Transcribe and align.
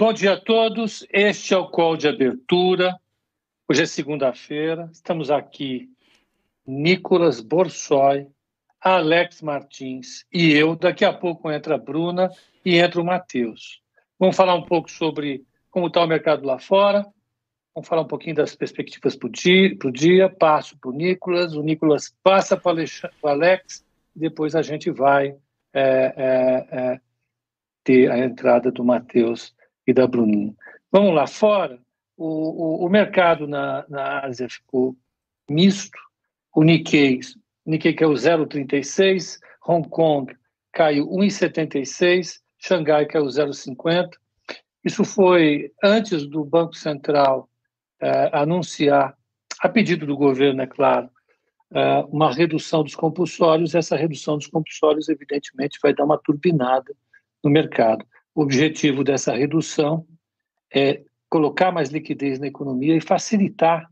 Bom 0.00 0.12
dia 0.12 0.34
a 0.34 0.40
todos. 0.40 1.04
Este 1.12 1.54
é 1.54 1.56
o 1.56 1.66
call 1.66 1.96
de 1.96 2.06
abertura. 2.06 2.96
Hoje 3.68 3.82
é 3.82 3.86
segunda-feira. 3.86 4.88
Estamos 4.92 5.28
aqui, 5.28 5.90
Nicolas 6.64 7.40
Borsoi, 7.40 8.28
Alex 8.80 9.42
Martins 9.42 10.24
e 10.32 10.52
eu. 10.52 10.76
Daqui 10.76 11.04
a 11.04 11.12
pouco 11.12 11.50
entra 11.50 11.74
a 11.74 11.78
Bruna 11.78 12.30
e 12.64 12.78
entra 12.78 13.00
o 13.00 13.04
Matheus. 13.04 13.82
Vamos 14.20 14.36
falar 14.36 14.54
um 14.54 14.62
pouco 14.62 14.88
sobre 14.88 15.44
como 15.68 15.88
está 15.88 16.04
o 16.04 16.06
mercado 16.06 16.46
lá 16.46 16.60
fora. 16.60 17.04
Vamos 17.74 17.88
falar 17.88 18.02
um 18.02 18.08
pouquinho 18.08 18.36
das 18.36 18.54
perspectivas 18.54 19.16
para 19.16 19.26
o 19.26 19.92
dia. 19.92 20.30
Passo 20.30 20.78
para 20.78 20.90
o 20.90 20.94
Nicolas. 20.94 21.56
O 21.56 21.62
Nicolas 21.64 22.16
passa 22.22 22.56
para 22.56 22.84
o 23.20 23.26
Alex. 23.26 23.84
Depois 24.14 24.54
a 24.54 24.62
gente 24.62 24.92
vai 24.92 25.34
é, 25.74 26.14
é, 26.16 26.68
é, 26.70 27.00
ter 27.82 28.08
a 28.12 28.16
entrada 28.16 28.70
do 28.70 28.84
Matheus 28.84 29.57
e 29.88 29.92
da 29.94 30.06
Bruninha. 30.06 30.54
Vamos 30.92 31.14
lá 31.14 31.26
fora, 31.26 31.78
o, 32.14 32.82
o, 32.82 32.86
o 32.86 32.88
mercado 32.90 33.46
na, 33.48 33.86
na 33.88 34.26
Ásia 34.26 34.46
ficou 34.48 34.94
misto, 35.48 35.98
o 36.54 36.62
Nikkei, 36.62 37.20
Nikkei 37.64 37.94
caiu 37.94 38.12
0,36, 38.12 39.38
Hong 39.66 39.88
Kong 39.88 40.36
caiu 40.72 41.08
1,76, 41.08 42.40
Xangai 42.58 43.06
caiu 43.06 43.24
0,50. 43.24 44.10
Isso 44.84 45.04
foi 45.04 45.72
antes 45.82 46.26
do 46.26 46.44
Banco 46.44 46.74
Central 46.74 47.48
eh, 48.00 48.30
anunciar, 48.32 49.16
a 49.60 49.68
pedido 49.68 50.06
do 50.06 50.16
governo, 50.16 50.62
é 50.62 50.66
claro, 50.66 51.08
eh, 51.72 52.04
uma 52.10 52.32
redução 52.32 52.82
dos 52.82 52.94
compulsórios. 52.94 53.74
Essa 53.74 53.96
redução 53.96 54.36
dos 54.36 54.46
compulsórios, 54.48 55.08
evidentemente, 55.08 55.78
vai 55.82 55.94
dar 55.94 56.04
uma 56.04 56.18
turbinada 56.18 56.94
no 57.42 57.50
mercado. 57.50 58.04
O 58.38 58.42
objetivo 58.42 59.02
dessa 59.02 59.34
redução 59.34 60.06
é 60.72 61.02
colocar 61.28 61.72
mais 61.72 61.88
liquidez 61.88 62.38
na 62.38 62.46
economia 62.46 62.96
e 62.96 63.00
facilitar 63.00 63.90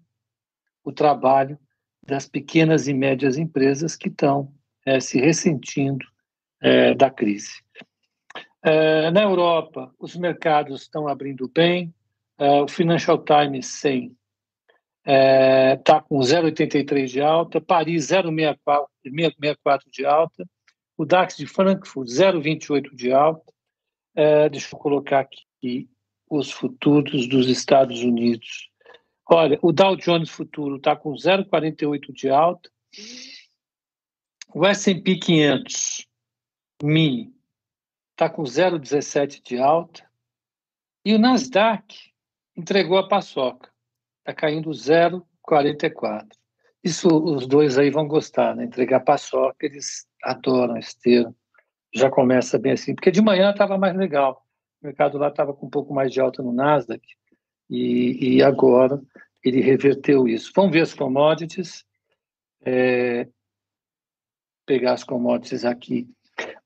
o 0.85 0.93
trabalho 0.93 1.59
das 2.01 2.29
pequenas 2.29 2.87
e 2.87 2.95
médias 2.95 3.39
empresas 3.39 3.97
que 3.97 4.07
estão 4.07 4.55
é, 4.87 5.01
se 5.01 5.19
ressentindo 5.19 6.07
é, 6.63 6.95
da 6.95 7.11
crise. 7.11 7.61
É, 8.63 9.11
na 9.11 9.25
Europa, 9.25 9.93
os 9.99 10.15
mercados 10.15 10.83
estão 10.83 11.09
abrindo 11.09 11.51
bem. 11.53 11.93
É, 12.39 12.63
o 12.63 12.69
Financial 12.69 13.19
Times 13.19 13.67
100 13.67 14.17
está 15.03 15.97
é, 15.97 16.01
com 16.09 16.21
0,83 16.21 17.07
de 17.07 17.21
alta, 17.21 17.61
Paris 17.61 18.11
0,64 18.13 19.81
de 19.91 20.07
alta, 20.07 20.49
o 20.97 21.05
DAX 21.05 21.37
de 21.37 21.49
Frankfurt 21.49 22.07
0,28 22.07 22.95
de 22.95 23.11
alta, 23.11 23.56
é, 24.17 24.49
deixa 24.49 24.75
eu 24.75 24.79
colocar 24.79 25.21
aqui 25.21 25.89
os 26.29 26.51
futuros 26.51 27.29
dos 27.29 27.49
Estados 27.49 28.03
Unidos. 28.03 28.71
Olha, 29.29 29.59
o 29.61 29.73
Dow 29.73 29.95
Jones 29.97 30.31
futuro 30.31 30.77
está 30.77 30.97
com 30.97 31.13
0,48 31.13 32.13
de 32.13 32.31
alta. 32.31 32.71
O 34.55 34.65
S&P 34.65 35.19
500 35.19 36.07
mini 36.83 37.35
está 38.13 38.31
com 38.31 38.43
0,17 38.43 39.43
de 39.43 39.59
alta. 39.59 40.09
E 41.05 41.15
o 41.15 41.19
Nasdaq 41.19 41.95
entregou 42.57 42.99
a 42.99 43.07
paçoca. 43.07 43.71
Está 44.21 44.33
caindo 44.33 44.71
0,44. 44.71 46.27
Isso 46.83 47.09
os 47.09 47.47
dois 47.47 47.77
aí 47.79 47.91
vão 47.91 48.09
gostar, 48.09 48.57
né? 48.57 48.65
Entregar 48.65 49.01
paçoca, 49.01 49.67
eles 49.67 50.07
adoram 50.23 50.79
termo 51.03 51.37
já 51.97 52.11
começa 52.11 52.59
bem 52.59 52.73
assim, 52.73 52.95
porque 52.95 53.11
de 53.11 53.23
manhã 53.23 53.51
estava 53.51 53.79
mais 53.79 53.97
legal. 53.97 54.45
O 54.83 54.87
mercado 54.87 55.19
lá 55.19 55.29
estava 55.29 55.55
com 55.55 55.67
um 55.67 55.71
pouco 55.71 55.95
mais 55.95 56.13
de 56.13 56.21
alta 56.21 56.43
no 56.43 56.53
Nasdaq 56.53 57.03
e, 57.71 58.37
e 58.37 58.43
agora 58.43 59.01
ele 59.43 59.61
reverteu 59.61 60.29
isso. 60.29 60.53
Vamos 60.55 60.73
ver 60.73 60.83
as 60.83 60.95
commodities. 60.95 61.85
É, 62.65 63.29
pegar 64.67 64.93
as 64.93 65.05
commodities 65.05 65.65
aqui. 65.65 66.09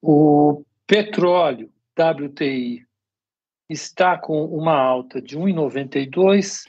O 0.01 0.65
petróleo 0.87 1.71
WTI 1.95 2.87
está 3.69 4.17
com 4.19 4.45
uma 4.47 4.75
alta 4.75 5.21
de 5.21 5.39
1,92 5.39 6.67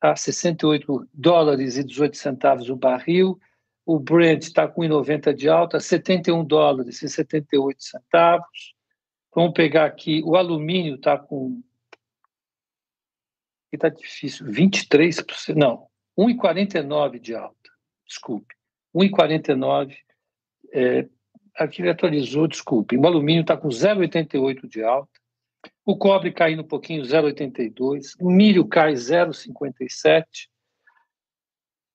a 0.00 0.16
68 0.16 1.06
dólares 1.12 1.76
e 1.76 1.84
18 1.84 2.16
centavos 2.16 2.70
o 2.70 2.74
barril 2.74 3.38
o 3.90 3.98
Brent 3.98 4.44
está 4.44 4.68
com 4.68 4.82
1,90 4.82 5.34
de 5.34 5.48
alta, 5.48 5.80
71 5.80 6.44
dólares 6.44 7.02
e 7.02 7.08
78 7.08 7.82
centavos. 7.82 8.74
Vamos 9.34 9.52
pegar 9.52 9.84
aqui, 9.84 10.22
o 10.24 10.36
alumínio 10.36 10.94
está 10.94 11.18
com. 11.18 11.60
está 13.72 13.88
difícil, 13.88 14.46
23%, 14.46 15.56
não, 15.56 15.88
1,49 16.16 17.18
de 17.18 17.34
alta, 17.34 17.70
desculpe, 18.06 18.54
1,49. 18.94 19.96
É, 20.72 21.08
aqui 21.56 21.82
ele 21.82 21.90
atualizou, 21.90 22.46
desculpe. 22.46 22.96
O 22.96 23.06
alumínio 23.06 23.40
está 23.40 23.56
com 23.56 23.68
0,88 23.68 24.68
de 24.68 24.84
alta. 24.84 25.10
O 25.84 25.96
cobre 25.96 26.30
caindo 26.30 26.62
um 26.62 26.68
pouquinho, 26.68 27.02
0,82. 27.02 28.14
O 28.20 28.30
milho 28.30 28.68
cai 28.68 28.92
0,57. 28.92 30.24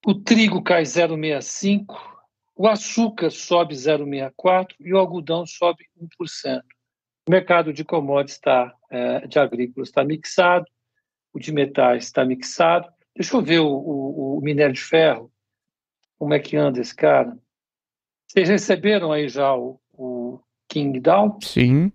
O 0.06 0.14
trigo 0.14 0.62
cai 0.62 0.84
0,65%, 0.84 1.84
o 2.54 2.68
açúcar 2.68 3.28
sobe 3.28 3.74
0,64% 3.74 4.68
e 4.78 4.94
o 4.94 4.98
algodão 4.98 5.44
sobe 5.44 5.84
1%. 6.00 6.62
O 7.26 7.30
mercado 7.32 7.72
de 7.72 7.82
commodities 7.82 8.36
está, 8.36 8.72
é, 8.88 9.26
de 9.26 9.36
agrícolas 9.36 9.88
está 9.88 10.04
mixado, 10.04 10.64
o 11.32 11.40
de 11.40 11.50
metais 11.50 12.04
está 12.04 12.24
mixado. 12.24 12.88
Deixa 13.16 13.36
eu 13.36 13.42
ver 13.42 13.58
o, 13.58 13.66
o, 13.66 14.38
o, 14.38 14.40
minério 14.40 14.74
de 14.74 14.80
ferro, 14.80 15.28
como 16.16 16.34
é 16.34 16.38
que 16.38 16.56
anda 16.56 16.80
esse 16.80 16.94
cara. 16.94 17.36
Vocês 18.28 18.48
receberam 18.48 19.10
aí 19.10 19.28
já 19.28 19.56
o, 19.56 19.80
o 19.92 20.38
King 20.68 21.00
Down? 21.00 21.40
Sim. 21.42 21.90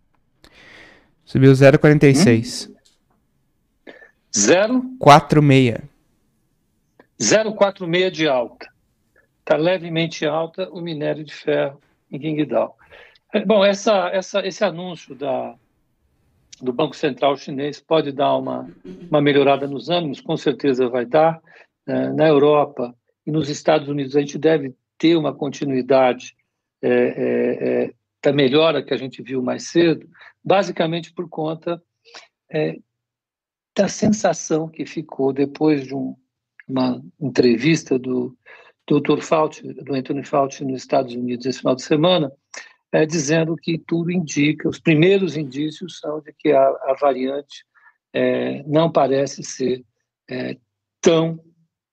Subiu 1.23 1.53
0,46. 1.53 2.69
Hum? 2.69 2.75
0? 4.35 4.83
46. 4.99 5.90
0,46 7.21 8.09
de 8.09 8.27
alta. 8.27 8.67
Está 9.39 9.55
levemente 9.55 10.25
alta 10.25 10.67
o 10.71 10.81
minério 10.81 11.23
de 11.23 11.33
ferro 11.33 11.79
em 12.11 12.19
Qingdao. 12.19 12.75
É, 13.31 13.45
bom, 13.45 13.63
essa, 13.63 14.09
essa, 14.09 14.45
esse 14.45 14.63
anúncio 14.63 15.13
da, 15.13 15.55
do 16.59 16.73
Banco 16.73 16.95
Central 16.95 17.37
chinês 17.37 17.79
pode 17.79 18.11
dar 18.11 18.35
uma, 18.35 18.67
uma 19.09 19.21
melhorada 19.21 19.67
nos 19.67 19.89
ânimos, 19.89 20.19
com 20.19 20.35
certeza 20.35 20.89
vai 20.89 21.05
dar. 21.05 21.39
É, 21.87 22.09
na 22.09 22.27
Europa 22.27 22.95
e 23.25 23.31
nos 23.31 23.49
Estados 23.49 23.87
Unidos, 23.87 24.15
a 24.15 24.19
gente 24.19 24.37
deve 24.37 24.75
ter 24.97 25.15
uma 25.15 25.33
continuidade 25.33 26.35
é, 26.81 26.89
é, 26.89 27.83
é 27.83 27.93
da 28.23 28.31
melhora 28.31 28.83
que 28.83 28.93
a 28.93 28.97
gente 28.97 29.21
viu 29.21 29.41
mais 29.41 29.69
cedo, 29.69 30.07
basicamente 30.43 31.11
por 31.11 31.27
conta 31.27 31.81
é, 32.51 32.77
da 33.75 33.87
sensação 33.87 34.67
que 34.67 34.85
ficou 34.85 35.33
depois 35.33 35.85
de 35.85 35.95
um 35.95 36.15
uma 36.71 37.01
entrevista 37.19 37.99
do 37.99 38.35
Dr. 38.89 39.21
Fauci, 39.21 39.73
do 39.73 39.93
Anthony 39.93 40.23
Fauci 40.23 40.63
nos 40.63 40.81
Estados 40.81 41.13
Unidos 41.13 41.45
esse 41.45 41.59
final 41.59 41.75
de 41.75 41.83
semana, 41.83 42.31
é, 42.91 43.05
dizendo 43.05 43.55
que 43.55 43.77
tudo 43.77 44.11
indica, 44.11 44.67
os 44.67 44.79
primeiros 44.79 45.37
indícios 45.37 45.99
são 45.99 46.21
de 46.21 46.33
que 46.33 46.51
a, 46.51 46.67
a 46.67 46.95
variante 46.99 47.65
é, 48.13 48.63
não 48.63 48.91
parece 48.91 49.43
ser 49.43 49.83
é, 50.29 50.57
tão 50.99 51.39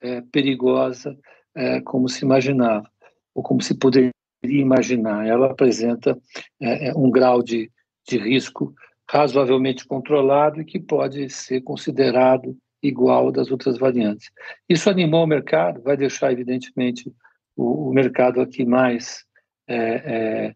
é, 0.00 0.20
perigosa 0.32 1.16
é, 1.54 1.80
como 1.80 2.08
se 2.08 2.24
imaginava, 2.24 2.88
ou 3.34 3.42
como 3.42 3.62
se 3.62 3.74
poderia 3.74 4.10
imaginar. 4.44 5.26
Ela 5.26 5.50
apresenta 5.50 6.18
é, 6.60 6.92
um 6.96 7.10
grau 7.10 7.42
de, 7.42 7.70
de 8.08 8.18
risco 8.18 8.74
razoavelmente 9.08 9.86
controlado 9.86 10.60
e 10.60 10.64
que 10.64 10.78
pode 10.78 11.30
ser 11.30 11.62
considerado 11.62 12.56
igual 12.82 13.32
das 13.32 13.50
outras 13.50 13.78
variantes. 13.78 14.30
Isso 14.68 14.88
animou 14.88 15.24
o 15.24 15.26
mercado, 15.26 15.82
vai 15.82 15.96
deixar, 15.96 16.32
evidentemente, 16.32 17.12
o, 17.56 17.88
o 17.88 17.92
mercado 17.92 18.40
aqui 18.40 18.64
mais, 18.64 19.24
é, 19.66 19.76
é, 19.76 20.54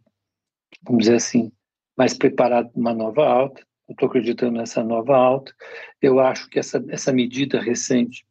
vamos 0.83 1.05
dizer 1.05 1.17
assim, 1.17 1.53
mais 1.97 2.17
preparado 2.17 2.71
para 2.71 2.81
uma 2.81 2.95
nova 2.95 3.27
alta. 3.27 3.63
Eu 3.89 3.93
estou 3.93 4.09
acreditando 4.09 4.59
nessa 4.59 4.83
nova 4.83 5.17
alta. 5.17 5.53
Eu 6.01 6.21
acho 6.21 6.49
que 6.49 6.59
essa, 6.59 6.83
essa 6.89 7.13
medida 7.13 7.61
recente 7.61 8.25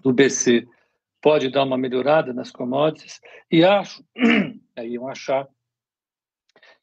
do 0.00 0.12
BC 0.12 0.66
pode 1.20 1.48
dar 1.48 1.64
uma 1.64 1.78
melhorada 1.78 2.32
nas 2.32 2.50
commodities 2.50 3.20
e 3.50 3.64
acho, 3.64 4.04
aí 4.76 4.94
eu 4.94 5.08
achar, 5.08 5.48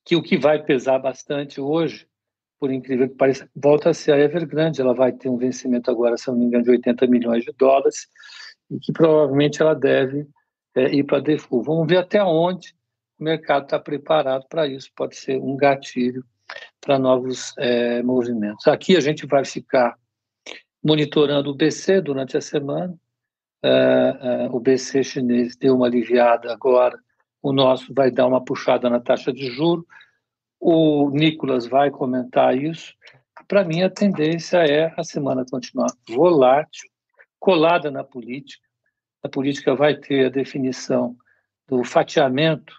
que 0.06 0.16
o 0.16 0.24
que 0.24 0.38
vai 0.38 0.64
pesar 0.64 0.98
bastante 0.98 1.62
hoje 1.62 2.08
por 2.60 2.72
incrível 2.72 3.08
que 3.08 3.16
pareça, 3.16 3.50
volta 3.56 3.90
a 3.90 3.94
ser 3.94 4.14
a 4.14 4.20
Evergrande. 4.20 4.82
Ela 4.82 4.94
vai 4.94 5.12
ter 5.12 5.30
um 5.30 5.38
vencimento 5.38 5.90
agora, 5.90 6.18
se 6.18 6.28
não 6.28 6.38
me 6.38 6.46
engano, 6.46 6.64
de 6.64 6.72
80 6.72 7.08
milhões 7.08 7.44
de 7.44 7.52
dólares 7.54 8.08
e 8.70 8.78
que 8.80 8.92
provavelmente 8.92 9.62
ela 9.62 9.74
deve 9.74 10.28
é, 10.76 10.94
ir 10.94 11.04
para 11.04 11.20
default. 11.20 11.66
Vamos 11.66 11.88
ver 11.88 11.98
até 11.98 12.24
onde 12.24 12.76
o 13.20 13.24
mercado 13.24 13.64
está 13.64 13.80
preparado 13.80 14.46
para 14.50 14.68
isso. 14.68 14.90
Pode 14.96 15.16
ser 15.16 15.40
um 15.40 15.56
gatilho 15.56 16.24
para 16.82 17.00
novos 17.00 17.54
é, 17.58 18.02
movimentos. 18.04 18.68
Aqui 18.68 18.98
a 18.98 19.00
gente 19.00 19.26
vai 19.26 19.46
ficar 19.46 19.98
monitorando 20.84 21.52
o 21.52 21.56
BC 21.56 22.02
durante 22.02 22.38
a 22.38 22.42
semana. 22.42 22.94
Uh, 23.64 24.48
uh, 24.48 24.56
o 24.56 24.60
BC 24.60 25.04
chinês 25.04 25.58
deu 25.58 25.76
uma 25.76 25.86
aliviada 25.86 26.50
agora, 26.50 26.98
o 27.42 27.52
nosso 27.52 27.94
vai 27.94 28.10
dar 28.10 28.26
uma 28.26 28.42
puxada 28.42 28.90
na 28.90 29.02
taxa 29.02 29.34
de 29.34 29.50
juro. 29.52 29.86
O 30.60 31.10
Nicolas 31.12 31.68
vai 31.68 31.90
comentar 31.90 32.56
isso. 32.56 32.94
Para 33.48 33.64
mim, 33.64 33.82
a 33.82 33.90
tendência 33.90 34.58
é 34.58 34.94
a 34.98 35.04
semana 35.04 35.46
continuar 35.50 35.88
volátil, 36.08 36.90
colada 37.40 37.90
na 37.90 38.04
política. 38.04 38.68
A 39.24 39.30
política 39.30 39.76
vai 39.76 39.96
ter 39.96 40.26
a 40.26 40.30
definição 40.30 41.16
do 41.68 41.84
fatiamento 41.84 42.74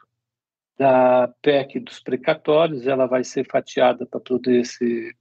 da 0.78 1.28
PEC 1.42 1.78
dos 1.80 2.00
precatórios, 2.00 2.86
ela 2.86 3.06
vai 3.06 3.22
ser 3.22 3.46
fatiada 3.46 4.06
para 4.06 4.18
poder 4.18 4.62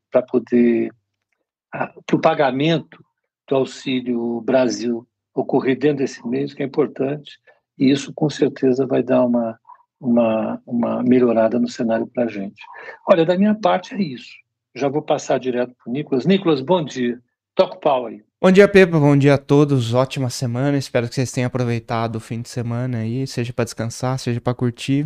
para 0.09 0.21
poder 0.21 0.89
para 1.69 2.15
o 2.15 2.21
pagamento 2.21 3.03
do 3.47 3.55
auxílio 3.55 4.41
Brasil 4.41 5.05
ocorrer 5.35 5.77
dentro 5.77 5.97
desse 5.97 6.25
mês, 6.27 6.53
que 6.53 6.63
é 6.63 6.65
importante, 6.65 7.39
e 7.77 7.91
isso 7.91 8.13
com 8.13 8.29
certeza 8.29 8.88
vai 8.88 9.03
dar 9.03 9.25
uma 9.25 9.59
uma, 10.00 10.62
uma 10.66 11.04
melhorada 11.04 11.60
no 11.60 11.68
cenário 11.68 12.07
para 12.07 12.24
a 12.24 12.28
gente. 12.28 12.62
Olha, 13.07 13.25
da 13.25 13.38
minha 13.38 13.56
parte 13.56 13.94
é 13.94 14.01
isso. 14.01 14.31
Já 14.75 14.88
vou 14.88 15.01
passar 15.01 15.40
direto 15.40 15.74
para 15.75 15.90
o 15.90 15.94
Nicolas. 15.94 16.25
Nicolas, 16.25 16.62
bom 16.62 16.84
dia. 16.84 17.19
Toca 17.56 17.75
o 17.75 17.80
pau 17.80 18.06
aí. 18.06 18.24
Bom 18.42 18.51
dia, 18.51 18.68
Pepa. 18.68 18.98
Bom 18.98 19.18
dia 19.18 19.34
a 19.34 19.38
todos. 19.38 19.94
Ótima 19.94 20.30
semana. 20.30 20.78
Espero 20.78 21.10
que 21.10 21.16
vocês 21.16 21.31
tenham 21.31 21.48
aproveitado 21.48 22.16
o 22.16 22.19
fim 22.19 22.42
de 22.42 22.48
semana 22.48 23.00
aí, 23.00 23.28
seja 23.28 23.51
para 23.51 23.66
descansar, 23.66 24.18
seja 24.18 24.40
para 24.40 24.54
curtir. 24.54 25.06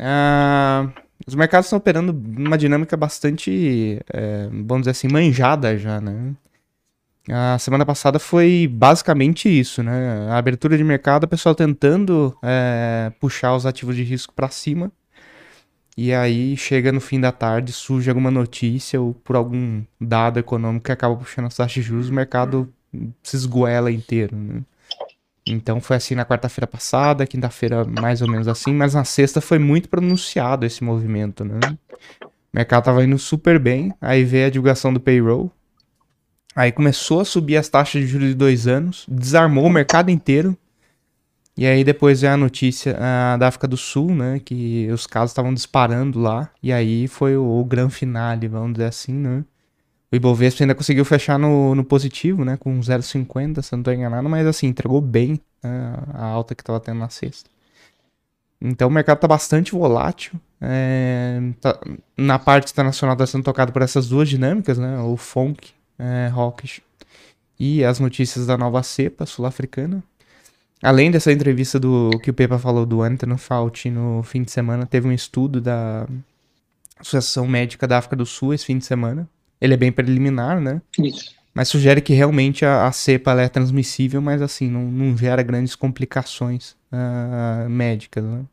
Ah, 0.00 0.88
os 1.26 1.34
mercados 1.34 1.66
estão 1.66 1.78
operando 1.78 2.12
uma 2.12 2.58
dinâmica 2.58 2.96
bastante, 2.96 4.00
é, 4.12 4.48
vamos 4.50 4.80
dizer 4.80 4.90
assim, 4.90 5.08
manjada 5.08 5.78
já, 5.78 6.00
né? 6.00 6.34
A 7.28 7.56
semana 7.58 7.86
passada 7.86 8.18
foi 8.18 8.66
basicamente 8.66 9.48
isso, 9.48 9.82
né? 9.82 10.28
A 10.30 10.38
abertura 10.38 10.76
de 10.76 10.82
mercado, 10.82 11.24
o 11.24 11.28
pessoal 11.28 11.54
tentando 11.54 12.36
é, 12.42 13.12
puxar 13.20 13.54
os 13.54 13.64
ativos 13.64 13.94
de 13.94 14.02
risco 14.02 14.34
para 14.34 14.48
cima. 14.48 14.90
E 15.96 16.12
aí 16.12 16.56
chega 16.56 16.90
no 16.90 17.00
fim 17.00 17.20
da 17.20 17.30
tarde, 17.30 17.72
surge 17.72 18.08
alguma 18.08 18.30
notícia 18.30 19.00
ou 19.00 19.14
por 19.14 19.36
algum 19.36 19.82
dado 20.00 20.40
econômico 20.40 20.86
que 20.86 20.92
acaba 20.92 21.14
puxando 21.14 21.46
as 21.46 21.54
taxas 21.54 21.74
de 21.74 21.82
juros, 21.82 22.08
o 22.08 22.14
mercado 22.14 22.72
se 23.22 23.36
esgoela 23.36 23.90
inteiro, 23.90 24.36
né? 24.36 24.62
Então 25.46 25.80
foi 25.80 25.96
assim 25.96 26.14
na 26.14 26.24
quarta-feira 26.24 26.66
passada, 26.66 27.26
quinta-feira 27.26 27.84
mais 27.84 28.22
ou 28.22 28.28
menos 28.28 28.48
assim, 28.48 28.72
mas 28.72 28.94
na 28.94 29.04
sexta 29.04 29.40
foi 29.40 29.58
muito 29.58 29.88
pronunciado 29.88 30.64
esse 30.64 30.82
movimento, 30.82 31.44
né? 31.44 31.58
O 32.22 32.28
mercado 32.54 32.84
tava 32.84 33.04
indo 33.04 33.18
super 33.18 33.58
bem, 33.58 33.92
aí 34.00 34.24
veio 34.24 34.46
a 34.46 34.50
divulgação 34.50 34.92
do 34.92 35.00
payroll, 35.00 35.52
aí 36.54 36.72
começou 36.72 37.20
a 37.20 37.24
subir 37.24 37.56
as 37.56 37.68
taxas 37.68 38.02
de 38.02 38.06
juros 38.06 38.28
de 38.28 38.34
dois 38.34 38.66
anos, 38.66 39.06
desarmou 39.08 39.66
o 39.66 39.70
mercado 39.70 40.10
inteiro, 40.10 40.56
e 41.56 41.66
aí 41.66 41.84
depois 41.84 42.22
veio 42.22 42.32
a 42.32 42.36
notícia 42.36 42.96
da 43.38 43.48
África 43.48 43.68
do 43.68 43.76
Sul, 43.76 44.14
né, 44.14 44.40
que 44.44 44.88
os 44.90 45.06
casos 45.06 45.32
estavam 45.32 45.52
disparando 45.52 46.18
lá, 46.18 46.50
e 46.62 46.72
aí 46.72 47.06
foi 47.08 47.36
o, 47.36 47.60
o 47.60 47.64
grande 47.64 47.94
finale, 47.94 48.48
vamos 48.48 48.72
dizer 48.72 48.86
assim, 48.86 49.12
né? 49.12 49.44
O 50.12 50.16
Ibovespa 50.16 50.62
ainda 50.62 50.74
conseguiu 50.74 51.06
fechar 51.06 51.38
no, 51.38 51.74
no 51.74 51.82
positivo, 51.82 52.44
né? 52.44 52.58
Com 52.58 52.78
0,50, 52.78 53.62
se 53.62 53.72
não 53.72 53.78
estou 53.78 53.94
enganado, 53.94 54.28
mas 54.28 54.46
assim, 54.46 54.66
entregou 54.66 55.00
bem 55.00 55.40
né, 55.62 55.94
a 56.12 56.26
alta 56.26 56.54
que 56.54 56.60
estava 56.60 56.78
tendo 56.78 56.98
na 56.98 57.08
sexta. 57.08 57.48
Então 58.60 58.88
o 58.88 58.90
mercado 58.90 59.16
está 59.16 59.26
bastante 59.26 59.72
volátil. 59.72 60.38
É, 60.60 61.40
tá, 61.60 61.80
na 62.16 62.38
parte 62.38 62.70
internacional 62.70 63.14
está 63.14 63.26
sendo 63.26 63.42
tocado 63.42 63.72
por 63.72 63.80
essas 63.80 64.06
duas 64.06 64.28
dinâmicas, 64.28 64.76
né? 64.76 65.00
O 65.00 65.16
FONC, 65.16 65.72
é, 66.02 66.28
Rockish 66.28 66.80
e 67.58 67.84
as 67.84 68.00
notícias 68.00 68.46
da 68.46 68.58
nova 68.58 68.82
cepa 68.82 69.24
sul-africana. 69.24 70.02
Além 70.82 71.12
dessa 71.12 71.30
entrevista 71.30 71.78
do 71.78 72.10
que 72.20 72.30
o 72.30 72.34
Pepa 72.34 72.58
falou 72.58 72.84
do 72.84 73.02
Anthony 73.02 73.38
Fauci 73.38 73.88
no 73.88 74.22
fim 74.24 74.42
de 74.42 74.50
semana, 74.50 74.84
teve 74.84 75.06
um 75.06 75.12
estudo 75.12 75.60
da 75.60 76.08
Associação 76.98 77.46
Médica 77.46 77.86
da 77.86 77.98
África 77.98 78.16
do 78.16 78.26
Sul 78.26 78.52
esse 78.52 78.66
fim 78.66 78.78
de 78.78 78.84
semana, 78.84 79.28
ele 79.60 79.74
é 79.74 79.76
bem 79.76 79.92
preliminar, 79.92 80.60
né? 80.60 80.82
Isso. 80.98 81.36
Mas 81.54 81.68
sugere 81.68 82.00
que 82.00 82.14
realmente 82.14 82.64
a, 82.64 82.86
a 82.86 82.92
cepa 82.92 83.40
é 83.40 83.48
transmissível, 83.48 84.20
mas 84.20 84.42
assim, 84.42 84.68
não, 84.68 84.82
não 84.82 85.16
gera 85.16 85.42
grandes 85.42 85.76
complicações 85.76 86.74
uh, 86.92 87.68
médicas, 87.68 88.24
né? 88.24 88.44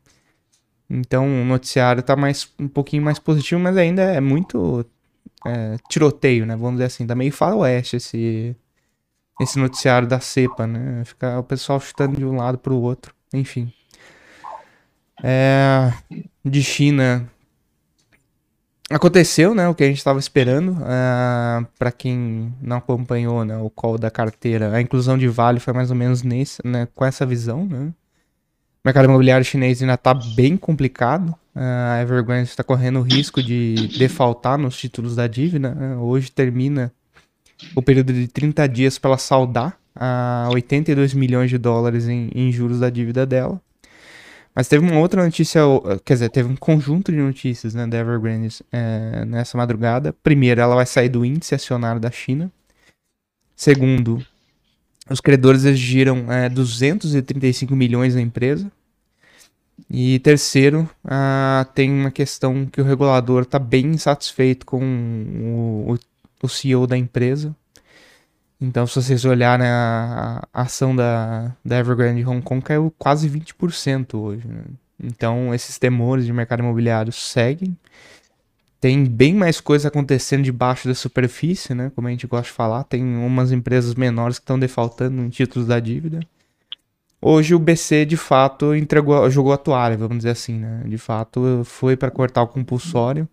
Então 0.88 1.26
o 1.26 1.46
noticiário 1.46 2.04
tá 2.04 2.16
mais, 2.16 2.50
um 2.60 2.68
pouquinho 2.68 3.02
mais 3.02 3.18
positivo, 3.18 3.60
mas 3.60 3.78
ainda 3.78 4.02
é 4.02 4.20
muito 4.20 4.86
é, 5.46 5.78
tiroteio, 5.90 6.46
né? 6.46 6.56
Vamos 6.56 6.74
dizer 6.74 6.86
assim, 6.86 7.08
tá 7.08 7.16
meio 7.16 7.32
faroeste 7.32 7.98
esse, 7.98 8.56
esse 9.40 9.60
noticiário 9.60 10.08
da 10.08 10.20
cepa, 10.20 10.68
né? 10.68 11.04
Fica 11.06 11.40
o 11.40 11.44
pessoal 11.44 11.80
chutando 11.80 12.18
de 12.18 12.26
um 12.26 12.38
lado 12.38 12.58
pro 12.58 12.76
outro, 12.76 13.14
enfim. 13.34 13.72
É, 15.24 15.92
de 16.44 16.64
China, 16.64 17.30
Aconteceu, 18.92 19.54
né, 19.54 19.68
o 19.68 19.76
que 19.76 19.84
a 19.84 19.88
gente 19.88 20.00
estava 20.00 20.18
esperando. 20.18 20.76
Ah, 20.82 21.64
para 21.78 21.92
quem 21.92 22.52
não 22.60 22.78
acompanhou, 22.78 23.46
né, 23.46 23.56
o 23.58 23.70
call 23.70 24.00
da 24.00 24.10
carteira, 24.10 24.74
a 24.74 24.82
inclusão 24.82 25.16
de 25.16 25.28
Vale 25.28 25.60
foi 25.60 25.74
mais 25.74 25.92
ou 25.92 25.96
menos 25.96 26.24
nesse, 26.24 26.60
né, 26.66 26.88
com 26.96 27.06
essa 27.06 27.24
visão, 27.24 27.66
né. 27.66 27.94
Mercado 28.90 29.06
imobiliário 29.06 29.46
chinês 29.46 29.84
ainda 29.84 29.94
está 29.94 30.16
bem 30.16 30.58
complicado. 30.58 31.30
Uh, 31.56 31.60
a 31.94 32.02
Evergrande 32.02 32.50
está 32.50 32.64
correndo 32.64 32.98
o 32.98 33.04
risco 33.04 33.44
de 33.44 33.88
defaultar 34.00 34.58
nos 34.58 34.76
títulos 34.76 35.16
da 35.16 35.28
dívida. 35.28 35.76
Né? 35.76 35.96
Hoje 35.96 36.32
termina 36.32 36.92
o 37.76 37.84
período 37.84 38.12
de 38.12 38.28
30 38.28 38.68
dias 38.68 38.98
para 38.98 39.12
ela 39.12 39.18
saldar 39.20 39.78
a 39.96 40.48
uh, 40.50 40.56
82 40.56 41.14
milhões 41.14 41.52
de 41.52 41.60
dólares 41.60 42.08
em, 42.08 42.32
em 42.34 42.52
juros 42.52 42.80
da 42.80 42.90
dívida 42.90 43.28
dela. 43.28 43.62
Mas 44.56 44.68
teve 44.68 44.84
uma 44.84 45.00
outra 45.00 45.24
notícia, 45.24 45.62
quer 46.04 46.14
dizer, 46.14 46.30
teve 46.30 46.50
um 46.50 46.56
conjunto 46.56 47.12
de 47.12 47.20
notícias 47.20 47.76
né, 47.76 47.86
da 47.86 48.00
Evergrande 48.00 48.64
é, 48.72 49.24
nessa 49.24 49.56
madrugada. 49.56 50.16
Primeiro, 50.24 50.62
ela 50.62 50.74
vai 50.74 50.88
sair 50.88 51.10
do 51.10 51.24
índice 51.24 51.54
acionário 51.54 52.02
da 52.02 52.10
China. 52.10 52.52
Segundo, 53.56 54.26
os 55.08 55.22
credores 55.22 55.64
exigiram 55.64 56.32
é, 56.32 56.50
235 56.50 57.76
milhões 57.76 58.16
da 58.16 58.22
empresa. 58.22 58.72
E 59.90 60.20
terceiro, 60.20 60.90
ah, 61.04 61.68
tem 61.74 61.92
uma 61.92 62.12
questão 62.12 62.66
que 62.66 62.82
o 62.82 62.84
regulador 62.84 63.44
está 63.44 63.60
bem 63.60 63.88
insatisfeito 63.88 64.66
com 64.66 64.82
o, 64.82 65.98
o, 66.42 66.50
CEO 66.50 66.88
da 66.88 66.98
empresa, 66.98 67.56
então, 68.62 68.86
se 68.86 68.96
vocês 68.96 69.24
olharem 69.24 69.66
a, 69.66 70.46
a 70.54 70.62
ação 70.64 70.94
da, 70.94 71.56
da 71.64 71.80
Evergrande 71.80 72.26
Hong 72.26 72.42
Kong 72.42 72.62
caiu 72.62 72.94
quase 72.98 73.30
20% 73.30 74.16
hoje. 74.20 74.46
Né? 74.46 74.64
Então, 75.02 75.54
esses 75.56 75.78
temores 75.78 76.26
de 76.26 76.34
mercado 76.34 76.60
imobiliário 76.60 77.12
seguem. 77.14 77.78
Tem 78.82 79.06
bem 79.06 79.34
mais 79.34 79.62
coisa 79.62 79.88
acontecendo 79.88 80.44
debaixo 80.44 80.88
da 80.88 80.96
superfície, 80.96 81.74
né? 81.74 81.92
Como 81.96 82.08
a 82.08 82.12
gente 82.12 82.28
gosta 82.28 82.46
de 82.46 82.52
falar. 82.52 82.84
Tem 82.84 83.04
umas 83.04 83.52
empresas 83.52 83.96
menores 83.96 84.40
que 84.40 84.44
estão 84.44 84.60
defaltando 84.60 85.22
em 85.22 85.30
títulos 85.30 85.68
da 85.68 85.80
dívida. 85.80 86.20
Hoje 87.22 87.54
o 87.54 87.60
BC 87.60 88.06
de 88.06 88.18
fato 88.18 88.74
entregou, 88.76 89.30
jogou 89.30 89.52
a 89.54 89.58
toalha, 89.58 89.98
vamos 89.98 90.18
dizer 90.18 90.32
assim, 90.32 90.58
né? 90.60 90.84
De 90.86 90.98
fato 90.98 91.64
foi 91.66 91.98
para 91.98 92.12
cortar 92.12 92.44
o 92.44 92.48
compulsório 92.48 93.28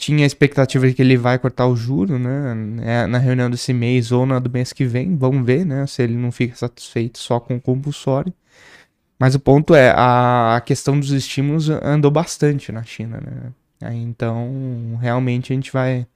tinha 0.00 0.24
a 0.24 0.26
expectativa 0.26 0.88
de 0.88 0.94
que 0.94 1.02
ele 1.02 1.16
vai 1.16 1.38
cortar 1.38 1.66
o 1.66 1.76
juro, 1.76 2.18
né? 2.18 2.54
É, 2.82 3.06
na 3.06 3.18
reunião 3.18 3.50
desse 3.50 3.72
mês 3.72 4.10
ou 4.10 4.24
na 4.24 4.38
do 4.38 4.50
mês 4.50 4.72
que 4.72 4.84
vem. 4.84 5.16
Vamos 5.16 5.44
ver, 5.44 5.64
né? 5.66 5.86
Se 5.86 6.02
ele 6.02 6.16
não 6.16 6.32
fica 6.32 6.56
satisfeito 6.56 7.18
só 7.18 7.38
com 7.38 7.56
o 7.56 7.60
compulsório. 7.60 8.32
Mas 9.18 9.34
o 9.34 9.40
ponto 9.40 9.74
é, 9.74 9.92
a, 9.94 10.62
questão 10.64 10.98
dos 10.98 11.10
estímulos 11.10 11.68
andou 11.68 12.10
bastante 12.10 12.72
na 12.72 12.82
China, 12.82 13.20
né? 13.20 13.92
Então, 13.92 14.98
realmente 15.00 15.52
a 15.52 15.54
gente 15.56 15.72
vai. 15.72 16.06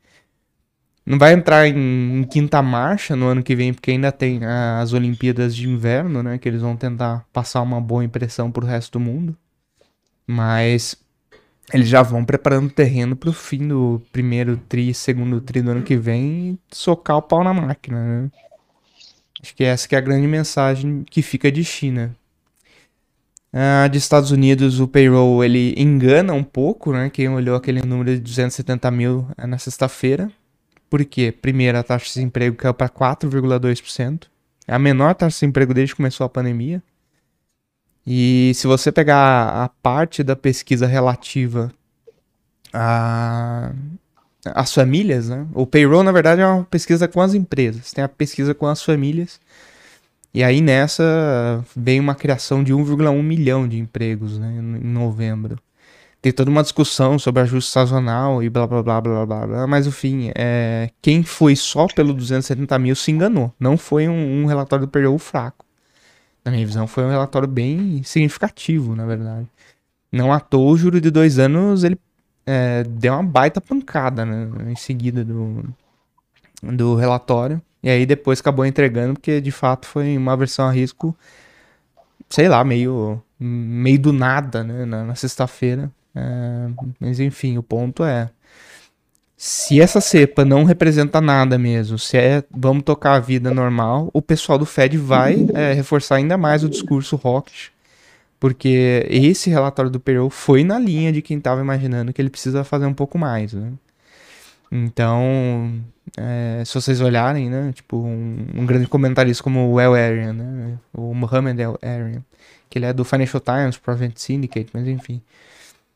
Não 1.07 1.19
vai 1.19 1.35
entrar 1.35 1.69
em, 1.69 2.21
em, 2.21 2.25
quinta 2.25 2.63
marcha 2.63 3.15
no 3.15 3.27
ano 3.27 3.43
que 3.43 3.55
vem, 3.55 3.75
porque 3.75 3.91
ainda 3.91 4.11
tem 4.11 4.41
as 4.45 4.93
Olimpíadas 4.95 5.55
de 5.55 5.69
Inverno, 5.69 6.23
né? 6.23 6.39
Que 6.39 6.49
eles 6.49 6.63
vão 6.63 6.77
tentar 6.77 7.27
passar 7.33 7.61
uma 7.61 7.81
boa 7.81 8.05
impressão 8.05 8.51
pro 8.51 8.67
resto 8.67 8.93
do 8.99 9.01
mundo. 9.01 9.37
Mas 10.27 10.97
eles 11.73 11.89
já 11.89 12.03
vão 12.03 12.25
preparando 12.25 12.69
o 12.69 12.71
terreno 12.71 13.17
pro 13.17 13.33
fim 13.33 13.69
do 13.69 14.03
primeiro 14.13 14.57
tri, 14.57 14.95
segundo 14.95 15.41
tri 15.41 15.63
do 15.63 15.71
ano 15.71 15.83
que 15.83 15.97
vem 15.97 16.53
e 16.53 16.59
socar 16.75 17.19
o 17.19 17.23
pau 17.23 17.45
na 17.45 17.53
máquina, 17.53 18.23
né? 18.23 18.31
Acho 19.43 19.55
que 19.55 19.65
essa 19.65 19.87
que 19.87 19.95
é 19.95 19.99
a 19.99 20.01
grande 20.01 20.27
mensagem 20.27 21.05
que 21.05 21.21
fica 21.21 21.53
de 21.53 21.63
China. 21.63 22.17
Ah, 23.53 23.87
de 23.89 23.99
Estados 23.99 24.31
Unidos, 24.31 24.81
o 24.81 24.89
payroll 24.89 25.45
ele 25.45 25.75
engana 25.79 26.33
um 26.33 26.43
pouco, 26.43 26.93
né? 26.93 27.11
Quem 27.11 27.29
olhou 27.29 27.55
aquele 27.55 27.83
número 27.83 28.15
de 28.15 28.21
270 28.21 28.91
mil 28.91 29.29
é 29.37 29.47
na 29.47 29.59
sexta-feira. 29.59 30.31
Por 30.95 31.05
quê? 31.05 31.33
Primeiro, 31.33 31.77
a 31.77 31.83
taxa 31.83 32.05
de 32.05 32.13
desemprego 32.13 32.55
caiu 32.55 32.73
para 32.73 32.89
4,2%. 32.89 34.29
É 34.65 34.73
a 34.73 34.79
menor 34.79 35.13
taxa 35.17 35.31
de 35.31 35.41
desemprego 35.41 35.75
desde 35.75 35.93
que 35.93 35.97
começou 35.97 36.25
a 36.25 36.29
pandemia. 36.29 36.81
E 38.07 38.53
se 38.55 38.69
você 38.69 38.93
pegar 38.93 39.65
a 39.65 39.69
parte 39.69 40.23
da 40.23 40.37
pesquisa 40.37 40.87
relativa 40.87 41.73
a, 42.73 43.73
as 44.47 44.73
famílias, 44.73 45.29
né? 45.31 45.45
O 45.53 45.67
payroll, 45.67 46.05
na 46.05 46.13
verdade, 46.13 46.43
é 46.43 46.47
uma 46.47 46.63
pesquisa 46.63 47.09
com 47.09 47.21
as 47.21 47.35
empresas. 47.35 47.93
Tem 47.93 48.05
a 48.05 48.09
pesquisa 48.09 48.55
com 48.55 48.69
as 48.69 48.81
famílias. 48.81 49.41
E 50.33 50.45
aí 50.45 50.61
nessa 50.61 51.65
vem 51.75 51.99
uma 51.99 52.15
criação 52.15 52.63
de 52.63 52.73
1,1 52.73 53.21
milhão 53.21 53.67
de 53.67 53.81
empregos 53.81 54.39
né, 54.39 54.47
em 54.61 54.87
novembro. 54.93 55.59
Tem 56.25 56.33
toda 56.33 56.51
uma 56.51 56.63
discussão 56.63 57.19
sobre 57.19 57.43
ajuste 57.43 57.71
sazonal 57.71 58.43
e 58.43 58.49
blá 58.49 58.67
blá 58.67 58.83
blá 58.83 58.99
blá 58.99 59.27
blá, 59.27 59.47
blá 59.47 59.67
mas 59.67 59.87
o 59.87 59.93
fim, 59.93 60.33
é, 60.35 60.89
quem 61.03 61.23
foi 61.23 61.55
só 61.55 61.87
pelo 61.87 62.15
270 62.15 62.79
mil 62.79 62.97
se 62.97 63.11
enganou. 63.11 63.53
Não 63.61 63.77
foi 63.77 64.09
um, 64.09 64.43
um 64.43 64.47
relatório 64.47 64.87
do 64.87 64.91
payroll 64.91 65.19
fraco. 65.19 65.67
Na 66.43 66.51
minha 66.51 66.65
visão, 66.65 66.87
foi 66.87 67.05
um 67.05 67.11
relatório 67.11 67.47
bem 67.47 68.03
significativo, 68.05 68.97
na 68.97 69.05
verdade. 69.05 69.47
Não 70.11 70.33
à 70.33 70.41
toa, 70.41 70.73
o 70.73 70.77
juro 70.79 70.99
de 70.99 71.11
dois 71.11 71.39
anos 71.39 71.85
ele 71.85 71.99
é, 72.47 72.85
deu 72.85 73.13
uma 73.13 73.23
baita 73.23 73.61
pancada 73.61 74.25
né, 74.25 74.73
em 74.73 74.77
seguida 74.77 75.23
do, 75.23 75.63
do 76.63 76.95
relatório. 76.95 77.61
E 77.83 77.91
aí 77.91 78.07
depois 78.07 78.41
acabou 78.41 78.65
entregando, 78.65 79.13
porque 79.13 79.43
de 79.43 79.51
fato 79.51 79.87
foi 79.87 80.17
uma 80.17 80.35
versão 80.39 80.67
a 80.67 80.73
risco, 80.73 81.15
sei 82.31 82.49
lá, 82.49 82.65
meio, 82.65 83.23
meio 83.39 83.99
do 83.99 84.11
nada, 84.11 84.65
né, 84.65 84.87
na, 84.87 85.05
na 85.05 85.15
sexta-feira. 85.15 85.93
É, 86.15 86.69
mas 87.01 87.21
enfim, 87.21 87.59
o 87.59 87.63
ponto 87.63 88.05
é. 88.05 88.31
Se 89.37 89.81
essa 89.81 90.01
cepa 90.01 90.45
não 90.45 90.65
representa 90.65 91.21
nada 91.21 91.59
mesmo, 91.59 91.99
se 91.99 92.17
é 92.17 92.45
vamos 92.51 92.85
tocar 92.85 93.15
a 93.15 93.21
vida 93.21 93.53
normal, 93.53 94.09
o 94.13 94.23
pessoal 94.23 94.59
do 94.59 94.65
Fed 94.65 94.97
vai 94.97 95.47
é, 95.55 95.73
reforçar 95.73 96.17
ainda 96.17 96.39
mais 96.39 96.63
o 96.63 96.69
discurso 96.69 97.21
hawkish 97.23 97.75
porque 98.45 99.07
esse 99.09 99.49
relatório 99.49 99.91
do 99.91 99.99
payroll 99.99 100.29
foi 100.29 100.65
na 100.65 100.79
linha 100.79 101.11
de 101.11 101.23
quem 101.23 101.39
estava 101.39 101.63
imaginando 101.63 102.13
que 102.13 102.21
ele 102.21 102.29
precisa 102.29 102.63
fazer 102.63 102.85
um 102.85 102.93
pouco 102.93 103.17
mais, 103.17 103.55
né? 103.55 103.73
Então, 104.71 105.81
é, 106.15 106.63
se 106.63 106.75
vocês 106.75 107.01
olharem, 107.01 107.49
né, 107.49 107.73
tipo, 107.73 107.97
um, 107.97 108.47
um, 108.55 108.67
grande 108.67 108.87
comentarista 108.87 109.43
como 109.43 109.73
o 109.73 109.81
El 109.81 109.95
Arian, 109.95 110.35
né, 110.35 110.79
o 110.93 111.15
Mohamed 111.15 111.59
El 111.59 111.79
Arian, 111.81 112.23
que 112.69 112.79
ele 112.79 112.85
é 112.85 112.93
do 112.93 113.03
Financial 113.03 113.41
Times, 113.41 113.79
Private 113.79 114.21
Syndicate, 114.21 114.69
mas 114.75 114.87
enfim, 114.87 115.23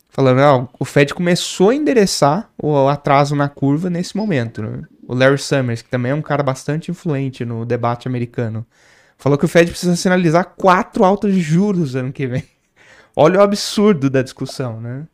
falando, 0.08 0.40
ó, 0.40 0.68
o 0.78 0.84
Fed 0.84 1.14
começou 1.14 1.70
a 1.70 1.74
endereçar 1.74 2.50
o 2.62 2.88
atraso 2.88 3.36
na 3.36 3.48
curva 3.48 3.88
nesse 3.90 4.16
momento, 4.16 4.62
né? 4.62 4.82
O 5.06 5.14
Larry 5.14 5.38
Summers, 5.38 5.82
que 5.82 5.88
também 5.88 6.12
é 6.12 6.14
um 6.14 6.22
cara 6.22 6.42
bastante 6.42 6.90
influente 6.90 7.44
no 7.44 7.64
debate 7.64 8.06
americano, 8.06 8.66
Falou 9.18 9.36
que 9.36 9.44
o 9.44 9.48
Fed 9.48 9.68
precisa 9.70 9.96
sinalizar 9.96 10.54
quatro 10.56 11.04
altas 11.04 11.34
de 11.34 11.40
juros 11.40 11.96
ano 11.96 12.12
que 12.12 12.26
vem. 12.26 12.44
Olha 13.16 13.40
o 13.40 13.42
absurdo 13.42 14.08
da 14.08 14.22
discussão, 14.22 14.80
né? 14.80 15.08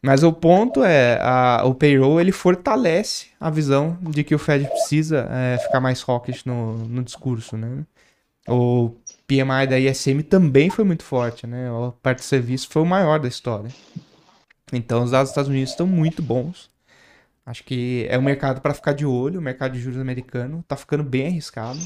Mas 0.00 0.22
o 0.22 0.32
ponto 0.32 0.84
é, 0.84 1.18
a, 1.20 1.62
o 1.64 1.74
payroll 1.74 2.20
ele 2.20 2.30
fortalece 2.30 3.26
a 3.40 3.50
visão 3.50 3.98
de 4.00 4.22
que 4.22 4.34
o 4.34 4.38
Fed 4.38 4.68
precisa 4.68 5.26
é, 5.28 5.58
ficar 5.58 5.80
mais 5.80 6.04
hawkish 6.06 6.44
no, 6.44 6.76
no 6.86 7.02
discurso, 7.02 7.56
né? 7.56 7.84
O 8.48 8.94
PMI 9.26 9.66
da 9.68 9.80
ISM 9.80 10.20
também 10.20 10.70
foi 10.70 10.84
muito 10.84 11.02
forte, 11.02 11.48
né? 11.48 11.68
A 11.68 11.90
parte 12.00 12.18
de 12.18 12.26
serviço 12.26 12.68
foi 12.70 12.82
o 12.82 12.86
maior 12.86 13.18
da 13.18 13.26
história. 13.26 13.72
Então 14.72 15.04
os 15.04 15.12
dados 15.12 15.28
dos 15.28 15.32
Estados 15.32 15.50
Unidos 15.50 15.70
estão 15.70 15.86
muito 15.86 16.20
bons. 16.20 16.70
Acho 17.44 17.62
que 17.62 18.06
é 18.10 18.18
um 18.18 18.22
mercado 18.22 18.60
para 18.60 18.74
ficar 18.74 18.92
de 18.92 19.06
olho, 19.06 19.38
o 19.38 19.42
mercado 19.42 19.72
de 19.72 19.80
juros 19.80 20.00
americano 20.00 20.60
está 20.60 20.76
ficando 20.76 21.04
bem 21.04 21.28
arriscado. 21.28 21.78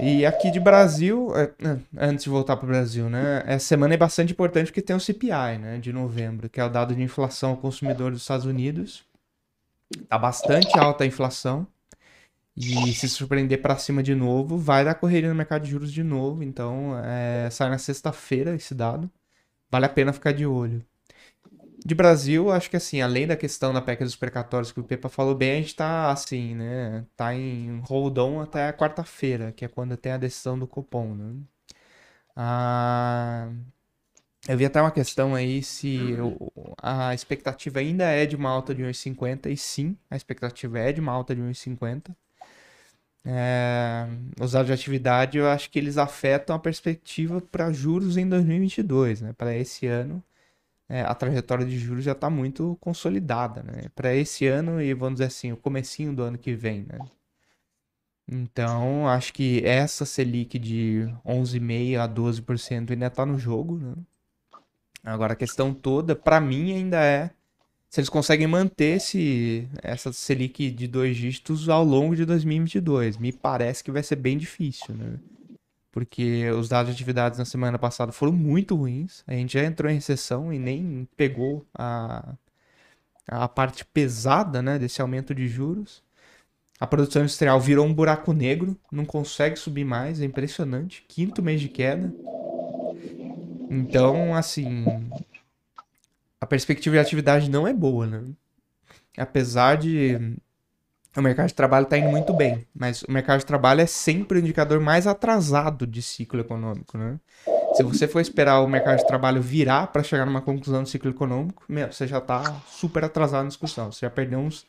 E 0.00 0.24
aqui 0.24 0.50
de 0.50 0.58
Brasil, 0.58 1.30
é, 1.36 1.52
é, 1.68 1.78
antes 1.98 2.24
de 2.24 2.30
voltar 2.30 2.56
para 2.56 2.64
o 2.64 2.68
Brasil, 2.68 3.10
né? 3.10 3.42
Essa 3.46 3.66
semana 3.66 3.92
é 3.92 3.96
bastante 3.98 4.32
importante 4.32 4.68
porque 4.68 4.80
tem 4.80 4.96
o 4.96 5.00
CPI, 5.00 5.58
né? 5.60 5.78
De 5.78 5.92
novembro, 5.92 6.48
que 6.48 6.58
é 6.58 6.64
o 6.64 6.70
dado 6.70 6.94
de 6.94 7.02
inflação 7.02 7.50
ao 7.50 7.56
consumidor 7.58 8.10
dos 8.10 8.22
Estados 8.22 8.46
Unidos. 8.46 9.04
Tá 10.08 10.16
bastante 10.18 10.78
alta 10.78 11.04
a 11.04 11.06
inflação. 11.06 11.66
E 12.56 12.92
se 12.94 13.08
surpreender 13.08 13.60
para 13.60 13.76
cima 13.76 14.02
de 14.02 14.14
novo, 14.14 14.56
vai 14.56 14.84
dar 14.84 14.94
correria 14.94 15.28
no 15.28 15.34
mercado 15.34 15.64
de 15.64 15.70
juros 15.70 15.92
de 15.92 16.02
novo. 16.02 16.42
Então, 16.42 16.98
é, 17.04 17.50
sai 17.50 17.68
na 17.68 17.78
sexta-feira 17.78 18.54
esse 18.54 18.74
dado. 18.74 19.10
Vale 19.70 19.84
a 19.86 19.88
pena 19.90 20.12
ficar 20.12 20.32
de 20.32 20.46
olho 20.46 20.82
de 21.84 21.94
Brasil, 21.94 22.50
acho 22.50 22.70
que 22.70 22.76
assim, 22.76 23.00
além 23.00 23.26
da 23.26 23.36
questão 23.36 23.72
da 23.72 23.82
PEC 23.82 24.04
dos 24.04 24.16
precatórios 24.16 24.72
que 24.72 24.80
o 24.80 24.84
Pepa 24.84 25.08
falou 25.08 25.34
bem, 25.34 25.52
a 25.52 25.60
gente 25.62 25.74
tá 25.74 26.10
assim, 26.10 26.54
né? 26.54 27.04
Tá 27.16 27.34
em 27.34 27.80
hold 27.84 28.18
on 28.18 28.40
até 28.40 28.68
a 28.68 28.72
quarta-feira, 28.72 29.52
que 29.52 29.64
é 29.64 29.68
quando 29.68 29.96
tem 29.96 30.12
a 30.12 30.16
decisão 30.18 30.58
do 30.58 30.66
Copom, 30.66 31.14
né? 31.14 31.34
Ah, 32.36 33.48
eu 34.48 34.56
vi 34.58 34.64
até 34.64 34.80
uma 34.80 34.90
questão 34.90 35.34
aí 35.34 35.62
se 35.62 36.16
a 36.82 37.14
expectativa 37.14 37.80
ainda 37.80 38.04
é 38.04 38.26
de 38.26 38.36
uma 38.36 38.50
alta 38.50 38.74
de 38.74 38.82
1,50 38.82 39.50
e 39.50 39.56
sim, 39.56 39.96
a 40.10 40.16
expectativa 40.16 40.78
é 40.78 40.92
de 40.92 41.00
uma 41.00 41.12
alta 41.12 41.34
de 41.34 41.40
1,50. 41.42 42.14
É, 43.24 44.08
os 44.40 44.52
dados 44.52 44.66
de 44.66 44.72
atividade 44.72 45.38
eu 45.38 45.48
acho 45.48 45.70
que 45.70 45.78
eles 45.78 45.96
afetam 45.96 46.56
a 46.56 46.58
perspectiva 46.58 47.40
para 47.40 47.72
juros 47.72 48.16
em 48.16 48.28
2022, 48.28 49.20
né? 49.20 49.32
Para 49.32 49.54
esse 49.56 49.86
ano 49.86 50.22
é, 50.92 51.00
a 51.00 51.14
trajetória 51.14 51.64
de 51.64 51.78
juros 51.78 52.04
já 52.04 52.12
está 52.12 52.28
muito 52.28 52.76
consolidada, 52.78 53.62
né? 53.62 53.84
Para 53.94 54.14
esse 54.14 54.46
ano 54.46 54.78
e 54.78 54.92
vamos 54.92 55.14
dizer 55.14 55.24
assim, 55.28 55.50
o 55.50 55.56
comecinho 55.56 56.14
do 56.14 56.22
ano 56.22 56.36
que 56.36 56.54
vem, 56.54 56.82
né? 56.82 56.98
Então, 58.28 59.08
acho 59.08 59.32
que 59.32 59.64
essa 59.64 60.04
Selic 60.04 60.58
de 60.58 61.08
11,5% 61.26 61.98
a 61.98 62.06
12% 62.06 62.90
ainda 62.90 63.06
está 63.06 63.24
no 63.24 63.38
jogo, 63.38 63.78
né? 63.78 63.94
Agora, 65.02 65.32
a 65.32 65.36
questão 65.36 65.72
toda, 65.72 66.14
para 66.14 66.38
mim, 66.38 66.74
ainda 66.74 67.02
é 67.02 67.30
se 67.88 68.00
eles 68.00 68.10
conseguem 68.10 68.46
manter 68.46 68.98
esse, 68.98 69.66
essa 69.82 70.12
Selic 70.12 70.70
de 70.70 70.86
dois 70.86 71.16
dígitos 71.16 71.70
ao 71.70 71.82
longo 71.82 72.14
de 72.14 72.26
2022. 72.26 73.16
Me 73.16 73.32
parece 73.32 73.82
que 73.82 73.90
vai 73.90 74.02
ser 74.02 74.16
bem 74.16 74.36
difícil, 74.36 74.94
né? 74.94 75.18
Porque 75.92 76.50
os 76.50 76.70
dados 76.70 76.88
de 76.88 76.94
atividades 76.96 77.38
na 77.38 77.44
semana 77.44 77.78
passada 77.78 78.10
foram 78.10 78.32
muito 78.32 78.74
ruins. 78.74 79.22
A 79.26 79.34
gente 79.34 79.52
já 79.52 79.64
entrou 79.64 79.92
em 79.92 79.96
recessão 79.96 80.50
e 80.50 80.58
nem 80.58 81.06
pegou 81.16 81.66
a, 81.74 82.34
a 83.28 83.46
parte 83.46 83.84
pesada 83.84 84.62
né, 84.62 84.78
desse 84.78 85.02
aumento 85.02 85.34
de 85.34 85.46
juros. 85.46 86.02
A 86.80 86.86
produção 86.86 87.22
industrial 87.22 87.60
virou 87.60 87.86
um 87.86 87.92
buraco 87.94 88.32
negro, 88.32 88.76
não 88.90 89.04
consegue 89.04 89.56
subir 89.56 89.84
mais, 89.84 90.20
é 90.20 90.24
impressionante. 90.24 91.04
Quinto 91.06 91.42
mês 91.42 91.60
de 91.60 91.68
queda. 91.68 92.12
Então, 93.70 94.34
assim, 94.34 94.84
a 96.40 96.46
perspectiva 96.46 96.96
de 96.96 97.00
atividade 97.00 97.50
não 97.50 97.68
é 97.68 97.74
boa, 97.74 98.06
né? 98.06 98.24
Apesar 99.16 99.76
de 99.76 100.36
o 101.20 101.22
mercado 101.22 101.48
de 101.48 101.54
trabalho 101.54 101.84
está 101.84 101.98
indo 101.98 102.08
muito 102.08 102.32
bem, 102.32 102.66
mas 102.74 103.02
o 103.02 103.12
mercado 103.12 103.40
de 103.40 103.46
trabalho 103.46 103.80
é 103.82 103.86
sempre 103.86 104.38
o 104.38 104.40
indicador 104.40 104.80
mais 104.80 105.06
atrasado 105.06 105.86
de 105.86 106.00
ciclo 106.00 106.40
econômico, 106.40 106.96
né? 106.96 107.18
Se 107.74 107.82
você 107.82 108.06
for 108.06 108.20
esperar 108.20 108.60
o 108.60 108.68
mercado 108.68 108.98
de 108.98 109.06
trabalho 109.06 109.40
virar 109.40 109.88
para 109.88 110.02
chegar 110.02 110.26
numa 110.26 110.42
conclusão 110.42 110.82
do 110.82 110.88
ciclo 110.88 111.10
econômico, 111.10 111.64
meu, 111.68 111.90
você 111.90 112.06
já 112.06 112.18
está 112.18 112.60
super 112.66 113.04
atrasado 113.04 113.44
na 113.44 113.48
discussão. 113.48 113.90
Você 113.90 114.04
já 114.04 114.10
perdeu 114.10 114.38
uns 114.38 114.66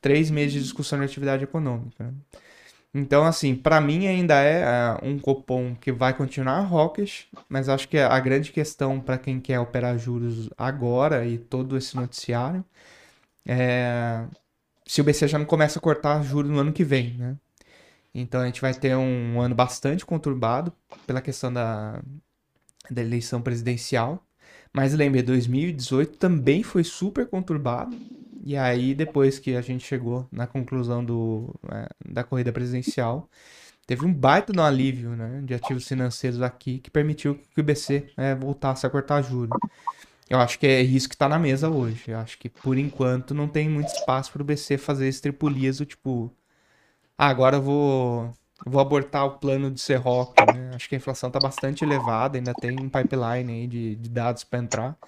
três 0.00 0.30
meses 0.30 0.52
de 0.52 0.62
discussão 0.62 0.98
de 0.98 1.04
atividade 1.04 1.42
econômica. 1.44 2.04
Né? 2.04 2.12
Então, 2.94 3.24
assim, 3.24 3.54
para 3.54 3.80
mim 3.80 4.06
ainda 4.06 4.34
é 4.40 4.64
uh, 4.94 5.06
um 5.06 5.18
cupom 5.18 5.74
que 5.74 5.92
vai 5.92 6.14
continuar 6.14 6.66
hawkish, 6.72 7.26
mas 7.48 7.68
acho 7.68 7.88
que 7.88 7.98
a 7.98 8.18
grande 8.20 8.52
questão 8.52 9.00
para 9.00 9.18
quem 9.18 9.40
quer 9.40 9.58
operar 9.60 9.98
juros 9.98 10.48
agora 10.56 11.26
e 11.26 11.38
todo 11.38 11.76
esse 11.76 11.96
noticiário 11.96 12.64
é 13.46 14.24
se 14.88 15.02
o 15.02 15.04
BC 15.04 15.28
já 15.28 15.38
não 15.38 15.44
começa 15.44 15.78
a 15.78 15.82
cortar 15.82 16.22
juros 16.24 16.50
no 16.50 16.58
ano 16.58 16.72
que 16.72 16.82
vem, 16.82 17.12
né? 17.18 17.36
Então 18.14 18.40
a 18.40 18.46
gente 18.46 18.60
vai 18.60 18.72
ter 18.72 18.96
um 18.96 19.38
ano 19.38 19.54
bastante 19.54 20.04
conturbado 20.04 20.72
pela 21.06 21.20
questão 21.20 21.52
da, 21.52 22.02
da 22.90 23.02
eleição 23.02 23.42
presidencial. 23.42 24.26
Mas 24.72 24.94
lembre, 24.94 25.22
2018 25.22 26.16
também 26.16 26.62
foi 26.62 26.82
super 26.82 27.26
conturbado. 27.26 27.94
E 28.42 28.56
aí, 28.56 28.94
depois 28.94 29.38
que 29.38 29.54
a 29.54 29.60
gente 29.60 29.84
chegou 29.86 30.26
na 30.32 30.46
conclusão 30.46 31.04
do, 31.04 31.54
é, 31.70 31.88
da 32.08 32.24
corrida 32.24 32.50
presidencial, 32.50 33.28
teve 33.86 34.06
um 34.06 34.12
baita 34.12 34.54
no 34.54 34.62
alívio 34.62 35.10
né, 35.10 35.42
de 35.44 35.52
ativos 35.52 35.86
financeiros 35.86 36.40
aqui 36.40 36.78
que 36.78 36.90
permitiu 36.90 37.38
que 37.54 37.60
o 37.60 37.64
BC 37.64 38.10
é, 38.16 38.34
voltasse 38.34 38.86
a 38.86 38.90
cortar 38.90 39.20
juros. 39.20 39.58
Eu 40.28 40.38
acho 40.40 40.58
que 40.58 40.66
é 40.66 40.82
isso 40.82 41.08
que 41.08 41.16
tá 41.16 41.28
na 41.28 41.38
mesa 41.38 41.70
hoje. 41.70 42.04
Eu 42.08 42.18
acho 42.18 42.38
que 42.38 42.48
por 42.48 42.76
enquanto 42.76 43.34
não 43.34 43.48
tem 43.48 43.68
muito 43.68 43.88
espaço 43.88 44.32
para 44.32 44.42
o 44.42 44.44
BC 44.44 44.76
fazer 44.78 45.08
esse 45.08 45.22
tripulias 45.22 45.78
do 45.78 45.86
tipo, 45.86 46.32
ah, 47.18 47.28
agora 47.28 47.56
eu 47.56 47.62
vou 47.62 48.34
vou 48.66 48.80
abortar 48.80 49.24
o 49.26 49.38
plano 49.38 49.70
de 49.70 49.80
ser 49.80 49.96
rock, 49.96 50.34
né? 50.46 50.72
Acho 50.74 50.88
que 50.88 50.94
a 50.94 50.98
inflação 50.98 51.30
tá 51.30 51.40
bastante 51.40 51.84
elevada, 51.84 52.38
ainda 52.38 52.54
tem 52.54 52.78
um 52.78 52.88
pipeline 52.88 53.52
aí 53.52 53.66
de, 53.66 53.96
de 53.96 54.08
dados 54.10 54.44
para 54.44 54.58
entrar. 54.60 54.98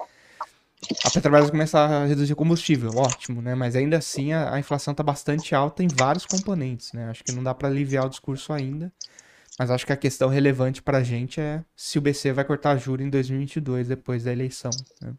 A 1.04 1.10
Petrobras 1.10 1.44
vai 1.44 1.50
começar 1.50 1.86
a 1.86 2.06
reduzir 2.06 2.34
combustível, 2.34 2.96
ótimo, 2.96 3.42
né? 3.42 3.54
Mas 3.54 3.74
ainda 3.76 3.98
assim 3.98 4.32
a, 4.32 4.54
a 4.54 4.58
inflação 4.58 4.94
tá 4.94 5.02
bastante 5.02 5.54
alta 5.54 5.82
em 5.82 5.88
vários 5.88 6.26
componentes, 6.26 6.92
né? 6.92 7.10
Acho 7.10 7.24
que 7.24 7.32
não 7.32 7.42
dá 7.42 7.54
para 7.54 7.68
aliviar 7.68 8.06
o 8.06 8.08
discurso 8.08 8.52
ainda. 8.52 8.92
Mas 9.60 9.70
acho 9.70 9.84
que 9.84 9.92
a 9.92 9.96
questão 9.96 10.30
relevante 10.30 10.80
para 10.80 10.96
a 10.96 11.02
gente 11.02 11.38
é 11.38 11.62
se 11.76 11.98
o 11.98 12.00
BC 12.00 12.32
vai 12.32 12.46
cortar 12.46 12.78
juro 12.78 13.02
em 13.02 13.10
2022, 13.10 13.88
depois 13.88 14.24
da 14.24 14.32
eleição. 14.32 14.70
Né? 15.02 15.12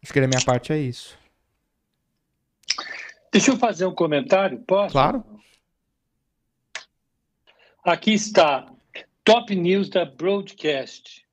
Acho 0.00 0.12
que 0.12 0.20
da 0.20 0.28
minha 0.28 0.44
parte 0.44 0.72
é 0.72 0.78
isso. 0.78 1.18
Deixa 3.32 3.50
eu 3.50 3.56
fazer 3.56 3.86
um 3.86 3.92
comentário, 3.92 4.60
posso? 4.60 4.92
Claro. 4.92 5.24
Aqui 7.82 8.14
está 8.14 8.72
Top 9.24 9.52
News 9.52 9.88
da 9.88 10.04
Broadcast, 10.04 11.26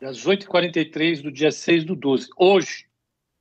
das 0.00 0.24
8h43 0.24 1.20
do 1.20 1.30
dia 1.30 1.52
6 1.52 1.84
do 1.84 1.94
12, 1.94 2.30
hoje. 2.38 2.86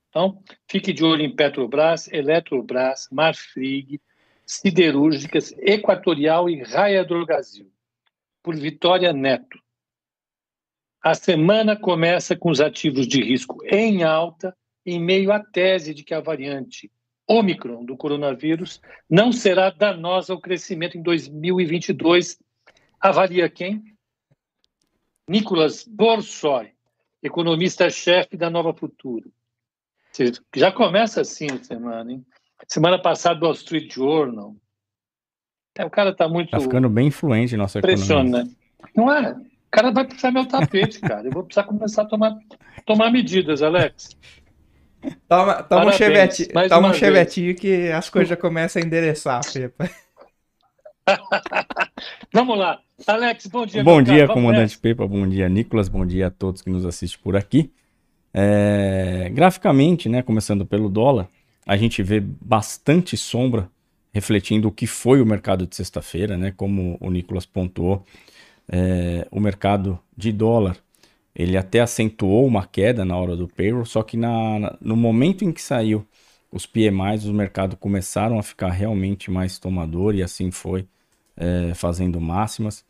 Então, 0.10 0.44
fique 0.68 0.92
de 0.92 1.06
olho 1.06 1.22
em 1.22 1.34
Petrobras, 1.34 2.12
Eletrobras, 2.12 3.08
Marfrig, 3.10 4.02
Siderúrgicas, 4.46 5.54
Equatorial 5.58 6.50
e 6.50 6.62
Raia 6.64 7.06
Drogasil, 7.06 7.72
por 8.44 8.56
Vitória 8.56 9.14
Neto. 9.14 9.58
A 11.02 11.14
semana 11.14 11.76
começa 11.76 12.36
com 12.36 12.52
os 12.52 12.62
ativos 12.62 13.08
de 13.08 13.22
risco 13.22 13.58
em 13.66 14.04
alta, 14.04 14.56
em 14.86 15.00
meio 15.00 15.32
à 15.32 15.40
tese 15.40 15.94
de 15.94 16.04
que 16.04 16.14
a 16.14 16.20
variante 16.20 16.92
Omicron 17.26 17.86
do 17.86 17.96
coronavírus 17.96 18.82
não 19.10 19.32
será 19.32 19.70
danosa 19.70 20.34
ao 20.34 20.42
crescimento 20.42 20.98
em 20.98 21.02
2022. 21.02 22.38
Avalia 23.00 23.50
quem? 23.50 23.84
Nicolas 25.28 25.86
Borsoi, 25.86 26.74
economista-chefe 27.22 28.36
da 28.36 28.50
Nova 28.50 28.74
Futuro. 28.74 29.32
Já 30.56 30.72
começa 30.72 31.22
assim 31.22 31.48
a 31.50 31.64
semana, 31.64 32.12
hein? 32.12 32.26
Semana 32.68 33.02
passada, 33.02 33.40
do 33.40 33.46
Wall 33.46 33.54
Street 33.56 33.92
Journal. 33.92 34.56
É, 35.75 35.86
o 35.86 35.89
cara 35.89 36.12
está 36.12 36.27
muito. 36.27 36.51
Tá 36.51 36.60
ficando 36.60 36.88
bem 36.89 37.08
influente 37.08 37.58
nossa 37.58 37.80
economia. 37.80 38.48
Não 38.96 39.12
é? 39.12 39.32
O 39.32 39.72
cara 39.72 39.92
vai 39.92 40.06
puxar 40.06 40.32
meu 40.32 40.46
tapete, 40.46 41.00
cara. 41.01 41.27
Eu 41.27 41.32
vou 41.32 41.44
precisar 41.44 41.65
começar 41.65 42.03
a 42.03 42.06
tomar, 42.06 42.38
tomar 42.86 43.12
medidas, 43.12 43.63
Alex. 43.63 44.15
Toma, 45.27 45.63
toma 45.63 45.88
um 45.88 45.92
chevette, 45.92 46.48
toma 46.70 46.89
um 46.89 46.94
chevetinho 46.94 47.53
que 47.56 47.89
as 47.92 48.10
coisas 48.10 48.30
já 48.30 48.38
começam 48.38 48.82
a 48.82 48.86
endereçar, 48.86 49.42
Pepa. 49.51 49.89
Vamos 52.32 52.58
lá. 52.58 52.80
Alex, 53.06 53.48
bom 53.48 53.65
dia. 53.65 53.84
Bom 53.84 54.01
dia, 54.01 54.27
comandante 54.27 54.77
Pepa. 54.77 55.06
Bom 55.06 55.27
dia, 55.27 55.50
Nicolas. 55.50 55.89
Bom 55.89 56.06
dia 56.06 56.27
a 56.27 56.32
todos 56.32 56.62
que 56.62 56.70
nos 56.70 56.86
assistem 56.86 57.20
por 57.22 57.36
aqui. 57.36 57.70
É, 58.34 59.30
graficamente, 59.34 60.08
né, 60.08 60.22
começando 60.22 60.65
pelo 60.65 60.88
dólar, 60.88 61.27
a 61.68 61.75
gente 61.75 62.01
vê 62.01 62.20
bastante 62.22 63.18
sombra 63.18 63.70
refletindo 64.13 64.67
o 64.67 64.72
que 64.72 64.86
foi 64.88 65.22
o 65.22 65.25
mercado 65.25 65.65
de 65.65 65.75
sexta-feira, 65.75 66.38
né? 66.38 66.53
Como 66.55 66.98
o 67.01 67.10
Nicolas 67.10 67.46
pontuou, 67.46 68.05
é, 68.70 69.27
o 69.32 69.39
mercado 69.39 70.00
de 70.15 70.32
dólar 70.32 70.77
ele 71.36 71.58
até 71.58 71.79
acentuou 71.79 72.46
uma 72.46 72.65
queda 72.65 73.03
na 73.03 73.17
hora 73.17 73.36
do 73.36 73.48
payroll, 73.48 73.86
só 73.86 74.03
que 74.03 74.15
na, 74.15 74.77
no 74.79 74.96
momento 74.96 75.43
em 75.43 75.51
que 75.51 75.62
saiu 75.62 76.05
os 76.51 76.65
PMIs, 76.67 77.25
os 77.25 77.32
mercados 77.32 77.77
começaram 77.79 78.38
a 78.38 78.43
ficar 78.43 78.70
realmente 78.70 79.32
mais 79.32 79.58
tomador 79.58 80.13
e 80.13 80.22
assim 80.22 80.51
foi, 80.51 80.88
é, 81.36 81.74
fazendo 81.74 82.22
máximas. 82.22 82.86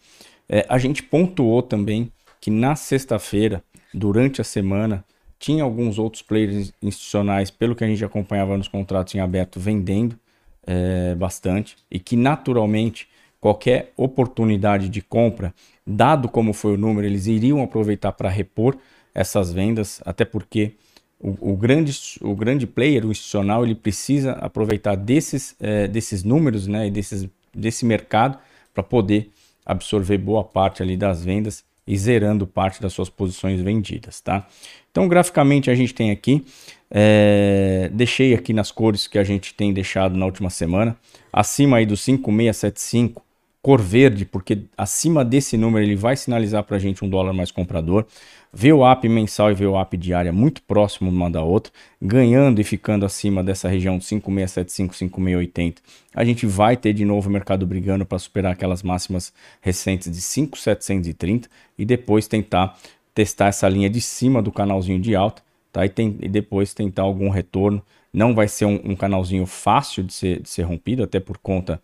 É, 0.49 0.65
a 0.67 0.77
gente 0.77 1.01
pontuou 1.01 1.61
também 1.61 2.11
que 2.41 2.51
na 2.51 2.75
sexta-feira, 2.75 3.63
durante 3.93 4.41
a 4.41 4.43
semana, 4.43 5.05
tinha 5.39 5.63
alguns 5.63 5.97
outros 5.97 6.21
players 6.21 6.73
institucionais, 6.81 7.49
pelo 7.49 7.75
que 7.75 7.85
a 7.85 7.87
gente 7.87 8.03
acompanhava 8.03 8.57
nos 8.57 8.67
contratos 8.67 9.15
em 9.15 9.19
aberto, 9.19 9.61
vendendo 9.61 10.19
é, 10.65 11.15
bastante 11.15 11.75
e 11.89 11.99
que 11.99 12.15
naturalmente 12.15 13.07
qualquer 13.39 13.91
oportunidade 13.97 14.87
de 14.87 15.01
compra, 15.01 15.53
dado 15.85 16.29
como 16.29 16.53
foi 16.53 16.75
o 16.75 16.77
número, 16.77 17.05
eles 17.05 17.27
iriam 17.27 17.61
aproveitar 17.61 18.13
para 18.13 18.29
repor 18.29 18.77
essas 19.13 19.51
vendas, 19.51 20.01
até 20.05 20.23
porque 20.23 20.75
o, 21.19 21.51
o, 21.53 21.57
grande, 21.57 21.93
o 22.21 22.35
grande 22.35 22.65
player, 22.65 23.05
o 23.05 23.11
institucional, 23.11 23.63
ele 23.65 23.75
precisa 23.75 24.33
aproveitar 24.33 24.95
desses, 24.95 25.55
é, 25.59 25.87
desses 25.87 26.23
números 26.23 26.67
né, 26.67 26.87
e 26.87 26.91
desses, 26.91 27.27
desse 27.53 27.85
mercado 27.85 28.37
para 28.73 28.83
poder 28.83 29.29
absorver 29.65 30.17
boa 30.17 30.43
parte 30.43 30.81
ali 30.81 30.97
das 30.97 31.23
vendas 31.23 31.63
e 31.85 31.97
zerando 31.97 32.47
parte 32.47 32.81
das 32.81 32.93
suas 32.93 33.09
posições 33.09 33.59
vendidas, 33.61 34.21
tá? 34.21 34.47
Então, 34.91 35.07
graficamente, 35.07 35.69
a 35.69 35.75
gente 35.75 35.93
tem 35.93 36.11
aqui, 36.11 36.45
é, 36.89 37.89
deixei 37.93 38.33
aqui 38.33 38.53
nas 38.53 38.71
cores 38.71 39.07
que 39.07 39.17
a 39.17 39.23
gente 39.23 39.53
tem 39.53 39.73
deixado 39.73 40.15
na 40.15 40.25
última 40.25 40.49
semana, 40.49 40.95
acima 41.31 41.77
aí 41.77 41.85
do 41.85 41.97
5675, 41.97 43.21
cor 43.61 43.81
verde, 43.81 44.25
porque 44.25 44.63
acima 44.77 45.23
desse 45.23 45.57
número 45.57 45.85
ele 45.85 45.95
vai 45.95 46.15
sinalizar 46.15 46.63
para 46.63 46.75
a 46.77 46.79
gente 46.79 47.03
um 47.03 47.09
dólar 47.09 47.33
mais 47.33 47.49
comprador. 47.49 48.05
VWAP 48.55 49.09
mensal 49.09 49.49
e 49.49 49.55
VWAP 49.55 49.97
diária 49.97 50.31
muito 50.31 50.61
próximo 50.61 51.09
uma 51.09 51.29
da 51.29 51.41
outra, 51.41 51.73
ganhando 51.99 52.61
e 52.61 52.63
ficando 52.63 53.03
acima 53.03 53.43
dessa 53.43 53.67
região 53.67 53.97
de 53.97 54.05
5675, 54.05 54.95
5680. 54.95 55.81
A 56.13 56.23
gente 56.23 56.45
vai 56.45 56.77
ter 56.77 56.93
de 56.93 57.03
novo 57.03 57.29
o 57.29 57.31
mercado 57.33 57.65
brigando 57.65 58.05
para 58.05 58.19
superar 58.19 58.53
aquelas 58.53 58.83
máximas 58.83 59.33
recentes 59.59 60.11
de 60.11 60.21
5730 60.21 61.49
e 61.79 61.83
depois 61.83 62.27
tentar 62.27 62.77
testar 63.15 63.47
essa 63.47 63.67
linha 63.67 63.89
de 63.89 63.99
cima 63.99 64.39
do 64.39 64.51
canalzinho 64.51 64.99
de 64.99 65.15
alta, 65.15 65.41
tá? 65.71 65.83
E, 65.83 65.89
tem, 65.89 66.15
e 66.21 66.29
depois 66.29 66.75
tentar 66.75 67.01
algum 67.01 67.29
retorno. 67.29 67.81
Não 68.13 68.35
vai 68.35 68.47
ser 68.47 68.65
um, 68.65 68.79
um 68.85 68.95
canalzinho 68.95 69.47
fácil 69.47 70.03
de 70.03 70.13
ser, 70.13 70.41
de 70.41 70.49
ser 70.49 70.61
rompido, 70.61 71.01
até 71.01 71.19
por 71.19 71.39
conta 71.39 71.81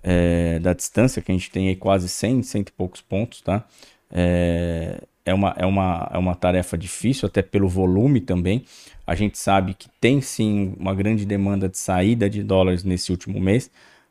é, 0.00 0.60
da 0.60 0.72
distância, 0.72 1.20
que 1.20 1.32
a 1.32 1.34
gente 1.34 1.50
tem 1.50 1.66
aí 1.66 1.74
quase 1.74 2.08
100, 2.08 2.44
cento 2.44 2.68
e 2.68 2.72
poucos 2.72 3.00
pontos, 3.00 3.40
tá? 3.40 3.66
É, 4.08 5.02
é, 5.24 5.32
uma, 5.32 5.54
é, 5.56 5.66
uma, 5.66 6.10
é 6.12 6.18
uma 6.18 6.34
tarefa 6.34 6.76
difícil, 6.76 7.26
até 7.26 7.42
pelo 7.42 7.68
volume 7.68 8.20
também. 8.20 8.64
A 9.06 9.14
gente 9.14 9.38
sabe 9.38 9.74
que 9.74 9.88
tem 10.00 10.20
sim 10.20 10.74
uma 10.78 10.94
grande 10.94 11.24
demanda 11.24 11.68
de 11.68 11.78
saída 11.78 12.28
de 12.28 12.42
dólares 12.42 12.84
nesse 12.84 13.10
último 13.10 13.40
mês, 13.40 13.70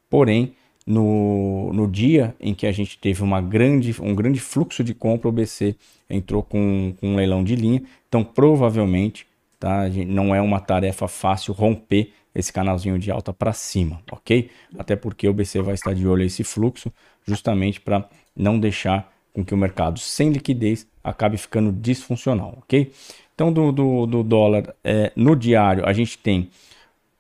porém, 0.09 0.53
no, 0.85 1.71
no 1.73 1.87
dia 1.87 2.35
em 2.39 2.53
que 2.53 2.65
a 2.65 2.71
gente 2.71 2.97
teve 2.97 3.21
uma 3.21 3.41
grande, 3.41 3.95
um 4.01 4.15
grande 4.15 4.39
fluxo 4.39 4.83
de 4.83 4.93
compra, 4.93 5.29
o 5.29 5.31
BC 5.31 5.75
entrou 6.09 6.43
com, 6.43 6.93
com 6.99 7.09
um 7.09 7.15
leilão 7.15 7.43
de 7.43 7.55
linha, 7.55 7.81
então 8.07 8.23
provavelmente 8.23 9.27
tá, 9.59 9.83
não 10.07 10.33
é 10.33 10.41
uma 10.41 10.59
tarefa 10.59 11.07
fácil 11.07 11.53
romper 11.53 12.11
esse 12.33 12.51
canalzinho 12.51 12.97
de 12.97 13.11
alta 13.11 13.33
para 13.33 13.53
cima, 13.53 14.01
ok? 14.11 14.49
Até 14.77 14.95
porque 14.95 15.27
o 15.27 15.33
BC 15.33 15.61
vai 15.61 15.73
estar 15.73 15.93
de 15.93 16.07
olho 16.07 16.23
esse 16.23 16.43
fluxo, 16.43 16.91
justamente 17.25 17.79
para 17.79 18.09
não 18.35 18.59
deixar 18.59 19.11
com 19.33 19.43
que 19.43 19.53
o 19.53 19.57
mercado 19.57 19.99
sem 19.99 20.29
liquidez 20.29 20.87
acabe 21.03 21.37
ficando 21.37 21.71
disfuncional, 21.71 22.59
ok? 22.61 22.91
Então, 23.33 23.51
do, 23.51 23.71
do, 23.71 24.05
do 24.05 24.23
dólar 24.23 24.75
é, 24.83 25.11
no 25.15 25.35
diário, 25.35 25.85
a 25.85 25.93
gente 25.93 26.17
tem 26.17 26.49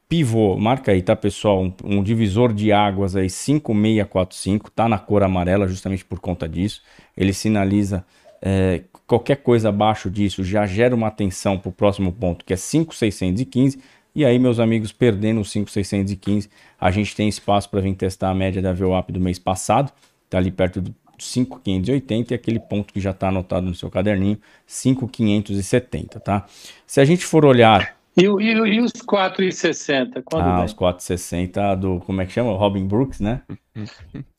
pivô, 0.07 0.57
marca 0.57 0.91
aí, 0.91 1.01
tá 1.01 1.15
pessoal? 1.15 1.63
Um, 1.63 1.73
um, 1.83 2.03
divisor 2.03 2.53
de 2.53 2.71
águas 2.71 3.15
aí, 3.15 3.29
5645, 3.29 4.69
tá 4.69 4.87
na 4.89 4.99
cor 4.99 5.23
amarela 5.23 5.67
justamente 5.67 6.03
por 6.03 6.19
conta 6.19 6.47
disso. 6.47 6.81
Ele 7.15 7.33
sinaliza 7.33 8.05
é, 8.41 8.81
qualquer 9.07 9.37
coisa 9.37 9.69
abaixo 9.69 10.09
disso 10.09 10.43
já 10.43 10.65
gera 10.65 10.93
uma 10.93 11.07
atenção 11.07 11.57
para 11.57 11.69
o 11.69 11.71
próximo 11.71 12.11
ponto, 12.11 12.43
que 12.43 12.53
é 12.53 12.57
5615 12.57 13.79
e 14.13 14.25
aí, 14.25 14.37
meus 14.37 14.59
amigos, 14.59 14.91
perdendo 14.91 15.39
os 15.39 15.49
5,615, 15.51 16.49
a 16.79 16.91
gente 16.91 17.15
tem 17.15 17.29
espaço 17.29 17.69
para 17.69 17.79
vir 17.79 17.95
testar 17.95 18.29
a 18.29 18.35
média 18.35 18.61
da 18.61 18.73
VWAP 18.73 19.09
do 19.11 19.21
mês 19.21 19.39
passado, 19.39 19.91
está 20.25 20.37
ali 20.37 20.51
perto 20.51 20.81
do 20.81 20.93
5,580 21.25 22.33
e 22.33 22.35
aquele 22.35 22.59
ponto 22.59 22.93
que 22.93 22.99
já 22.99 23.11
está 23.11 23.29
anotado 23.29 23.65
no 23.67 23.75
seu 23.75 23.89
caderninho, 23.89 24.37
5,570, 24.65 26.19
tá? 26.19 26.45
Se 26.85 26.99
a 26.99 27.05
gente 27.05 27.25
for 27.25 27.45
olhar... 27.45 27.95
E, 28.17 28.23
e, 28.23 28.51
e 28.51 28.81
os 28.81 28.91
4,60? 28.91 30.23
Ah, 30.33 30.57
vem? 30.57 30.65
os 30.65 30.73
4,60 30.73 31.75
do, 31.77 31.99
como 32.01 32.21
é 32.21 32.25
que 32.25 32.33
chama? 32.33 32.51
Robin 32.57 32.85
Brooks, 32.85 33.21
né? 33.21 33.41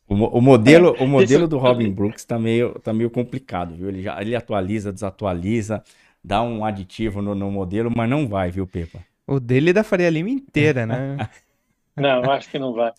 O, 0.06 0.14
o, 0.38 0.40
modelo, 0.42 0.94
o 1.00 1.06
modelo 1.06 1.48
do 1.48 1.56
Robin 1.56 1.90
Brooks 1.90 2.24
tá 2.24 2.38
meio, 2.38 2.78
tá 2.80 2.92
meio 2.92 3.08
complicado, 3.08 3.74
viu? 3.74 3.88
Ele, 3.88 4.02
já, 4.02 4.20
ele 4.20 4.36
atualiza, 4.36 4.92
desatualiza, 4.92 5.82
dá 6.22 6.42
um 6.42 6.64
aditivo 6.64 7.22
no, 7.22 7.34
no 7.34 7.50
modelo, 7.50 7.90
mas 7.94 8.10
não 8.10 8.28
vai, 8.28 8.50
viu, 8.50 8.66
Pepa? 8.66 8.98
O 9.26 9.40
dele 9.40 9.70
é 9.70 9.72
da 9.72 9.82
Faria 9.84 10.10
Lima 10.10 10.28
inteira, 10.28 10.84
né? 10.84 11.16
não, 11.96 12.30
acho 12.30 12.50
que 12.50 12.58
não 12.58 12.74
vai. 12.74 12.92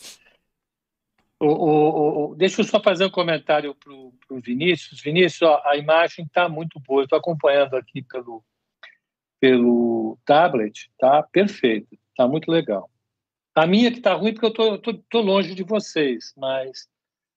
O, 1.44 1.48
o, 1.48 2.32
o, 2.32 2.36
deixa 2.36 2.62
eu 2.62 2.66
só 2.66 2.80
fazer 2.82 3.06
um 3.06 3.10
comentário 3.10 3.76
para 3.76 3.92
o 3.92 4.40
Vinícius. 4.42 5.02
Vinícius, 5.02 5.42
ó, 5.42 5.62
a 5.66 5.76
imagem 5.76 6.26
está 6.26 6.48
muito 6.48 6.80
boa. 6.80 7.04
Estou 7.04 7.20
acompanhando 7.20 7.76
aqui 7.76 8.02
pelo, 8.02 8.42
pelo 9.42 10.18
tablet, 10.26 10.90
tá 10.98 11.22
perfeito, 11.22 11.98
tá 12.16 12.26
muito 12.26 12.50
legal. 12.50 12.90
A 13.54 13.68
minha 13.68 13.92
que 13.92 14.00
tá 14.00 14.14
ruim 14.14 14.34
porque 14.34 14.46
eu 14.46 14.54
tô, 14.54 14.78
tô, 14.78 14.94
tô 14.94 15.22
longe 15.22 15.54
de 15.54 15.64
vocês, 15.64 16.34
mas 16.38 16.88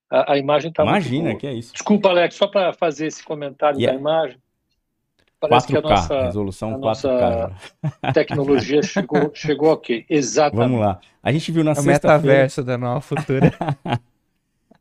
a, 0.09 0.35
a 0.35 0.39
imagem 0.39 0.73
tá 0.73 0.85
Imagina, 0.85 1.25
muito 1.25 1.33
boa. 1.33 1.41
que 1.41 1.47
é 1.49 1.55
isso. 1.55 1.73
Desculpa, 1.73 2.09
Alex, 2.09 2.37
só 2.37 2.47
para 2.47 2.73
fazer 2.73 3.09
esse 3.09 3.25
comentário 3.25 3.81
yeah. 3.81 3.93
da 3.93 4.01
imagem. 4.01 4.41
Parece 5.39 5.67
4K, 5.67 5.71
que 5.71 5.77
a 5.77 5.81
nossa, 5.83 6.23
resolução 6.23 6.75
a 6.75 6.79
4K. 6.79 6.81
Nossa 6.81 7.53
tecnologia 8.15 8.83
chegou, 8.83 9.31
chegou 9.35 9.73
ok. 9.73 10.05
Exatamente. 10.09 10.69
Vamos 10.69 10.81
lá. 10.81 11.01
A 11.23 11.33
gente 11.33 11.53
viu 11.53 11.63
na 11.63 11.73
é 11.73 11.75
sexta-feira. 11.75 12.19
metaverso 12.19 12.65
da 12.65 12.79
nova 12.79 13.01
futura. 13.01 13.53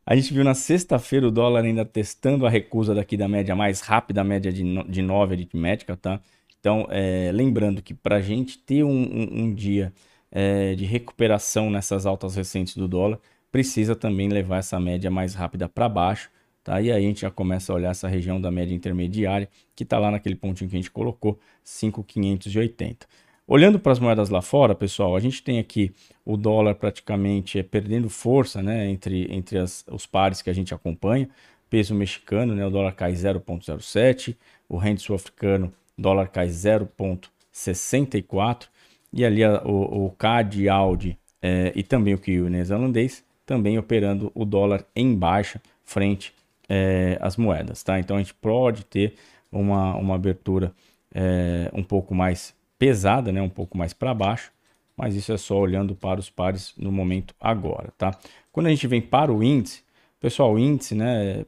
a 0.06 0.16
gente 0.16 0.32
viu 0.32 0.44
na 0.44 0.54
sexta-feira 0.54 1.28
o 1.28 1.30
dólar 1.30 1.64
ainda 1.64 1.84
testando 1.84 2.46
a 2.46 2.50
recusa 2.50 2.94
daqui 2.94 3.16
da 3.16 3.28
média 3.28 3.54
mais 3.54 3.80
rápida, 3.80 4.22
a 4.22 4.24
média 4.24 4.52
de, 4.52 4.62
de 4.84 5.02
9 5.02 5.34
aritmética, 5.34 5.96
tá? 5.96 6.20
Então, 6.58 6.86
é, 6.90 7.30
lembrando 7.32 7.82
que 7.82 7.94
para 7.94 8.16
a 8.16 8.20
gente 8.20 8.58
ter 8.58 8.82
um, 8.82 8.90
um, 8.90 9.28
um 9.42 9.54
dia 9.54 9.92
é, 10.32 10.74
de 10.74 10.84
recuperação 10.84 11.70
nessas 11.70 12.06
altas 12.06 12.34
recentes 12.34 12.76
do 12.76 12.88
dólar, 12.88 13.18
precisa 13.52 13.94
também 13.94 14.28
levar 14.28 14.58
essa 14.58 14.78
média 14.80 15.10
mais 15.10 15.34
rápida 15.34 15.68
para 15.68 15.88
baixo. 15.88 16.30
Tá? 16.66 16.80
E 16.80 16.90
aí 16.90 17.04
a 17.04 17.08
gente 17.08 17.20
já 17.20 17.30
começa 17.30 17.72
a 17.72 17.76
olhar 17.76 17.92
essa 17.92 18.08
região 18.08 18.40
da 18.40 18.50
média 18.50 18.74
intermediária, 18.74 19.48
que 19.76 19.84
está 19.84 20.00
lá 20.00 20.10
naquele 20.10 20.34
pontinho 20.34 20.68
que 20.68 20.74
a 20.74 20.80
gente 20.80 20.90
colocou, 20.90 21.38
5,580. 21.62 23.06
Olhando 23.46 23.78
para 23.78 23.92
as 23.92 24.00
moedas 24.00 24.30
lá 24.30 24.42
fora, 24.42 24.74
pessoal, 24.74 25.14
a 25.14 25.20
gente 25.20 25.44
tem 25.44 25.60
aqui 25.60 25.94
o 26.24 26.36
dólar 26.36 26.74
praticamente 26.74 27.60
é, 27.60 27.62
perdendo 27.62 28.10
força 28.10 28.64
né, 28.64 28.90
entre, 28.90 29.32
entre 29.32 29.58
as, 29.58 29.84
os 29.88 30.06
pares 30.06 30.42
que 30.42 30.50
a 30.50 30.52
gente 30.52 30.74
acompanha. 30.74 31.28
Peso 31.70 31.94
mexicano, 31.94 32.52
né, 32.52 32.66
o 32.66 32.70
dólar 32.70 32.96
cai 32.96 33.12
0,07, 33.12 34.36
o 34.68 34.76
rende 34.76 35.02
sul-africano, 35.02 35.72
dólar 35.96 36.26
cai 36.26 36.48
0,64 36.48 38.66
e 39.12 39.24
ali 39.24 39.44
a, 39.44 39.62
o, 39.64 40.06
o 40.06 40.10
CAD, 40.18 40.68
Audi 40.68 41.16
é, 41.40 41.72
e 41.76 41.84
também 41.84 42.12
o 42.12 42.18
que 42.18 42.40
o 42.40 42.48
neerlandês 42.48 43.24
também 43.46 43.78
operando 43.78 44.32
o 44.34 44.44
dólar 44.44 44.84
em 44.96 45.14
baixa 45.14 45.62
frente 45.84 46.34
é, 46.68 47.18
às 47.20 47.36
moedas, 47.36 47.82
tá? 47.82 47.98
Então 47.98 48.16
a 48.16 48.20
gente 48.20 48.34
pode 48.34 48.84
ter 48.84 49.14
uma, 49.50 49.94
uma 49.96 50.14
abertura 50.14 50.72
é, 51.14 51.70
um 51.72 51.82
pouco 51.82 52.14
mais 52.14 52.54
pesada, 52.78 53.32
né? 53.32 53.40
Um 53.40 53.48
pouco 53.48 53.76
mais 53.76 53.92
para 53.92 54.12
baixo, 54.12 54.52
mas 54.96 55.14
isso 55.14 55.32
é 55.32 55.36
só 55.36 55.58
olhando 55.58 55.94
para 55.94 56.20
os 56.20 56.30
pares 56.30 56.72
no 56.76 56.92
momento 56.92 57.34
agora, 57.40 57.92
tá? 57.96 58.16
Quando 58.52 58.66
a 58.66 58.70
gente 58.70 58.86
vem 58.86 59.00
para 59.00 59.32
o 59.32 59.42
índice, 59.42 59.82
pessoal, 60.20 60.54
o 60.54 60.58
índice, 60.58 60.94
né? 60.94 61.44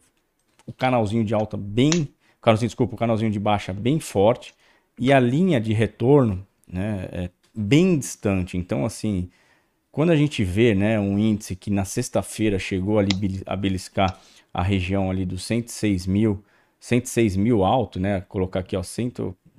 O 0.67 0.73
canalzinho 0.73 1.25
de 1.25 1.35
alta 1.35 1.57
bem, 1.57 2.09
canalzinho, 2.41 2.69
desculpa, 2.69 2.95
o 2.95 2.99
canalzinho 2.99 3.31
de 3.31 3.41
baixa 3.41 3.73
bem 3.73 3.99
forte 3.99 4.55
e 4.99 5.13
a 5.13 5.19
linha 5.19 5.61
de 5.61 5.73
retorno, 5.73 6.47
né? 6.71 7.09
É 7.13 7.31
bem 7.55 7.99
distante. 7.99 8.57
Então, 8.57 8.85
assim, 8.85 9.31
quando 9.91 10.11
a 10.11 10.17
gente 10.17 10.45
vê, 10.45 10.75
né, 10.75 11.01
um 11.01 11.19
índice 11.19 11.57
que 11.57 11.71
na 11.71 11.85
sexta-feira 11.85 12.59
chegou 12.59 12.99
ali 12.99 13.43
a 13.47 13.57
beliscar 13.57 14.21
a 14.59 14.63
região 14.63 15.09
ali 15.09 15.25
dos 15.25 15.45
106 15.45 16.09
mil, 16.09 16.43
106 16.81 17.37
mil 17.37 17.65
alto, 17.65 18.01
né? 18.01 18.23
Colocar 18.23 18.59
aqui, 18.59 18.77
ó, 18.77 18.83
100, 18.83 19.13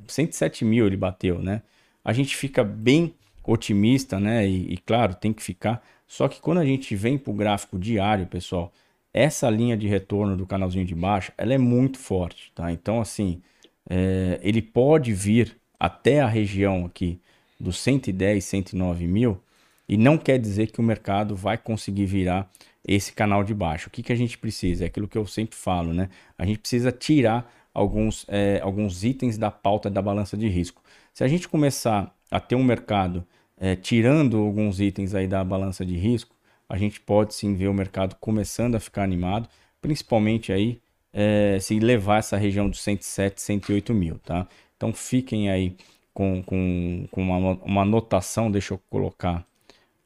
107 0.05 0.65
mil 0.65 0.85
ele 0.85 0.97
bateu, 0.97 1.39
né? 1.41 1.61
A 2.03 2.11
gente 2.11 2.35
fica 2.35 2.65
bem 2.65 3.13
otimista, 3.41 4.19
né? 4.19 4.45
E, 4.45 4.73
e 4.73 4.77
claro, 4.77 5.15
tem 5.15 5.31
que 5.31 5.41
ficar. 5.41 5.81
Só 6.05 6.27
que 6.27 6.41
quando 6.41 6.57
a 6.57 6.65
gente 6.65 6.97
vem 6.97 7.17
para 7.17 7.31
o 7.31 7.33
gráfico 7.33 7.79
diário, 7.79 8.27
pessoal, 8.27 8.73
essa 9.13 9.49
linha 9.49 9.77
de 9.77 9.87
retorno 9.87 10.35
do 10.35 10.45
canalzinho 10.45 10.85
de 10.85 10.95
baixo, 10.95 11.31
ela 11.37 11.53
é 11.53 11.57
muito 11.57 11.97
forte, 11.97 12.51
tá? 12.53 12.69
Então, 12.69 12.99
assim, 12.99 13.41
é, 13.89 14.37
ele 14.43 14.61
pode 14.61 15.13
vir 15.13 15.55
até 15.79 16.19
a 16.19 16.27
região 16.27 16.85
aqui 16.85 17.21
dos 17.57 17.79
110, 17.79 18.43
109 18.43 19.07
mil, 19.07 19.41
e 19.87 19.95
não 19.95 20.17
quer 20.17 20.37
dizer 20.37 20.71
que 20.71 20.81
o 20.81 20.83
mercado 20.83 21.37
vai 21.37 21.57
conseguir 21.57 22.05
virar 22.05 22.51
esse 22.87 23.13
canal 23.13 23.43
de 23.43 23.53
baixo. 23.53 23.87
O 23.87 23.91
que, 23.91 24.03
que 24.03 24.13
a 24.13 24.15
gente 24.15 24.37
precisa? 24.37 24.83
É 24.83 24.87
aquilo 24.87 25.07
que 25.07 25.17
eu 25.17 25.25
sempre 25.25 25.55
falo, 25.55 25.93
né? 25.93 26.09
A 26.37 26.45
gente 26.45 26.59
precisa 26.59 26.91
tirar 26.91 27.51
alguns, 27.73 28.25
é, 28.27 28.59
alguns 28.61 29.03
itens 29.03 29.37
da 29.37 29.51
pauta 29.51 29.89
da 29.89 30.01
balança 30.01 30.35
de 30.37 30.47
risco. 30.47 30.81
Se 31.13 31.23
a 31.23 31.27
gente 31.27 31.47
começar 31.47 32.13
a 32.31 32.39
ter 32.39 32.55
um 32.55 32.63
mercado 32.63 33.25
é, 33.57 33.75
tirando 33.75 34.37
alguns 34.37 34.79
itens 34.79 35.13
aí 35.13 35.27
da 35.27 35.43
balança 35.43 35.85
de 35.85 35.95
risco, 35.95 36.35
a 36.67 36.77
gente 36.77 36.99
pode 36.99 37.33
sim 37.33 37.55
ver 37.55 37.67
o 37.67 37.73
mercado 37.73 38.15
começando 38.19 38.75
a 38.75 38.79
ficar 38.79 39.03
animado, 39.03 39.49
principalmente 39.81 40.53
aí 40.53 40.79
é, 41.11 41.57
se 41.59 41.79
levar 41.79 42.19
essa 42.19 42.37
região 42.37 42.69
dos 42.69 42.81
107, 42.81 43.41
108 43.41 43.93
mil, 43.93 44.19
tá? 44.19 44.47
Então 44.77 44.93
fiquem 44.93 45.49
aí 45.49 45.75
com, 46.13 46.43
com, 46.43 47.07
com 47.11 47.21
uma, 47.21 47.53
uma 47.63 47.81
anotação, 47.81 48.51
deixa 48.51 48.73
eu 48.73 48.79
colocar 48.89 49.45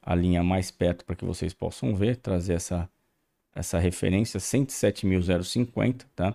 a 0.04 0.14
linha 0.14 0.42
mais 0.42 0.70
perto 0.70 1.04
para 1.04 1.16
que 1.16 1.24
vocês 1.24 1.54
possam 1.54 1.94
ver, 1.94 2.16
trazer 2.16 2.54
essa, 2.54 2.88
essa 3.54 3.78
referência, 3.78 4.38
107.050, 4.38 6.04
tá? 6.14 6.34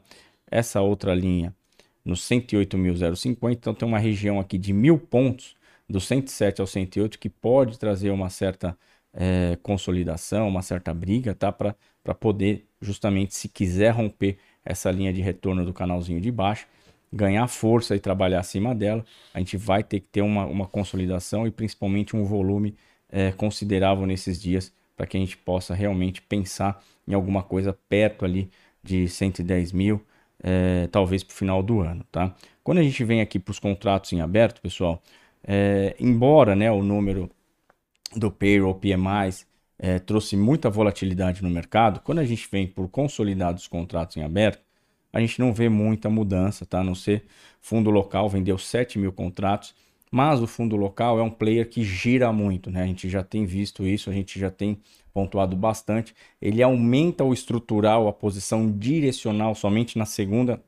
Essa 0.50 0.82
outra 0.82 1.14
linha 1.14 1.56
no 2.04 2.16
108.050, 2.16 3.54
então 3.54 3.74
tem 3.74 3.88
uma 3.88 4.00
região 4.00 4.40
aqui 4.40 4.58
de 4.58 4.74
mil 4.74 4.98
pontos, 4.98 5.56
do 5.88 6.00
107 6.00 6.62
ao 6.62 6.68
108, 6.68 7.20
que 7.20 7.30
pode 7.30 7.78
trazer 7.78 8.10
uma 8.12 8.30
certa 8.30 8.78
é, 9.14 9.58
consolidação, 9.62 10.48
uma 10.48 10.62
certa 10.62 10.94
briga, 10.94 11.36
tá? 11.36 11.52
Para 11.52 11.76
poder, 12.20 12.66
justamente, 12.82 13.36
se 13.36 13.48
quiser 13.48 13.92
romper 13.92 14.38
essa 14.66 14.90
linha 14.92 15.14
de 15.14 15.22
retorno 15.22 15.66
do 15.66 15.74
canalzinho 15.74 16.22
de 16.22 16.32
baixo, 16.32 16.68
ganhar 17.12 17.48
força 17.48 17.96
e 17.96 18.00
trabalhar 18.00 18.40
acima 18.40 18.74
dela, 18.76 19.04
a 19.34 19.40
gente 19.40 19.58
vai 19.58 19.84
ter 19.84 20.00
que 20.00 20.08
ter 20.08 20.22
uma, 20.22 20.46
uma 20.46 20.68
consolidação 20.68 21.48
e 21.48 21.52
principalmente 21.52 22.16
um 22.16 22.24
volume 22.24 22.76
é, 23.12 23.32
considerável 23.32 24.06
nesses 24.06 24.42
dias 24.42 24.74
para 24.96 25.08
que 25.08 25.18
a 25.18 25.20
gente 25.20 25.38
possa 25.38 25.74
realmente 25.74 26.22
pensar 26.22 26.84
em 27.08 27.14
alguma 27.14 27.42
coisa 27.42 27.78
perto 27.88 28.26
ali 28.26 28.50
de 28.84 29.08
110 29.08 29.72
mil, 29.72 30.06
é, 30.42 30.88
talvez 30.88 31.24
para 31.24 31.34
o 31.34 31.36
final 31.36 31.64
do 31.64 31.82
ano, 31.82 32.06
tá? 32.12 32.36
Quando 32.64 32.80
a 32.80 32.84
gente 32.84 33.04
vem 33.04 33.22
aqui 33.22 33.40
para 33.40 33.52
os 33.52 33.60
contratos 33.60 34.14
em 34.14 34.22
aberto, 34.22 34.62
pessoal, 34.62 35.02
é, 35.44 35.96
embora 36.00 36.56
né, 36.56 36.72
o 36.72 36.84
número 36.84 37.30
do 38.16 38.32
payroll 38.32 38.76
PMI 38.76 39.46
é, 39.78 40.00
trouxe 40.00 40.36
muita 40.36 40.70
volatilidade 40.70 41.42
no 41.42 41.50
mercado, 41.50 42.02
quando 42.02 42.20
a 42.20 42.26
gente 42.26 42.48
vem 42.52 42.68
por 42.68 42.90
consolidados 42.90 43.68
contratos 43.68 44.18
em 44.18 44.24
aberto, 44.24 44.62
a 45.12 45.20
gente 45.20 45.40
não 45.40 45.54
vê 45.54 45.70
muita 45.70 46.10
mudança, 46.10 46.66
tá? 46.66 46.82
A 46.82 46.84
não 46.84 46.94
ser 46.94 47.26
fundo 47.60 47.90
local 47.90 48.30
vendeu 48.30 48.58
7 48.58 49.00
mil 49.00 49.12
contratos, 49.12 49.74
mas 50.12 50.42
o 50.42 50.48
fundo 50.48 50.76
local 50.76 51.20
é 51.20 51.24
um 51.24 51.30
player 51.30 51.70
que 51.70 51.84
gira 51.84 52.32
muito, 52.32 52.72
né? 52.72 52.84
A 52.84 52.88
gente 52.88 53.10
já 53.10 53.24
tem 53.24 53.46
visto 53.46 53.86
isso, 53.86 54.10
a 54.10 54.14
gente 54.14 54.40
já 54.40 54.50
tem 54.50 54.80
pontuado 55.14 55.56
bastante. 55.56 56.16
Ele 56.42 56.64
aumenta 56.64 57.24
o 57.24 57.34
estrutural, 57.34 58.08
a 58.08 58.14
posição 58.14 58.72
direcional 58.72 59.54
somente 59.54 59.98
na 59.98 60.06
segunda 60.06 60.62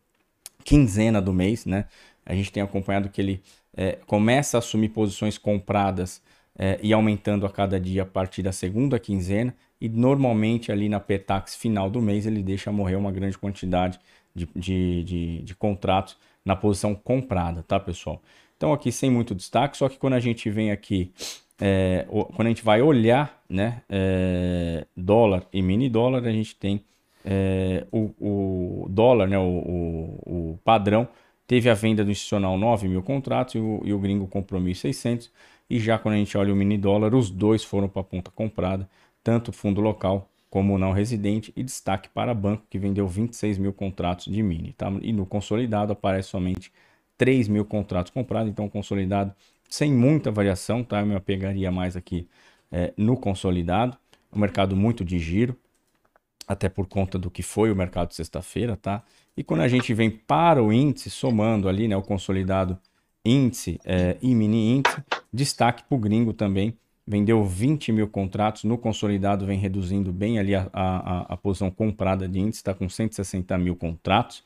quinzena 0.63 1.21
do 1.21 1.34
mês, 1.34 1.65
né? 1.65 1.86
A 2.25 2.36
gente 2.36 2.51
tem 2.51 2.62
acompanhado 2.62 3.10
que 3.10 3.19
ele 3.19 3.41
é, 3.75 3.97
começa 4.06 4.58
a 4.58 4.60
assumir 4.60 4.89
posições 4.89 5.38
compradas 5.38 6.21
é, 6.58 6.80
e 6.84 6.93
aumentando 6.93 7.45
a 7.45 7.49
cada 7.49 7.80
dia 7.80 8.04
a 8.04 8.06
partir 8.06 8.43
da 8.43 8.51
segunda 8.51 8.99
quinzena 8.99 9.56
e 9.80 9.89
normalmente 9.89 10.71
ali 10.71 10.88
na 10.89 10.99
PETAX 10.99 11.56
final 11.56 11.89
do 11.89 12.01
mês 12.01 12.25
ele 12.25 12.43
deixa 12.43 12.71
morrer 12.71 12.95
uma 12.95 13.12
grande 13.12 13.38
quantidade 13.38 13.99
de, 14.36 14.47
de, 14.56 15.04
de, 15.04 15.41
de 15.41 15.56
contratos 15.56 16.17
na 16.45 16.56
posição 16.56 16.93
comprada, 16.93 17.63
tá 17.63 17.80
pessoal? 17.80 18.21
Então 18.62 18.74
aqui 18.74 18.91
sem 18.91 19.10
muito 19.10 19.34
destaque, 19.34 19.76
só 19.76 19.89
que 19.89 19.97
quando 19.97 20.13
a 20.13 20.19
gente 20.19 20.47
vem 20.52 20.69
aqui, 20.69 21.12
é, 21.60 22.06
quando 22.08 22.45
a 22.45 22.50
gente 22.50 22.63
vai 22.63 22.80
olhar, 22.80 23.41
né, 23.50 23.82
é, 23.89 24.86
dólar 24.95 25.47
e 25.52 25.63
mini 25.63 25.89
dólar, 25.89 26.24
a 26.28 26.32
gente 26.32 26.56
tem 26.56 26.86
é, 27.26 27.88
o, 27.91 28.12
o, 28.19 28.88
dólar, 28.88 29.28
né, 29.28 29.39
o, 29.39 29.41
o, 29.41 30.52
o, 30.52 30.60
padrão, 30.63 31.08
teve 31.47 31.71
a 31.71 31.74
venda 31.74 32.06
do 32.06 32.12
institucional 32.12 32.56
9 32.56 32.88
mil 32.88 33.02
contratos 33.02 33.56
e 33.56 33.58
o, 33.58 33.82
e 33.84 33.91
o 33.91 33.97
gringo 33.97 34.28
comprou 34.28 34.62
1.600. 34.62 35.32
E 35.67 35.80
já 35.80 35.97
quando 35.97 36.13
a 36.13 36.17
gente 36.17 36.38
olha 36.38 36.54
o 36.54 36.56
mini 36.56 36.78
dólar, 36.78 37.15
os 37.15 37.32
dois 37.32 37.63
foram 37.63 37.89
para 37.89 38.02
a 38.02 38.06
ponta 38.06 38.30
comprada, 38.30 38.88
tanto 39.24 39.52
fundo 39.52 39.82
local 39.82 40.30
como 40.52 40.78
não 40.78 40.91
residente, 40.91 41.52
e 41.56 41.63
destaque 41.63 42.10
para 42.10 42.32
banco, 42.32 42.63
que 42.69 42.78
vendeu 42.78 43.08
26 43.08 43.58
mil 43.58 43.74
contratos 43.74 44.32
de 44.32 44.43
mini. 44.43 44.74
Tá? 44.74 44.93
E 45.02 45.12
no 45.12 45.26
consolidado 45.26 45.93
aparece 45.93 46.30
somente 46.30 46.71
3 47.21 47.47
mil 47.47 47.63
contratos 47.63 48.12
comprados, 48.12 48.49
então 48.49 48.67
consolidado 48.67 49.31
sem 49.69 49.93
muita 49.93 50.31
variação, 50.31 50.84
tá? 50.84 51.01
Eu 51.01 51.05
me 51.05 51.13
apegaria 51.13 51.71
mais 51.71 51.95
aqui 51.95 52.27
é, 52.71 52.91
no 52.97 53.15
consolidado, 53.15 53.95
um 54.34 54.39
mercado 54.39 54.75
muito 54.75 55.05
de 55.05 55.19
giro, 55.19 55.55
até 56.47 56.67
por 56.67 56.88
conta 56.88 57.19
do 57.19 57.29
que 57.29 57.43
foi 57.43 57.71
o 57.71 57.75
mercado 57.75 58.12
sexta-feira, 58.12 58.75
tá? 58.75 59.03
E 59.38 59.43
quando 59.43 59.62
a 59.62 59.67
gente 59.67 59.93
vem 59.93 60.10
para 60.10 60.63
o 60.63 60.73
índice, 60.73 61.12
somando 61.12 61.69
ali, 61.69 61.88
né, 61.88 61.95
o 61.95 62.01
consolidado 62.01 62.75
índice 63.23 63.79
é, 63.86 64.17
e 64.19 64.34
mini 64.34 64.77
índice, 64.77 64.97
destaque 65.31 65.84
para 65.84 65.95
o 65.95 65.99
gringo 65.99 66.34
também, 66.34 66.75
vendeu 67.05 67.45
20 67.45 67.91
mil 67.91 68.07
contratos, 68.07 68.63
no 68.63 68.79
consolidado 68.79 69.45
vem 69.45 69.60
reduzindo 69.60 70.12
bem 70.12 70.39
ali 70.39 70.55
a, 70.55 70.67
a, 70.73 71.34
a 71.34 71.38
posição 71.38 71.69
comprada 71.69 72.27
de 72.27 72.39
índice, 72.39 72.62
está 72.62 72.73
com 72.73 72.89
160 72.89 73.55
mil 73.60 73.75
contratos, 73.75 74.43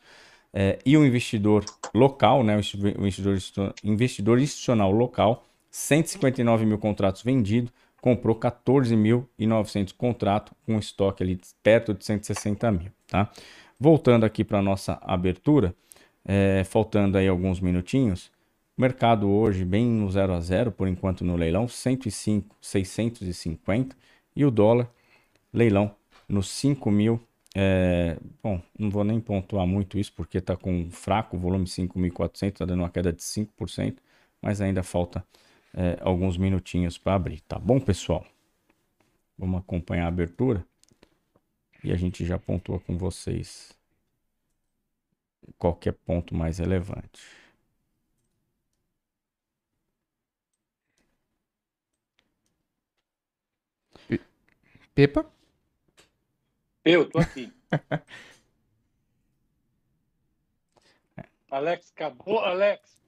é, 0.57 0.79
e 0.85 0.95
o 0.95 1.05
investidor 1.05 1.65
local, 1.93 2.41
né, 2.41 2.55
o 2.55 3.05
investidor, 3.05 3.37
investidor 3.83 4.39
institucional 4.39 4.89
local, 4.89 5.45
159 5.69 6.65
mil 6.65 6.77
contratos 6.77 7.21
vendidos, 7.21 7.73
comprou 7.99 8.35
14.900 8.39 9.93
contratos 9.97 10.53
com 10.65 10.79
estoque 10.79 11.21
ali 11.21 11.41
perto 11.61 11.93
de 11.93 12.05
160 12.05 12.71
mil, 12.71 12.91
tá? 13.07 13.29
Voltando 13.77 14.23
aqui 14.23 14.45
para 14.45 14.61
nossa 14.61 14.97
abertura, 15.01 15.75
é, 16.23 16.63
faltando 16.63 17.17
aí 17.17 17.27
alguns 17.27 17.59
minutinhos, 17.59 18.31
mercado 18.77 19.29
hoje 19.29 19.65
bem 19.65 19.85
no 19.85 20.09
0 20.09 20.33
a 20.33 20.39
0 20.39 20.71
por 20.71 20.87
enquanto 20.87 21.25
no 21.25 21.35
leilão, 21.35 21.67
105, 21.67 22.55
650 22.61 23.93
e 24.33 24.45
o 24.45 24.51
dólar 24.51 24.89
leilão 25.51 25.93
no 26.29 26.39
5.000 26.39 27.19
É, 27.57 28.17
bom, 28.43 28.61
não 28.77 28.89
vou 28.89 29.03
nem 29.05 29.19
pontuar 29.21 29.65
muito 29.65 29.97
isso 29.97 30.11
porque 30.13 30.39
está 30.39 30.57
com 30.57 30.91
fraco 30.91 31.37
volume 31.37 31.65
5.400, 31.67 32.55
está 32.55 32.65
dando 32.65 32.81
uma 32.81 32.89
queda 32.89 33.13
de 33.13 33.23
5%, 33.23 34.01
mas 34.41 34.59
ainda 34.61 34.83
falta 34.83 35.25
é, 35.73 35.97
alguns 36.01 36.37
minutinhos 36.37 36.97
para 36.97 37.15
abrir, 37.15 37.39
tá 37.41 37.57
bom, 37.57 37.79
pessoal? 37.79 38.25
Vamos 39.37 39.61
acompanhar 39.61 40.05
a 40.05 40.07
abertura 40.09 40.65
e 41.81 41.89
a 41.89 41.95
gente 41.95 42.25
já 42.25 42.37
pontua 42.37 42.81
com 42.81 42.97
vocês 42.97 43.73
qualquer 45.57 45.91
ponto 45.93 46.33
mais 46.33 46.59
relevante. 46.59 47.21
Pepa? 54.95 55.25
Eu, 56.85 57.09
tô 57.09 57.17
aqui. 57.17 57.51
Alex, 61.49 61.91
acabou. 61.95 62.39
Alex, 62.39 63.01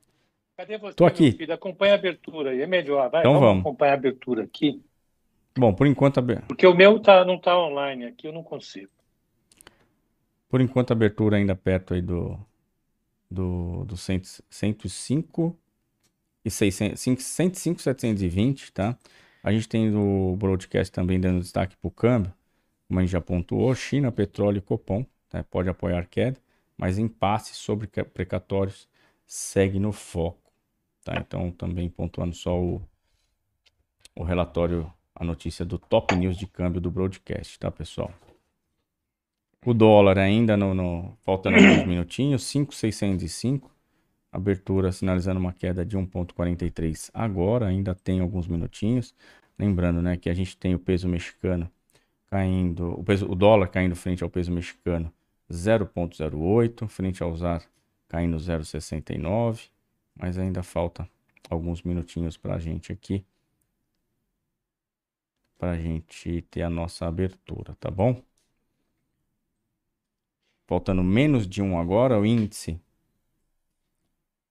cadê 0.58 0.80
você? 0.80 0.96
Tô 0.96 1.06
aqui. 1.06 1.34
Filho? 1.34 1.54
Acompanha 1.54 1.94
a 1.94 1.96
abertura 1.96 2.50
aí, 2.50 2.62
é 2.62 2.66
melhor. 2.66 3.08
Vai, 3.12 3.22
então 3.22 3.34
vamos, 3.34 3.48
vamos 3.48 3.62
acompanhar 3.62 3.92
a 3.92 3.96
abertura 3.96 4.44
aqui. 4.44 4.84
Bom, 5.56 5.72
por 5.76 5.86
enquanto. 5.86 6.20
Porque 6.48 6.66
o 6.66 6.74
meu 6.74 7.00
tá, 7.00 7.24
não 7.24 7.38
tá 7.40 7.56
online 7.56 8.06
aqui, 8.06 8.28
eu 8.28 8.34
não 8.34 8.42
consigo. 8.42 8.92
Por 10.50 10.60
enquanto, 10.60 10.90
a 10.90 10.94
abertura 10.94 11.38
ainda 11.38 11.56
perto 11.56 11.94
aí 11.94 12.02
do. 12.02 12.40
Do, 13.30 13.84
do 13.84 13.98
105 13.98 15.60
e 16.46 16.50
600, 16.50 16.98
105, 16.98 17.82
720, 17.82 18.72
tá? 18.72 18.98
A 19.44 19.52
gente 19.52 19.68
tem 19.68 19.94
o 19.94 20.34
broadcast 20.38 20.90
também 20.94 21.20
dando 21.20 21.42
destaque 21.42 21.76
para 21.76 21.88
o 21.90 21.92
câmbio 21.92 22.34
como 22.88 23.00
a 23.00 23.04
gente 23.04 23.12
já 23.12 23.22
pontuou, 23.22 23.76
China, 23.76 24.12
petróleo 24.12 24.60
e 24.60 24.62
Copom, 24.62 25.06
né, 25.34 25.44
pode 25.50 25.70
apoiar 25.70 26.08
queda, 26.08 26.40
mas 26.78 26.98
impasse 26.98 27.54
sobre 27.54 27.88
precatórios 27.88 28.88
segue 29.26 29.80
no 29.80 29.92
foco. 29.92 30.52
Tá? 31.04 31.16
Então, 31.18 31.52
também 31.52 31.90
pontuando 31.90 32.34
só 32.34 32.58
o, 32.58 32.82
o 34.16 34.24
relatório, 34.24 34.92
a 35.14 35.24
notícia 35.24 35.66
do 35.66 35.78
top 35.78 36.16
news 36.16 36.38
de 36.38 36.48
câmbio 36.48 36.80
do 36.80 36.90
broadcast, 36.90 37.60
tá, 37.60 37.70
pessoal? 37.70 38.12
O 39.66 39.74
dólar 39.74 40.18
ainda 40.18 40.56
no, 40.56 40.74
no 40.74 41.18
faltando 41.22 41.58
alguns 41.58 41.86
minutinhos, 41.86 42.44
5,605. 42.44 43.76
Abertura 44.32 44.92
sinalizando 44.92 45.40
uma 45.40 45.52
queda 45.52 45.86
de 45.86 45.98
1,43 45.98 47.10
agora, 47.14 47.68
ainda 47.68 47.96
tem 47.96 48.20
alguns 48.20 48.48
minutinhos. 48.48 49.14
Lembrando, 49.58 50.02
né, 50.02 50.16
que 50.16 50.30
a 50.30 50.34
gente 50.34 50.56
tem 50.56 50.76
o 50.76 50.80
peso 50.80 51.08
mexicano 51.08 51.70
caindo, 52.28 53.00
o, 53.00 53.04
peso, 53.04 53.30
o 53.30 53.36
dólar 53.36 53.68
caindo 53.68 53.96
frente 53.96 54.24
ao 54.24 54.30
peso 54.30 54.52
mexicano 54.52 55.14
0,08, 55.50 56.88
frente 56.88 57.24
ao 57.24 57.36
ZAR 57.36 57.66
caindo 58.08 58.38
0,69, 58.38 59.70
mas 60.16 60.38
ainda 60.38 60.64
falta 60.64 61.10
alguns 61.50 61.82
minutinhos 61.82 62.38
para 62.38 62.56
a 62.56 62.60
gente 62.60 62.92
aqui, 62.92 63.26
para 65.58 65.72
a 65.72 65.78
gente 65.78 66.42
ter 66.44 66.62
a 66.62 66.70
nossa 66.70 67.06
abertura, 67.06 67.76
tá 67.80 67.90
bom? 67.90 68.22
Faltando 70.66 71.04
menos 71.04 71.48
de 71.48 71.62
um 71.62 71.80
agora, 71.80 72.20
o 72.20 72.26
índice, 72.26 72.80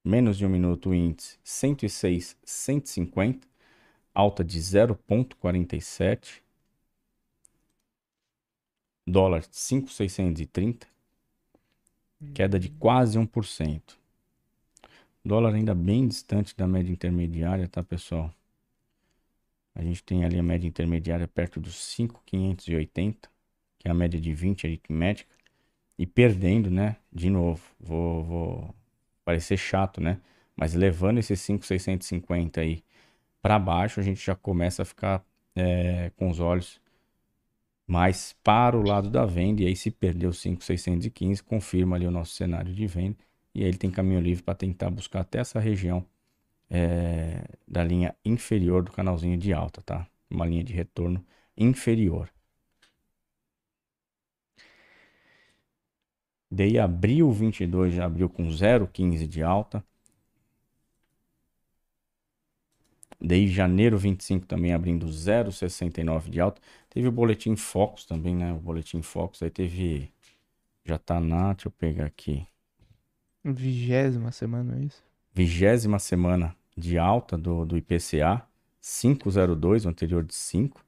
menos 0.03 0.39
de 0.39 0.47
um 0.47 0.49
minuto, 0.49 0.91
o 0.91 0.95
índice 0.95 1.39
106, 1.45 2.37
150, 2.43 3.47
alta 4.15 4.43
de 4.43 4.59
0,47 4.59 6.46
Dólar 9.07 9.45
5,630. 9.51 10.87
Queda 12.35 12.59
de 12.59 12.71
quase 12.71 13.19
1%. 13.19 13.97
Dólar 15.25 15.55
ainda 15.55 15.75
bem 15.75 16.09
distante 16.09 16.57
da 16.57 16.67
média 16.67 16.93
intermediária, 16.93 17.69
tá, 17.69 17.83
pessoal? 17.83 18.33
A 19.75 19.83
gente 19.83 20.03
tem 20.03 20.25
ali 20.25 20.39
a 20.39 20.43
média 20.43 20.67
intermediária 20.67 21.29
perto 21.29 21.61
dos 21.61 21.77
5,580, 21.77 23.29
que 23.79 23.87
é 23.87 23.91
a 23.91 23.95
média 23.95 24.21
de 24.21 24.33
20 24.33 24.67
aritmética. 24.67 25.31
E 25.99 26.07
perdendo, 26.07 26.71
né? 26.71 26.97
De 27.13 27.31
novo, 27.31 27.63
vou, 27.79 28.25
vou 28.25 28.75
parecer 29.25 29.57
chato, 29.57 30.01
né? 30.01 30.21
Mas 30.57 30.75
levando 30.75 31.19
esses 31.19 31.41
5,650 31.41 32.61
aí 32.61 32.83
para 33.43 33.59
baixo, 33.59 34.01
a 34.01 34.03
gente 34.03 34.25
já 34.25 34.35
começa 34.35 34.83
a 34.83 34.85
ficar 34.85 35.25
é, 35.55 36.11
com 36.17 36.31
os 36.31 36.41
olhos 36.41 36.81
mas 37.87 38.35
para 38.43 38.77
o 38.77 38.83
lado 38.83 39.11
da 39.11 39.25
venda, 39.25 39.63
e 39.63 39.67
aí 39.67 39.77
se 39.77 39.91
perdeu 39.91 40.33
5,615, 40.33 41.43
confirma 41.43 41.97
ali 41.97 42.07
o 42.07 42.11
nosso 42.11 42.35
cenário 42.35 42.75
de 42.75 42.87
venda, 42.87 43.17
e 43.55 43.63
aí 43.63 43.69
ele 43.69 43.79
tem 43.79 43.91
caminho 43.91 44.21
livre 44.21 44.43
para 44.43 44.55
tentar 44.55 44.91
buscar 44.91 45.21
até 45.21 45.39
essa 45.39 45.61
região 45.61 46.05
é, 46.71 47.45
da 47.67 47.85
linha 47.85 48.15
inferior 48.25 48.83
do 48.83 48.93
canalzinho 48.93 49.39
de 49.39 49.53
alta, 49.53 49.83
tá? 49.83 50.07
Uma 50.31 50.47
linha 50.47 50.65
de 50.65 50.73
retorno 50.73 51.25
inferior. 51.57 52.31
Daí 56.51 56.79
abril 56.79 57.31
22 57.33 57.95
já 57.95 58.05
abriu 58.07 58.29
com 58.29 58.49
0,15 58.49 59.27
de 59.27 59.43
alta. 59.43 59.85
Daí 63.21 63.49
janeiro 63.49 63.99
25 63.99 64.47
também 64.47 64.73
abrindo 64.73 65.07
0,69 65.07 66.29
de 66.31 66.41
alta. 66.41 66.61
Teve 66.97 67.09
o 67.09 67.13
boletim 67.13 67.57
Focus 67.57 68.07
também, 68.07 68.35
né? 68.35 68.55
O 68.55 68.59
boletim 68.59 69.03
Focus 69.03 69.43
aí 69.43 69.51
teve. 69.51 70.11
Já 70.83 70.97
tá 70.97 71.21
na. 71.21 71.53
Deixa 71.53 71.69
eu 71.69 71.73
pegar 71.73 72.07
aqui. 72.07 72.47
Vigésima 73.45 74.33
semana, 74.33 74.79
é 74.79 74.85
isso? 74.87 75.05
Vigésima 75.31 75.99
semana 75.99 76.57
de 76.75 76.97
alta 76.97 77.37
do, 77.37 77.67
do 77.67 77.77
IPCA. 77.77 78.43
502, 78.81 79.85
o 79.85 79.91
anterior 79.91 80.25
de 80.25 80.35
5. 80.35 80.83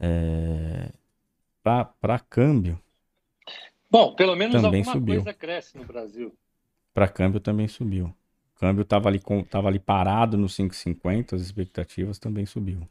É... 0.00 0.90
Para 1.62 2.18
câmbio. 2.18 2.76
Bom, 3.88 4.16
pelo 4.16 4.34
menos 4.34 4.60
também 4.60 4.80
alguma 4.80 4.92
subiu. 4.92 5.22
coisa 5.22 5.32
cresce 5.32 5.78
no 5.78 5.84
Brasil. 5.84 6.36
Para 6.92 7.06
câmbio 7.06 7.38
também 7.38 7.68
subiu. 7.68 8.06
O 8.56 8.58
câmbio 8.58 8.82
estava 8.82 9.08
ali, 9.08 9.20
com, 9.20 9.44
tava 9.44 9.68
ali 9.68 9.78
parado 9.78 10.36
no 10.36 10.48
5,50, 10.48 11.34
as 11.34 11.42
expectativas 11.42 12.18
também 12.18 12.44
subiu. 12.44 12.88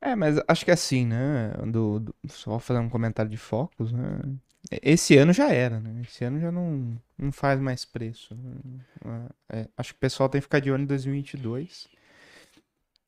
É, 0.00 0.14
mas 0.14 0.36
acho 0.46 0.64
que 0.64 0.70
é 0.70 0.74
assim, 0.74 1.06
né? 1.06 1.52
Do, 1.70 2.00
do, 2.00 2.14
só 2.28 2.58
fazer 2.58 2.80
um 2.80 2.88
comentário 2.88 3.30
de 3.30 3.36
focos, 3.36 3.92
né? 3.92 4.20
Esse 4.70 5.16
ano 5.16 5.32
já 5.32 5.52
era, 5.52 5.80
né? 5.80 6.02
Esse 6.02 6.24
ano 6.24 6.40
já 6.40 6.52
não, 6.52 7.00
não 7.16 7.32
faz 7.32 7.60
mais 7.60 7.84
preço. 7.84 8.34
Né? 8.34 9.28
É, 9.48 9.68
acho 9.76 9.92
que 9.92 9.96
o 9.98 10.00
pessoal 10.00 10.28
tem 10.28 10.40
que 10.40 10.44
ficar 10.44 10.60
de 10.60 10.70
olho 10.70 10.82
em 10.82 10.86
2022. 10.86 11.88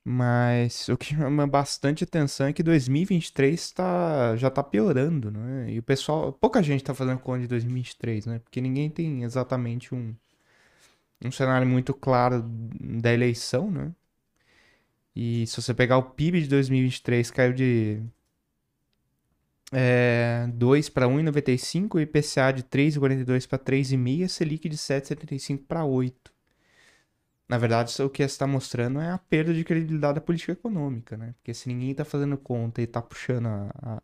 Mas 0.05 0.89
o 0.89 0.97
que 0.97 1.15
chama 1.15 1.47
bastante 1.47 2.05
atenção 2.05 2.47
é 2.47 2.53
que 2.53 2.63
2023 2.63 3.73
tá, 3.73 4.37
já 4.37 4.51
tá 4.51 4.63
piorando, 4.63 5.31
né? 5.31 5.71
E 5.71 5.79
o 5.79 5.83
pessoal, 5.83 6.33
pouca 6.33 6.63
gente 6.63 6.83
tá 6.85 6.95
fazendo 6.95 7.19
conta 7.21 7.41
de 7.41 7.49
2023, 7.49 8.27
né? 8.27 8.39
Porque 8.41 8.61
ninguém 8.61 8.91
tem 8.91 9.23
exatamente 9.25 9.95
um, 9.95 10.15
um 11.25 11.31
cenário 11.31 11.67
muito 11.67 11.93
claro 11.95 12.43
da 12.81 13.13
eleição, 13.13 13.71
né? 13.71 13.93
E 15.23 15.47
se 15.47 15.61
você 15.61 15.75
pegar 15.75 15.99
o 15.99 16.03
PIB 16.03 16.41
de 16.41 16.49
2023, 16.49 17.31
caiu 17.31 17.53
de 17.53 18.01
é, 19.71 20.49
2 20.55 20.89
para 20.89 21.07
1,95, 21.07 21.97
o 21.97 22.01
IPCA 22.01 22.51
de 22.53 22.63
3,42 22.63 23.47
para 23.47 23.59
3,5, 23.59 24.29
Selic 24.29 24.67
de 24.67 24.79
7,75 24.79 25.67
para 25.69 25.85
8. 25.85 26.33
Na 27.47 27.59
verdade, 27.59 28.01
o 28.01 28.09
que 28.09 28.23
está 28.23 28.47
mostrando 28.47 28.99
é 28.99 29.11
a 29.11 29.19
perda 29.19 29.53
de 29.53 29.63
credibilidade 29.63 30.15
da 30.15 30.21
política 30.23 30.53
econômica, 30.53 31.19
né? 31.19 31.35
Porque 31.35 31.53
se 31.53 31.69
ninguém 31.69 31.91
está 31.91 32.07
fazendo 32.07 32.39
conta 32.39 32.81
e 32.81 32.85
está 32.85 33.03
puxando 33.03 33.49
a, 33.49 33.71
a, 33.75 34.03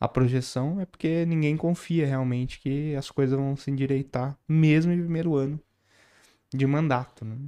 a, 0.00 0.06
projeção, 0.06 0.78
é 0.78 0.84
porque 0.84 1.24
ninguém 1.24 1.56
confia 1.56 2.06
realmente 2.06 2.60
que 2.60 2.94
as 2.94 3.10
coisas 3.10 3.38
vão 3.38 3.56
se 3.56 3.70
endireitar, 3.70 4.38
mesmo 4.46 4.92
em 4.92 4.98
primeiro 4.98 5.34
ano 5.34 5.58
de 6.52 6.66
mandato, 6.66 7.24
né? 7.24 7.38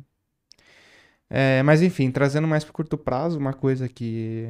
É, 1.31 1.63
mas 1.63 1.83
enfim, 1.83 2.11
trazendo 2.11 2.49
mais 2.49 2.65
para 2.65 2.73
curto 2.73 2.97
prazo, 2.97 3.39
uma 3.39 3.53
coisa 3.53 3.89
que 3.89 4.49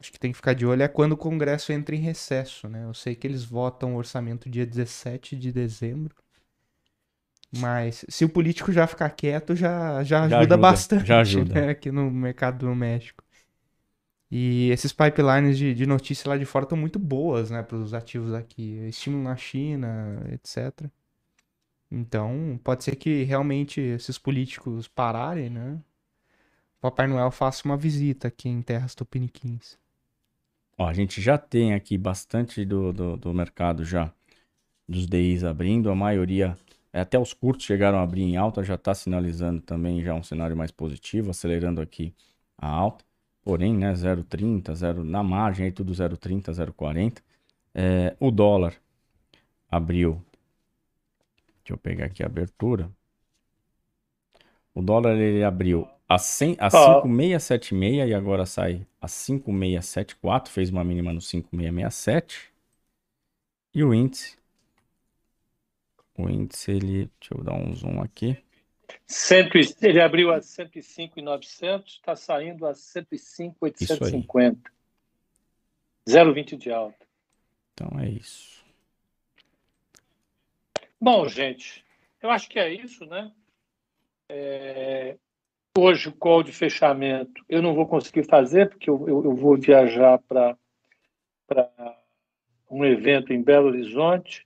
acho 0.00 0.12
que 0.12 0.18
tem 0.18 0.30
que 0.30 0.36
ficar 0.36 0.54
de 0.54 0.66
olho 0.66 0.82
é 0.82 0.88
quando 0.88 1.12
o 1.12 1.16
Congresso 1.16 1.72
entra 1.72 1.94
em 1.94 2.00
recesso, 2.00 2.68
né? 2.68 2.84
Eu 2.84 2.94
sei 2.94 3.14
que 3.14 3.26
eles 3.26 3.44
votam 3.44 3.94
o 3.94 3.98
orçamento 3.98 4.48
dia 4.48 4.66
17 4.66 5.36
de 5.36 5.52
dezembro, 5.52 6.14
mas 7.56 8.04
se 8.08 8.24
o 8.24 8.28
político 8.28 8.70
já 8.72 8.86
ficar 8.86 9.10
quieto, 9.10 9.56
já, 9.56 10.02
já, 10.04 10.20
ajuda, 10.20 10.28
já 10.28 10.38
ajuda 10.38 10.56
bastante 10.56 11.06
já 11.06 11.20
ajuda. 11.20 11.54
Né? 11.54 11.70
aqui 11.70 11.90
no 11.90 12.10
mercado 12.10 12.66
doméstico. 12.66 13.24
E 14.30 14.70
esses 14.70 14.92
pipelines 14.92 15.56
de, 15.56 15.72
de 15.72 15.86
notícia 15.86 16.28
lá 16.28 16.36
de 16.36 16.44
fora 16.44 16.64
estão 16.64 16.76
muito 16.76 16.98
boas, 16.98 17.50
né, 17.50 17.62
para 17.62 17.78
os 17.78 17.94
ativos 17.94 18.34
aqui. 18.34 18.86
Estímulo 18.88 19.24
na 19.24 19.36
China, 19.36 20.22
etc. 20.30 20.90
Então, 21.90 22.60
pode 22.62 22.84
ser 22.84 22.96
que 22.96 23.22
realmente 23.22 23.80
esses 23.80 24.18
políticos 24.18 24.86
pararem, 24.88 25.48
né? 25.48 25.80
Papai 26.80 27.06
Noel 27.06 27.30
faça 27.30 27.64
uma 27.64 27.76
visita 27.76 28.28
aqui 28.28 28.48
em 28.48 28.62
terras 28.62 28.94
tupiniquins. 28.94 29.78
Ó, 30.76 30.86
a 30.86 30.92
gente 30.92 31.20
já 31.20 31.36
tem 31.36 31.74
aqui 31.74 31.98
bastante 31.98 32.64
do, 32.64 32.92
do, 32.92 33.16
do 33.16 33.34
mercado 33.34 33.84
já 33.84 34.12
dos 34.88 35.06
DIs 35.06 35.44
abrindo, 35.44 35.90
a 35.90 35.94
maioria, 35.94 36.56
é, 36.92 37.00
até 37.00 37.18
os 37.18 37.34
curtos 37.34 37.66
chegaram 37.66 37.98
a 37.98 38.02
abrir 38.02 38.22
em 38.22 38.36
alta, 38.36 38.62
já 38.62 38.74
está 38.74 38.94
sinalizando 38.94 39.60
também 39.60 40.02
já 40.02 40.14
um 40.14 40.22
cenário 40.22 40.56
mais 40.56 40.70
positivo, 40.70 41.30
acelerando 41.30 41.80
aqui 41.80 42.14
a 42.56 42.68
alta. 42.68 43.04
Porém, 43.42 43.76
né, 43.76 43.92
0,30, 43.94 44.74
0, 44.74 45.04
na 45.04 45.22
margem 45.22 45.66
aí 45.66 45.72
tudo 45.72 45.92
0,30, 45.92 46.52
0,40. 46.52 47.22
É, 47.74 48.16
o 48.20 48.30
dólar 48.30 48.74
abriu, 49.70 50.22
deixa 51.68 51.74
eu 51.74 51.78
pegar 51.78 52.06
aqui 52.06 52.22
a 52.22 52.26
abertura. 52.26 52.90
O 54.74 54.80
dólar 54.80 55.16
ele 55.16 55.44
abriu 55.44 55.86
a, 56.08 56.18
100, 56.18 56.56
a 56.58 56.68
oh. 56.68 57.02
5676 57.02 58.08
e 58.08 58.14
agora 58.14 58.46
sai 58.46 58.86
a 59.00 59.08
5674, 59.08 60.52
fez 60.52 60.70
uma 60.70 60.82
mínima 60.82 61.12
no 61.12 61.20
5667. 61.20 62.50
E 63.74 63.84
o 63.84 63.92
índice 63.92 64.38
o 66.16 66.28
índice 66.28 66.72
ele, 66.72 67.10
deixa 67.20 67.34
eu 67.36 67.44
dar 67.44 67.54
um 67.54 67.72
zoom 67.72 68.02
aqui. 68.02 68.36
Cento, 69.06 69.56
ele 69.80 70.00
abriu 70.00 70.32
a 70.32 70.40
105,900, 70.40 71.92
está 71.92 72.16
saindo 72.16 72.66
a 72.66 72.74
105,850. 72.74 74.72
0,20 76.08 76.56
de 76.56 76.72
alta. 76.72 77.06
Então 77.72 78.00
é 78.00 78.08
isso. 78.08 78.57
Bom, 81.00 81.28
gente, 81.28 81.84
eu 82.20 82.28
acho 82.28 82.48
que 82.48 82.58
é 82.58 82.72
isso, 82.72 83.06
né? 83.06 83.30
É, 84.28 85.16
hoje 85.76 86.08
o 86.08 86.12
call 86.12 86.42
de 86.42 86.50
fechamento 86.50 87.40
eu 87.48 87.62
não 87.62 87.72
vou 87.72 87.86
conseguir 87.86 88.24
fazer, 88.24 88.68
porque 88.68 88.90
eu, 88.90 89.08
eu, 89.08 89.24
eu 89.24 89.34
vou 89.34 89.56
viajar 89.56 90.18
para 90.18 90.56
um 92.68 92.84
evento 92.84 93.32
em 93.32 93.40
Belo 93.40 93.68
Horizonte. 93.68 94.44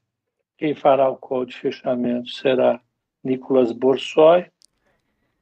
Quem 0.59 0.75
fará 0.75 1.09
o 1.09 1.17
call 1.17 1.47
de 1.47 1.57
fechamento 1.57 2.29
será 2.29 2.81
Nicolas 3.25 3.73
Borsoi. 3.73 4.47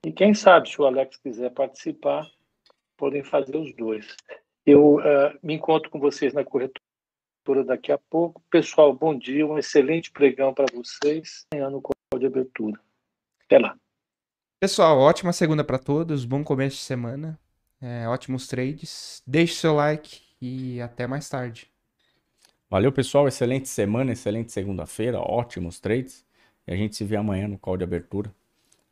E 0.07 0.13
quem 0.13 0.33
sabe, 0.33 0.71
se 0.71 0.81
o 0.81 0.87
Alex 0.87 1.17
quiser 1.17 1.51
participar, 1.51 2.31
podem 2.97 3.25
fazer 3.25 3.57
os 3.57 3.75
dois. 3.75 4.17
Eu 4.65 4.95
uh, 4.95 5.37
me 5.43 5.55
encontro 5.55 5.91
com 5.91 5.99
vocês 5.99 6.33
na 6.33 6.45
corretora 6.45 6.90
daqui 7.67 7.91
a 7.91 7.99
pouco. 7.99 8.43
Pessoal, 8.51 8.93
bom 8.95 9.17
dia, 9.17 9.47
um 9.47 9.59
excelente 9.59 10.11
pregão 10.11 10.55
para 10.55 10.67
vocês. 10.73 11.47
Amanhã 11.53 11.71
no 11.71 11.81
call 11.81 12.19
de 12.19 12.27
abertura. 12.27 12.81
Até 13.45 13.59
lá. 13.59 13.77
Pessoal, 14.61 14.99
ótima 14.99 15.33
segunda 15.33 15.65
para 15.65 15.79
todos, 15.79 16.25
bom 16.25 16.45
começo 16.45 16.77
de 16.77 16.83
semana, 16.83 17.39
é, 17.81 18.07
ótimos 18.07 18.47
trades. 18.47 19.23
Deixe 19.27 19.55
seu 19.55 19.75
like 19.75 20.21
e 20.41 20.81
até 20.81 21.07
mais 21.07 21.29
tarde. 21.29 21.71
Valeu, 22.69 22.93
pessoal. 22.93 23.27
Excelente 23.27 23.69
semana, 23.69 24.13
excelente 24.13 24.53
segunda-feira, 24.53 25.19
ótimos 25.19 25.81
trades. 25.81 26.25
E 26.67 26.73
a 26.73 26.77
gente 26.77 26.95
se 26.95 27.05
vê 27.05 27.17
amanhã 27.17 27.49
no 27.49 27.59
call 27.59 27.77
de 27.77 27.83
abertura, 27.83 28.33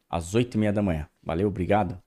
às 0.08 0.34
8h30 0.34 0.72
da 0.72 0.82
manhã. 0.82 1.08
Valeu, 1.22 1.48
obrigado. 1.48 2.02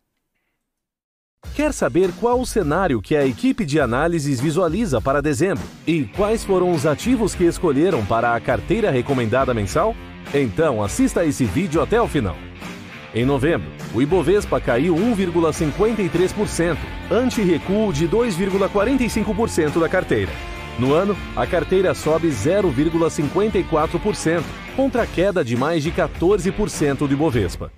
Quer 1.62 1.74
saber 1.74 2.10
qual 2.20 2.42
o 2.42 2.46
cenário 2.46 3.00
que 3.00 3.16
a 3.16 3.24
equipe 3.24 3.64
de 3.66 3.80
análises 3.80 4.40
visualiza 4.40 5.00
para 5.00 5.22
dezembro 5.22 5.62
e 5.86 6.06
quais 6.06 6.44
foram 6.44 6.72
os 6.72 6.88
ativos 6.88 7.36
que 7.36 7.44
escolheram 7.44 8.04
para 8.06 8.34
a 8.34 8.40
carteira 8.40 8.90
recomendada 8.90 9.54
mensal? 9.54 9.96
Então 10.34 10.82
assista 10.82 11.24
esse 11.24 11.46
vídeo 11.46 11.80
até 11.80 12.02
o 12.02 12.08
final. 12.08 12.36
Em 13.14 13.26
novembro, 13.26 13.70
o 13.94 14.02
Ibovespa 14.02 14.60
caiu 14.60 14.96
1,53%, 14.96 16.78
ante 17.12 17.44
recuo 17.44 17.94
de 17.94 18.08
2,45% 18.08 19.80
da 19.80 19.88
carteira. 19.88 20.32
No 20.80 20.94
ano, 20.94 21.16
a 21.36 21.46
carteira 21.46 21.94
sobe 21.94 22.30
0,54%, 22.30 24.42
contra 24.76 25.04
a 25.04 25.08
queda 25.08 25.44
de 25.44 25.56
mais 25.58 25.84
de 25.84 25.92
14% 25.92 27.06
do 27.06 27.14
Ibovespa. 27.14 27.72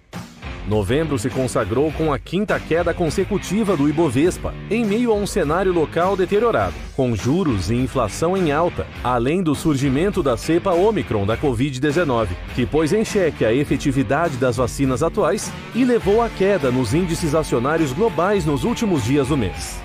Novembro 0.67 1.19
se 1.19 1.29
consagrou 1.29 1.91
com 1.91 2.13
a 2.13 2.17
quinta 2.17 2.57
queda 2.57 2.93
consecutiva 2.93 3.75
do 3.75 3.89
Ibovespa, 3.89 4.53
em 4.71 4.85
meio 4.85 5.11
a 5.11 5.15
um 5.15 5.27
cenário 5.27 5.73
local 5.73 6.15
deteriorado, 6.15 6.73
com 6.95 7.13
juros 7.15 7.69
e 7.69 7.75
inflação 7.75 8.37
em 8.37 8.51
alta, 8.51 8.87
além 9.03 9.43
do 9.43 9.53
surgimento 9.55 10.23
da 10.23 10.37
cepa 10.37 10.71
Omicron 10.71 11.25
da 11.25 11.37
Covid-19, 11.37 12.29
que 12.55 12.65
pôs 12.65 12.93
em 12.93 13.03
xeque 13.03 13.43
a 13.43 13.53
efetividade 13.53 14.37
das 14.37 14.55
vacinas 14.55 15.03
atuais 15.03 15.51
e 15.75 15.83
levou 15.83 16.21
à 16.21 16.29
queda 16.29 16.71
nos 16.71 16.93
índices 16.93 17.35
acionários 17.35 17.91
globais 17.91 18.45
nos 18.45 18.63
últimos 18.63 19.03
dias 19.03 19.27
do 19.27 19.35
mês. 19.35 19.81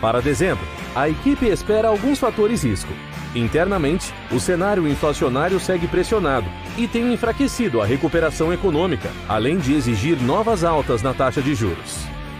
Para 0.00 0.20
dezembro, 0.20 0.64
a 0.94 1.08
equipe 1.08 1.46
espera 1.46 1.88
alguns 1.88 2.18
fatores 2.18 2.64
risco. 2.64 2.92
Internamente, 3.34 4.12
o 4.32 4.40
cenário 4.40 4.88
inflacionário 4.88 5.60
segue 5.60 5.86
pressionado 5.86 6.46
e 6.76 6.88
tem 6.88 7.12
enfraquecido 7.12 7.80
a 7.80 7.86
recuperação 7.86 8.52
econômica, 8.52 9.08
além 9.28 9.58
de 9.58 9.74
exigir 9.74 10.20
novas 10.20 10.64
altas 10.64 11.00
na 11.02 11.14
taxa 11.14 11.40
de 11.40 11.54
juros. 11.54 11.98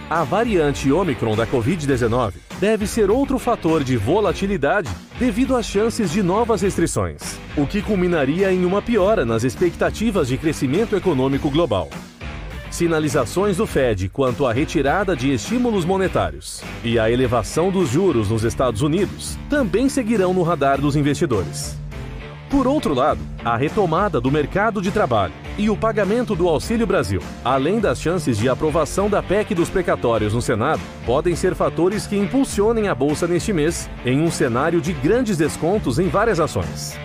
A 0.09 0.25
variante 0.25 0.91
Omicron 0.91 1.37
da 1.37 1.47
Covid-19 1.47 2.33
deve 2.59 2.85
ser 2.85 3.09
outro 3.09 3.39
fator 3.39 3.81
de 3.81 3.95
volatilidade 3.95 4.89
devido 5.17 5.55
às 5.55 5.65
chances 5.65 6.11
de 6.11 6.21
novas 6.21 6.61
restrições, 6.61 7.39
o 7.55 7.65
que 7.65 7.81
culminaria 7.81 8.51
em 8.51 8.65
uma 8.65 8.81
piora 8.81 9.23
nas 9.23 9.45
expectativas 9.45 10.27
de 10.27 10.37
crescimento 10.37 10.97
econômico 10.97 11.49
global 11.49 11.89
sinalizações 12.71 13.57
do 13.57 13.67
Fed 13.67 14.09
quanto 14.09 14.47
à 14.47 14.53
retirada 14.53 15.15
de 15.15 15.31
estímulos 15.31 15.85
monetários 15.85 16.63
e 16.83 16.97
a 16.97 17.11
elevação 17.11 17.69
dos 17.69 17.89
juros 17.89 18.29
nos 18.29 18.43
Estados 18.43 18.81
Unidos 18.81 19.37
também 19.49 19.89
seguirão 19.89 20.33
no 20.33 20.41
radar 20.41 20.79
dos 20.79 20.95
investidores. 20.95 21.77
Por 22.49 22.67
outro 22.67 22.93
lado, 22.93 23.21
a 23.45 23.55
retomada 23.55 24.19
do 24.19 24.31
mercado 24.31 24.81
de 24.81 24.91
trabalho 24.91 25.33
e 25.57 25.69
o 25.69 25.77
pagamento 25.77 26.35
do 26.35 26.49
Auxílio 26.49 26.85
Brasil, 26.85 27.21
além 27.45 27.79
das 27.79 28.01
chances 28.01 28.37
de 28.37 28.49
aprovação 28.49 29.09
da 29.09 29.21
PEC 29.21 29.53
dos 29.53 29.69
precatórios 29.69 30.33
no 30.33 30.41
Senado, 30.41 30.81
podem 31.05 31.35
ser 31.35 31.55
fatores 31.55 32.07
que 32.07 32.17
impulsionem 32.17 32.87
a 32.87 32.95
bolsa 32.95 33.27
neste 33.27 33.53
mês 33.53 33.89
em 34.05 34.21
um 34.21 34.31
cenário 34.31 34.81
de 34.81 34.91
grandes 34.91 35.37
descontos 35.37 35.99
em 35.99 36.09
várias 36.09 36.39
ações. 36.39 36.97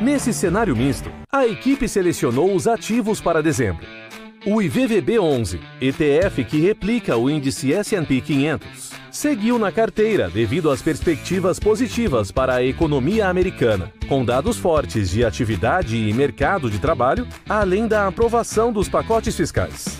Nesse 0.00 0.32
cenário 0.32 0.76
misto, 0.76 1.10
a 1.30 1.46
equipe 1.46 1.88
selecionou 1.88 2.54
os 2.54 2.66
ativos 2.66 3.20
para 3.20 3.42
dezembro 3.42 3.97
o 4.46 4.56
IVVB11, 4.56 5.58
ETF 5.80 6.44
que 6.44 6.60
replica 6.60 7.16
o 7.16 7.28
índice 7.28 7.72
S&P 7.72 8.20
500, 8.20 8.92
seguiu 9.10 9.58
na 9.58 9.72
carteira 9.72 10.30
devido 10.30 10.70
às 10.70 10.80
perspectivas 10.80 11.58
positivas 11.58 12.30
para 12.30 12.54
a 12.54 12.64
economia 12.64 13.28
americana, 13.28 13.92
com 14.08 14.24
dados 14.24 14.56
fortes 14.56 15.10
de 15.10 15.24
atividade 15.24 15.96
e 15.96 16.12
mercado 16.12 16.70
de 16.70 16.78
trabalho, 16.78 17.26
além 17.48 17.88
da 17.88 18.06
aprovação 18.06 18.72
dos 18.72 18.88
pacotes 18.88 19.36
fiscais. 19.36 19.98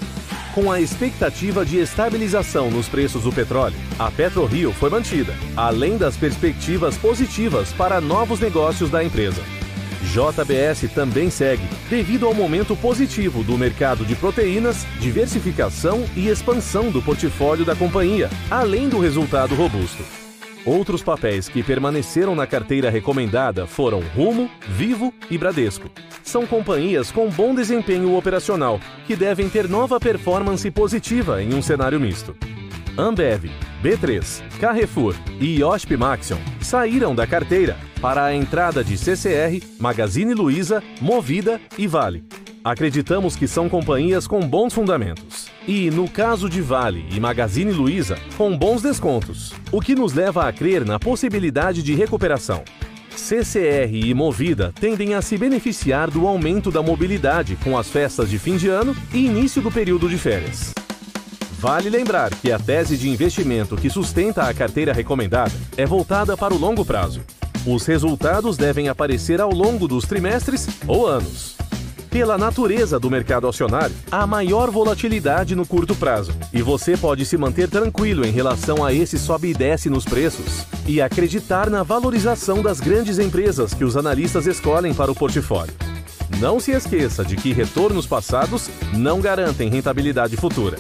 Com 0.55 0.73
a 0.73 0.81
expectativa 0.81 1.65
de 1.65 1.79
estabilização 1.79 2.71
nos 2.71 2.89
preços 2.89 3.23
do 3.23 3.33
petróleo, 3.33 3.77
a 3.99 4.11
PetroRio 4.11 4.73
foi 4.73 4.91
mantida, 4.91 5.35
além 5.57 5.97
das 5.97 6.17
perspectivas 6.17 6.97
positivas 6.97 7.73
para 7.73 8.01
novos 8.01 8.41
negócios 8.41 8.91
da 8.91 9.05
empresa. 9.05 9.43
JBS 10.09 10.91
também 10.95 11.29
segue, 11.29 11.63
devido 11.91 12.27
ao 12.27 12.33
momento 12.33 12.75
positivo 12.75 13.45
do 13.45 13.59
mercado 13.59 14.07
de 14.07 14.17
proteínas, 14.17 14.87
diversificação 14.99 16.05
e 16.17 16.29
expansão 16.29 16.91
do 16.91 17.03
portfólio 17.03 17.65
da 17.65 17.77
companhia, 17.77 18.31
além 18.51 18.89
do 18.89 18.99
resultado 18.99 19.55
robusto. 19.55 20.03
Outros 20.65 21.03
papéis 21.03 21.49
que 21.49 21.63
permaneceram 21.63 22.35
na 22.35 22.47
carteira 22.47 22.91
recomendada 22.91 23.67
foram 23.67 24.01
Rumo, 24.15 24.51
Vivo 24.67 25.13
e 25.31 25.39
Bradesco. 25.39 25.91
São 26.23 26.47
companhias 26.47 27.11
com 27.11 27.29
bom 27.29 27.55
desempenho 27.55 28.17
operacional, 28.17 28.81
que 29.07 29.15
devem 29.15 29.49
ter 29.49 29.69
nova 29.69 30.01
performance 30.01 30.71
positiva 30.71 31.43
em 31.43 31.55
um 31.55 31.63
cenário 31.63 32.01
misto. 32.01 32.35
Ambev, 32.99 33.49
B3, 33.81 34.43
Carrefour 34.59 35.15
e 35.41 35.61
IOSP 35.61 35.97
Maxion 35.97 36.39
saíram 36.61 37.15
da 37.15 37.29
carteira 37.29 37.77
para 38.01 38.25
a 38.25 38.35
entrada 38.35 38.83
de 38.83 38.99
CCR, 38.99 39.63
Magazine 39.79 40.35
Luiza, 40.35 40.83
Movida 41.01 41.61
e 41.79 41.87
Vale. 41.87 42.25
Acreditamos 42.65 43.37
que 43.37 43.47
são 43.47 43.69
companhias 43.69 44.27
com 44.27 44.41
bons 44.41 44.75
fundamentos. 44.75 45.49
E, 45.67 45.93
no 45.93 46.11
caso 46.11 46.49
de 46.49 46.61
Vale 46.61 47.07
e 47.13 47.21
Magazine 47.21 47.71
Luiza, 47.71 48.19
com 48.37 48.59
bons 48.59 48.83
descontos, 48.83 49.55
o 49.71 49.81
que 49.81 49.95
nos 49.95 50.13
leva 50.13 50.49
a 50.49 50.53
crer 50.53 50.85
na 50.85 50.99
possibilidade 50.99 51.85
de 51.85 51.95
recuperação. 51.95 52.65
CCR 53.17 53.95
e 53.95 54.13
Movida 54.13 54.73
tendem 54.79 55.15
a 55.15 55.23
se 55.23 55.39
beneficiar 55.39 56.11
do 56.11 56.27
aumento 56.27 56.71
da 56.71 56.83
mobilidade 56.83 57.57
com 57.63 57.79
as 57.79 57.89
festas 57.89 58.29
de 58.29 58.41
fim 58.41 58.57
de 58.57 58.69
ano 58.69 58.95
e 59.15 59.25
início 59.25 59.63
do 59.63 59.71
período 59.71 60.09
de 60.09 60.19
férias. 60.19 60.73
Vale 61.59 61.91
lembrar 61.91 62.35
que 62.35 62.53
a 62.53 62.59
tese 62.59 62.97
de 62.97 63.09
investimento 63.09 63.77
que 63.77 63.91
sustenta 63.91 64.45
a 64.45 64.55
carteira 64.55 64.93
recomendada 64.93 65.53
é 65.77 65.85
voltada 65.85 66.37
para 66.37 66.55
o 66.55 66.59
longo 66.59 66.85
prazo 66.85 67.21
os 67.67 67.85
resultados 67.87 68.57
devem 68.57 68.89
aparecer 68.89 69.41
ao 69.41 69.51
longo 69.51 69.87
dos 69.87 70.05
trimestres 70.05 70.69
ou 70.87 71.07
anos. 71.07 71.57
Pela 72.11 72.39
natureza 72.39 72.99
do 72.99 73.11
mercado 73.11 73.47
acionário, 73.47 73.95
há 74.11 74.27
maior 74.27 74.71
volatilidade 74.71 75.55
no 75.55 75.67
curto 75.67 75.95
prazo 75.95 76.33
e 76.55 76.63
você 76.63 76.97
pode 76.97 77.27
se 77.27 77.37
manter 77.37 77.69
tranquilo 77.69 78.25
em 78.25 78.31
relação 78.31 78.83
a 78.83 78.95
esse 78.95 79.19
sobe 79.19 79.51
e 79.51 79.55
desce 79.55 79.91
nos 79.91 80.07
preços 80.07 80.65
e 80.87 81.03
acreditar 81.03 81.69
na 81.69 81.83
valorização 81.83 82.63
das 82.63 82.81
grandes 82.81 83.19
empresas 83.19 83.75
que 83.75 83.85
os 83.85 83.97
analistas 83.97 84.47
escolhem 84.47 84.95
para 84.95 85.13
o 85.13 85.15
portfólio. 85.15 85.75
Não 86.41 86.59
se 86.59 86.71
esqueça 86.71 87.23
de 87.23 87.37
que 87.37 87.53
retornos 87.53 88.07
passados 88.07 88.71
não 88.95 89.21
garantem 89.21 89.69
rentabilidade 89.69 90.37
futura. 90.37 90.79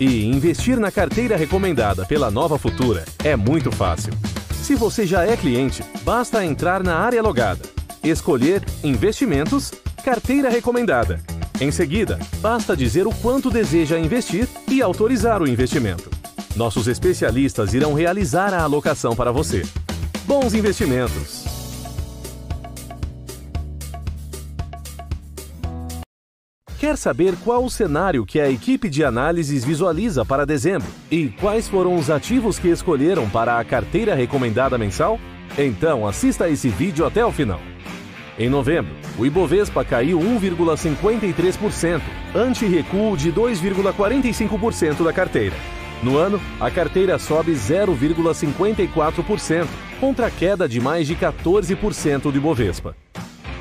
E 0.00 0.24
investir 0.24 0.80
na 0.80 0.90
carteira 0.90 1.36
recomendada 1.36 2.06
pela 2.06 2.30
Nova 2.30 2.58
Futura 2.58 3.04
é 3.22 3.36
muito 3.36 3.70
fácil. 3.70 4.14
Se 4.62 4.74
você 4.74 5.06
já 5.06 5.26
é 5.26 5.36
cliente, 5.36 5.84
basta 6.02 6.42
entrar 6.42 6.82
na 6.82 6.96
área 6.96 7.20
logada, 7.20 7.60
escolher 8.02 8.64
Investimentos, 8.82 9.70
Carteira 10.02 10.48
Recomendada. 10.48 11.20
Em 11.60 11.70
seguida, 11.70 12.18
basta 12.40 12.74
dizer 12.74 13.06
o 13.06 13.14
quanto 13.16 13.50
deseja 13.50 13.98
investir 13.98 14.48
e 14.66 14.80
autorizar 14.80 15.42
o 15.42 15.46
investimento. 15.46 16.08
Nossos 16.56 16.88
especialistas 16.88 17.74
irão 17.74 17.92
realizar 17.92 18.54
a 18.54 18.62
alocação 18.62 19.14
para 19.14 19.30
você. 19.30 19.62
Bons 20.24 20.54
investimentos! 20.54 21.49
Quer 26.80 26.96
saber 26.96 27.36
qual 27.44 27.62
o 27.62 27.70
cenário 27.70 28.24
que 28.24 28.40
a 28.40 28.50
equipe 28.50 28.88
de 28.88 29.04
análises 29.04 29.62
visualiza 29.62 30.24
para 30.24 30.46
dezembro 30.46 30.88
e 31.10 31.28
quais 31.28 31.68
foram 31.68 31.94
os 31.94 32.08
ativos 32.08 32.58
que 32.58 32.68
escolheram 32.68 33.28
para 33.28 33.58
a 33.58 33.64
carteira 33.64 34.14
recomendada 34.14 34.78
mensal? 34.78 35.20
Então 35.58 36.08
assista 36.08 36.48
esse 36.48 36.70
vídeo 36.70 37.04
até 37.04 37.22
o 37.22 37.30
final. 37.30 37.60
Em 38.38 38.48
novembro, 38.48 38.94
o 39.18 39.26
Ibovespa 39.26 39.84
caiu 39.84 40.18
1,53%, 40.20 42.00
ante 42.34 42.64
recuo 42.64 43.14
de 43.14 43.30
2,45% 43.30 45.04
da 45.04 45.12
carteira. 45.12 45.56
No 46.02 46.16
ano, 46.16 46.40
a 46.58 46.70
carteira 46.70 47.18
sobe 47.18 47.52
0,54%, 47.52 49.66
contra 50.00 50.28
a 50.28 50.30
queda 50.30 50.66
de 50.66 50.80
mais 50.80 51.06
de 51.06 51.14
14% 51.14 52.32
do 52.32 52.38
Ibovespa. 52.38 52.96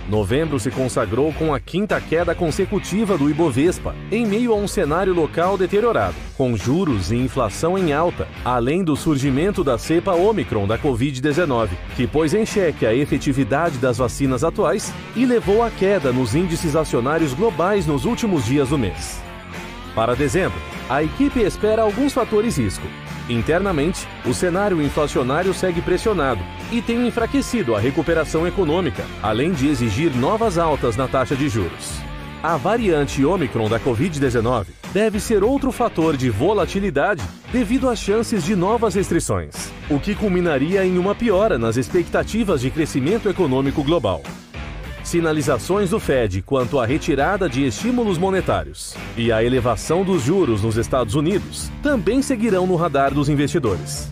Novembro 0.09 0.59
se 0.59 0.71
consagrou 0.71 1.31
com 1.31 1.53
a 1.53 1.59
quinta 1.59 2.01
queda 2.01 2.33
consecutiva 2.33 3.15
do 3.15 3.29
Ibovespa, 3.29 3.93
em 4.11 4.25
meio 4.25 4.51
a 4.51 4.55
um 4.55 4.67
cenário 4.67 5.13
local 5.13 5.55
deteriorado, 5.55 6.15
com 6.35 6.57
juros 6.57 7.11
e 7.11 7.15
inflação 7.15 7.77
em 7.77 7.93
alta, 7.93 8.27
além 8.43 8.83
do 8.83 8.95
surgimento 8.95 9.63
da 9.63 9.77
cepa 9.77 10.15
Omicron 10.15 10.65
da 10.65 10.79
Covid-19, 10.79 11.69
que 11.95 12.07
pôs 12.07 12.33
em 12.33 12.43
xeque 12.43 12.87
a 12.87 12.95
efetividade 12.95 13.77
das 13.77 13.99
vacinas 13.99 14.43
atuais 14.43 14.91
e 15.15 15.27
levou 15.27 15.61
à 15.61 15.69
queda 15.69 16.11
nos 16.11 16.33
índices 16.33 16.75
acionários 16.75 17.35
globais 17.35 17.85
nos 17.85 18.03
últimos 18.05 18.45
dias 18.45 18.69
do 18.69 18.79
mês. 18.79 19.21
Para 19.93 20.15
dezembro, 20.15 20.59
a 20.89 21.03
equipe 21.03 21.39
espera 21.39 21.83
alguns 21.83 22.13
fatores 22.13 22.57
risco, 22.57 22.87
Internamente, 23.29 24.07
o 24.25 24.33
cenário 24.33 24.81
inflacionário 24.81 25.53
segue 25.53 25.81
pressionado 25.81 26.41
e 26.71 26.81
tem 26.81 27.07
enfraquecido 27.07 27.75
a 27.75 27.79
recuperação 27.79 28.47
econômica, 28.47 29.05
além 29.21 29.51
de 29.51 29.67
exigir 29.67 30.11
novas 30.15 30.57
altas 30.57 30.97
na 30.97 31.07
taxa 31.07 31.35
de 31.35 31.47
juros. 31.47 31.99
A 32.41 32.57
variante 32.57 33.23
Omicron 33.23 33.69
da 33.69 33.79
Covid-19 33.79 34.67
deve 34.91 35.19
ser 35.19 35.43
outro 35.43 35.71
fator 35.71 36.17
de 36.17 36.29
volatilidade 36.29 37.21
devido 37.51 37.87
às 37.87 37.99
chances 37.99 38.43
de 38.43 38.55
novas 38.55 38.95
restrições, 38.95 39.71
o 39.89 39.99
que 39.99 40.15
culminaria 40.15 40.83
em 40.83 40.97
uma 40.97 41.13
piora 41.13 41.59
nas 41.59 41.77
expectativas 41.77 42.61
de 42.61 42.71
crescimento 42.71 43.29
econômico 43.29 43.83
global 43.83 44.23
sinalizações 45.09 45.89
do 45.89 45.99
Fed 45.99 46.43
quanto 46.43 46.79
à 46.79 46.85
retirada 46.85 47.49
de 47.49 47.65
estímulos 47.65 48.19
monetários 48.19 48.95
e 49.17 49.31
a 49.31 49.43
elevação 49.43 50.03
dos 50.03 50.21
juros 50.21 50.61
nos 50.61 50.77
Estados 50.77 51.15
Unidos 51.15 51.71
também 51.81 52.21
seguirão 52.21 52.67
no 52.67 52.75
radar 52.75 53.11
dos 53.11 53.27
investidores. 53.27 54.07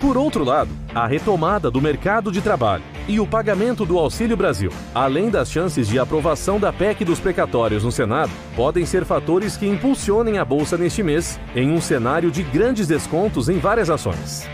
Por 0.00 0.16
outro 0.16 0.42
lado, 0.42 0.70
a 0.92 1.06
retomada 1.06 1.70
do 1.70 1.80
mercado 1.80 2.32
de 2.32 2.42
trabalho 2.42 2.82
e 3.06 3.20
o 3.20 3.26
pagamento 3.26 3.86
do 3.86 3.98
Auxílio 3.98 4.36
Brasil, 4.36 4.72
além 4.92 5.30
das 5.30 5.48
chances 5.48 5.86
de 5.86 5.96
aprovação 5.96 6.58
da 6.58 6.72
PEC 6.72 7.04
dos 7.04 7.20
precatórios 7.20 7.84
no 7.84 7.92
Senado, 7.92 8.32
podem 8.56 8.84
ser 8.84 9.04
fatores 9.04 9.56
que 9.56 9.66
impulsionem 9.66 10.38
a 10.38 10.44
bolsa 10.44 10.76
neste 10.76 11.04
mês 11.04 11.38
em 11.54 11.70
um 11.70 11.80
cenário 11.80 12.32
de 12.32 12.42
grandes 12.42 12.88
descontos 12.88 13.48
em 13.48 13.58
várias 13.58 13.88
ações. 13.88 14.44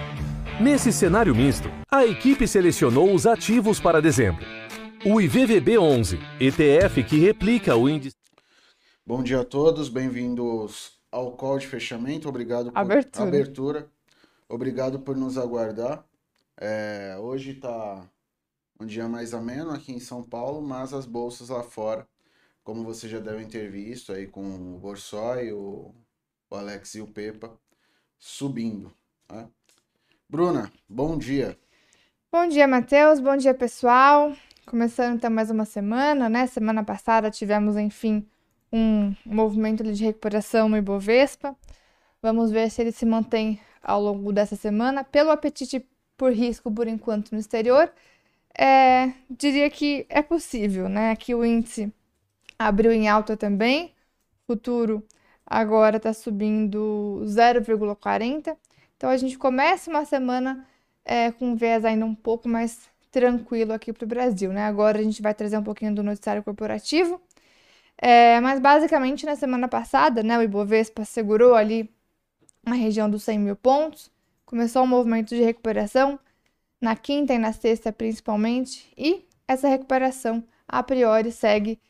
Nesse 0.60 0.92
cenário 0.92 1.34
misto, 1.34 1.70
a 1.90 2.04
equipe 2.04 2.46
selecionou 2.46 3.12
os 3.14 3.26
ativos 3.26 3.80
para 3.80 4.02
dezembro 4.02 4.61
o 5.04 5.16
IVVB11, 5.16 6.16
ETF 6.40 7.02
que 7.02 7.18
replica 7.18 7.74
o 7.76 7.88
índice. 7.88 8.16
Bom 9.04 9.20
dia 9.20 9.40
a 9.40 9.44
todos, 9.44 9.88
bem-vindos 9.88 10.92
ao 11.10 11.32
call 11.32 11.58
de 11.58 11.66
fechamento. 11.66 12.28
Obrigado 12.28 12.70
por 12.70 12.78
abertura. 12.78 13.28
abertura. 13.28 13.90
Obrigado 14.48 15.00
por 15.00 15.16
nos 15.16 15.36
aguardar. 15.36 16.04
É, 16.56 17.16
hoje 17.18 17.50
está 17.50 18.08
um 18.78 18.86
dia 18.86 19.08
mais 19.08 19.34
ameno 19.34 19.72
aqui 19.72 19.92
em 19.92 19.98
São 19.98 20.22
Paulo, 20.22 20.62
mas 20.62 20.94
as 20.94 21.04
bolsas 21.04 21.48
lá 21.48 21.64
fora, 21.64 22.06
como 22.62 22.84
vocês 22.84 23.10
já 23.10 23.18
devem 23.18 23.48
ter 23.48 23.68
visto 23.70 24.12
aí 24.12 24.28
com 24.28 24.44
o 24.44 24.78
Borsoi, 24.78 25.52
o, 25.52 25.92
o 26.48 26.54
Alex 26.54 26.94
e 26.94 27.00
o 27.00 27.08
Pepa, 27.08 27.50
subindo. 28.20 28.92
Né? 29.28 29.48
Bruna, 30.28 30.72
bom 30.88 31.18
dia. 31.18 31.58
Bom 32.30 32.46
dia, 32.46 32.68
Matheus. 32.68 33.18
Bom 33.18 33.36
dia, 33.36 33.52
pessoal. 33.52 34.32
Começando 34.66 35.16
então 35.16 35.30
mais 35.30 35.50
uma 35.50 35.64
semana, 35.64 36.28
né? 36.28 36.46
Semana 36.46 36.84
passada 36.84 37.30
tivemos, 37.30 37.76
enfim, 37.76 38.24
um 38.72 39.12
movimento 39.26 39.82
de 39.82 40.04
recuperação 40.04 40.68
no 40.68 40.76
Ibovespa. 40.76 41.56
Vamos 42.22 42.50
ver 42.52 42.70
se 42.70 42.80
ele 42.80 42.92
se 42.92 43.04
mantém 43.04 43.60
ao 43.82 44.00
longo 44.00 44.32
dessa 44.32 44.54
semana. 44.54 45.02
Pelo 45.02 45.30
apetite 45.30 45.84
por 46.16 46.32
risco, 46.32 46.70
por 46.70 46.86
enquanto, 46.86 47.32
no 47.32 47.38
exterior, 47.40 47.92
é, 48.56 49.12
diria 49.28 49.68
que 49.68 50.06
é 50.08 50.22
possível, 50.22 50.88
né? 50.88 51.16
Que 51.16 51.34
o 51.34 51.44
índice 51.44 51.92
abriu 52.58 52.92
em 52.92 53.08
alta 53.08 53.36
também. 53.36 53.92
Futuro 54.46 55.04
agora 55.44 55.96
está 55.96 56.12
subindo 56.12 57.20
0,40. 57.24 58.56
Então 58.96 59.10
a 59.10 59.16
gente 59.16 59.36
começa 59.36 59.90
uma 59.90 60.04
semana 60.04 60.66
é, 61.04 61.32
com 61.32 61.56
viés 61.56 61.84
ainda 61.84 62.06
um 62.06 62.14
pouco 62.14 62.48
mais 62.48 62.91
tranquilo 63.12 63.72
aqui 63.72 63.92
para 63.92 64.04
o 64.04 64.08
Brasil, 64.08 64.52
né? 64.52 64.64
Agora 64.64 64.98
a 64.98 65.02
gente 65.02 65.22
vai 65.22 65.34
trazer 65.34 65.58
um 65.58 65.62
pouquinho 65.62 65.94
do 65.94 66.02
noticiário 66.02 66.42
corporativo. 66.42 67.20
É, 67.98 68.40
mas 68.40 68.60
basicamente 68.60 69.26
na 69.26 69.36
semana 69.36 69.68
passada, 69.68 70.22
né, 70.22 70.38
o 70.38 70.42
Ibovespa 70.42 71.04
segurou 71.04 71.54
ali 71.54 71.88
na 72.64 72.74
região 72.74 73.08
dos 73.10 73.22
100 73.24 73.38
mil 73.38 73.56
pontos, 73.56 74.10
começou 74.46 74.82
um 74.84 74.86
movimento 74.86 75.30
de 75.30 75.42
recuperação 75.42 76.18
na 76.80 76.96
quinta 76.96 77.34
e 77.34 77.38
na 77.38 77.52
sexta 77.52 77.92
principalmente, 77.92 78.92
e 78.96 79.24
essa 79.46 79.68
recuperação 79.68 80.44
a 80.68 80.82
priori 80.82 81.30
segue 81.32 81.80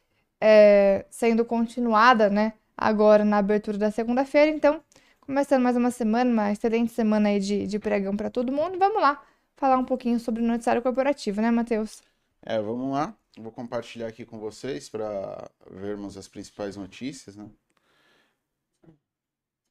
é, 0.41 1.07
sendo 1.11 1.45
continuada, 1.45 2.29
né, 2.31 2.55
agora 2.77 3.25
na 3.25 3.39
abertura 3.39 3.79
da 3.79 3.91
segunda-feira. 3.91 4.51
Então, 4.51 4.83
começando 5.21 5.63
mais 5.63 5.77
uma 5.77 5.91
semana, 5.91 6.31
uma 6.31 6.53
excelente 6.53 6.93
semana 6.93 7.31
aí 7.31 7.41
de, 7.41 7.67
de 7.67 7.79
pregão 7.79 8.17
para 8.17 8.31
todo 8.31 8.53
mundo. 8.53 8.79
Vamos 8.79 9.01
lá 9.01 9.23
falar 9.57 9.79
um 9.79 9.85
pouquinho 9.85 10.19
sobre 10.19 10.43
o 10.43 10.47
noticiário 10.47 10.83
corporativo, 10.83 11.41
né, 11.41 11.51
Matheus? 11.51 12.03
É, 12.43 12.61
vamos 12.61 12.93
lá. 12.93 13.17
Vou 13.39 13.53
compartilhar 13.53 14.09
aqui 14.09 14.25
com 14.25 14.39
vocês 14.39 14.89
para 14.89 15.51
vermos 15.71 16.17
as 16.17 16.29
principais 16.29 16.77
notícias, 16.77 17.37
né? 17.37 17.49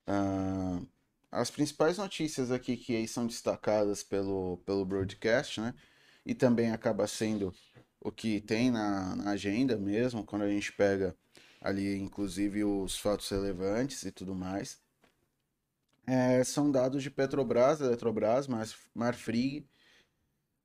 Uh, 0.08 0.88
as 1.32 1.52
principais 1.52 1.98
notícias 1.98 2.52
aqui 2.52 2.76
que 2.76 3.08
são 3.08 3.28
destacadas 3.28 4.04
pelo, 4.04 4.58
pelo 4.66 4.84
broadcast, 4.84 5.62
né? 5.62 5.74
E 6.26 6.34
também 6.34 6.72
acaba 6.72 7.08
sendo 7.08 7.54
o 8.00 8.12
que 8.12 8.42
tem 8.42 8.72
na, 8.72 9.16
na 9.16 9.32
agenda 9.32 9.78
mesmo, 9.78 10.26
quando 10.26 10.44
a 10.44 10.50
gente 10.50 10.72
pega 10.74 11.16
ali, 11.62 12.00
inclusive, 12.00 12.64
os 12.64 12.98
fatos 12.98 13.30
relevantes 13.30 14.04
e 14.04 14.12
tudo 14.12 14.34
mais. 14.34 14.80
É, 16.08 16.44
são 16.44 16.72
dados 16.72 17.04
de 17.04 17.12
Petrobras, 17.12 17.80
Eletrobras, 17.80 18.48
Marfrig 18.94 19.66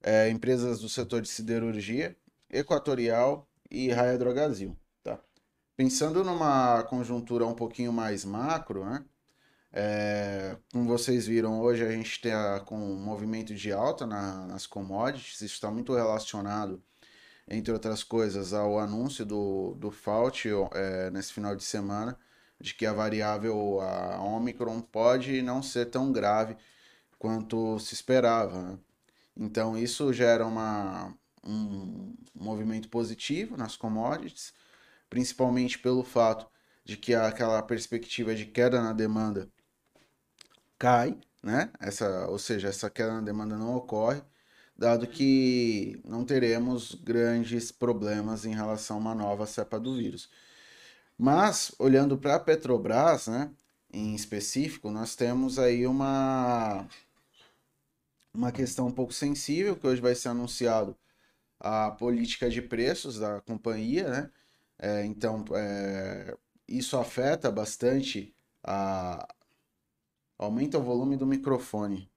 é, 0.03 0.31
empresas 0.31 0.81
do 0.81 0.89
setor 0.89 1.21
de 1.21 1.29
siderurgia, 1.29 2.17
Equatorial 2.49 3.49
e 3.71 3.91
Raia 3.91 4.17
Drogazil. 4.17 4.77
Tá? 5.03 5.19
Pensando 5.77 6.23
numa 6.23 6.85
conjuntura 6.85 7.45
um 7.45 7.55
pouquinho 7.55 7.93
mais 7.93 8.25
macro, 8.25 8.85
né? 8.85 9.05
É, 9.73 10.57
como 10.73 10.87
vocês 10.87 11.27
viram, 11.27 11.61
hoje 11.61 11.85
a 11.85 11.91
gente 11.91 12.11
está 12.11 12.61
com 12.61 12.79
um 12.79 12.97
movimento 12.97 13.55
de 13.55 13.73
alta 13.73 14.07
na, 14.07 14.47
nas 14.47 14.67
commodities, 14.67 15.35
isso 15.43 15.55
está 15.55 15.71
muito 15.71 15.95
relacionado, 15.95 16.83
entre 17.47 17.73
outras 17.73 18.03
coisas, 18.03 18.55
ao 18.55 18.79
anúncio 18.79 19.27
do, 19.27 19.75
do 19.75 19.91
FAUT 19.91 20.47
é, 20.73 21.11
nesse 21.11 21.33
final 21.33 21.55
de 21.55 21.63
semana, 21.63 22.17
de 22.61 22.75
que 22.75 22.87
a 22.87 22.93
variável 22.93 23.81
a 23.81 24.23
Omicron 24.23 24.81
pode 24.81 25.43
não 25.43 25.63
ser 25.63 25.87
tão 25.87 26.13
grave 26.13 26.57
quanto 27.19 27.79
se 27.79 27.95
esperava. 27.95 28.63
Né? 28.63 28.79
Então 29.37 29.77
isso 29.79 30.13
gera 30.13 30.47
uma, 30.47 31.15
um 31.45 32.15
movimento 32.35 32.89
positivo 32.89 33.57
nas 33.57 33.77
commodities. 33.77 34.53
principalmente 35.11 35.79
pelo 35.79 36.05
fato 36.05 36.47
de 36.85 36.97
que 36.97 37.15
aquela 37.15 37.63
perspectiva 37.63 38.35
de 38.35 38.47
queda 38.47 38.83
na 38.83 38.93
demanda 38.93 39.49
cai, 40.79 41.19
né? 41.43 41.71
Essa, 41.81 42.27
ou 42.29 42.39
seja, 42.39 42.69
essa 42.69 42.91
queda 42.91 43.15
na 43.15 43.21
demanda 43.21 43.57
não 43.57 43.77
ocorre, 43.77 44.23
dado 44.77 45.07
que 45.07 46.01
não 46.05 46.25
teremos 46.25 46.95
grandes 46.95 47.73
problemas 47.73 48.45
em 48.45 48.55
relação 48.55 48.97
a 48.99 49.01
uma 49.01 49.15
nova 49.15 49.47
cepa 49.47 49.79
do 49.81 49.97
vírus. 49.97 50.29
Mas, 51.19 51.75
olhando 51.79 52.17
para 52.19 52.37
a 52.37 52.41
Petrobras, 52.41 53.27
né, 53.29 53.51
em 53.93 54.15
específico, 54.15 54.91
nós 54.91 55.15
temos 55.17 55.59
aí 55.59 55.87
uma, 55.87 56.87
uma 58.33 58.53
questão 58.53 58.87
um 58.87 58.93
pouco 58.93 59.13
sensível, 59.13 59.77
que 59.77 59.87
hoje 59.87 60.01
vai 60.01 60.15
ser 60.15 60.29
anunciado 60.29 60.97
a 61.61 61.91
política 61.93 62.51
de 62.51 62.63
preços 62.63 63.19
da 63.19 63.41
companhia, 63.43 64.09
né? 64.09 64.31
É, 64.79 65.05
então, 65.07 65.45
é, 65.55 66.37
isso 66.69 66.99
afeta 66.99 67.51
bastante 67.51 68.35
a... 68.65 69.29
Aumenta 70.39 70.79
o 70.79 70.83
volume 70.83 71.15
do 71.17 71.27
microfone. 71.27 72.11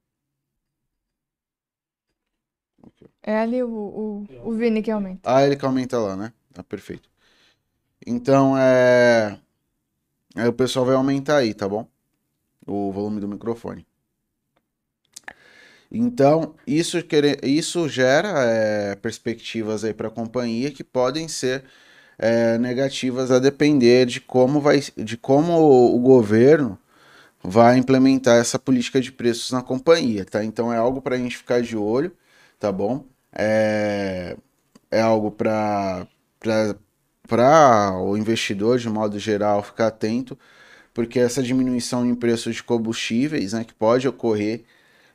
É 3.23 3.35
ali 3.37 3.61
o, 3.63 3.69
o, 3.69 4.25
o 4.47 4.51
Vini 4.53 4.81
que 4.81 4.91
aumenta. 4.91 5.21
Ah, 5.23 5.43
ele 5.45 5.55
que 5.55 5.65
aumenta 5.65 5.97
lá, 5.99 6.15
né? 6.15 6.33
Tá 6.53 6.63
perfeito. 6.63 7.09
Então, 8.09 8.57
é... 8.57 9.39
Aí 10.35 10.47
o 10.47 10.53
pessoal 10.53 10.83
vai 10.83 10.95
aumentar 10.95 11.37
aí, 11.37 11.53
tá 11.53 11.69
bom? 11.69 11.87
O 12.65 12.91
volume 12.91 13.19
do 13.21 13.27
microfone. 13.27 13.85
Então, 15.91 16.55
isso, 16.65 16.97
isso 17.43 17.87
gera 17.87 18.29
é, 18.43 18.95
perspectivas 18.95 19.83
aí 19.83 19.93
para 19.93 20.07
a 20.07 20.11
companhia 20.11 20.71
que 20.71 20.83
podem 20.83 21.27
ser 21.27 21.63
é, 22.17 22.57
negativas 22.57 23.31
a 23.31 23.39
depender 23.39 24.05
de 24.07 24.21
como, 24.21 24.59
vai, 24.59 24.81
de 24.97 25.17
como 25.17 25.53
o, 25.53 25.95
o 25.95 25.99
governo 25.99 26.79
vai 27.43 27.77
implementar 27.77 28.37
essa 28.39 28.59
política 28.59 29.01
de 29.01 29.11
preços 29.11 29.51
na 29.51 29.63
companhia, 29.63 30.25
tá? 30.25 30.43
Então 30.43 30.73
é 30.73 30.77
algo 30.77 31.01
para 31.01 31.15
a 31.15 31.19
gente 31.19 31.37
ficar 31.37 31.61
de 31.61 31.77
olho, 31.77 32.11
tá 32.59 32.71
bom? 32.71 33.05
É, 33.33 34.37
é 34.91 35.01
algo 35.01 35.31
para 35.31 36.07
para 37.29 37.95
o 37.95 38.17
investidor, 38.17 38.79
de 38.79 38.89
modo 38.89 39.19
geral, 39.19 39.61
ficar 39.61 39.87
atento, 39.87 40.37
porque 40.93 41.19
essa 41.19 41.43
diminuição 41.43 42.05
em 42.05 42.15
preços 42.15 42.55
de 42.55 42.63
combustíveis, 42.63 43.53
né, 43.53 43.63
que 43.63 43.73
pode 43.73 44.07
ocorrer 44.07 44.63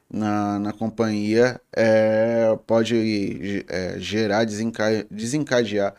na, 0.08 0.58
na 0.60 0.72
companhia, 0.72 1.60
é, 1.72 2.56
pode 2.66 3.64
é, 3.68 3.96
gerar, 3.98 4.44
desencadear, 4.44 5.04
desencadear 5.10 5.94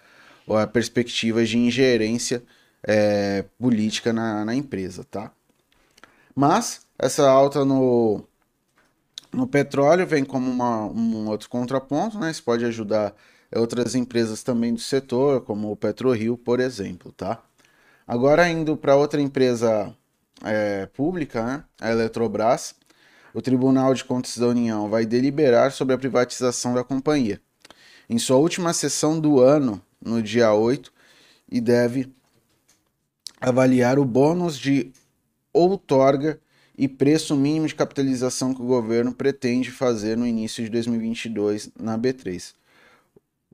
a 0.47 0.65
perspectiva 0.65 1.43
de 1.43 1.57
ingerência 1.57 2.41
é, 2.81 3.43
política 3.59 4.13
na, 4.13 4.45
na 4.45 4.55
empresa, 4.55 5.03
tá? 5.03 5.31
Mas 6.33 6.85
essa 6.97 7.29
alta 7.29 7.65
no, 7.65 8.23
no 9.33 9.47
petróleo 9.47 10.07
vem 10.07 10.23
como 10.23 10.49
uma, 10.49 10.85
um 10.85 11.27
outro 11.27 11.49
contraponto, 11.49 12.17
né? 12.17 12.31
Isso 12.31 12.43
pode 12.43 12.63
ajudar 12.63 13.13
outras 13.59 13.95
empresas 13.95 14.43
também 14.43 14.73
do 14.73 14.79
setor, 14.79 15.41
como 15.41 15.71
o 15.71 15.75
PetroRio, 15.75 16.37
por 16.37 16.59
exemplo, 16.59 17.11
tá? 17.11 17.41
Agora 18.07 18.47
indo 18.49 18.77
para 18.77 18.95
outra 18.95 19.21
empresa 19.21 19.95
é, 20.43 20.85
pública, 20.87 21.43
né? 21.43 21.63
a 21.79 21.91
Eletrobras, 21.91 22.75
o 23.33 23.41
Tribunal 23.41 23.93
de 23.93 24.03
Contas 24.03 24.37
da 24.37 24.47
União 24.47 24.89
vai 24.89 25.05
deliberar 25.05 25.71
sobre 25.71 25.95
a 25.95 25.97
privatização 25.97 26.73
da 26.73 26.83
companhia. 26.83 27.41
Em 28.09 28.19
sua 28.19 28.37
última 28.37 28.73
sessão 28.73 29.19
do 29.19 29.39
ano, 29.39 29.81
no 29.99 30.21
dia 30.21 30.53
8, 30.53 30.93
e 31.51 31.59
deve 31.59 32.13
avaliar 33.41 33.97
o 33.97 34.05
bônus 34.05 34.57
de 34.57 34.91
outorga 35.51 36.39
e 36.77 36.87
preço 36.87 37.35
mínimo 37.35 37.67
de 37.67 37.75
capitalização 37.75 38.53
que 38.53 38.61
o 38.61 38.65
governo 38.65 39.13
pretende 39.13 39.71
fazer 39.71 40.15
no 40.15 40.27
início 40.27 40.63
de 40.63 40.69
2022 40.69 41.71
na 41.79 41.97
B3 41.97 42.53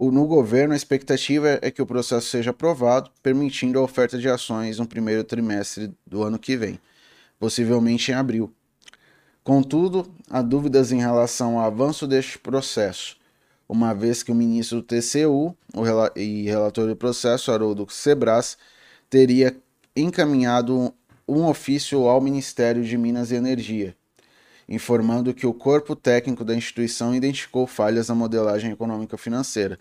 no 0.09 0.25
governo, 0.25 0.73
a 0.73 0.77
expectativa 0.77 1.59
é 1.61 1.69
que 1.69 1.81
o 1.81 1.85
processo 1.85 2.27
seja 2.27 2.49
aprovado, 2.49 3.11
permitindo 3.21 3.77
a 3.77 3.83
oferta 3.83 4.17
de 4.17 4.27
ações 4.27 4.79
no 4.79 4.87
primeiro 4.87 5.23
trimestre 5.23 5.93
do 6.07 6.23
ano 6.23 6.39
que 6.39 6.57
vem, 6.57 6.79
possivelmente 7.37 8.11
em 8.11 8.15
abril. 8.15 8.51
Contudo, 9.43 10.11
há 10.29 10.41
dúvidas 10.41 10.91
em 10.91 10.99
relação 10.99 11.59
ao 11.59 11.65
avanço 11.65 12.07
deste 12.07 12.39
processo, 12.39 13.17
uma 13.67 13.93
vez 13.93 14.23
que 14.23 14.31
o 14.31 14.35
ministro 14.35 14.77
do 14.77 14.83
TCU 14.83 15.55
rel 15.73 16.11
e 16.15 16.43
relator 16.43 16.87
do 16.87 16.95
processo, 16.95 17.51
Haroldo 17.51 17.85
Sebras, 17.89 18.57
teria 19.09 19.55
encaminhado 19.95 20.93
um 21.27 21.45
ofício 21.45 22.07
ao 22.07 22.19
Ministério 22.19 22.83
de 22.83 22.97
Minas 22.97 23.31
e 23.31 23.35
Energia, 23.35 23.95
informando 24.71 25.33
que 25.33 25.45
o 25.45 25.53
corpo 25.53 25.95
técnico 25.95 26.43
da 26.43 26.55
instituição 26.55 27.13
identificou 27.13 27.67
falhas 27.67 28.07
na 28.07 28.15
modelagem 28.15 28.71
econômica 28.71 29.17
financeira. 29.17 29.77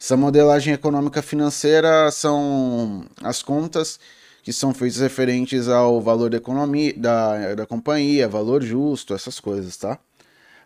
Essa 0.00 0.16
modelagem 0.16 0.74
econômica 0.74 1.22
financeira 1.22 2.10
são 2.10 3.04
as 3.22 3.42
contas 3.42 3.98
que 4.42 4.52
são 4.52 4.74
feitas 4.74 5.00
referentes 5.00 5.68
ao 5.68 6.00
valor 6.02 6.28
da 6.28 6.36
economia 6.36 6.92
da, 6.94 7.54
da 7.54 7.64
companhia, 7.64 8.28
valor 8.28 8.62
justo, 8.62 9.14
essas 9.14 9.40
coisas, 9.40 9.76
tá? 9.76 9.98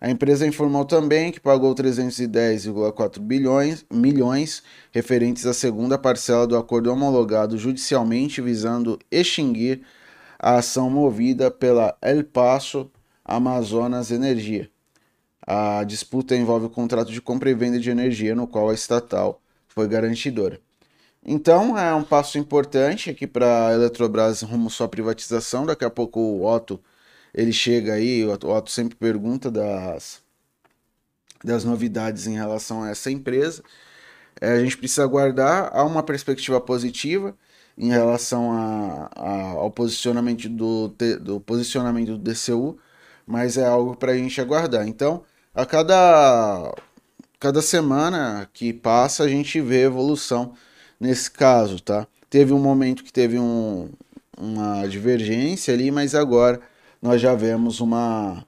A 0.01 0.09
empresa 0.09 0.47
informou 0.47 0.85
também 0.85 1.31
que 1.31 1.41
pagou 1.41 1.75
310,4 1.75 3.21
bilhões 3.21 3.85
milhões 3.91 4.63
referentes 4.93 5.45
à 5.45 5.53
segunda 5.53 5.99
parcela 5.99 6.47
do 6.47 6.57
acordo 6.57 6.91
homologado 6.91 7.59
judicialmente 7.59 8.41
visando 8.41 8.99
extinguir 9.11 9.83
a 10.39 10.57
ação 10.59 10.89
movida 10.89 11.51
pela 11.51 11.97
El 12.01 12.25
Paso 12.25 12.91
Amazonas 13.29 14.11
Energia. 14.11 14.71
A 15.47 15.85
disputa 15.85 16.35
envolve 16.35 16.67
o 16.67 16.71
contrato 16.71 17.13
de 17.13 17.21
compra 17.21 17.51
e 17.51 17.55
venda 17.55 17.79
de 17.79 17.91
energia, 17.91 18.35
no 18.35 18.47
qual 18.47 18.71
a 18.71 18.75
estatal 18.75 19.41
foi 19.69 19.87
garantidora. 19.87 20.61
Então, 21.25 21.79
é 21.79 21.95
um 21.95 22.03
passo 22.03 22.39
importante 22.39 23.11
aqui 23.11 23.27
para 23.27 23.69
a 23.69 23.73
Eletrobras 23.75 24.43
rumo 24.43 24.71
sua 24.71 24.89
privatização. 24.89 25.67
Daqui 25.67 25.85
a 25.85 25.91
pouco 25.91 26.19
o 26.19 26.45
Otto 26.45 26.81
ele 27.35 27.53
chega 27.53 27.95
aí, 27.95 28.25
o 28.25 28.33
Otto 28.33 28.71
sempre 28.71 28.97
pergunta 28.97 29.51
das, 29.51 30.23
das 31.45 31.65
novidades 31.65 32.27
em 32.27 32.35
relação 32.35 32.83
a 32.83 32.91
essa 32.91 33.11
empresa. 33.11 33.63
É, 34.41 34.53
a 34.53 34.61
gente 34.61 34.77
precisa 34.79 35.05
aguardar. 35.05 35.71
Há 35.73 35.85
uma 35.85 36.03
perspectiva 36.03 36.61
positiva 36.61 37.37
em 37.77 37.91
relação 37.91 38.53
a, 38.53 39.11
a, 39.15 39.41
ao 39.51 39.71
posicionamento 39.71 40.49
do, 40.49 40.95
do 41.21 41.41
posicionamento 41.41 42.17
do 42.17 42.19
DCU 42.19 42.79
mas 43.29 43.59
é 43.59 43.67
algo 43.67 43.95
para 43.95 44.13
a 44.13 44.17
gente 44.17 44.41
aguardar. 44.41 44.89
Então, 44.89 45.23
a 45.55 45.67
cada, 45.67 46.75
cada 47.39 47.61
semana 47.61 48.49
que 48.55 48.73
passa, 48.73 49.23
a 49.23 49.29
gente 49.29 49.61
vê 49.61 49.83
evolução 49.83 50.55
nesse 50.99 51.31
caso, 51.31 51.79
tá? 51.81 52.07
Teve 52.31 52.55
um 52.55 52.59
momento 52.59 53.05
que 53.05 53.13
teve 53.13 53.39
um, 53.39 53.91
uma 54.37 54.87
divergência 54.87 55.75
ali, 55.75 55.91
mas 55.91 56.15
agora 56.15 56.61
nós 57.03 57.21
já 57.21 57.35
vemos 57.35 57.81
uma, 57.81 58.45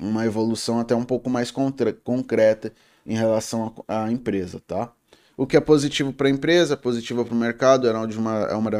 uma 0.00 0.26
evolução 0.26 0.80
até 0.80 0.96
um 0.96 1.04
pouco 1.04 1.30
mais 1.30 1.52
concreta 1.52 2.72
em 3.06 3.14
relação 3.14 3.72
à 3.86 4.10
empresa, 4.10 4.60
tá? 4.66 4.92
O 5.36 5.46
que 5.46 5.56
é 5.56 5.60
positivo 5.60 6.12
para 6.12 6.28
a 6.28 6.30
empresa, 6.30 6.76
positivo 6.76 7.24
para 7.24 7.34
o 7.34 7.36
mercado, 7.36 7.88
é 7.88 7.92
uma, 7.92 8.42
é 8.46 8.54
uma, 8.54 8.70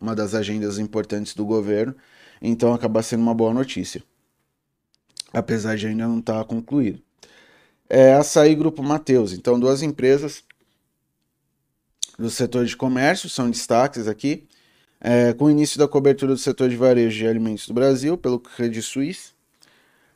uma 0.00 0.14
das 0.14 0.34
agendas 0.34 0.78
importantes 0.78 1.34
do 1.34 1.44
governo, 1.44 1.94
então 2.40 2.72
acaba 2.72 3.02
sendo 3.02 3.22
uma 3.22 3.34
boa 3.34 3.52
notícia 3.52 4.02
apesar 5.32 5.76
de 5.76 5.86
ainda 5.86 6.06
não 6.06 6.18
estar 6.18 6.38
tá 6.38 6.44
concluído. 6.44 7.00
É 7.88 8.14
Açaí 8.14 8.54
Grupo 8.54 8.82
Mateus. 8.82 9.32
Então, 9.32 9.58
duas 9.58 9.82
empresas 9.82 10.44
do 12.18 12.30
setor 12.30 12.64
de 12.64 12.76
comércio 12.76 13.28
são 13.28 13.50
destaques 13.50 14.06
aqui. 14.06 14.46
É, 15.00 15.32
com 15.32 15.46
o 15.46 15.50
início 15.50 15.78
da 15.78 15.88
cobertura 15.88 16.34
do 16.34 16.38
setor 16.38 16.68
de 16.68 16.76
varejo 16.76 17.16
de 17.16 17.26
alimentos 17.26 17.66
do 17.66 17.72
Brasil 17.72 18.18
pelo 18.18 18.38
Credit 18.38 18.82
Suisse, 18.82 19.30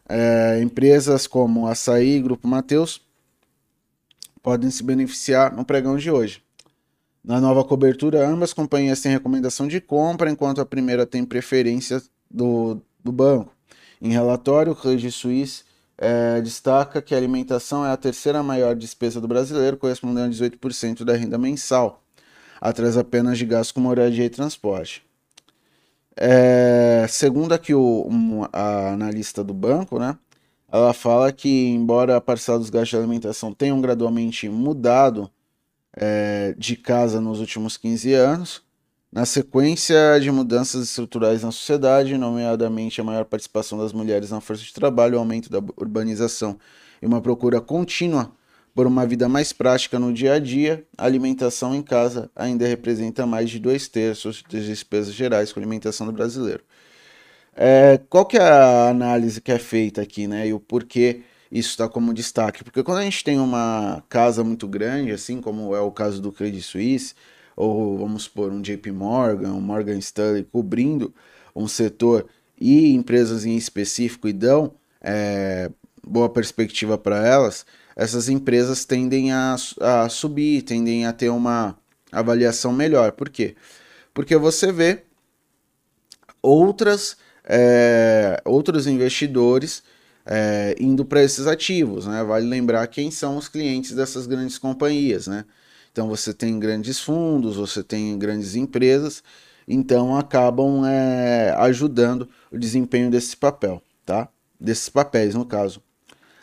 é, 0.06 0.60
empresas 0.62 1.26
como 1.26 1.66
Açaí 1.66 2.16
e 2.16 2.20
Grupo 2.20 2.46
Mateus 2.46 3.00
podem 4.42 4.70
se 4.70 4.82
beneficiar 4.82 5.56
no 5.56 5.64
pregão 5.64 5.96
de 5.96 6.10
hoje. 6.10 6.42
Na 7.24 7.40
nova 7.40 7.64
cobertura, 7.64 8.28
ambas 8.28 8.52
companhias 8.52 9.00
têm 9.00 9.12
recomendação 9.12 9.66
de 9.66 9.80
compra, 9.80 10.30
enquanto 10.30 10.60
a 10.60 10.66
primeira 10.66 11.06
tem 11.06 11.24
preferência 11.24 12.02
do, 12.30 12.78
do 13.02 13.10
banco. 13.10 13.53
Em 14.04 14.10
relatório, 14.12 14.72
o 14.72 14.76
Credit 14.76 15.10
Suisse 15.10 15.64
é, 15.96 16.38
destaca 16.42 17.00
que 17.00 17.14
a 17.14 17.16
alimentação 17.16 17.86
é 17.86 17.90
a 17.90 17.96
terceira 17.96 18.42
maior 18.42 18.76
despesa 18.76 19.18
do 19.18 19.26
brasileiro, 19.26 19.78
correspondendo 19.78 20.26
a 20.26 20.28
18% 20.28 21.04
da 21.04 21.16
renda 21.16 21.38
mensal, 21.38 22.02
atrás 22.60 22.98
apenas 22.98 23.38
de 23.38 23.46
gastos 23.46 23.72
com 23.72 23.80
moradia 23.80 24.26
e 24.26 24.28
transporte. 24.28 25.02
É, 26.14 27.06
segundo 27.08 27.54
aqui 27.54 27.72
o, 27.72 28.06
um, 28.06 28.44
a 28.52 28.90
analista 28.92 29.42
do 29.42 29.54
banco, 29.54 29.98
né, 29.98 30.18
ela 30.70 30.92
fala 30.92 31.32
que, 31.32 31.68
embora 31.68 32.14
a 32.14 32.20
parcela 32.20 32.58
dos 32.58 32.68
gastos 32.68 32.90
de 32.90 32.96
alimentação 32.98 33.54
tenham 33.54 33.80
gradualmente 33.80 34.50
mudado 34.50 35.30
é, 35.96 36.54
de 36.58 36.76
casa 36.76 37.22
nos 37.22 37.40
últimos 37.40 37.78
15 37.78 38.12
anos, 38.12 38.63
Na 39.14 39.24
sequência 39.24 40.18
de 40.20 40.28
mudanças 40.28 40.88
estruturais 40.88 41.44
na 41.44 41.52
sociedade, 41.52 42.18
nomeadamente 42.18 43.00
a 43.00 43.04
maior 43.04 43.24
participação 43.24 43.78
das 43.78 43.92
mulheres 43.92 44.32
na 44.32 44.40
força 44.40 44.64
de 44.64 44.74
trabalho, 44.74 45.14
o 45.14 45.18
aumento 45.20 45.48
da 45.48 45.60
urbanização 45.76 46.58
e 47.00 47.06
uma 47.06 47.20
procura 47.20 47.60
contínua 47.60 48.32
por 48.74 48.88
uma 48.88 49.06
vida 49.06 49.28
mais 49.28 49.52
prática 49.52 50.00
no 50.00 50.12
dia 50.12 50.32
a 50.32 50.40
dia, 50.40 50.84
a 50.98 51.04
alimentação 51.04 51.72
em 51.76 51.80
casa 51.80 52.28
ainda 52.34 52.66
representa 52.66 53.24
mais 53.24 53.50
de 53.50 53.60
dois 53.60 53.86
terços 53.86 54.42
das 54.50 54.64
despesas 54.64 55.14
gerais 55.14 55.52
com 55.52 55.60
alimentação 55.60 56.08
do 56.08 56.12
brasileiro. 56.12 56.64
É, 57.54 58.00
qual 58.10 58.26
que 58.26 58.36
é 58.36 58.42
a 58.42 58.88
análise 58.88 59.40
que 59.40 59.52
é 59.52 59.60
feita 59.60 60.02
aqui, 60.02 60.26
né? 60.26 60.48
E 60.48 60.52
o 60.52 60.58
porquê 60.58 61.20
isso 61.52 61.68
está 61.68 61.88
como 61.88 62.12
destaque? 62.12 62.64
Porque 62.64 62.82
quando 62.82 62.98
a 62.98 63.04
gente 63.04 63.22
tem 63.22 63.38
uma 63.38 64.02
casa 64.08 64.42
muito 64.42 64.66
grande, 64.66 65.12
assim 65.12 65.40
como 65.40 65.72
é 65.72 65.80
o 65.80 65.92
caso 65.92 66.20
do 66.20 66.32
Credit 66.32 66.64
Suisse, 66.64 67.14
ou 67.56 67.98
vamos 67.98 68.24
supor 68.24 68.52
um 68.52 68.60
JP 68.60 68.90
Morgan, 68.92 69.52
um 69.52 69.60
Morgan 69.60 69.98
Stanley 69.98 70.44
cobrindo 70.44 71.14
um 71.54 71.68
setor 71.68 72.26
e 72.60 72.94
empresas 72.94 73.44
em 73.44 73.56
específico 73.56 74.28
e 74.28 74.32
dão 74.32 74.72
é, 75.00 75.70
boa 76.02 76.28
perspectiva 76.28 76.96
para 76.96 77.26
elas, 77.26 77.66
essas 77.96 78.28
empresas 78.28 78.84
tendem 78.84 79.32
a, 79.32 79.56
a 79.80 80.08
subir, 80.08 80.62
tendem 80.62 81.06
a 81.06 81.12
ter 81.12 81.28
uma 81.28 81.78
avaliação 82.10 82.72
melhor. 82.72 83.12
Por 83.12 83.28
quê? 83.28 83.54
Porque 84.12 84.36
você 84.36 84.72
vê 84.72 85.02
outras, 86.42 87.16
é, 87.44 88.40
outros 88.44 88.86
investidores 88.86 89.82
é, 90.26 90.74
indo 90.78 91.04
para 91.04 91.22
esses 91.22 91.46
ativos. 91.46 92.06
Né? 92.06 92.22
Vale 92.24 92.46
lembrar 92.46 92.86
quem 92.88 93.10
são 93.10 93.36
os 93.36 93.48
clientes 93.48 93.92
dessas 93.92 94.26
grandes 94.26 94.58
companhias. 94.58 95.26
Né? 95.26 95.44
Então 95.94 96.08
você 96.08 96.34
tem 96.34 96.58
grandes 96.58 96.98
fundos, 96.98 97.54
você 97.54 97.80
tem 97.80 98.18
grandes 98.18 98.56
empresas, 98.56 99.22
então 99.66 100.16
acabam 100.16 100.84
é, 100.84 101.54
ajudando 101.58 102.28
o 102.50 102.58
desempenho 102.58 103.08
desse 103.08 103.36
papel, 103.36 103.80
tá? 104.04 104.28
Desses 104.58 104.88
papéis, 104.88 105.36
no 105.36 105.46
caso. 105.46 105.80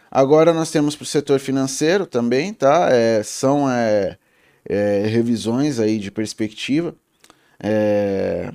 Agora 0.09 0.53
nós 0.53 0.71
temos 0.71 0.95
para 0.95 1.03
o 1.03 1.05
setor 1.05 1.37
financeiro 1.37 2.05
também, 2.05 2.53
tá? 2.53 2.87
É, 2.93 3.23
são 3.23 3.69
é, 3.69 4.17
é, 4.63 5.05
revisões 5.07 5.81
aí 5.81 5.99
de 5.99 6.09
perspectiva. 6.09 6.95
É, 7.61 8.53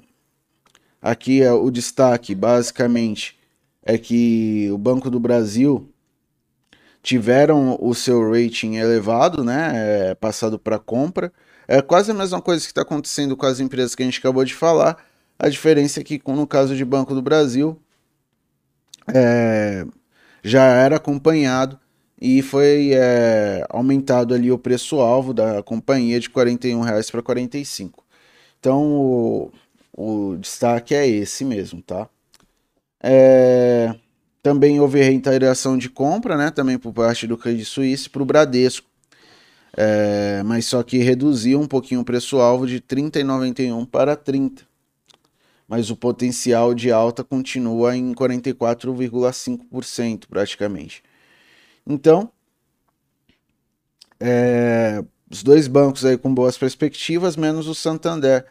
aqui 1.03 1.43
é 1.43 1.53
o 1.53 1.71
destaque, 1.71 2.35
basicamente, 2.35 3.39
é 3.83 3.99
que 3.99 4.71
o 4.73 4.79
Banco 4.79 5.11
do 5.11 5.21
Brasil 5.21 5.93
tiveram 7.07 7.79
o 7.81 7.95
seu 7.95 8.33
rating 8.33 8.75
elevado, 8.75 9.45
né? 9.45 10.11
É, 10.11 10.15
passado 10.17 10.59
para 10.59 10.77
compra. 10.77 11.33
É 11.69 11.81
quase 11.81 12.11
a 12.11 12.15
mesma 12.15 12.43
coisa 12.43 12.65
que 12.65 12.73
está 12.73 12.83
acontecendo 12.83 13.37
com 13.37 13.47
as 13.47 13.61
empresas 13.61 13.95
que 13.95 14.03
a 14.03 14.07
gente 14.07 14.19
acabou 14.19 14.45
de 14.45 14.53
falar. 14.53 14.97
A 15.39 15.49
diferença 15.49 16.01
é 16.01 16.05
que, 16.05 16.21
no 16.27 16.49
caso 16.49 16.75
de 16.75 16.85
Banco 16.85 17.15
do 17.15 17.23
Brasil, 17.23 17.81
é, 19.15 19.87
já 20.43 20.65
era 20.65 20.97
acompanhado 20.97 21.79
e 22.21 22.43
foi 22.43 22.91
é, 22.95 23.65
aumentado 23.69 24.35
ali 24.35 24.51
o 24.51 24.59
preço-alvo 24.59 25.33
da 25.33 25.63
companhia 25.63 26.19
de 26.19 26.27
R$ 26.27 26.35
41,00 26.35 27.13
para 27.13 27.23
45. 27.23 28.05
Então 28.59 28.83
o, 28.85 29.53
o, 29.97 30.37
destaque 30.39 30.93
é 30.93 31.07
esse 31.07 31.45
mesmo, 31.45 31.81
tá? 31.83 32.09
É, 33.01 33.95
também 34.47 34.79
houve 34.79 35.03
reiteração 35.03 35.77
de 35.77 35.91
compra, 35.91 36.37
né? 36.37 36.53
Também 36.53 36.79
por 36.79 36.93
parte 36.93 37.27
do 37.27 37.37
Credit 37.37 37.65
Suisse 37.65 38.09
para 38.09 38.23
o 38.23 38.25
Bradesco. 38.25 38.87
É, 39.77 40.41
mas 40.45 40.67
só 40.67 40.85
que 40.85 40.99
reduziu 40.99 41.61
um 41.61 41.67
pouquinho 41.67 42.03
o 42.03 42.05
preço-alvo 42.05 42.65
de 42.65 42.81
30,91 42.81 43.85
para 43.85 44.15
30 44.15 44.65
mas 45.67 45.91
o 45.91 45.97
potencial 45.97 46.73
de 46.73 46.93
alta 46.93 47.25
continua 47.25 47.97
em 47.97 48.15
44,5% 48.15 50.29
praticamente. 50.29 51.03
Então, 51.85 52.31
é, 54.21 55.03
os 55.29 55.43
dois 55.43 55.67
bancos 55.67 56.05
aí 56.05 56.17
com 56.17 56.33
boas 56.33 56.57
perspectivas, 56.57 57.37
menos 57.37 57.67
o 57.67 57.75
Santander, 57.75 58.47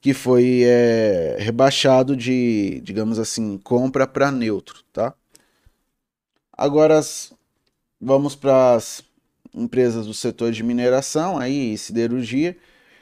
que 0.00 0.14
foi 0.14 0.62
é, 0.64 1.36
rebaixado 1.40 2.16
de, 2.16 2.80
digamos 2.84 3.18
assim, 3.18 3.58
compra 3.58 4.06
para 4.06 4.30
neutro, 4.30 4.84
tá? 4.92 5.12
Agora 6.62 7.00
vamos 8.00 8.36
para 8.36 8.76
as 8.76 9.02
empresas 9.52 10.06
do 10.06 10.14
setor 10.14 10.52
de 10.52 10.62
mineração, 10.62 11.36
aí 11.36 11.76
siderurgia 11.76 12.56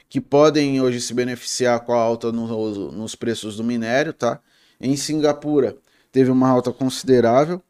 que 0.08 0.18
podem 0.18 0.80
hoje 0.80 0.98
se 0.98 1.12
beneficiar 1.12 1.78
com 1.80 1.92
a 1.92 2.00
alta 2.00 2.32
no, 2.32 2.90
nos 2.90 3.14
preços 3.14 3.58
do 3.58 3.62
minério, 3.62 4.14
tá? 4.14 4.40
Em 4.80 4.96
Singapura 4.96 5.76
teve 6.11 6.30
uma 6.30 6.48
alta 6.48 6.72
considerável. 6.72 7.62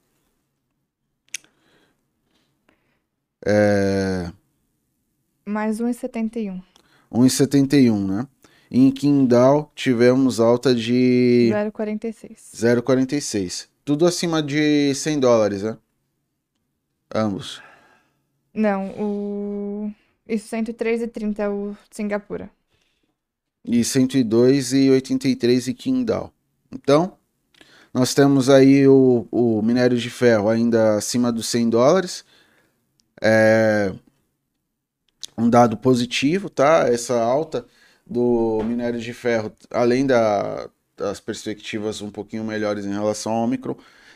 É... 3.44 4.30
Mais 5.44 5.80
1,71. 5.80 6.62
1,71, 7.12 8.06
né? 8.06 8.28
Em 8.70 8.92
Qingdao 8.92 9.72
tivemos 9.74 10.38
alta 10.38 10.72
de 10.72 11.50
0,46. 11.52 12.36
0,46. 12.54 13.69
Tudo 13.90 14.06
acima 14.06 14.40
de 14.40 14.94
100 14.94 15.18
dólares, 15.18 15.64
né? 15.64 15.76
Ambos. 17.12 17.60
Não, 18.54 18.88
o 18.90 19.92
isso, 20.28 20.54
103,30 20.54 21.40
é 21.40 21.48
o 21.48 21.76
Singapura. 21.90 22.48
E 23.64 23.80
102,83 23.80 25.66
e 25.66 25.74
Qingdao. 25.74 26.32
Então, 26.70 27.18
nós 27.92 28.14
temos 28.14 28.48
aí 28.48 28.86
o, 28.86 29.26
o 29.28 29.60
minério 29.60 29.98
de 29.98 30.08
ferro 30.08 30.48
ainda 30.48 30.94
acima 30.94 31.32
dos 31.32 31.48
100 31.48 31.70
dólares. 31.70 32.24
É 33.20 33.92
um 35.36 35.50
dado 35.50 35.76
positivo, 35.76 36.48
tá? 36.48 36.86
Essa 36.88 37.20
alta 37.20 37.66
do 38.06 38.62
minério 38.62 39.00
de 39.00 39.12
ferro, 39.12 39.52
além 39.68 40.06
da, 40.06 40.70
das 41.00 41.18
perspectivas 41.18 42.00
um 42.02 42.10
pouquinho 42.10 42.44
melhores 42.44 42.84
em 42.84 42.92
relação 42.92 43.32
ao 43.32 43.44
Omicron, 43.44 43.74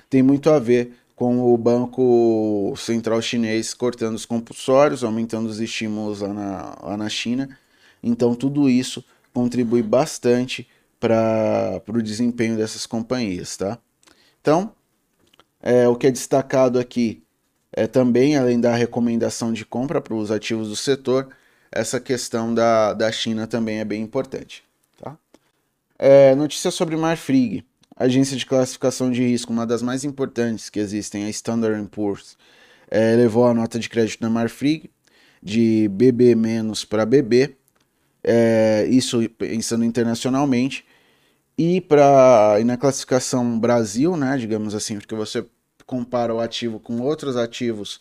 tem 0.09 0.22
muito 0.22 0.51
a 0.51 0.59
ver 0.59 0.93
com 1.16 1.53
o 1.53 1.57
Banco 1.57 2.74
Central 2.76 3.20
Chinês 3.22 3.72
cortando 3.72 4.14
os 4.14 4.26
compulsórios, 4.26 5.03
aumentando 5.03 5.49
os 5.49 5.61
estímulos 5.61 6.20
lá 6.20 6.32
na, 6.32 6.78
lá 6.82 6.97
na 6.97 7.09
China. 7.09 7.59
Então, 8.03 8.35
tudo 8.35 8.68
isso 8.68 9.05
contribui 9.32 9.82
bastante 9.82 10.68
para 11.01 11.82
o 11.89 12.03
desempenho 12.03 12.57
dessas 12.57 12.87
companhias, 12.87 13.57
tá? 13.57 13.78
Então, 14.41 14.72
é, 15.62 15.89
o 15.89 15.97
que 15.97 16.07
é 16.07 16.11
destacado 16.11 16.78
aqui 16.78 17.22
é 17.72 17.87
também, 17.87 18.37
além 18.37 18.61
da 18.61 18.74
recomendação 18.74 19.53
de 19.53 19.64
compra 19.64 20.01
para 20.01 20.14
os 20.14 20.30
ativos 20.30 20.68
do 20.68 20.76
setor, 20.76 21.28
essa 21.72 21.99
questão 21.99 22.55
da, 22.55 22.93
da 22.93 23.11
China 23.11 23.47
também 23.47 23.80
é 23.80 23.85
bem 23.85 24.03
importante. 24.03 24.62
É, 25.99 26.34
notícia 26.34 26.70
sobre 26.70 26.97
Marfrig 26.97 27.64
agência 27.97 28.36
de 28.36 28.45
classificação 28.45 29.11
de 29.12 29.22
risco, 29.22 29.53
uma 29.53 29.64
das 29.64 29.80
mais 29.80 30.03
importantes 30.05 30.68
que 30.68 30.80
existem, 30.80 31.24
a 31.24 31.30
Standard 31.30 31.80
Poor's, 31.88 32.36
é, 32.90 33.14
levou 33.14 33.47
a 33.47 33.55
nota 33.55 33.78
de 33.78 33.88
crédito 33.88 34.20
da 34.20 34.28
Marfrig 34.28 34.90
de 35.42 35.88
BB- 35.88 36.34
para 36.88 37.07
BB, 37.07 37.57
é, 38.24 38.86
isso 38.90 39.28
pensando 39.38 39.84
internacionalmente, 39.84 40.84
e, 41.59 41.80
pra, 41.80 42.57
e 42.61 42.64
na 42.64 42.76
classificação 42.76 43.59
Brasil, 43.59 44.16
né, 44.16 44.36
digamos 44.36 44.74
assim, 44.74 44.99
porque 44.99 45.14
você 45.14 45.45
compara 45.86 46.34
o 46.34 46.40
ativo 46.40 46.80
com 46.80 47.01
outros 47.01 47.36
ativos 47.36 48.01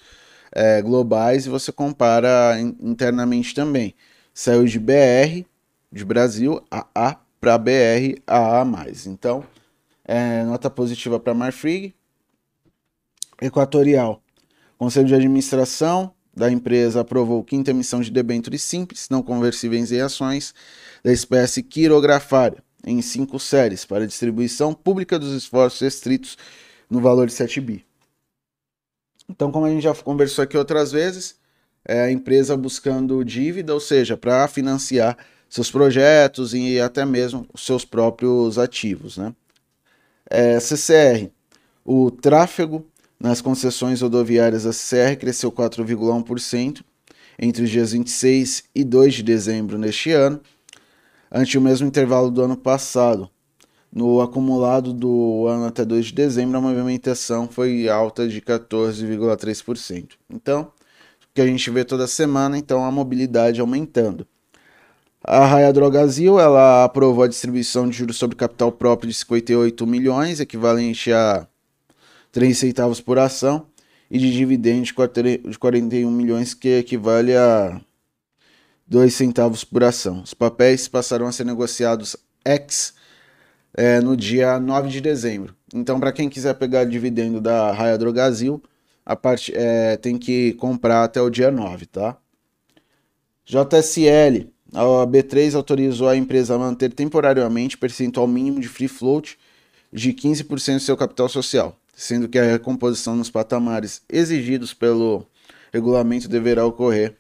é, 0.52 0.82
globais 0.82 1.46
e 1.46 1.50
você 1.50 1.72
compara 1.72 2.60
in, 2.60 2.76
internamente 2.82 3.54
também. 3.54 3.94
Saiu 4.34 4.66
de 4.66 4.80
BR, 4.80 5.46
de 5.92 6.06
Brasil, 6.06 6.64
AA, 6.72 7.18
para 7.44 7.58
BR, 7.58 8.22
AA+. 8.26 8.64
Então, 9.06 9.44
é, 10.06 10.46
nota 10.46 10.70
positiva 10.70 11.20
para 11.20 11.34
Marfrig. 11.34 11.94
Equatorial. 13.42 14.24
Conselho 14.78 15.08
de 15.08 15.16
Administração 15.16 16.14
da 16.34 16.50
empresa 16.50 17.02
aprovou 17.02 17.44
quinta 17.44 17.72
emissão 17.72 18.00
de 18.00 18.10
debêntures 18.10 18.62
simples, 18.62 19.10
não 19.10 19.22
conversíveis 19.22 19.92
em 19.92 20.00
ações, 20.00 20.54
da 21.04 21.12
espécie 21.12 21.62
quirografária, 21.62 22.64
em 22.86 23.02
cinco 23.02 23.38
séries, 23.38 23.84
para 23.84 24.08
distribuição 24.08 24.74
pública 24.74 25.20
dos 25.20 25.34
esforços 25.34 25.82
restritos 25.82 26.38
no 26.90 27.02
valor 27.02 27.28
de 27.28 27.34
7 27.34 27.60
bi. 27.60 27.86
Então, 29.30 29.52
como 29.52 29.66
a 29.66 29.70
gente 29.70 29.84
já 29.84 29.94
conversou 29.94 30.44
aqui 30.44 30.58
outras 30.58 30.94
vezes, 30.94 31.36
é 31.84 32.04
a 32.04 32.12
empresa 32.12 32.56
buscando 32.56 33.22
dívida, 33.26 33.74
ou 33.74 33.82
seja, 33.82 34.16
para 34.16 34.48
financiar 34.48 35.18
seus 35.54 35.70
projetos 35.70 36.56
e 36.56 36.80
até 36.80 37.06
mesmo 37.06 37.46
os 37.54 37.64
seus 37.64 37.86
próprios 37.86 38.58
ativos, 38.58 39.18
né? 39.18 39.36
É, 40.28 40.60
CCR, 40.60 41.30
o 41.86 42.10
tráfego 42.10 42.84
nas 43.20 43.40
concessões 43.40 44.02
rodoviárias 44.02 44.64
da 44.64 44.74
CCR 44.74 45.16
cresceu 45.16 45.52
4,1% 45.52 46.84
entre 47.38 47.64
os 47.64 47.70
dias 47.70 47.92
26 47.92 48.64
e 48.74 48.84
2 48.84 49.14
de 49.14 49.24
dezembro 49.24 49.78
neste 49.78 50.12
ano. 50.12 50.42
ante 51.32 51.56
o 51.56 51.62
mesmo 51.62 51.88
intervalo 51.88 52.32
do 52.32 52.42
ano 52.42 52.58
passado. 52.58 53.30
No 53.92 54.22
acumulado 54.22 54.92
do 54.92 55.46
ano 55.46 55.66
até 55.66 55.86
2 55.86 56.08
de 56.08 56.14
dezembro, 56.14 56.58
a 56.58 56.62
movimentação 56.62 57.48
foi 57.48 57.88
alta 57.88 58.28
de 58.28 58.42
14,3%. 58.42 60.14
Então, 60.32 60.64
o 60.64 61.34
que 61.34 61.42
a 61.42 61.46
gente 61.46 61.70
vê 61.70 61.84
toda 61.84 62.08
semana, 62.08 62.58
então 62.58 62.84
a 62.84 62.92
mobilidade 62.92 63.62
aumentando. 63.62 64.28
A 65.26 65.46
Raia 65.46 65.72
Drogazil, 65.72 66.38
ela 66.38 66.84
aprovou 66.84 67.24
a 67.24 67.30
distribuição 67.30 67.88
de 67.88 67.96
juros 67.96 68.18
sobre 68.18 68.36
capital 68.36 68.74
próprio 68.74 69.10
de 69.10 69.16
58 69.16 69.88
milhões, 69.88 70.42
equivalente 70.42 71.14
a 71.14 71.48
3 72.34 72.58
centavos 72.58 73.00
por 73.00 73.18
ação, 73.18 73.66
e 74.12 74.20
de 74.20 74.34
dividendos 74.34 74.90
de 74.90 75.58
41 75.58 76.12
milhões, 76.12 76.54
que 76.54 76.80
equivale 76.80 77.34
a 77.38 77.80
2 78.86 79.14
centavos 79.14 79.64
por 79.64 79.86
ação. 79.86 80.22
Os 80.24 80.34
papéis 80.34 80.90
passaram 80.90 81.26
a 81.26 81.32
ser 81.32 81.46
negociados 81.46 82.18
ex 82.44 82.94
é, 83.74 84.02
no 84.02 84.18
dia 84.18 84.60
9 84.60 84.90
de 84.90 85.00
dezembro. 85.00 85.56
Então, 85.74 86.02
para 86.02 86.12
quem 86.12 86.28
quiser 86.28 86.54
pegar 86.56 86.84
dividendo 86.84 87.40
da 87.40 87.72
Raia 87.72 87.98
Drogazil, 87.98 88.62
a 89.06 89.16
parte, 89.16 89.54
é, 89.56 89.96
tem 89.96 90.18
que 90.18 90.52
comprar 90.56 91.06
até 91.06 91.22
o 91.22 91.30
dia 91.30 91.50
9, 91.50 91.86
tá? 91.86 92.18
JSL, 93.46 94.53
a 94.74 95.08
B3 95.08 95.56
autorizou 95.56 96.10
a 96.10 96.16
empresa 96.16 96.56
a 96.56 96.58
manter 96.58 96.92
temporariamente 96.94 97.78
percentual 97.78 98.28
mínimo 98.28 98.60
de 98.60 98.68
free 98.68 98.88
float 98.88 99.38
de 99.92 100.12
15% 100.14 100.76
do 100.76 100.80
seu 100.80 100.98
capital 100.98 101.30
social, 101.30 101.78
sendo 101.96 102.28
que 102.28 102.40
a 102.40 102.44
recomposição 102.44 103.16
nos 103.16 103.30
patamares 103.30 104.02
exigidos 104.10 104.74
pelo 104.74 105.26
regulamento 105.72 106.28
deverá 106.28 106.66
ocorrer 106.66 107.16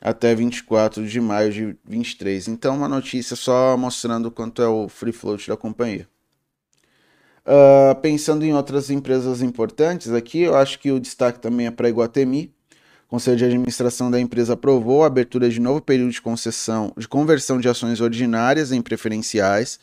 até 0.00 0.34
24 0.34 1.06
de 1.06 1.20
maio 1.20 1.52
de 1.52 1.76
23. 1.84 2.48
Então, 2.48 2.76
uma 2.76 2.88
notícia 2.88 3.36
só 3.36 3.76
mostrando 3.76 4.30
quanto 4.30 4.62
é 4.62 4.68
o 4.68 4.88
free 4.88 5.12
float 5.12 5.48
da 5.48 5.56
companhia. 5.56 6.08
Uh, 7.44 7.94
pensando 8.00 8.44
em 8.44 8.54
outras 8.54 8.90
empresas 8.90 9.42
importantes 9.42 10.12
aqui, 10.12 10.40
eu 10.40 10.56
acho 10.56 10.78
que 10.78 10.90
o 10.90 11.00
destaque 11.00 11.38
também 11.38 11.66
é 11.66 11.70
para 11.70 11.86
a 11.86 11.90
Iguatemi. 11.90 12.54
Conselho 13.10 13.36
de 13.36 13.44
Administração 13.44 14.10
da 14.10 14.20
empresa 14.20 14.54
aprovou 14.54 15.02
a 15.02 15.08
abertura 15.08 15.50
de 15.50 15.60
novo 15.60 15.82
período 15.82 16.12
de 16.12 16.22
concessão 16.22 16.92
de 16.96 17.08
conversão 17.08 17.60
de 17.60 17.68
ações 17.68 18.00
ordinárias 18.00 18.72
em 18.72 18.80
preferenciais, 18.80 19.78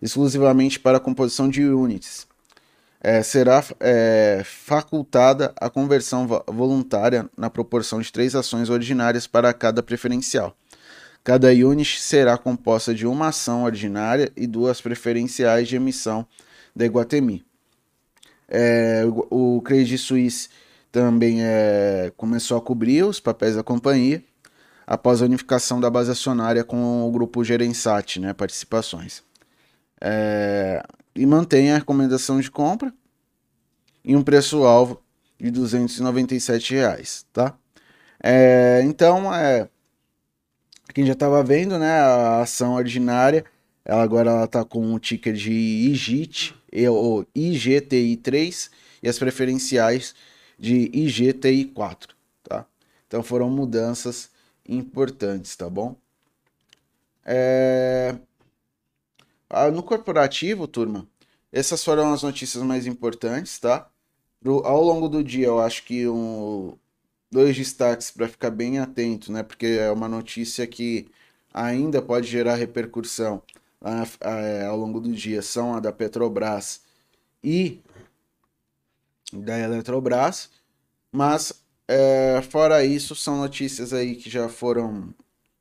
exclusivamente 0.00 0.80
para 0.80 0.96
a 0.96 1.00
composição 1.00 1.48
de 1.48 1.64
units 1.64 2.26
é, 3.02 3.20
será 3.22 3.64
é, 3.80 4.42
facultada 4.44 5.52
a 5.56 5.68
conversão 5.68 6.26
voluntária 6.46 7.28
na 7.36 7.50
proporção 7.50 8.00
de 8.00 8.12
três 8.12 8.36
ações 8.36 8.70
ordinárias 8.70 9.26
para 9.26 9.52
cada 9.52 9.82
preferencial. 9.82 10.56
Cada 11.24 11.48
unit 11.48 12.00
será 12.00 12.38
composta 12.38 12.94
de 12.94 13.06
uma 13.06 13.28
ação 13.28 13.64
ordinária 13.64 14.30
e 14.36 14.46
duas 14.46 14.80
preferenciais 14.80 15.68
de 15.68 15.76
emissão 15.76 16.26
da 16.74 16.84
Iguatemi. 16.84 17.44
É, 18.48 19.02
o 19.30 19.60
Credit 19.62 19.98
Suisse 19.98 20.48
também 20.92 21.42
é, 21.42 22.12
começou 22.18 22.58
a 22.58 22.60
cobrir 22.60 23.02
os 23.02 23.18
papéis 23.18 23.56
da 23.56 23.62
companhia 23.62 24.22
após 24.86 25.22
a 25.22 25.24
unificação 25.24 25.80
da 25.80 25.88
base 25.88 26.10
acionária 26.10 26.62
com 26.62 27.08
o 27.08 27.10
grupo 27.10 27.42
Gerensat, 27.42 28.20
né, 28.20 28.34
participações. 28.34 29.22
É, 29.98 30.82
e 31.16 31.24
mantém 31.24 31.72
a 31.72 31.78
recomendação 31.78 32.38
de 32.40 32.50
compra 32.50 32.92
em 34.04 34.14
um 34.14 34.22
preço-alvo 34.22 35.00
de 35.40 35.50
297 35.50 36.74
reais, 36.74 37.24
tá? 37.32 37.56
É, 38.22 38.82
então, 38.84 39.34
é, 39.34 39.68
quem 40.92 41.06
já 41.06 41.14
estava 41.14 41.42
vendo, 41.42 41.78
né, 41.78 42.00
a 42.00 42.42
ação 42.42 42.74
ordinária, 42.74 43.44
ela 43.84 44.02
agora 44.02 44.44
está 44.44 44.64
com 44.64 44.92
o 44.92 44.98
ticker 44.98 45.32
de 45.32 45.52
IGIT, 45.52 46.54
ou 46.90 47.24
IGTI3, 47.34 48.70
e 49.02 49.08
as 49.08 49.18
preferenciais 49.18 50.14
de 50.62 50.88
IGTI4, 50.90 52.10
tá? 52.44 52.64
Então 53.08 53.20
foram 53.20 53.50
mudanças 53.50 54.30
importantes, 54.68 55.56
tá 55.56 55.68
bom? 55.68 55.96
É... 57.24 58.16
Ah, 59.50 59.72
no 59.72 59.82
corporativo, 59.82 60.68
turma, 60.68 61.08
essas 61.50 61.82
foram 61.82 62.12
as 62.12 62.22
notícias 62.22 62.62
mais 62.62 62.86
importantes, 62.86 63.58
tá? 63.58 63.90
Pro, 64.40 64.64
ao 64.64 64.80
longo 64.84 65.08
do 65.08 65.24
dia, 65.24 65.46
eu 65.46 65.58
acho 65.58 65.82
que 65.84 66.06
um, 66.06 66.76
dois 67.28 67.56
destaques 67.56 68.12
para 68.12 68.28
ficar 68.28 68.50
bem 68.50 68.78
atento, 68.78 69.32
né? 69.32 69.42
Porque 69.42 69.66
é 69.66 69.90
uma 69.90 70.08
notícia 70.08 70.64
que 70.64 71.08
ainda 71.52 72.00
pode 72.00 72.28
gerar 72.28 72.54
repercussão 72.54 73.42
lá, 73.80 74.06
é, 74.20 74.64
ao 74.66 74.76
longo 74.76 75.00
do 75.00 75.12
dia. 75.12 75.42
São 75.42 75.74
a 75.74 75.80
da 75.80 75.92
Petrobras 75.92 76.82
e 77.42 77.80
da 79.32 79.58
Eletrobras. 79.58 80.50
Mas, 81.10 81.64
é, 81.88 82.40
fora 82.42 82.84
isso, 82.84 83.14
são 83.14 83.36
notícias 83.38 83.92
aí 83.92 84.14
que 84.14 84.30
já 84.30 84.48
foram, 84.48 85.14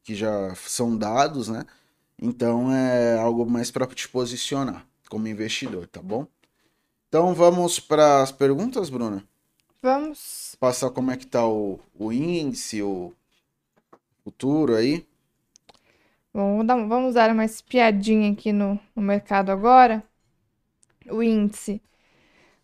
que 0.03 0.15
já 0.15 0.53
são 0.55 0.97
dados, 0.97 1.47
né? 1.49 1.65
Então 2.21 2.71
é 2.73 3.17
algo 3.17 3.45
mais 3.49 3.71
para 3.71 3.87
te 3.87 4.07
posicionar 4.07 4.85
como 5.09 5.27
investidor, 5.27 5.87
tá 5.87 6.01
bom? 6.01 6.25
Então 7.09 7.33
vamos 7.33 7.79
para 7.79 8.21
as 8.21 8.31
perguntas, 8.31 8.89
Bruna? 8.89 9.23
Vamos. 9.81 10.55
Passar 10.59 10.91
como 10.91 11.11
é 11.11 11.17
que 11.17 11.27
tá 11.27 11.45
o, 11.45 11.79
o 11.99 12.13
índice, 12.13 12.81
o 12.81 13.11
futuro 14.23 14.75
aí. 14.75 15.05
Bom, 16.33 16.65
vamos 16.87 17.15
dar 17.15 17.29
uma 17.29 17.43
espiadinha 17.43 18.31
aqui 18.31 18.53
no, 18.53 18.79
no 18.95 19.01
mercado 19.01 19.51
agora. 19.51 20.01
O 21.09 21.21
índice 21.21 21.81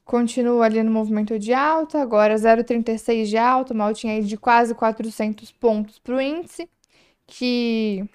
continua 0.07 0.65
ali 0.65 0.81
no 0.81 0.89
movimento 0.91 1.37
de 1.37 1.53
alta, 1.53 2.01
agora 2.01 2.35
0,36 2.35 3.25
de 3.25 3.37
alta, 3.37 3.73
uma 3.73 3.85
altinha 3.85 4.13
aí 4.13 4.23
de 4.23 4.37
quase 4.37 4.73
400 4.73 5.51
pontos 5.51 5.99
para 5.99 6.15
o 6.15 6.21
índice, 6.21 6.69
que 7.27 8.05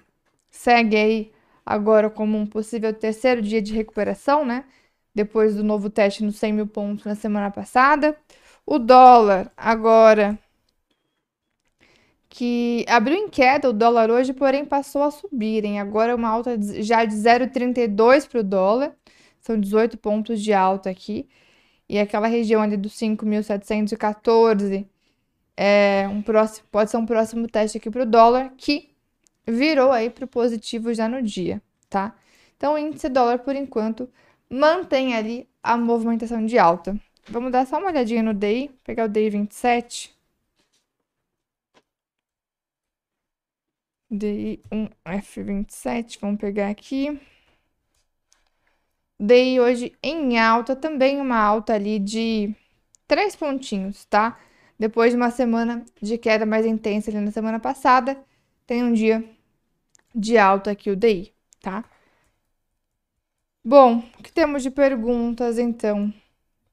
segue 0.49 0.97
aí 0.97 1.31
agora 1.65 2.09
como 2.09 2.37
um 2.37 2.47
possível 2.47 2.93
terceiro 2.93 3.41
dia 3.43 3.61
de 3.61 3.73
recuperação, 3.73 4.43
né? 4.45 4.65
Depois 5.15 5.55
do 5.55 5.63
novo 5.63 5.89
teste 5.89 6.23
nos 6.23 6.37
100 6.37 6.53
mil 6.53 6.67
pontos 6.67 7.05
na 7.05 7.15
semana 7.15 7.51
passada. 7.51 8.17
O 8.65 8.79
dólar 8.79 9.51
agora 9.55 10.39
que 12.29 12.85
abriu 12.89 13.17
em 13.17 13.29
queda 13.29 13.69
o 13.69 13.73
dólar 13.73 14.09
hoje, 14.09 14.33
porém 14.33 14.65
passou 14.65 15.03
a 15.03 15.11
subir, 15.11 15.63
hein? 15.65 15.79
Agora 15.79 16.15
uma 16.15 16.29
alta 16.29 16.57
já 16.81 17.05
de 17.05 17.15
0,32 17.15 18.27
para 18.27 18.39
o 18.39 18.43
dólar. 18.43 18.95
São 19.41 19.59
18 19.59 19.97
pontos 19.97 20.41
de 20.41 20.53
alta 20.53 20.89
aqui. 20.89 21.29
E 21.93 21.99
aquela 21.99 22.25
região 22.25 22.59
ali 22.59 22.75
dos 22.75 22.93
5.714 22.93 24.83
é 25.55 26.07
um 26.09 26.23
próximo, 26.23 26.67
pode 26.71 26.89
ser 26.89 26.97
um 26.97 27.05
próximo 27.05 27.47
teste 27.47 27.77
aqui 27.77 27.87
para 27.91 28.01
o 28.01 28.05
dólar, 28.05 28.51
que 28.57 28.89
virou 29.45 29.91
aí 29.91 30.09
para 30.09 30.25
o 30.25 30.27
positivo 30.27 30.91
já 30.91 31.07
no 31.07 31.21
dia, 31.21 31.61
tá? 31.91 32.15
Então, 32.57 32.73
o 32.73 32.77
índice 32.79 33.07
dólar, 33.09 33.37
por 33.39 33.55
enquanto, 33.55 34.09
mantém 34.49 35.15
ali 35.15 35.47
a 35.61 35.77
movimentação 35.77 36.43
de 36.43 36.57
alta. 36.57 36.99
Vamos 37.29 37.51
dar 37.51 37.67
só 37.67 37.77
uma 37.77 37.89
olhadinha 37.89 38.23
no 38.23 38.33
DI, 38.33 38.71
pegar 38.83 39.05
o 39.05 39.07
DI 39.07 39.29
27. 39.29 40.15
DI 44.09 44.63
1F27, 44.71 46.17
vamos 46.19 46.39
pegar 46.39 46.69
aqui. 46.69 47.21
DI 49.19 49.59
hoje 49.59 49.93
em 50.03 50.37
alta, 50.39 50.75
também 50.75 51.19
uma 51.21 51.37
alta 51.37 51.73
ali 51.73 51.99
de 51.99 52.53
três 53.07 53.35
pontinhos, 53.35 54.05
tá? 54.05 54.39
Depois 54.77 55.11
de 55.11 55.17
uma 55.17 55.31
semana 55.31 55.85
de 56.01 56.17
queda 56.17 56.45
mais 56.45 56.65
intensa 56.65 57.11
ali 57.11 57.19
na 57.19 57.31
semana 57.31 57.59
passada, 57.59 58.17
tem 58.65 58.83
um 58.83 58.93
dia 58.93 59.23
de 60.15 60.37
alta 60.37 60.71
aqui 60.71 60.89
o 60.89 60.95
DI, 60.95 61.33
tá? 61.61 61.83
Bom, 63.65 64.03
o 64.19 64.23
que 64.23 64.31
temos 64.31 64.61
de 64.61 64.69
perguntas 64.69 65.57
então 65.57 66.13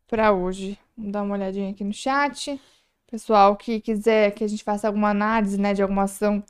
para 0.08 0.32
hoje? 0.32 0.78
Vamos 0.96 1.12
dar 1.12 1.22
uma 1.22 1.34
olhadinha 1.34 1.70
aqui 1.70 1.84
no 1.84 1.92
chat. 1.92 2.60
Pessoal 3.06 3.56
que 3.56 3.80
quiser 3.80 4.32
que 4.32 4.44
a 4.44 4.48
gente 4.48 4.64
faça 4.64 4.88
alguma 4.88 5.10
análise, 5.10 5.58
né, 5.58 5.72
de 5.74 5.82
alguma 5.82 6.04
ação, 6.04 6.42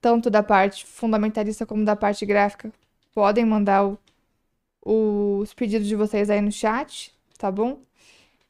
tanto 0.00 0.30
da 0.30 0.42
parte 0.42 0.84
fundamentalista 0.86 1.66
como 1.66 1.84
da 1.84 1.96
parte 1.96 2.24
gráfica, 2.26 2.72
podem 3.14 3.44
mandar 3.44 3.86
o, 3.86 3.98
os 4.82 5.54
pedidos 5.54 5.88
de 5.88 5.96
vocês 5.96 6.30
aí 6.30 6.40
no 6.40 6.52
chat, 6.52 7.14
tá 7.38 7.50
bom? 7.50 7.80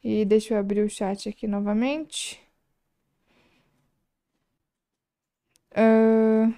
E 0.03 0.25
deixa 0.25 0.53
eu 0.55 0.59
abrir 0.59 0.81
o 0.83 0.89
chat 0.89 1.29
aqui 1.29 1.47
novamente. 1.47 2.41
Uh... 5.75 6.53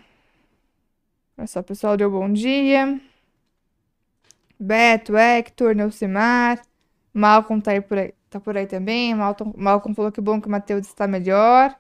Olha 1.37 1.47
só, 1.47 1.61
pessoal, 1.63 1.97
deu 1.97 2.09
bom 2.11 2.31
dia. 2.31 2.99
Beto, 4.59 5.15
Hector, 5.17 5.75
Neucimar. 5.75 6.61
Malcolm 7.13 7.61
tá, 7.61 7.71
aí 7.71 7.81
por 7.81 7.97
aí, 7.97 8.13
tá 8.29 8.39
por 8.39 8.57
aí 8.57 8.67
também. 8.67 9.13
Malcolm, 9.15 9.53
Malcolm 9.57 9.95
falou 9.95 10.11
que 10.11 10.21
bom 10.21 10.41
que 10.41 10.47
o 10.47 10.51
Matheus 10.51 10.87
está 10.87 11.07
melhor. 11.07 11.75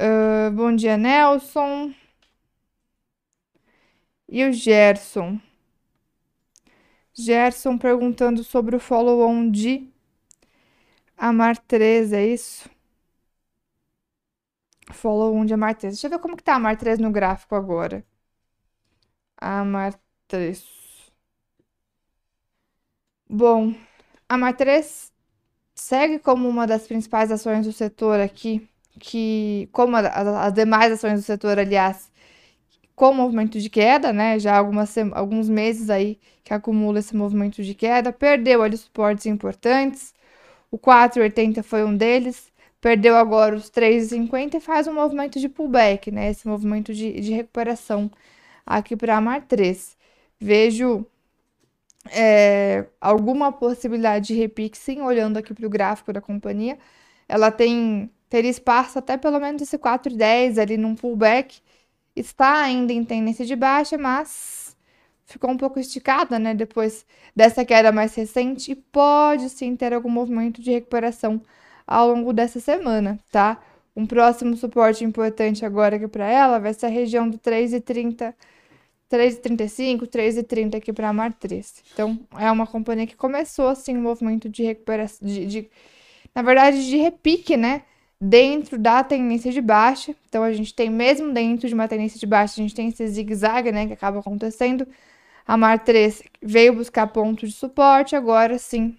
Uh, 0.00 0.50
bom 0.52 0.74
dia, 0.74 0.96
Nelson. 0.96 1.92
E 4.28 4.44
o 4.44 4.52
Gerson? 4.52 5.40
Gerson 7.18 7.76
perguntando 7.76 8.44
sobre 8.44 8.76
o 8.76 8.80
follow-on 8.80 9.50
de 9.50 9.88
Amar 11.16 11.58
3, 11.58 12.12
é 12.12 12.26
isso? 12.26 12.70
Follow-on 14.92 15.44
de 15.44 15.52
Amar 15.52 15.74
3. 15.74 15.94
Deixa 15.94 16.06
eu 16.06 16.10
ver 16.10 16.20
como 16.20 16.36
que 16.36 16.42
tá 16.44 16.54
Amar 16.54 16.76
3 16.76 16.98
no 16.98 17.10
gráfico 17.10 17.54
agora. 17.54 18.04
Amar 19.36 19.98
3. 20.28 20.64
Bom, 23.28 23.74
Amar 24.28 24.56
3 24.56 25.12
segue 25.74 26.18
como 26.18 26.48
uma 26.48 26.66
das 26.66 26.86
principais 26.86 27.30
ações 27.32 27.66
do 27.66 27.72
setor 27.72 28.20
aqui, 28.20 28.68
que, 28.98 29.68
como 29.72 29.96
as 29.96 30.52
demais 30.52 30.92
ações 30.92 31.20
do 31.20 31.22
setor, 31.24 31.58
aliás, 31.58 32.10
com 32.98 33.14
movimento 33.14 33.60
de 33.60 33.70
queda, 33.70 34.12
né? 34.12 34.40
Já 34.40 34.58
algumas, 34.58 34.92
alguns 35.12 35.48
meses 35.48 35.88
aí 35.88 36.18
que 36.42 36.52
acumula 36.52 36.98
esse 36.98 37.14
movimento 37.16 37.62
de 37.62 37.72
queda, 37.72 38.12
perdeu 38.12 38.60
ali 38.60 38.76
suportes 38.76 39.24
importantes. 39.26 40.12
O 40.70 40.76
4,80 40.76 41.62
foi 41.62 41.84
um 41.84 41.96
deles, 41.96 42.52
perdeu 42.80 43.16
agora 43.16 43.54
os 43.54 43.70
3,50 43.70 44.56
e 44.56 44.60
faz 44.60 44.88
um 44.88 44.94
movimento 44.94 45.38
de 45.38 45.48
pullback, 45.48 46.10
né? 46.10 46.30
Esse 46.30 46.48
movimento 46.48 46.92
de, 46.92 47.20
de 47.20 47.32
recuperação 47.32 48.10
aqui 48.66 48.96
para 48.96 49.16
a 49.16 49.20
Mar 49.20 49.42
3. 49.42 49.96
Vejo 50.40 51.06
é, 52.10 52.84
alguma 53.00 53.52
possibilidade 53.52 54.28
de 54.28 54.34
repique, 54.34 54.76
sim, 54.76 55.02
olhando 55.02 55.36
aqui 55.36 55.54
para 55.54 55.66
o 55.66 55.70
gráfico 55.70 56.12
da 56.12 56.20
companhia. 56.20 56.76
Ela 57.28 57.52
tem 57.52 58.10
teria 58.28 58.50
espaço 58.50 58.98
até 58.98 59.16
pelo 59.16 59.38
menos 59.40 59.62
esse 59.62 59.78
4,10 59.78 60.58
ali 60.60 60.76
num 60.76 60.96
pullback. 60.96 61.60
Está 62.18 62.62
ainda 62.62 62.92
em 62.92 63.04
tendência 63.04 63.44
de 63.44 63.56
baixa, 63.56 63.96
mas 63.98 64.76
ficou 65.26 65.50
um 65.50 65.56
pouco 65.56 65.78
esticada, 65.78 66.38
né? 66.38 66.54
Depois 66.54 67.06
dessa 67.36 67.64
queda 67.64 67.92
mais 67.92 68.14
recente 68.14 68.72
e 68.72 68.74
pode 68.74 69.50
sim 69.50 69.76
ter 69.76 69.92
algum 69.92 70.10
movimento 70.10 70.60
de 70.62 70.70
recuperação 70.70 71.40
ao 71.86 72.08
longo 72.08 72.32
dessa 72.32 72.60
semana, 72.60 73.18
tá? 73.30 73.60
Um 73.96 74.06
próximo 74.06 74.56
suporte 74.56 75.04
importante 75.04 75.64
agora 75.64 75.96
aqui 75.96 76.08
para 76.08 76.26
ela 76.26 76.58
vai 76.58 76.72
ser 76.74 76.86
a 76.86 76.88
região 76.88 77.28
do 77.28 77.38
3,30 77.38 78.34
3,35, 79.10 80.06
3,30 80.06 80.76
aqui 80.76 80.92
para 80.92 81.08
a 81.08 81.12
Mar 81.12 81.32
3. 81.32 81.82
Então, 81.92 82.18
é 82.38 82.50
uma 82.50 82.66
companhia 82.66 83.06
que 83.06 83.16
começou, 83.16 83.68
assim, 83.68 83.96
um 83.96 84.02
movimento 84.02 84.48
de 84.48 84.62
recuperação, 84.62 85.26
de, 85.26 85.46
de, 85.46 85.70
na 86.34 86.42
verdade, 86.42 86.86
de 86.86 86.96
repique, 86.96 87.56
né? 87.56 87.82
Dentro 88.20 88.78
da 88.78 89.04
tendência 89.04 89.52
de 89.52 89.60
baixa. 89.60 90.14
Então, 90.28 90.42
a 90.42 90.52
gente 90.52 90.74
tem, 90.74 90.90
mesmo 90.90 91.32
dentro 91.32 91.68
de 91.68 91.74
uma 91.74 91.86
tendência 91.86 92.18
de 92.18 92.26
baixa, 92.26 92.54
a 92.54 92.62
gente 92.62 92.74
tem 92.74 92.88
esse 92.88 93.06
zigue-zague, 93.06 93.70
né? 93.70 93.86
Que 93.86 93.92
acaba 93.92 94.18
acontecendo. 94.20 94.86
A 95.46 95.56
Mar 95.56 95.78
3 95.78 96.22
veio 96.42 96.74
buscar 96.74 97.06
pontos 97.06 97.50
de 97.50 97.54
suporte, 97.56 98.14
agora 98.16 98.58
sim. 98.58 98.98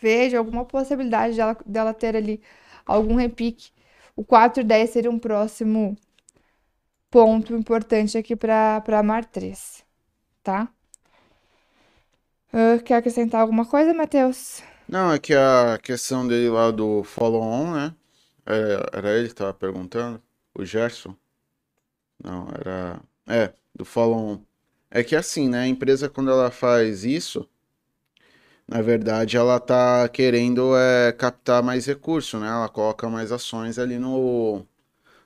Vejo 0.00 0.36
alguma 0.36 0.64
possibilidade 0.64 1.36
dela, 1.36 1.56
dela 1.66 1.94
ter 1.94 2.16
ali 2.16 2.40
algum 2.86 3.16
repique. 3.16 3.70
O 4.16 4.24
4,10 4.24 4.86
seria 4.88 5.10
um 5.10 5.18
próximo 5.18 5.96
ponto 7.10 7.54
importante 7.54 8.16
aqui 8.16 8.34
para 8.34 8.82
a 8.86 9.02
Mar 9.02 9.24
3, 9.24 9.84
tá? 10.42 10.68
Uh, 12.52 12.82
quer 12.82 12.96
acrescentar 12.96 13.40
alguma 13.40 13.64
coisa, 13.64 13.94
Matheus? 13.94 14.62
Não, 14.88 15.12
é 15.12 15.18
que 15.18 15.34
a 15.34 15.78
questão 15.82 16.26
dele 16.26 16.48
lá 16.48 16.70
do 16.70 17.02
follow-on, 17.04 17.72
né? 17.72 17.94
Era, 18.46 18.90
é, 18.92 18.98
era 18.98 19.18
ele 19.18 19.28
que 19.28 19.34
tava 19.34 19.54
perguntando, 19.54 20.22
o 20.54 20.64
Gerson. 20.64 21.16
Não, 22.22 22.48
era. 22.54 23.00
É, 23.26 23.52
do 23.74 23.84
follow-on. 23.84 24.40
É 24.90 25.02
que 25.02 25.16
assim, 25.16 25.48
né? 25.48 25.62
A 25.62 25.66
empresa, 25.66 26.08
quando 26.08 26.30
ela 26.30 26.50
faz 26.50 27.04
isso, 27.04 27.48
na 28.66 28.80
verdade, 28.82 29.36
ela 29.36 29.58
tá 29.60 30.08
querendo 30.08 30.76
é, 30.76 31.12
captar 31.12 31.62
mais 31.62 31.86
recurso, 31.86 32.38
né? 32.38 32.48
Ela 32.48 32.68
coloca 32.68 33.08
mais 33.08 33.32
ações 33.32 33.78
ali 33.78 33.98
no, 33.98 34.58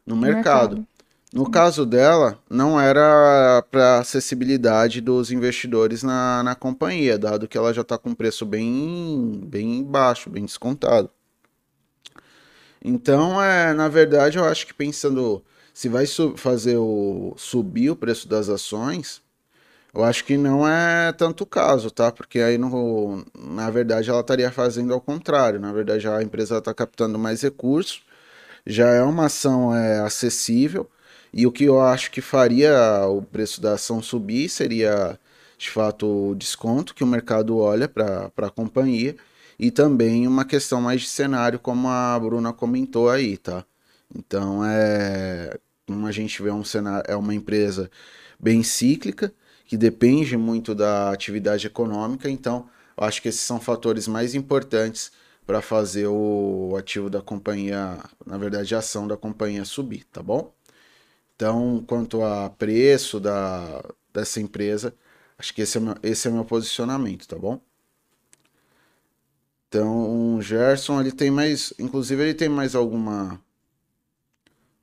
no, 0.07 0.15
no 0.15 0.17
mercado. 0.17 0.77
mercado. 0.77 0.97
No 1.33 1.51
caso 1.51 1.85
dela, 1.85 2.39
não 2.49 2.81
era 2.81 3.63
para 3.71 3.99
acessibilidade 3.99 5.01
dos 5.01 5.31
investidores 5.31 6.03
na, 6.03 6.43
na 6.43 6.55
companhia, 6.55 7.19
dado 7.19 7.49
que 7.49 7.59
ela 7.59 7.75
já 7.75 7.83
está 7.83 7.99
com 7.99 8.15
preço 8.15 8.47
bem, 8.47 9.41
bem 9.45 9.83
baixo, 9.85 10.31
bem 10.31 10.45
descontado. 10.45 11.11
Então, 12.85 13.43
é, 13.43 13.73
na 13.75 13.89
verdade, 13.89 14.39
eu 14.39 14.45
acho 14.45 14.67
que 14.67 14.75
pensando 14.75 15.43
se 15.75 15.89
vai 15.89 16.07
fazer 16.37 16.77
o, 16.79 17.35
subir 17.37 17.91
o 17.91 17.97
preço 17.97 18.29
das 18.29 18.49
ações, 18.49 19.23
eu 19.95 20.05
acho 20.05 20.25
que 20.25 20.37
não 20.37 20.67
é 20.69 21.13
tanto 21.13 21.45
o 21.45 21.47
caso, 21.47 21.91
tá? 21.91 22.13
Porque 22.13 22.41
aí, 22.41 22.59
no, 22.59 23.25
na 23.39 23.71
verdade, 23.71 24.11
ela 24.11 24.21
estaria 24.21 24.51
fazendo 24.53 24.93
ao 24.95 25.01
contrário. 25.01 25.61
Na 25.61 25.73
verdade, 25.73 26.09
a 26.09 26.23
empresa 26.23 26.59
está 26.59 26.75
captando 26.75 27.19
mais 27.19 27.43
recursos, 27.43 28.03
já 28.67 28.89
é 28.91 29.03
uma 29.03 29.27
ação 29.27 29.75
é, 29.75 30.01
acessível 30.01 30.89
e 31.33 31.47
o 31.47 31.53
que 31.53 31.65
eu 31.65 31.81
acho 31.81 32.11
que 32.11 32.21
faria 32.21 33.07
o 33.09 33.23
preço 33.23 33.61
da 33.61 33.75
ação 33.75 34.03
subir 34.03 34.49
seria, 34.49 35.19
de 35.59 35.71
fato, 35.71 36.31
o 36.31 36.35
desconto 36.35 36.95
que 36.95 37.05
o 37.05 37.07
mercado 37.07 37.59
olha 37.59 37.89
para 37.89 38.31
a 38.37 38.51
companhia 38.51 39.17
e 39.59 39.71
também 39.71 40.27
uma 40.27 40.45
questão 40.45 40.81
mais 40.81 41.03
de 41.03 41.09
cenário, 41.09 41.59
como 41.59 41.89
a 41.89 42.19
Bruna 42.19 42.53
comentou 42.53 43.09
aí, 43.09 43.37
tá? 43.37 43.65
Então, 44.15 44.65
é, 44.65 45.59
como 45.87 46.07
a 46.07 46.13
gente 46.13 46.43
vê 46.43 46.51
um 46.51 46.65
cenário, 46.65 47.05
é 47.09 47.17
uma 47.17 47.35
empresa 47.35 47.91
bem 48.39 48.63
cíclica, 48.63 49.33
que 49.67 49.77
depende 49.77 50.37
muito 50.37 50.75
da 50.75 51.11
atividade 51.11 51.67
econômica, 51.67 52.31
então 52.31 52.69
eu 52.97 53.05
acho 53.05 53.21
que 53.21 53.29
esses 53.29 53.41
são 53.41 53.61
fatores 53.61 54.07
mais 54.09 54.35
importantes 54.35 55.11
para 55.47 55.63
fazer 55.63 56.07
o 56.09 56.75
ativo 56.77 57.09
da 57.09 57.23
companhia, 57.23 57.99
na 58.25 58.37
verdade, 58.39 58.75
a 58.75 58.79
ação 58.79 59.07
da 59.07 59.17
companhia 59.17 59.65
subir, 59.65 60.05
tá 60.13 60.23
bom? 60.23 60.53
Então, 61.37 61.85
quanto 61.87 62.23
a 62.23 62.51
preço 62.51 63.21
da, 63.21 63.83
dessa 64.13 64.41
empresa, 64.41 64.95
acho 65.39 65.55
que 65.55 65.63
esse 65.63 65.79
é, 65.79 65.81
meu, 65.81 65.95
esse 66.03 66.29
é 66.29 66.31
meu 66.31 66.45
posicionamento, 66.45 67.29
tá 67.29 67.37
bom? 67.37 67.61
Então, 69.69 70.37
o 70.37 70.43
Gerson, 70.43 71.01
ele 71.01 71.13
tem 71.13 71.31
mais, 71.31 71.73
inclusive 71.79 72.23
ele 72.23 72.35
tem 72.35 72.49
mais 72.49 72.75
alguma 72.75 73.41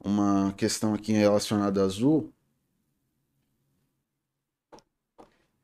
uma 0.03 0.53
questão 0.53 0.93
aqui 0.93 1.13
relacionada 1.13 1.81
a 1.81 1.85
Azul. 1.85 2.31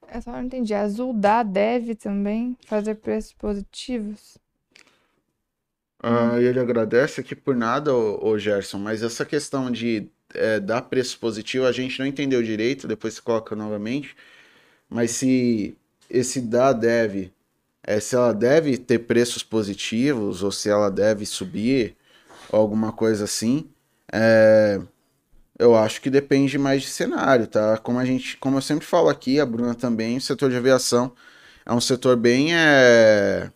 É 0.08 0.20
só 0.22 0.32
não 0.32 0.44
entendi. 0.44 0.74
Azul 0.74 1.14
dá, 1.14 1.44
deve 1.44 1.94
também 1.96 2.58
fazer 2.66 2.96
preços 2.96 3.34
positivos? 3.34 4.38
Ah, 6.02 6.34
hum. 6.34 6.38
Ele 6.40 6.60
agradece 6.60 7.22
aqui 7.22 7.36
por 7.36 7.56
nada, 7.56 7.94
o, 7.94 8.38
Gerson, 8.40 8.80
mas 8.80 9.04
essa 9.04 9.26
questão 9.26 9.70
de 9.70 10.10
é, 10.34 10.60
dá 10.60 10.82
preço 10.82 11.20
positivo, 11.20 11.66
a 11.66 11.72
gente 11.72 12.00
não 12.00 12.06
entendeu 12.06 12.42
direito, 12.42 12.88
depois 12.88 13.16
se 13.16 13.22
coloca 13.22 13.56
novamente. 13.56 14.16
Mas 14.90 15.12
se 15.12 15.78
esse 16.10 16.42
dá 16.42 16.74
deve, 16.74 17.34
é, 17.84 18.00
se 18.00 18.16
ela 18.16 18.34
deve 18.34 18.78
ter 18.78 19.00
preços 19.00 19.44
positivos 19.44 20.44
ou 20.44 20.52
se 20.52 20.70
ela 20.70 20.90
deve 20.90 21.26
subir, 21.26 21.96
alguma 22.52 22.92
coisa 22.92 23.26
assim, 23.26 23.70
é, 24.12 24.82
eu 25.58 25.76
acho 25.76 26.02
que 26.02 26.10
depende 26.10 26.58
mais 26.58 26.82
de 26.82 26.88
cenário, 26.90 27.48
tá? 27.48 27.78
Como 27.78 28.00
a 28.00 28.06
gente, 28.06 28.38
como 28.38 28.58
eu 28.58 28.62
sempre 28.62 28.86
falo 28.86 29.10
aqui, 29.10 29.40
a 29.40 29.46
Bruna 29.46 29.76
também, 29.76 30.18
o 30.18 30.22
setor 30.22 30.50
de 30.50 30.56
aviação 30.56 31.14
é 31.66 31.74
um 31.74 31.82
setor 31.82 32.16
bem 32.18 32.56
é, 32.56 33.52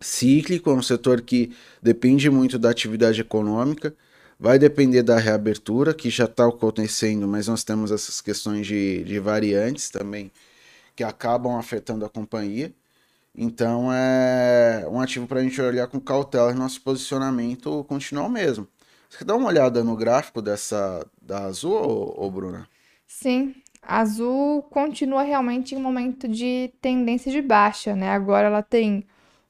cíclico, 0.00 0.70
é 0.70 0.74
um 0.74 0.82
setor 0.82 1.22
que 1.22 1.54
depende 1.82 2.28
muito 2.28 2.58
da 2.58 2.70
atividade 2.70 3.20
econômica. 3.20 3.94
Vai 4.38 4.58
depender 4.58 5.02
da 5.02 5.18
reabertura, 5.18 5.94
que 5.94 6.10
já 6.10 6.24
está 6.24 6.46
acontecendo, 6.46 7.28
mas 7.28 7.46
nós 7.46 7.62
temos 7.62 7.92
essas 7.92 8.20
questões 8.20 8.66
de, 8.66 9.04
de 9.04 9.18
variantes 9.20 9.88
também 9.88 10.32
que 10.96 11.04
acabam 11.04 11.56
afetando 11.56 12.04
a 12.04 12.08
companhia. 12.08 12.72
Então 13.34 13.90
é 13.92 14.86
um 14.90 15.00
ativo 15.00 15.26
para 15.26 15.40
a 15.40 15.42
gente 15.42 15.60
olhar 15.60 15.86
com 15.86 15.98
cautela 16.00 16.52
nosso 16.52 16.80
posicionamento 16.82 17.84
continuar 17.84 18.26
o 18.26 18.30
mesmo. 18.30 18.68
Você 19.08 19.18
quer 19.18 19.24
dar 19.24 19.36
uma 19.36 19.48
olhada 19.48 19.82
no 19.84 19.96
gráfico 19.96 20.40
dessa 20.42 21.06
da 21.20 21.44
Azul, 21.44 21.72
ou, 21.72 22.14
ou 22.18 22.30
Bruna? 22.30 22.68
Sim, 23.06 23.54
a 23.82 24.00
Azul 24.00 24.62
continua 24.64 25.22
realmente 25.22 25.74
em 25.74 25.78
um 25.78 25.82
momento 25.82 26.28
de 26.28 26.72
tendência 26.80 27.30
de 27.30 27.42
baixa, 27.42 27.94
né? 27.94 28.10
Agora 28.10 28.46
ela 28.46 28.62
tem 28.62 29.04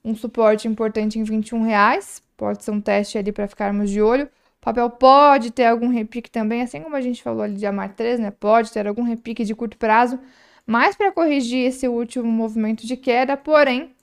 um 0.04 0.14
suporte 0.16 0.66
importante 0.66 1.18
em 1.18 1.22
21 1.24 1.62
reais, 1.62 2.22
pode 2.36 2.64
ser 2.64 2.70
um 2.72 2.80
teste 2.80 3.18
ali 3.18 3.30
para 3.30 3.46
ficarmos 3.46 3.90
de 3.90 4.02
olho. 4.02 4.24
O 4.24 4.64
papel 4.64 4.90
pode 4.90 5.50
ter 5.50 5.66
algum 5.66 5.88
repique 5.88 6.30
também, 6.30 6.62
assim 6.62 6.80
como 6.82 6.96
a 6.96 7.00
gente 7.00 7.22
falou 7.22 7.42
ali 7.42 7.54
de 7.56 7.66
Amar 7.66 7.94
3, 7.94 8.20
né? 8.20 8.30
Pode 8.30 8.72
ter 8.72 8.86
algum 8.86 9.02
repique 9.02 9.44
de 9.44 9.54
curto 9.54 9.76
prazo, 9.76 10.18
mas 10.66 10.96
para 10.96 11.12
corrigir 11.12 11.66
esse 11.66 11.88
último 11.88 12.30
movimento 12.30 12.86
de 12.86 12.96
queda, 12.96 13.36
porém, 13.36 13.94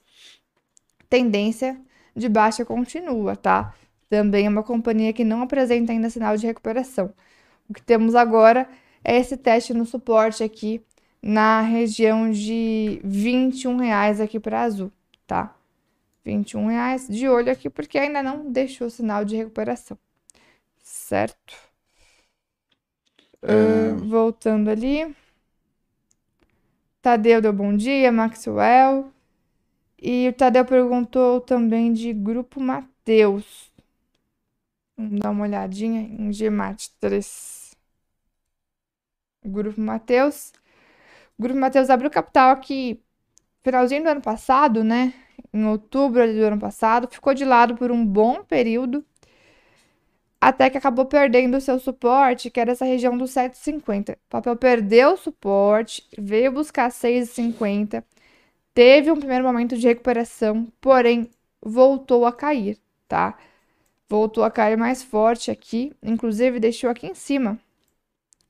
tendência 1.08 1.80
de 2.14 2.28
baixa 2.28 2.64
continua, 2.64 3.36
tá? 3.36 3.74
Também 4.08 4.46
é 4.46 4.48
uma 4.48 4.62
companhia 4.62 5.12
que 5.12 5.24
não 5.24 5.42
apresenta 5.42 5.92
ainda 5.92 6.10
sinal 6.10 6.36
de 6.36 6.46
recuperação. 6.46 7.12
O 7.68 7.74
que 7.74 7.82
temos 7.82 8.14
agora 8.14 8.68
é 9.04 9.16
esse 9.16 9.36
teste 9.36 9.72
no 9.72 9.86
suporte 9.86 10.42
aqui 10.42 10.82
na 11.22 11.60
região 11.60 12.30
de 12.30 13.00
21 13.04 13.76
reais 13.76 14.20
aqui 14.20 14.40
para 14.40 14.62
azul, 14.62 14.90
tá? 15.26 15.54
21 16.24 16.66
reais 16.66 17.08
de 17.08 17.28
olho 17.28 17.52
aqui 17.52 17.70
porque 17.70 17.98
ainda 17.98 18.22
não 18.22 18.50
deixou 18.50 18.90
sinal 18.90 19.24
de 19.24 19.36
recuperação, 19.36 19.96
certo? 20.82 21.54
Uh, 23.42 23.96
voltando 24.06 24.68
ali. 24.68 25.14
Tadeu 27.02 27.40
deu 27.40 27.52
bom 27.52 27.74
dia, 27.74 28.12
Maxwell. 28.12 29.10
E 30.00 30.28
o 30.28 30.32
Tadeu 30.32 30.64
perguntou 30.64 31.40
também 31.40 31.92
de 31.92 32.12
Grupo 32.12 32.60
Mateus. 32.60 33.72
Vamos 34.96 35.20
dar 35.20 35.30
uma 35.30 35.44
olhadinha 35.44 36.02
em 36.02 36.30
GMAT 36.30 36.90
3. 37.00 37.74
Grupo 39.44 39.80
Mateus. 39.80 40.52
O 41.38 41.42
Grupo 41.42 41.58
Mateus 41.58 41.88
abriu 41.88 42.10
capital 42.10 42.50
aqui 42.50 43.02
finalzinho 43.62 44.02
do 44.02 44.10
ano 44.10 44.20
passado, 44.20 44.84
né? 44.84 45.14
Em 45.54 45.64
outubro 45.66 46.26
do 46.26 46.44
ano 46.44 46.58
passado. 46.58 47.08
Ficou 47.10 47.32
de 47.34 47.44
lado 47.46 47.76
por 47.76 47.90
um 47.90 48.04
bom 48.04 48.44
período 48.44 49.04
até 50.40 50.70
que 50.70 50.78
acabou 50.78 51.04
perdendo 51.04 51.56
o 51.56 51.60
seu 51.60 51.78
suporte, 51.78 52.50
que 52.50 52.58
era 52.58 52.72
essa 52.72 52.84
região 52.84 53.16
dos 53.16 53.32
7,50. 53.32 54.14
O 54.14 54.18
papel 54.30 54.56
perdeu 54.56 55.12
o 55.12 55.16
suporte, 55.16 56.06
veio 56.16 56.50
buscar 56.52 56.90
6,50, 56.90 58.02
teve 58.72 59.10
um 59.10 59.18
primeiro 59.18 59.44
momento 59.44 59.76
de 59.76 59.86
recuperação, 59.86 60.66
porém 60.80 61.28
voltou 61.62 62.24
a 62.24 62.32
cair, 62.32 62.78
tá? 63.06 63.38
Voltou 64.08 64.42
a 64.44 64.50
cair 64.50 64.76
mais 64.76 65.02
forte 65.02 65.50
aqui, 65.50 65.92
inclusive 66.02 66.58
deixou 66.58 66.90
aqui 66.90 67.06
em 67.06 67.14
cima 67.14 67.58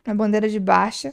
a 0.06 0.14
bandeira 0.14 0.48
de 0.48 0.60
baixa. 0.60 1.10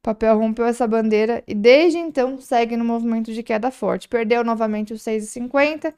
O 0.00 0.02
papel 0.02 0.38
rompeu 0.38 0.66
essa 0.66 0.86
bandeira 0.86 1.42
e 1.46 1.54
desde 1.54 1.98
então 1.98 2.40
segue 2.40 2.76
no 2.76 2.84
movimento 2.84 3.32
de 3.32 3.42
queda 3.42 3.70
forte. 3.70 4.08
Perdeu 4.08 4.44
novamente 4.44 4.92
os 4.92 5.02
6,50 5.02 5.92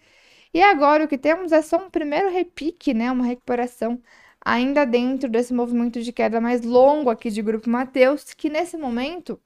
e 0.53 0.63
agora 0.63 1.05
o 1.05 1.09
que 1.09 1.19
temos 1.19 1.53
é 1.53 1.63
só 1.63 1.77
um 1.79 1.91
primeiro 1.91 2.31
repique, 2.31 2.95
né? 2.95 3.11
Uma 3.11 3.25
recuperação 3.25 4.01
ainda 4.45 4.85
dentro 4.87 5.29
desse 5.29 5.53
movimento 5.55 6.03
de 6.03 6.13
queda 6.13 6.41
mais 6.41 6.63
longo 6.63 7.11
aqui 7.11 7.31
de 7.31 7.43
Grupo 7.43 7.69
Mateus, 7.71 8.33
que 8.35 8.49
nesse 8.49 8.77
momento 8.77 9.41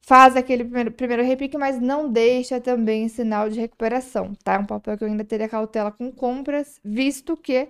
faz 0.00 0.36
aquele 0.36 0.64
primeiro, 0.64 0.92
primeiro 0.92 1.22
repique, 1.22 1.56
mas 1.56 1.80
não 1.80 2.10
deixa 2.10 2.60
também 2.60 3.08
sinal 3.08 3.48
de 3.48 3.60
recuperação, 3.60 4.34
tá? 4.42 4.54
É 4.54 4.58
um 4.58 4.66
papel 4.66 4.98
que 4.98 5.04
eu 5.04 5.08
ainda 5.08 5.24
teria 5.24 5.48
cautela 5.48 5.92
com 5.92 6.10
compras, 6.10 6.80
visto 6.84 7.36
que 7.36 7.68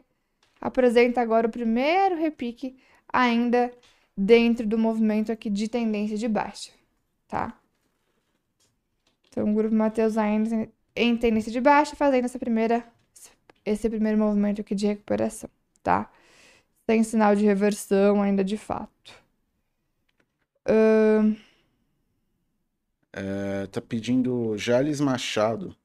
apresenta 0.60 1.20
agora 1.20 1.46
o 1.48 1.50
primeiro 1.50 2.16
repique 2.16 2.76
ainda 3.12 3.70
dentro 4.16 4.66
do 4.66 4.78
movimento 4.78 5.32
aqui 5.32 5.50
de 5.50 5.68
tendência 5.68 6.16
de 6.16 6.28
baixa, 6.28 6.72
tá? 7.28 7.59
Então, 9.30 9.50
o 9.50 9.54
grupo 9.54 9.74
Mateus 9.74 10.18
ainda 10.18 10.68
em 10.94 11.16
tendência 11.16 11.52
de 11.52 11.60
baixa, 11.60 11.96
fazendo 11.96 12.24
essa 12.26 12.38
primeira, 12.38 12.84
esse 13.64 13.88
primeiro 13.88 14.18
movimento 14.18 14.60
aqui 14.60 14.74
de 14.74 14.86
recuperação, 14.86 15.50
tá? 15.82 16.10
Sem 16.86 17.02
sinal 17.04 17.36
de 17.36 17.44
reversão 17.44 18.22
ainda 18.22 18.44
de 18.44 18.58
fato. 18.58 19.14
Uh... 20.66 21.36
É, 23.12 23.66
tá 23.68 23.80
pedindo 23.80 24.56
Jales 24.56 25.00
Machado. 25.00 25.76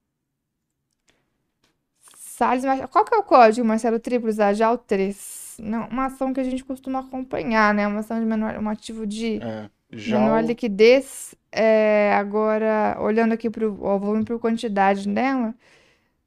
Salles 2.18 2.66
Machado. 2.66 2.90
Qual 2.90 3.06
que 3.06 3.14
é 3.16 3.18
o 3.18 3.24
código, 3.24 3.66
Marcelo 3.68 4.00
Triplos? 4.00 4.40
A 4.40 4.54
JAL 4.54 4.78
3. 4.78 5.58
Não, 5.60 5.88
uma 5.88 6.06
ação 6.08 6.34
que 6.34 6.40
a 6.40 6.44
gente 6.44 6.64
costuma 6.66 7.00
acompanhar, 7.00 7.74
né? 7.74 7.88
Uma 7.88 8.00
ação 8.02 8.20
de 8.20 8.26
menor, 8.26 8.58
um 8.58 8.70
ativo 8.70 9.08
de 9.08 9.40
É, 9.40 9.70
menor 9.92 10.42
JAL, 10.42 10.42
liquidez. 10.44 11.36
É, 11.52 12.14
agora, 12.16 12.98
olhando 13.00 13.34
aqui 13.34 13.50
para 13.50 13.68
o 13.68 14.00
volume 14.00 14.26
por 14.26 14.40
quantidade 14.40 15.08
dela, 15.08 15.56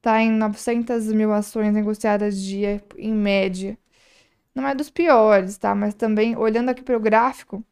tá 0.03 0.21
em 0.23 0.31
900 0.33 1.13
mil 1.13 1.33
ações 1.33 1.73
negociadas 1.73 2.41
dia, 2.41 2.83
em 2.97 3.13
média. 3.13 3.79
Não 4.55 4.67
é 4.69 4.75
dos 4.75 4.91
piores, 4.91 5.59
tá? 5.59 5.75
Mas 5.75 5.95
também, 5.95 6.37
olhando 6.37 6.71
aqui 6.71 6.83
para 6.83 6.97
o 6.97 7.01
gráfico, 7.01 7.65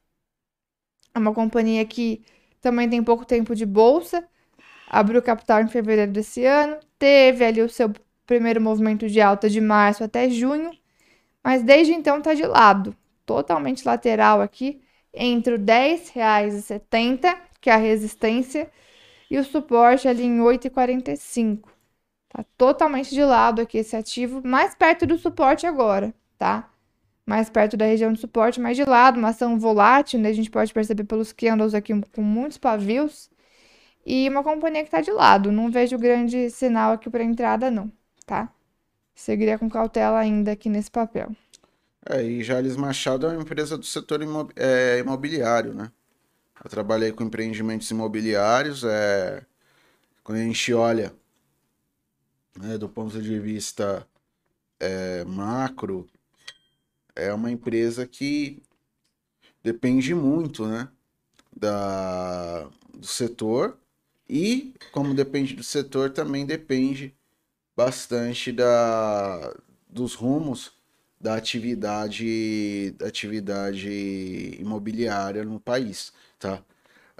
é 1.15 1.19
uma 1.19 1.33
companhia 1.35 1.85
que 1.85 2.23
também 2.61 2.89
tem 2.89 3.03
pouco 3.03 3.25
tempo 3.25 3.55
de 3.55 3.67
bolsa, 3.67 4.27
abriu 4.89 5.23
capital 5.23 5.63
em 5.63 5.69
fevereiro 5.69 6.13
desse 6.13 6.45
ano, 6.45 6.79
teve 6.99 7.45
ali 7.45 7.63
o 7.63 7.69
seu 7.69 7.93
primeiro 8.27 8.61
movimento 8.61 9.09
de 9.09 9.21
alta 9.21 9.49
de 9.49 9.61
março 9.61 10.05
até 10.05 10.31
junho, 10.31 10.71
mas 11.45 11.63
desde 11.63 11.93
então 11.95 12.21
tá 12.23 12.35
de 12.35 12.45
lado, 12.45 12.97
totalmente 13.27 13.87
lateral 13.87 14.41
aqui, 14.43 14.81
entre 15.17 15.57
R$ 15.57 15.63
10,70, 15.63 17.37
que 17.61 17.71
é 17.71 17.73
a 17.73 17.79
resistência, 17.79 18.71
e 19.31 19.39
o 19.39 19.45
suporte 19.45 20.07
ali 20.07 20.25
em 20.25 20.39
8,45. 20.39 21.69
Tá 22.29 22.45
totalmente 22.57 23.15
de 23.15 23.25
lado 23.25 23.63
aqui 23.63 23.79
esse 23.79 23.97
ativo, 23.97 24.43
mais 24.45 24.75
perto 24.75 25.07
do 25.07 25.19
suporte 25.19 25.67
agora, 25.67 26.15
tá? 26.39 26.71
Mais 27.25 27.51
perto 27.51 27.77
da 27.77 27.87
região 27.87 28.13
de 28.13 28.21
suporte, 28.21 28.61
mais 28.61 28.77
de 28.77 28.85
lado, 28.85 29.19
uma 29.19 29.31
ação 29.31 29.59
volátil, 29.59 30.21
né? 30.21 30.29
A 30.29 30.33
gente 30.33 30.51
pode 30.51 30.73
perceber 30.73 31.05
pelos 31.05 31.33
candles 31.33 31.75
aqui 31.75 31.93
com 32.13 32.23
muitos 32.23 32.59
pavios. 32.59 33.31
E 34.05 34.29
uma 34.29 34.43
companhia 34.45 34.85
que 34.85 34.91
tá 34.91 35.01
de 35.01 35.11
lado, 35.11 35.51
não 35.51 35.71
vejo 35.71 35.99
grande 35.99 36.51
sinal 36.51 36.93
aqui 36.93 37.11
para 37.11 37.25
entrada 37.25 37.71
não, 37.71 37.91
tá? 38.25 38.53
Seguiria 39.15 39.59
com 39.59 39.69
cautela 39.69 40.19
ainda 40.19 40.53
aqui 40.53 40.69
nesse 40.69 40.91
papel. 40.91 41.35
É, 42.09 42.23
e 42.23 42.43
Jales 42.45 42.77
Machado 42.77 43.27
é 43.27 43.31
uma 43.31 43.43
empresa 43.43 43.77
do 43.77 43.85
setor 43.85 44.23
imo- 44.23 44.49
é, 44.57 44.99
imobiliário, 44.99 45.75
né? 45.75 45.91
Eu 46.65 46.71
trabalhei 46.71 47.13
com 47.13 47.25
empreendimentos 47.25 47.91
imobiliários. 47.91 48.85
É, 48.85 49.45
quando 50.25 50.39
a 50.39 50.43
gente 50.45 50.75
olha 50.75 51.15
né, 52.59 52.79
do 52.79 52.89
ponto 52.89 53.21
de 53.21 53.39
vista 53.39 54.07
é, 54.81 55.25
macro, 55.25 56.09
é 57.15 57.33
uma 57.33 57.51
empresa 57.51 58.07
que 58.07 58.63
depende 59.63 60.15
muito, 60.15 60.67
né? 60.67 60.89
Da, 61.57 62.65
do 62.95 63.07
setor 63.07 63.79
e, 64.29 64.75
como 64.93 65.15
depende 65.15 65.55
do 65.55 65.65
setor, 65.65 66.11
também 66.13 66.47
depende 66.47 67.15
bastante 67.77 68.53
da, 68.53 69.55
dos 69.89 70.15
rumos 70.15 70.73
da 71.27 71.35
atividade, 71.35 72.93
da 72.93 73.09
atividade 73.09 73.91
imobiliária 74.61 75.45
no 75.45 75.59
país, 75.59 76.13
tá? 76.39 76.63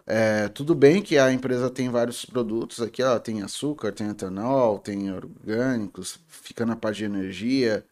É, 0.07 0.49
tudo 0.49 0.75
bem 0.77 1.03
que 1.03 1.19
a 1.19 1.33
empresa 1.33 1.69
tem 1.71 1.91
vários 1.91 2.25
produtos 2.25 2.81
aqui, 2.81 3.03
ela 3.03 3.21
tem 3.21 3.43
açúcar, 3.43 3.93
tem 3.93 4.09
etanol, 4.09 4.79
tem 4.79 5.13
orgânicos, 5.13 6.21
fica 6.29 6.65
na 6.67 6.77
parte 6.77 6.99
de 6.99 7.05
energia, 7.07 7.85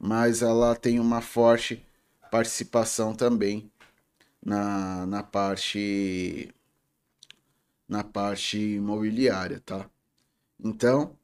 mas 0.00 0.42
ela 0.42 0.76
tem 0.76 1.00
uma 1.00 1.22
forte 1.22 1.84
participação 2.30 3.14
também 3.14 3.70
na, 4.44 5.06
na 5.06 5.22
parte 5.22 6.54
na 7.88 8.04
parte 8.04 8.58
imobiliária, 8.58 9.60
tá? 9.64 9.88
Então, 10.64 11.17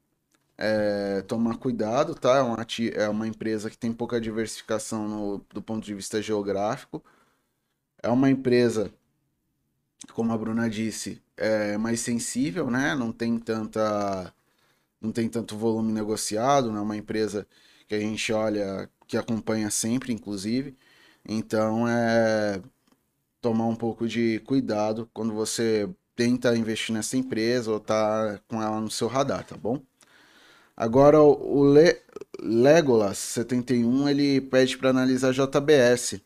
é, 0.57 1.21
tomar 1.23 1.57
cuidado, 1.57 2.15
tá? 2.15 2.37
É 2.37 2.41
uma, 2.41 2.65
é 2.95 3.09
uma 3.09 3.27
empresa 3.27 3.69
que 3.69 3.77
tem 3.77 3.93
pouca 3.93 4.19
diversificação 4.21 5.07
no- 5.07 5.45
do 5.53 5.61
ponto 5.61 5.85
de 5.85 5.93
vista 5.95 6.21
geográfico. 6.21 7.03
É 8.01 8.09
uma 8.09 8.29
empresa, 8.29 8.89
como 10.13 10.31
a 10.33 10.37
Bruna 10.37 10.69
disse, 10.69 11.21
é 11.37 11.77
mais 11.77 11.99
sensível, 11.99 12.69
né? 12.69 12.95
Não 12.95 13.11
tem 13.11 13.37
tanta, 13.39 14.33
não 15.01 15.11
tem 15.11 15.29
tanto 15.29 15.57
volume 15.57 15.93
negociado, 15.93 16.71
não 16.71 16.79
é 16.79 16.83
uma 16.83 16.97
empresa 16.97 17.47
que 17.87 17.95
a 17.95 17.99
gente 17.99 18.33
olha, 18.33 18.89
que 19.07 19.17
acompanha 19.17 19.69
sempre, 19.71 20.13
inclusive. 20.13 20.77
Então, 21.27 21.87
é 21.89 22.61
tomar 23.41 23.67
um 23.67 23.75
pouco 23.75 24.07
de 24.07 24.39
cuidado 24.41 25.09
quando 25.13 25.33
você 25.33 25.89
tenta 26.15 26.57
investir 26.57 26.93
nessa 26.95 27.17
empresa 27.17 27.71
ou 27.71 27.79
tá 27.79 28.39
com 28.47 28.61
ela 28.63 28.81
no 28.81 28.91
seu 28.91 29.07
radar, 29.07 29.45
tá 29.45 29.57
bom? 29.57 29.81
Agora 30.75 31.21
o 31.21 31.73
Le 31.73 32.01
Legolas 32.41 33.17
71 33.17 34.09
ele 34.09 34.41
pede 34.41 34.77
para 34.77 34.89
analisar 34.89 35.31
JBS. 35.31 36.21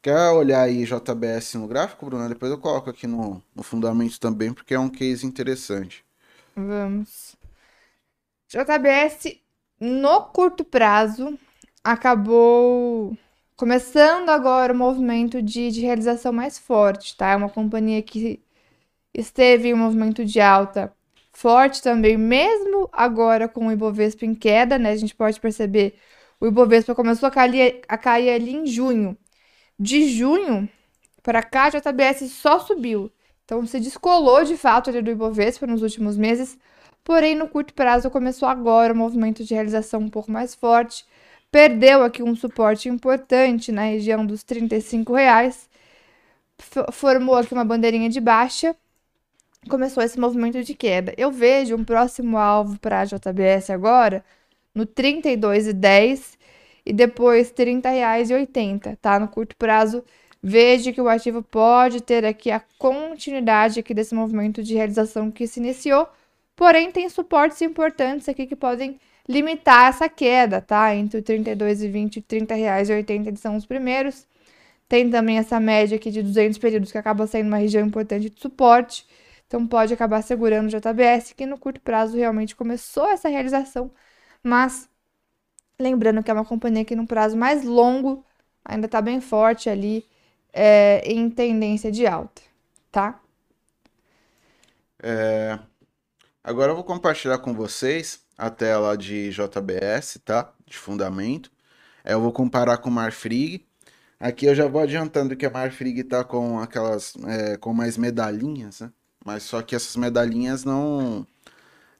Quer 0.00 0.30
olhar 0.30 0.62
aí 0.62 0.84
JBS 0.84 1.54
no 1.54 1.68
gráfico, 1.68 2.06
Bruna? 2.06 2.28
Depois 2.28 2.50
eu 2.50 2.58
coloco 2.58 2.90
aqui 2.90 3.06
no, 3.06 3.42
no 3.54 3.62
fundamento 3.62 4.18
também, 4.18 4.52
porque 4.52 4.74
é 4.74 4.78
um 4.78 4.88
case 4.88 5.26
interessante. 5.26 6.04
Vamos. 6.56 7.36
JBS, 8.48 9.38
no 9.80 10.22
curto 10.26 10.64
prazo, 10.64 11.38
acabou 11.82 13.16
começando 13.56 14.28
agora 14.28 14.72
o 14.72 14.76
movimento 14.76 15.40
de, 15.42 15.70
de 15.70 15.80
realização 15.80 16.32
mais 16.32 16.58
forte, 16.58 17.16
tá? 17.16 17.30
É 17.30 17.36
uma 17.36 17.48
companhia 17.48 18.02
que 18.02 18.40
esteve 19.14 19.68
em 19.68 19.74
um 19.74 19.78
movimento 19.78 20.24
de 20.24 20.40
alta 20.40 20.92
forte 21.32 21.82
também, 21.82 22.16
mesmo 22.16 22.88
agora 22.92 23.48
com 23.48 23.66
o 23.66 23.72
Ibovespa 23.72 24.24
em 24.26 24.34
queda, 24.34 24.78
né? 24.78 24.90
A 24.90 24.96
gente 24.96 25.14
pode 25.14 25.40
perceber 25.40 25.94
o 26.42 26.46
Ibovespa 26.48 26.92
começou 26.94 27.28
a 27.28 27.30
cair, 27.30 27.82
a 27.88 27.96
cair 27.96 28.30
ali 28.30 28.52
em 28.52 28.66
junho. 28.66 29.16
De 29.78 30.08
junho 30.08 30.68
para 31.22 31.42
cá, 31.42 31.66
a 31.66 31.70
JBS 31.70 32.32
só 32.32 32.58
subiu. 32.58 33.12
Então 33.44 33.64
se 33.64 33.78
descolou 33.78 34.44
de 34.44 34.56
fato 34.56 34.90
ali 34.90 35.00
do 35.02 35.10
Ibovespa 35.12 35.66
nos 35.68 35.82
últimos 35.82 36.16
meses, 36.16 36.58
porém 37.04 37.36
no 37.36 37.48
curto 37.48 37.72
prazo 37.74 38.10
começou 38.10 38.48
agora 38.48 38.92
o 38.92 38.96
movimento 38.96 39.44
de 39.44 39.54
realização 39.54 40.00
um 40.00 40.08
pouco 40.08 40.32
mais 40.32 40.52
forte. 40.54 41.04
Perdeu 41.50 42.02
aqui 42.02 42.22
um 42.24 42.34
suporte 42.34 42.88
importante 42.88 43.70
na 43.70 43.82
região 43.82 44.26
dos 44.26 44.42
35 44.42 45.14
reais, 45.14 45.68
formou 46.92 47.36
aqui 47.36 47.52
uma 47.52 47.64
bandeirinha 47.64 48.08
de 48.08 48.20
baixa, 48.20 48.74
começou 49.68 50.02
esse 50.02 50.18
movimento 50.18 50.62
de 50.62 50.74
queda. 50.74 51.14
Eu 51.16 51.30
vejo 51.30 51.76
um 51.76 51.84
próximo 51.84 52.36
alvo 52.36 52.78
para 52.78 53.00
a 53.00 53.04
JBS 53.04 53.70
agora 53.70 54.24
no 54.74 54.82
R$ 54.82 54.90
32,10 54.96 56.38
e 56.84 56.92
depois 56.92 57.52
R$ 57.56 57.66
30,80, 57.66 58.96
tá? 59.00 59.18
No 59.18 59.28
curto 59.28 59.56
prazo, 59.56 60.04
vejo 60.42 60.92
que 60.92 61.00
o 61.00 61.08
ativo 61.08 61.42
pode 61.42 62.00
ter 62.00 62.24
aqui 62.24 62.50
a 62.50 62.60
continuidade 62.78 63.80
aqui 63.80 63.94
desse 63.94 64.14
movimento 64.14 64.62
de 64.62 64.74
realização 64.74 65.30
que 65.30 65.46
se 65.46 65.60
iniciou, 65.60 66.08
porém 66.56 66.90
tem 66.90 67.08
suportes 67.08 67.62
importantes 67.62 68.28
aqui 68.28 68.46
que 68.46 68.56
podem 68.56 68.98
limitar 69.28 69.88
essa 69.88 70.08
queda, 70.08 70.60
tá? 70.60 70.94
Entre 70.94 71.20
o 71.20 71.22
32,20 71.22 72.16
e 72.16 72.34
R$ 72.34 72.46
30,80 72.46 73.36
são 73.36 73.56
os 73.56 73.64
primeiros. 73.64 74.26
Tem 74.88 75.08
também 75.08 75.38
essa 75.38 75.58
média 75.60 75.96
aqui 75.96 76.10
de 76.10 76.22
200 76.22 76.58
períodos 76.58 76.92
que 76.92 76.98
acaba 76.98 77.26
sendo 77.26 77.46
uma 77.46 77.56
região 77.58 77.86
importante 77.86 78.28
de 78.28 78.40
suporte. 78.40 79.06
Então 79.52 79.66
pode 79.66 79.92
acabar 79.92 80.22
segurando 80.22 80.64
o 80.64 80.70
JBS, 80.70 81.34
que 81.34 81.44
no 81.44 81.58
curto 81.58 81.78
prazo 81.78 82.16
realmente 82.16 82.56
começou 82.56 83.06
essa 83.10 83.28
realização, 83.28 83.90
mas 84.42 84.88
lembrando 85.78 86.22
que 86.22 86.30
é 86.30 86.34
uma 86.34 86.42
companhia 86.42 86.86
que 86.86 86.96
no 86.96 87.06
prazo 87.06 87.36
mais 87.36 87.62
longo 87.62 88.24
ainda 88.64 88.86
está 88.86 89.02
bem 89.02 89.20
forte 89.20 89.68
ali 89.68 90.06
é, 90.54 91.02
em 91.04 91.28
tendência 91.28 91.92
de 91.92 92.06
alta, 92.06 92.40
tá? 92.90 93.20
É... 95.02 95.58
Agora 96.42 96.72
eu 96.72 96.76
vou 96.76 96.84
compartilhar 96.84 97.36
com 97.36 97.52
vocês 97.52 98.24
a 98.38 98.48
tela 98.48 98.96
de 98.96 99.28
JBS, 99.32 100.18
tá? 100.24 100.50
De 100.64 100.78
fundamento. 100.78 101.52
É, 102.02 102.14
eu 102.14 102.22
vou 102.22 102.32
comparar 102.32 102.78
com 102.78 102.88
Marfrig. 102.88 103.66
Aqui 104.18 104.46
eu 104.46 104.54
já 104.54 104.66
vou 104.66 104.80
adiantando 104.80 105.36
que 105.36 105.44
a 105.44 105.50
Marfrig 105.50 106.04
tá 106.04 106.24
com 106.24 106.58
aquelas, 106.58 107.12
é, 107.26 107.58
com 107.58 107.74
mais 107.74 107.98
medalhinhas, 107.98 108.80
né? 108.80 108.90
Mas 109.24 109.44
só 109.44 109.62
que 109.62 109.74
essas 109.74 109.96
medalhinhas 109.96 110.64
não... 110.64 111.26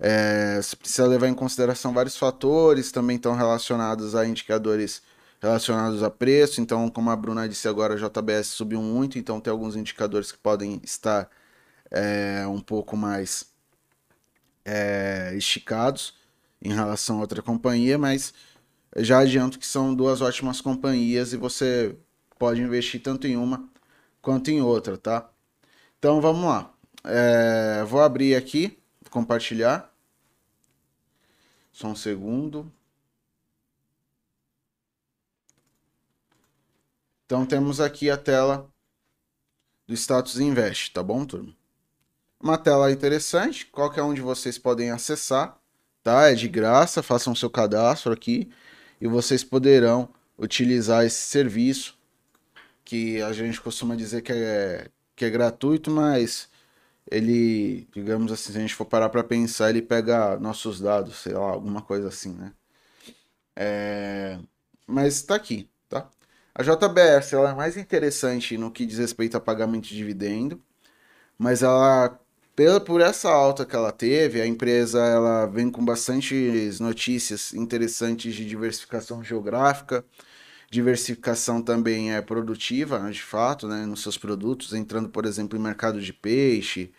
É, 0.00 0.60
você 0.60 0.74
precisa 0.74 1.06
levar 1.06 1.28
em 1.28 1.34
consideração 1.34 1.92
vários 1.92 2.16
fatores, 2.16 2.90
também 2.90 3.16
estão 3.16 3.34
relacionados 3.36 4.16
a 4.16 4.26
indicadores 4.26 5.02
relacionados 5.40 6.02
a 6.02 6.10
preço. 6.10 6.60
Então, 6.60 6.88
como 6.88 7.10
a 7.10 7.16
Bruna 7.16 7.48
disse 7.48 7.68
agora, 7.68 7.94
a 7.94 7.96
JBS 7.96 8.48
subiu 8.48 8.80
muito, 8.80 9.18
então 9.18 9.40
tem 9.40 9.50
alguns 9.50 9.76
indicadores 9.76 10.32
que 10.32 10.38
podem 10.38 10.80
estar 10.84 11.28
é, 11.90 12.46
um 12.46 12.60
pouco 12.60 12.96
mais 12.96 13.46
é, 14.64 15.34
esticados 15.36 16.14
em 16.60 16.72
relação 16.72 17.18
a 17.18 17.20
outra 17.22 17.42
companhia, 17.42 17.98
mas 17.98 18.32
já 18.96 19.20
adianto 19.20 19.58
que 19.58 19.66
são 19.66 19.94
duas 19.94 20.20
ótimas 20.20 20.60
companhias 20.60 21.32
e 21.32 21.36
você 21.36 21.96
pode 22.38 22.60
investir 22.60 23.02
tanto 23.02 23.26
em 23.26 23.36
uma 23.36 23.68
quanto 24.20 24.50
em 24.50 24.60
outra, 24.62 24.96
tá? 24.96 25.28
Então 25.98 26.20
vamos 26.20 26.44
lá. 26.44 26.72
É, 27.04 27.84
vou 27.84 28.00
abrir 28.00 28.34
aqui, 28.36 28.78
compartilhar. 29.10 29.92
Só 31.72 31.88
um 31.88 31.96
segundo. 31.96 32.70
Então 37.24 37.46
temos 37.46 37.80
aqui 37.80 38.10
a 38.10 38.16
tela 38.16 38.70
do 39.86 39.94
Status 39.94 40.38
Invest, 40.38 40.92
tá 40.92 41.02
bom, 41.02 41.24
turma? 41.24 41.54
Uma 42.38 42.58
tela 42.58 42.90
interessante, 42.92 43.66
qualquer 43.66 44.02
um 44.02 44.12
de 44.12 44.20
vocês 44.20 44.58
podem 44.58 44.90
acessar, 44.90 45.58
tá? 46.02 46.30
É 46.30 46.34
de 46.34 46.48
graça, 46.48 47.02
façam 47.02 47.34
seu 47.34 47.48
cadastro 47.48 48.12
aqui 48.12 48.50
e 49.00 49.06
vocês 49.06 49.42
poderão 49.42 50.08
utilizar 50.38 51.04
esse 51.04 51.22
serviço 51.22 51.96
que 52.84 53.22
a 53.22 53.32
gente 53.32 53.60
costuma 53.60 53.96
dizer 53.96 54.22
que 54.22 54.32
é, 54.32 54.88
que 55.16 55.24
é 55.24 55.30
gratuito, 55.30 55.90
mas 55.90 56.50
ele, 57.10 57.88
digamos 57.94 58.32
assim, 58.32 58.52
se 58.52 58.58
a 58.58 58.60
gente 58.60 58.74
for 58.74 58.84
parar 58.86 59.08
para 59.08 59.24
pensar, 59.24 59.70
ele 59.70 59.82
pega 59.82 60.38
nossos 60.38 60.80
dados, 60.80 61.16
sei 61.16 61.34
lá, 61.34 61.50
alguma 61.50 61.82
coisa 61.82 62.08
assim, 62.08 62.32
né? 62.34 62.52
É... 63.56 64.38
Mas 64.86 65.16
está 65.16 65.34
aqui, 65.36 65.68
tá? 65.88 66.08
A 66.54 66.62
JBS 66.62 67.32
ela 67.34 67.50
é 67.50 67.54
mais 67.54 67.76
interessante 67.76 68.58
no 68.58 68.70
que 68.70 68.86
diz 68.86 68.98
respeito 68.98 69.36
a 69.36 69.40
pagamento 69.40 69.88
de 69.88 69.96
dividendo, 69.96 70.62
mas 71.38 71.62
ela 71.62 72.18
pela, 72.54 72.80
por 72.80 73.00
essa 73.00 73.30
alta 73.30 73.64
que 73.64 73.74
ela 73.74 73.92
teve, 73.92 74.40
a 74.40 74.46
empresa 74.46 75.00
ela 75.00 75.46
vem 75.46 75.70
com 75.70 75.84
bastantes 75.84 76.80
notícias 76.80 77.54
interessantes 77.54 78.34
de 78.34 78.46
diversificação 78.46 79.24
geográfica, 79.24 80.04
diversificação 80.72 81.62
também 81.62 82.14
é 82.14 82.22
produtiva, 82.22 82.98
né, 82.98 83.10
de 83.10 83.22
fato, 83.22 83.68
né, 83.68 83.84
nos 83.84 84.02
seus 84.02 84.16
produtos, 84.16 84.72
entrando, 84.72 85.06
por 85.10 85.26
exemplo, 85.26 85.58
em 85.58 85.60
mercado 85.60 86.00
de 86.00 86.14
peixe, 86.14 86.90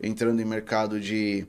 entrando 0.00 0.40
em 0.40 0.46
mercado 0.46 0.98
de, 0.98 1.46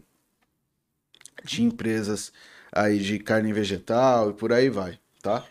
de 1.41 1.63
empresas 1.63 2.33
aí 2.69 2.99
de 2.99 3.17
carne 3.17 3.53
vegetal 3.53 4.31
e 4.31 4.33
por 4.33 4.51
aí 4.51 4.69
vai, 4.69 4.99
tá? 5.21 5.45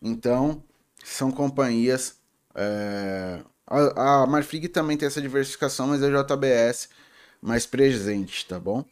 Então, 0.00 0.64
são 1.04 1.30
companhias. 1.30 2.18
É... 2.54 3.42
A, 3.66 4.22
a 4.22 4.26
Marfrig 4.26 4.68
também 4.68 4.96
tem 4.96 5.06
essa 5.06 5.20
diversificação, 5.20 5.88
mas 5.88 6.02
a 6.02 6.08
JBS 6.08 6.88
mais 7.42 7.66
presente, 7.66 8.46
tá 8.46 8.58
bom? 8.58 8.86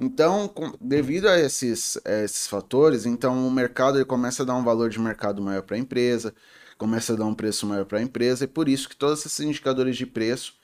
Então, 0.00 0.48
com, 0.48 0.72
devido 0.80 1.28
a 1.28 1.38
esses, 1.38 1.98
a 2.06 2.24
esses 2.24 2.46
fatores, 2.46 3.04
então 3.04 3.46
o 3.46 3.50
mercado 3.50 3.98
ele 3.98 4.04
começa 4.06 4.42
a 4.42 4.46
dar 4.46 4.54
um 4.56 4.64
valor 4.64 4.88
de 4.88 4.98
mercado 4.98 5.42
maior 5.42 5.62
para 5.62 5.76
a 5.76 5.78
empresa, 5.78 6.34
começa 6.78 7.12
a 7.12 7.16
dar 7.16 7.26
um 7.26 7.34
preço 7.34 7.66
maior 7.66 7.84
para 7.84 7.98
a 7.98 8.02
empresa, 8.02 8.44
e 8.44 8.48
por 8.48 8.66
isso 8.66 8.88
que 8.88 8.96
todos 8.96 9.26
esses 9.26 9.40
indicadores 9.40 9.98
de 9.98 10.06
preço 10.06 10.54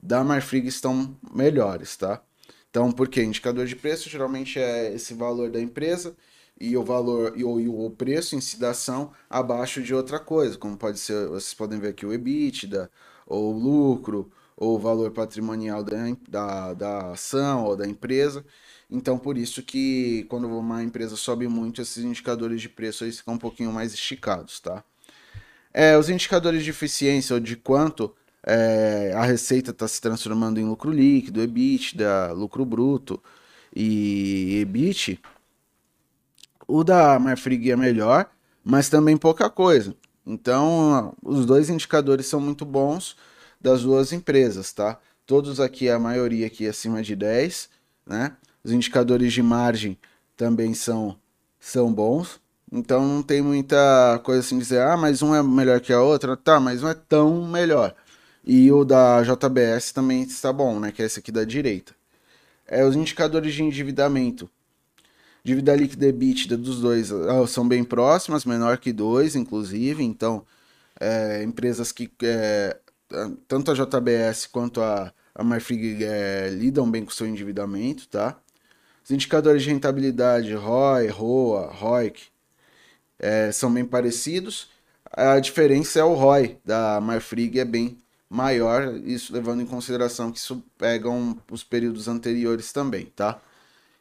da 0.00 0.22
Marfrig 0.22 0.68
estão 0.68 1.16
melhores, 1.34 1.96
tá? 1.96 2.22
Então, 2.70 2.92
por 2.92 3.08
quê? 3.08 3.24
Indicador 3.24 3.66
de 3.66 3.74
preço 3.74 4.08
geralmente 4.08 4.58
é 4.60 4.94
esse 4.94 5.14
valor 5.14 5.50
da 5.50 5.60
empresa 5.60 6.16
e 6.60 6.76
o 6.76 6.84
valor 6.84 7.32
e 7.36 7.42
o, 7.44 7.58
e 7.60 7.68
o 7.68 7.90
preço 7.90 8.36
em 8.36 8.40
si 8.40 8.58
da 8.58 8.70
ação 8.70 9.12
abaixo 9.28 9.82
de 9.82 9.94
outra 9.94 10.20
coisa, 10.20 10.56
como 10.58 10.76
pode 10.76 11.00
ser, 11.00 11.26
vocês 11.28 11.54
podem 11.54 11.80
ver 11.80 11.88
aqui 11.88 12.06
o 12.06 12.12
EBITDA, 12.12 12.90
ou 13.26 13.52
o 13.54 13.58
lucro, 13.58 14.30
ou 14.56 14.76
o 14.76 14.78
valor 14.78 15.10
patrimonial 15.10 15.82
da, 15.82 15.96
da, 16.28 16.74
da 16.74 17.12
ação 17.12 17.64
ou 17.64 17.76
da 17.76 17.86
empresa. 17.86 18.44
Então, 18.90 19.18
por 19.18 19.36
isso 19.36 19.62
que 19.62 20.24
quando 20.28 20.46
uma 20.48 20.82
empresa 20.82 21.16
sobe 21.16 21.48
muito, 21.48 21.82
esses 21.82 22.04
indicadores 22.04 22.60
de 22.60 22.68
preço 22.68 23.04
aí 23.04 23.12
ficam 23.12 23.34
um 23.34 23.38
pouquinho 23.38 23.72
mais 23.72 23.92
esticados, 23.92 24.60
tá? 24.60 24.84
É, 25.74 25.98
os 25.98 26.08
indicadores 26.08 26.64
de 26.64 26.70
eficiência 26.70 27.34
ou 27.34 27.40
de 27.40 27.56
quanto 27.56 28.14
é, 28.44 29.12
a 29.14 29.24
receita 29.24 29.72
está 29.72 29.86
se 29.88 30.00
transformando 30.00 30.60
em 30.60 30.64
lucro 30.64 30.90
líquido, 30.90 31.42
EBITDA, 31.42 32.32
lucro 32.32 32.64
bruto 32.64 33.22
e 33.74 34.60
EBIT, 34.60 35.20
o 36.66 36.82
da 36.82 37.18
Marfrig 37.18 37.70
é 37.70 37.76
melhor, 37.76 38.30
mas 38.64 38.88
também 38.88 39.16
pouca 39.16 39.50
coisa. 39.50 39.94
Então, 40.24 41.14
os 41.22 41.46
dois 41.46 41.70
indicadores 41.70 42.26
são 42.26 42.40
muito 42.40 42.64
bons, 42.64 43.16
das 43.60 43.82
duas 43.82 44.12
empresas, 44.12 44.72
tá? 44.72 44.98
Todos 45.24 45.60
aqui, 45.60 45.88
a 45.88 45.98
maioria 45.98 46.46
aqui 46.46 46.66
acima 46.68 47.02
de 47.02 47.16
10, 47.16 47.68
né? 48.06 48.36
Os 48.66 48.72
indicadores 48.72 49.32
de 49.32 49.40
margem 49.44 49.96
também 50.36 50.74
são, 50.74 51.16
são 51.60 51.92
bons. 51.92 52.40
Então 52.72 53.06
não 53.06 53.22
tem 53.22 53.40
muita 53.40 54.20
coisa 54.24 54.40
assim 54.40 54.58
dizer, 54.58 54.80
ah, 54.80 54.96
mas 54.96 55.22
um 55.22 55.32
é 55.32 55.40
melhor 55.40 55.80
que 55.80 55.92
a 55.92 56.02
outra. 56.02 56.36
Tá, 56.36 56.58
mas 56.58 56.82
não 56.82 56.88
é 56.88 56.94
tão 56.94 57.46
melhor. 57.46 57.94
E 58.44 58.72
o 58.72 58.84
da 58.84 59.22
JBS 59.22 59.92
também 59.92 60.24
está 60.24 60.52
bom, 60.52 60.80
né? 60.80 60.90
Que 60.90 61.00
é 61.00 61.06
esse 61.06 61.20
aqui 61.20 61.30
da 61.30 61.44
direita. 61.44 61.94
É, 62.66 62.84
os 62.84 62.96
indicadores 62.96 63.54
de 63.54 63.62
endividamento. 63.62 64.50
Dívida 65.44 65.76
líquida 65.76 66.06
e 66.06 66.08
EBITDA 66.08 66.56
dos 66.56 66.80
dois 66.80 67.12
ah, 67.12 67.46
são 67.46 67.68
bem 67.68 67.84
próximas, 67.84 68.44
menor 68.44 68.78
que 68.78 68.92
2, 68.92 69.36
inclusive. 69.36 70.02
Então, 70.02 70.44
é, 70.98 71.40
empresas 71.44 71.92
que 71.92 72.10
é, 72.20 72.76
tanto 73.46 73.70
a 73.70 73.74
JBS 73.74 74.48
quanto 74.48 74.80
a, 74.80 75.12
a 75.32 75.44
Marfrig 75.44 76.02
é, 76.02 76.50
lidam 76.50 76.90
bem 76.90 77.04
com 77.04 77.12
seu 77.12 77.28
endividamento, 77.28 78.08
tá? 78.08 78.36
Os 79.06 79.12
indicadores 79.12 79.62
de 79.62 79.68
rentabilidade, 79.68 80.52
ROI, 80.52 81.06
ROA, 81.06 81.70
ROIC, 81.70 82.24
é, 83.20 83.52
são 83.52 83.72
bem 83.72 83.84
parecidos. 83.84 84.68
A 85.12 85.38
diferença 85.38 86.00
é 86.00 86.02
o 86.02 86.14
ROI 86.14 86.58
da 86.64 87.00
Marfrig 87.00 87.60
é 87.60 87.64
bem 87.64 87.96
maior, 88.28 88.96
isso 89.04 89.32
levando 89.32 89.62
em 89.62 89.66
consideração 89.66 90.32
que 90.32 90.40
isso 90.40 90.60
pegam 90.76 91.38
os 91.48 91.62
períodos 91.62 92.08
anteriores 92.08 92.72
também, 92.72 93.06
tá? 93.14 93.40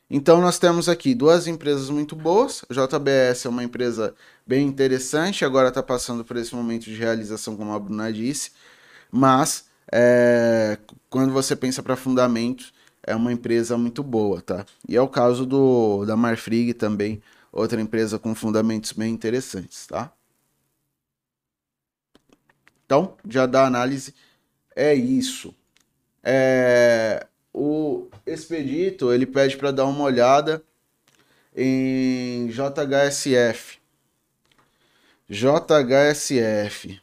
Então 0.09 0.41
nós 0.41 0.57
temos 0.57 0.89
aqui 0.89 1.13
duas 1.13 1.45
empresas 1.45 1.91
muito 1.91 2.15
boas. 2.15 2.65
A 2.67 2.73
JBS 2.73 3.45
é 3.45 3.49
uma 3.49 3.63
empresa 3.63 4.15
bem 4.45 4.65
interessante, 4.67 5.45
agora 5.45 5.69
está 5.69 5.83
passando 5.83 6.25
por 6.25 6.35
esse 6.35 6.55
momento 6.55 6.85
de 6.85 6.95
realização, 6.95 7.55
como 7.55 7.71
a 7.73 7.79
Bruna 7.79 8.11
disse. 8.11 8.53
Mas 9.11 9.65
é, 9.91 10.79
quando 11.11 11.31
você 11.31 11.55
pensa 11.55 11.83
para 11.83 11.95
fundamentos, 11.95 12.73
é 13.05 13.15
uma 13.15 13.31
empresa 13.31 13.77
muito 13.77 14.03
boa, 14.03 14.41
tá? 14.41 14.65
E 14.87 14.95
é 14.95 15.01
o 15.01 15.07
caso 15.07 15.45
do 15.45 16.05
da 16.05 16.15
Marfrig 16.17 16.73
também, 16.73 17.21
outra 17.51 17.79
empresa 17.79 18.19
com 18.19 18.35
fundamentos 18.35 18.91
bem 18.91 19.13
interessantes, 19.13 19.87
tá? 19.87 20.11
Então, 22.85 23.15
já 23.27 23.45
da 23.45 23.65
análise 23.65 24.13
é 24.75 24.93
isso. 24.93 25.55
É, 26.23 27.27
o 27.53 28.07
Expedito 28.25 29.13
ele 29.13 29.25
pede 29.25 29.57
para 29.57 29.71
dar 29.71 29.85
uma 29.85 30.03
olhada 30.03 30.63
em 31.55 32.47
JHSF. 32.49 33.79
JHSF. 35.29 37.01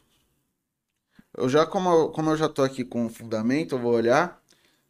Eu 1.35 1.49
já, 1.49 1.65
como 1.65 2.09
como 2.09 2.29
eu 2.31 2.37
já 2.37 2.47
tô 2.47 2.61
aqui 2.63 2.83
com 2.85 3.05
o 3.05 3.09
fundamento, 3.09 3.75
eu 3.75 3.79
vou 3.79 3.93
olhar. 3.93 4.42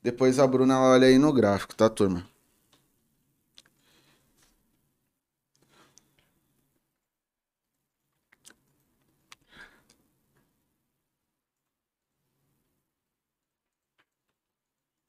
Depois 0.03 0.37
a 0.37 0.45
Bruna 0.45 0.79
olha 0.79 1.07
aí 1.07 1.17
no 1.17 1.33
gráfico, 1.33 1.73
tá, 1.75 1.89
turma? 1.89 2.23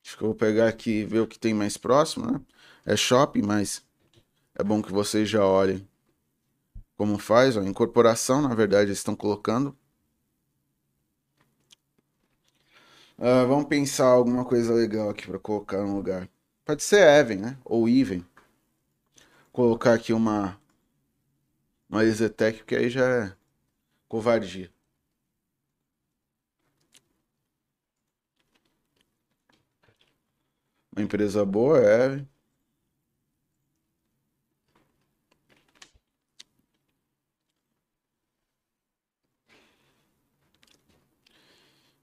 Acho 0.05 0.17
que 0.17 0.23
eu 0.23 0.29
vou 0.29 0.37
pegar 0.37 0.69
aqui 0.69 1.01
e 1.01 1.05
ver 1.05 1.19
o 1.21 1.27
que 1.27 1.37
tem 1.39 1.53
mais 1.53 1.77
próximo, 1.77 2.31
né? 2.31 2.41
É 2.87 2.97
shopping, 2.97 3.43
mas 3.43 3.83
é 4.55 4.65
bom 4.65 4.83
que 4.83 4.93
vocês 4.93 5.29
já 5.29 5.47
olhem 5.47 5.89
como 6.97 7.19
faz. 7.19 7.55
Incorporação, 7.55 8.43
na 8.43 8.53
verdade, 8.53 8.89
eles 8.89 8.99
estão 8.99 9.15
colocando. 9.15 9.77
Uh, 13.19 13.47
vamos 13.47 13.67
pensar 13.67 14.07
alguma 14.07 14.45
coisa 14.45 14.73
legal 14.73 15.09
aqui 15.11 15.27
para 15.27 15.39
colocar 15.39 15.83
no 15.83 15.97
lugar. 15.97 16.29
Pode 16.65 16.83
ser 16.83 17.07
Even, 17.21 17.37
né? 17.39 17.59
Ou 17.65 17.89
Even. 17.89 18.25
Colocar 19.53 19.95
aqui 19.95 20.13
uma 20.13 20.59
uma 21.89 22.05
Ezetec, 22.05 22.59
porque 22.59 22.77
aí 22.77 22.91
já 22.91 23.09
é 23.09 23.37
covardia. 24.09 24.71
Uma 30.97 31.03
empresa 31.05 31.45
boa, 31.45 31.79
é. 31.81 32.27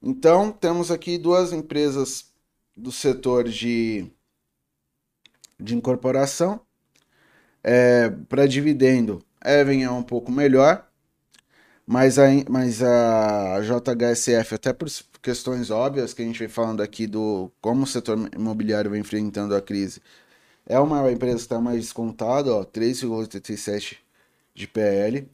Então, 0.02 0.50
temos 0.50 0.90
aqui 0.90 1.16
duas 1.16 1.52
empresas 1.52 2.32
do 2.76 2.90
setor 2.90 3.48
de, 3.48 4.10
de 5.60 5.74
incorporação. 5.76 6.60
É, 7.62 8.10
Para 8.28 8.46
dividendo, 8.46 9.24
Even 9.44 9.84
é 9.84 9.90
um 9.90 10.02
pouco 10.02 10.32
melhor, 10.32 10.88
mas 11.86 12.18
a, 12.18 12.26
mas 12.48 12.82
a 12.82 13.60
JHSF, 13.60 14.54
até 14.54 14.72
por 14.72 14.88
questões 15.22 15.70
óbvias 15.70 16.14
que 16.14 16.22
a 16.22 16.24
gente 16.24 16.38
vem 16.38 16.48
falando 16.48 16.82
aqui 16.82 17.06
do 17.06 17.50
como 17.60 17.84
o 17.84 17.86
setor 17.86 18.18
imobiliário 18.34 18.90
vem 18.90 19.00
enfrentando 19.00 19.54
a 19.54 19.62
crise. 19.62 20.00
É 20.66 20.78
uma 20.80 21.10
empresa 21.12 21.36
que 21.36 21.42
está 21.42 21.60
mais 21.60 21.78
descontada, 21.80 22.50
3,87 22.66 23.98
de 24.54 24.66
PL. 24.68 25.28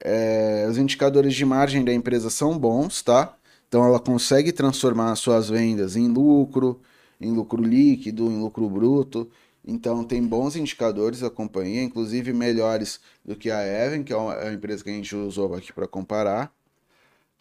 É, 0.00 0.66
os 0.68 0.78
indicadores 0.78 1.34
de 1.34 1.44
margem 1.44 1.84
da 1.84 1.92
empresa 1.92 2.30
são 2.30 2.58
bons, 2.58 3.02
tá? 3.02 3.36
Então 3.68 3.84
ela 3.84 3.98
consegue 3.98 4.52
transformar 4.52 5.14
suas 5.16 5.48
vendas 5.48 5.96
em 5.96 6.08
lucro, 6.08 6.80
em 7.20 7.32
lucro 7.32 7.62
líquido, 7.62 8.30
em 8.30 8.38
lucro 8.38 8.68
bruto. 8.68 9.28
Então 9.66 10.04
tem 10.04 10.22
bons 10.22 10.54
indicadores 10.56 11.22
a 11.22 11.30
companhia, 11.30 11.82
inclusive 11.82 12.32
melhores 12.32 13.00
do 13.24 13.34
que 13.34 13.50
a 13.50 13.62
Even, 13.66 14.04
que 14.04 14.12
é 14.12 14.16
uma 14.16 14.52
empresa 14.52 14.84
que 14.84 14.90
a 14.90 14.92
gente 14.92 15.14
usou 15.16 15.54
aqui 15.54 15.72
para 15.72 15.88
comparar. 15.88 16.52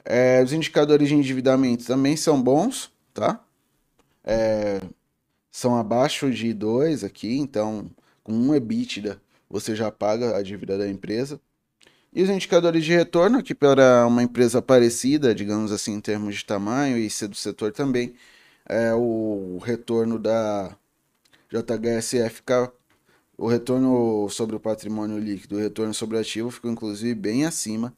É, 0.04 0.42
os 0.44 0.54
indicadores 0.54 1.08
de 1.10 1.16
endividamento 1.16 1.86
também 1.86 2.16
são 2.16 2.42
bons, 2.42 2.92
tá? 3.14 3.44
É, 4.24 4.82
são 5.52 5.76
abaixo 5.76 6.32
de 6.32 6.54
2 6.54 7.04
aqui, 7.04 7.38
então 7.38 7.90
com 8.24 8.34
um 8.34 8.56
EBITDA 8.56 9.22
você 9.50 9.76
já 9.76 9.92
paga 9.92 10.36
a 10.38 10.42
dívida 10.42 10.78
da 10.78 10.90
empresa. 10.90 11.40
E 12.16 12.24
os 12.24 12.30
indicadores 12.30 12.86
de 12.86 12.94
retorno, 12.94 13.44
que 13.44 13.54
para 13.54 14.08
uma 14.08 14.24
empresa 14.24 14.62
parecida, 14.62 15.36
digamos 15.36 15.74
assim, 15.74 15.96
em 15.96 16.00
termos 16.00 16.36
de 16.36 16.46
tamanho 16.46 16.98
e 16.98 17.10
ser 17.10 17.28
do 17.28 17.36
setor 17.36 17.74
também, 17.74 18.16
é 18.66 18.94
o 18.94 19.58
retorno 19.62 20.18
da 20.18 20.78
JHSF, 21.52 22.42
o 23.38 23.48
retorno 23.50 24.30
sobre 24.30 24.56
o 24.56 24.60
patrimônio 24.62 25.20
líquido, 25.20 25.58
o 25.58 25.60
retorno 25.60 25.94
sobre 25.94 26.16
o 26.16 26.20
ativo 26.22 26.50
ficou 26.50 26.72
inclusive 26.72 27.14
bem 27.14 27.46
acima 27.46 27.94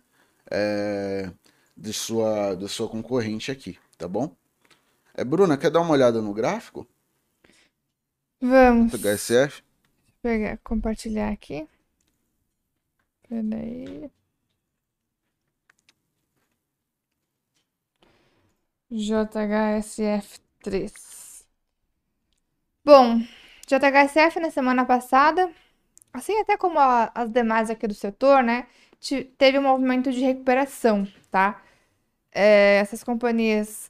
é, 0.50 1.30
de 1.78 1.94
sua, 1.94 2.56
de 2.56 2.68
sua 2.68 2.90
concorrente 2.90 3.52
aqui, 3.52 3.78
tá 4.00 4.08
bom? 4.08 4.36
É, 5.14 5.24
Bruna, 5.24 5.58
quer 5.58 5.70
dar 5.70 5.82
uma 5.82 5.94
olhada 5.94 6.24
no 6.24 6.34
gráfico? 6.34 6.88
Vamos. 8.42 8.92
Do 8.92 8.98
HSF? 8.98 9.62
Pegar, 10.24 10.58
compartilhar 10.64 11.30
aqui. 11.30 11.68
Peraí. 13.30 14.10
JHSF3. 18.92 21.46
Bom, 22.84 23.20
JHSF 23.68 24.40
na 24.40 24.50
semana 24.50 24.86
passada, 24.86 25.52
assim 26.14 26.40
até 26.40 26.58
como 26.58 26.80
a, 26.80 27.12
as 27.16 27.30
demais 27.32 27.70
aqui 27.70 27.88
do 27.88 27.94
setor, 27.94 28.44
né, 28.44 28.68
teve 29.38 29.60
um 29.60 29.64
movimento 29.64 30.12
de 30.12 30.20
recuperação, 30.22 31.08
tá? 31.32 31.62
é, 32.32 32.78
essas 32.80 33.04
companhias 33.04 33.90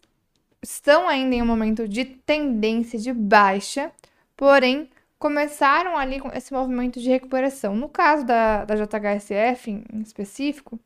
estão 0.61 1.07
ainda 1.09 1.35
em 1.35 1.41
um 1.41 1.45
momento 1.45 1.87
de 1.87 2.05
tendência 2.05 2.99
de 2.99 3.11
baixa, 3.13 3.91
porém 4.37 4.89
começaram 5.19 5.97
ali 5.97 6.19
com 6.19 6.29
esse 6.35 6.53
movimento 6.53 6.99
de 6.99 7.09
recuperação. 7.09 7.75
No 7.75 7.89
caso 7.89 8.25
da, 8.25 8.65
da 8.65 8.75
JHSF 8.75 9.71
em, 9.71 9.83
em 9.93 10.01
específico, 10.01 10.79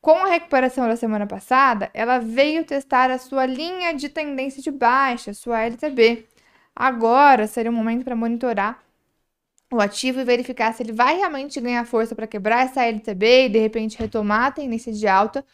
com 0.00 0.18
a 0.18 0.28
recuperação 0.28 0.86
da 0.86 0.96
semana 0.96 1.26
passada, 1.26 1.90
ela 1.94 2.18
veio 2.18 2.64
testar 2.64 3.10
a 3.10 3.18
sua 3.18 3.46
linha 3.46 3.94
de 3.94 4.08
tendência 4.08 4.62
de 4.62 4.70
baixa, 4.70 5.32
sua 5.34 5.62
LTB. 5.62 6.26
Agora 6.76 7.46
seria 7.46 7.70
um 7.70 7.74
momento 7.74 8.04
para 8.04 8.16
monitorar 8.16 8.82
o 9.72 9.80
ativo 9.80 10.20
e 10.20 10.24
verificar 10.24 10.72
se 10.74 10.82
ele 10.82 10.92
vai 10.92 11.16
realmente 11.16 11.60
ganhar 11.60 11.84
força 11.86 12.14
para 12.14 12.26
quebrar 12.26 12.64
essa 12.66 12.84
LTB 12.84 13.46
e 13.46 13.48
de 13.48 13.58
repente 13.58 13.98
retomar 13.98 14.44
a 14.46 14.52
tendência 14.52 14.92
de 14.92 15.06
alta 15.06 15.44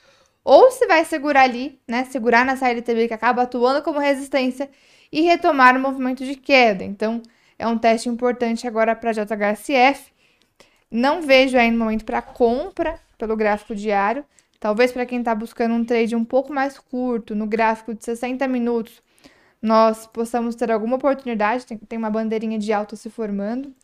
ou 0.44 0.70
se 0.70 0.86
vai 0.86 1.04
segurar 1.04 1.42
ali, 1.42 1.80
né, 1.86 2.04
segurar 2.06 2.44
nessa 2.44 2.68
LTB 2.68 3.08
que 3.08 3.14
acaba 3.14 3.42
atuando 3.42 3.82
como 3.82 3.98
resistência 3.98 4.70
e 5.12 5.22
retomar 5.22 5.76
o 5.76 5.80
movimento 5.80 6.24
de 6.24 6.34
queda. 6.34 6.84
Então, 6.84 7.22
é 7.60 7.66
um 7.66 7.76
teste 7.76 8.08
importante 8.08 8.66
agora 8.66 8.96
para 8.96 9.12
JHSF. 9.12 10.10
Não 10.90 11.20
vejo 11.20 11.58
aí 11.58 11.70
no 11.70 11.78
momento 11.78 12.06
para 12.06 12.22
compra 12.22 12.98
pelo 13.18 13.36
gráfico 13.36 13.74
diário. 13.74 14.24
Talvez 14.58 14.92
para 14.92 15.04
quem 15.04 15.18
está 15.18 15.34
buscando 15.34 15.74
um 15.74 15.84
trade 15.84 16.16
um 16.16 16.24
pouco 16.24 16.52
mais 16.52 16.78
curto, 16.78 17.34
no 17.34 17.46
gráfico 17.46 17.94
de 17.94 18.02
60 18.02 18.48
minutos, 18.48 19.02
nós 19.60 20.06
possamos 20.06 20.54
ter 20.54 20.70
alguma 20.72 20.96
oportunidade. 20.96 21.66
Tem, 21.66 21.76
tem 21.76 21.98
uma 21.98 22.10
bandeirinha 22.10 22.58
de 22.58 22.72
alta 22.72 22.96
se 22.96 23.10
formando. 23.10 23.74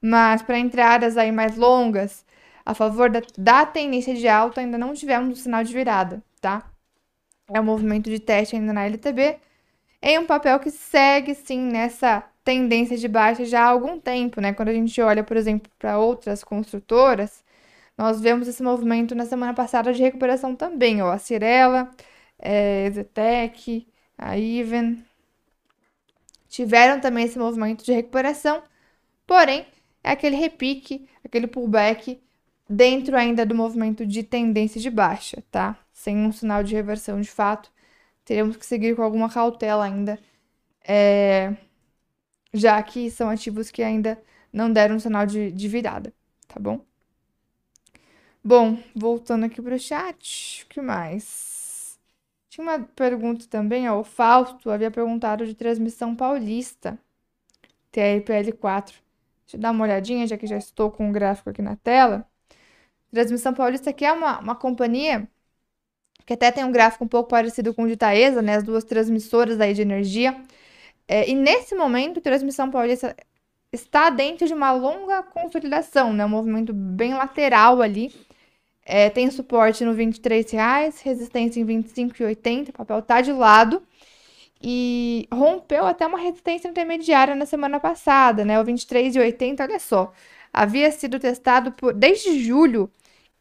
Mas 0.00 0.40
para 0.42 0.58
entradas 0.58 1.16
aí 1.16 1.32
mais 1.32 1.56
longas, 1.56 2.24
a 2.64 2.72
favor 2.72 3.10
da, 3.10 3.20
da 3.36 3.66
tendência 3.66 4.14
de 4.14 4.28
alta, 4.28 4.60
ainda 4.60 4.78
não 4.78 4.94
tivemos 4.94 5.38
um 5.38 5.42
sinal 5.42 5.64
de 5.64 5.72
virada, 5.72 6.22
tá? 6.40 6.70
É 7.52 7.60
um 7.60 7.64
movimento 7.64 8.08
de 8.08 8.20
teste 8.20 8.54
ainda 8.54 8.72
na 8.72 8.84
LTB, 8.86 9.38
em 10.00 10.18
um 10.18 10.26
papel 10.26 10.58
que 10.60 10.70
segue, 10.70 11.34
sim, 11.34 11.60
nessa 11.60 12.24
tendência 12.44 12.96
de 12.96 13.08
baixa 13.08 13.44
já 13.44 13.62
há 13.62 13.68
algum 13.68 13.98
tempo, 13.98 14.40
né? 14.40 14.52
Quando 14.52 14.68
a 14.68 14.72
gente 14.74 15.00
olha, 15.00 15.24
por 15.24 15.36
exemplo, 15.36 15.70
para 15.78 15.98
outras 15.98 16.44
construtoras, 16.44 17.44
nós 17.96 18.20
vemos 18.20 18.48
esse 18.48 18.62
movimento 18.62 19.14
na 19.14 19.24
semana 19.26 19.54
passada 19.54 19.92
de 19.92 20.02
recuperação 20.02 20.54
também, 20.54 21.02
ó, 21.02 21.12
a 21.12 21.18
Cirela, 21.18 21.90
é, 22.38 22.90
Zetec, 22.92 23.86
a 24.18 24.38
Even, 24.38 25.02
tiveram 26.48 27.00
também 27.00 27.24
esse 27.24 27.38
movimento 27.38 27.84
de 27.84 27.92
recuperação, 27.92 28.62
porém, 29.26 29.66
é 30.02 30.10
aquele 30.10 30.36
repique, 30.36 31.08
aquele 31.24 31.46
pullback 31.46 32.20
dentro 32.68 33.16
ainda 33.16 33.46
do 33.46 33.54
movimento 33.54 34.06
de 34.06 34.22
tendência 34.22 34.80
de 34.80 34.90
baixa, 34.90 35.42
tá? 35.50 35.78
Sem 35.92 36.16
um 36.18 36.32
sinal 36.32 36.62
de 36.62 36.74
reversão 36.74 37.20
de 37.20 37.30
fato. 37.30 37.70
Teremos 38.24 38.56
que 38.56 38.66
seguir 38.66 38.96
com 38.96 39.02
alguma 39.02 39.28
cautela 39.30 39.84
ainda. 39.84 40.18
É... 40.86 41.54
já 42.54 42.82
que 42.82 43.10
são 43.10 43.28
ativos 43.28 43.70
que 43.70 43.82
ainda 43.82 44.18
não 44.52 44.72
deram 44.72 44.98
sinal 44.98 45.26
de, 45.26 45.50
de 45.52 45.68
virada, 45.68 46.12
tá 46.48 46.58
bom? 46.60 46.80
Bom, 48.42 48.78
voltando 48.94 49.44
aqui 49.46 49.60
para 49.60 49.74
o 49.74 49.78
chat, 49.78 50.64
o 50.64 50.68
que 50.68 50.80
mais? 50.80 51.98
Tinha 52.50 52.64
uma 52.64 52.80
pergunta 52.80 53.46
também, 53.48 53.88
ó, 53.88 53.98
o 54.00 54.04
Fausto 54.04 54.70
havia 54.70 54.90
perguntado 54.90 55.46
de 55.46 55.54
transmissão 55.54 56.14
paulista, 56.14 56.98
TRPL4. 57.92 58.94
Deixa 59.46 59.56
eu 59.56 59.60
dar 59.60 59.70
uma 59.72 59.84
olhadinha, 59.84 60.26
já 60.26 60.36
que 60.38 60.46
já 60.46 60.56
estou 60.56 60.90
com 60.90 61.08
o 61.10 61.12
gráfico 61.12 61.50
aqui 61.50 61.62
na 61.62 61.76
tela. 61.76 62.26
Transmissão 63.10 63.54
Paulista, 63.54 63.92
que 63.92 64.04
é 64.04 64.12
uma, 64.12 64.40
uma 64.40 64.56
companhia 64.56 65.28
que 66.26 66.32
até 66.32 66.50
tem 66.50 66.64
um 66.64 66.72
gráfico 66.72 67.04
um 67.04 67.08
pouco 67.08 67.30
parecido 67.30 67.74
com 67.74 67.84
o 67.84 67.88
de 67.88 67.96
Taesa, 67.96 68.42
né? 68.42 68.56
As 68.56 68.62
duas 68.64 68.84
transmissoras 68.84 69.60
aí 69.60 69.74
de 69.74 69.82
energia. 69.82 70.42
É, 71.08 71.28
e 71.28 71.34
nesse 71.34 71.74
momento, 71.74 72.20
Transmissão 72.20 72.70
Paulista 72.70 73.14
está 73.72 74.10
dentro 74.10 74.46
de 74.46 74.54
uma 74.54 74.72
longa 74.72 75.22
consolidação, 75.22 76.12
né? 76.12 76.24
Um 76.24 76.28
movimento 76.28 76.72
bem 76.72 77.14
lateral 77.14 77.82
ali. 77.82 78.12
É, 78.84 79.10
tem 79.10 79.30
suporte 79.30 79.84
no 79.84 79.92
R$ 79.92 80.06
23,00, 80.06 81.02
resistência 81.02 81.60
em 81.60 81.64
R$ 81.64 81.74
25,80, 81.82 82.70
o 82.70 82.72
papel 82.72 83.02
tá 83.02 83.20
de 83.20 83.32
lado. 83.32 83.82
E 84.62 85.28
rompeu 85.32 85.86
até 85.86 86.06
uma 86.06 86.18
resistência 86.18 86.68
intermediária 86.68 87.34
na 87.34 87.46
semana 87.46 87.80
passada, 87.80 88.44
né? 88.44 88.60
O 88.60 88.64
23,80, 88.64 89.60
olha 89.62 89.78
só. 89.78 90.12
Havia 90.52 90.90
sido 90.92 91.18
testado 91.18 91.72
por, 91.72 91.92
desde 91.94 92.38
julho 92.40 92.90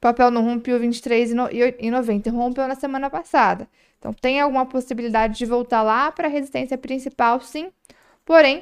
papel 0.03 0.29
não 0.29 0.43
rompeu 0.43 0.77
23,90 0.79 2.29
rompeu 2.29 2.67
na 2.67 2.75
semana 2.75 3.09
passada. 3.09 3.67
Então 4.03 4.11
tem 4.11 4.41
alguma 4.41 4.65
possibilidade 4.65 5.37
de 5.37 5.45
voltar 5.45 5.81
lá 5.81 6.11
para 6.11 6.27
a 6.27 6.29
resistência 6.29 6.77
principal, 6.77 7.39
sim. 7.39 7.71
Porém, 8.25 8.61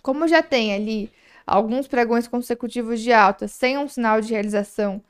como 0.00 0.26
já 0.26 0.42
tem 0.42 0.72
ali 0.72 1.12
alguns 1.46 1.86
pregões 1.86 2.26
consecutivos 2.26 3.02
de 3.02 3.12
alta 3.12 3.46
sem 3.46 3.76
um 3.76 3.86
sinal 3.86 4.22
de 4.22 4.32
realização, 4.32 5.02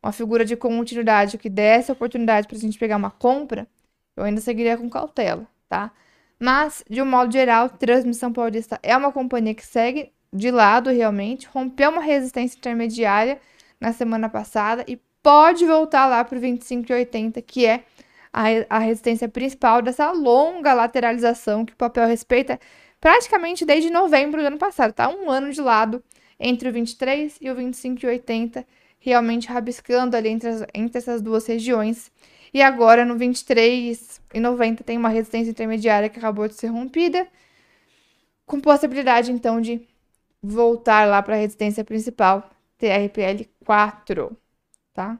uma 0.00 0.12
figura 0.12 0.44
de 0.44 0.54
continuidade 0.54 1.38
que 1.38 1.50
desse 1.50 1.90
oportunidade 1.90 2.46
para 2.46 2.56
a 2.56 2.60
gente 2.60 2.78
pegar 2.78 2.96
uma 2.98 3.10
compra, 3.10 3.66
eu 4.16 4.22
ainda 4.22 4.40
seguiria 4.40 4.76
com 4.78 4.88
cautela, 4.88 5.44
tá? 5.68 5.90
Mas, 6.38 6.84
de 6.88 7.02
um 7.02 7.06
modo 7.06 7.32
geral, 7.32 7.68
Transmissão 7.68 8.32
Paulista 8.32 8.78
é 8.80 8.96
uma 8.96 9.10
companhia 9.10 9.56
que 9.56 9.66
segue 9.66 10.12
de 10.32 10.52
lado 10.52 10.88
realmente, 10.88 11.48
rompeu 11.48 11.90
uma 11.90 12.00
resistência 12.00 12.56
intermediária 12.56 13.40
na 13.80 13.92
semana 13.92 14.28
passada 14.28 14.84
e 14.86 15.00
pode 15.20 15.66
voltar 15.66 16.06
lá 16.06 16.22
para 16.22 16.38
o 16.38 16.40
25,80, 16.40 17.42
que 17.42 17.66
é 17.66 17.84
a, 18.32 18.44
a 18.70 18.78
resistência 18.78 19.28
principal 19.28 19.82
dessa 19.82 20.10
longa 20.10 20.72
lateralização 20.72 21.64
que 21.64 21.74
o 21.74 21.76
papel 21.76 22.06
respeita 22.06 22.58
praticamente 23.00 23.64
desde 23.64 23.90
novembro 23.90 24.40
do 24.40 24.46
ano 24.46 24.58
passado, 24.58 24.92
tá? 24.92 25.08
Um 25.08 25.30
ano 25.30 25.52
de 25.52 25.60
lado 25.60 26.02
entre 26.38 26.68
o 26.68 26.72
23 26.72 27.36
e 27.40 27.50
o 27.50 27.54
25,80, 27.54 28.64
realmente 28.98 29.48
rabiscando 29.48 30.16
ali 30.16 30.28
entre, 30.28 30.48
as, 30.48 30.64
entre 30.72 30.98
essas 30.98 31.20
duas 31.20 31.46
regiões. 31.46 32.10
E 32.54 32.62
agora 32.62 33.04
no 33.04 33.16
23,90 33.16 34.82
tem 34.82 34.96
uma 34.98 35.08
resistência 35.08 35.50
intermediária 35.50 36.08
que 36.08 36.18
acabou 36.18 36.48
de 36.48 36.54
ser 36.54 36.68
rompida, 36.68 37.26
com 38.46 38.60
possibilidade 38.60 39.32
então 39.32 39.60
de 39.60 39.86
voltar 40.42 41.06
lá 41.08 41.22
para 41.22 41.34
a 41.34 41.38
resistência 41.38 41.84
principal, 41.84 42.50
TRPL 42.78 43.48
4, 43.64 44.36
tá? 44.92 45.18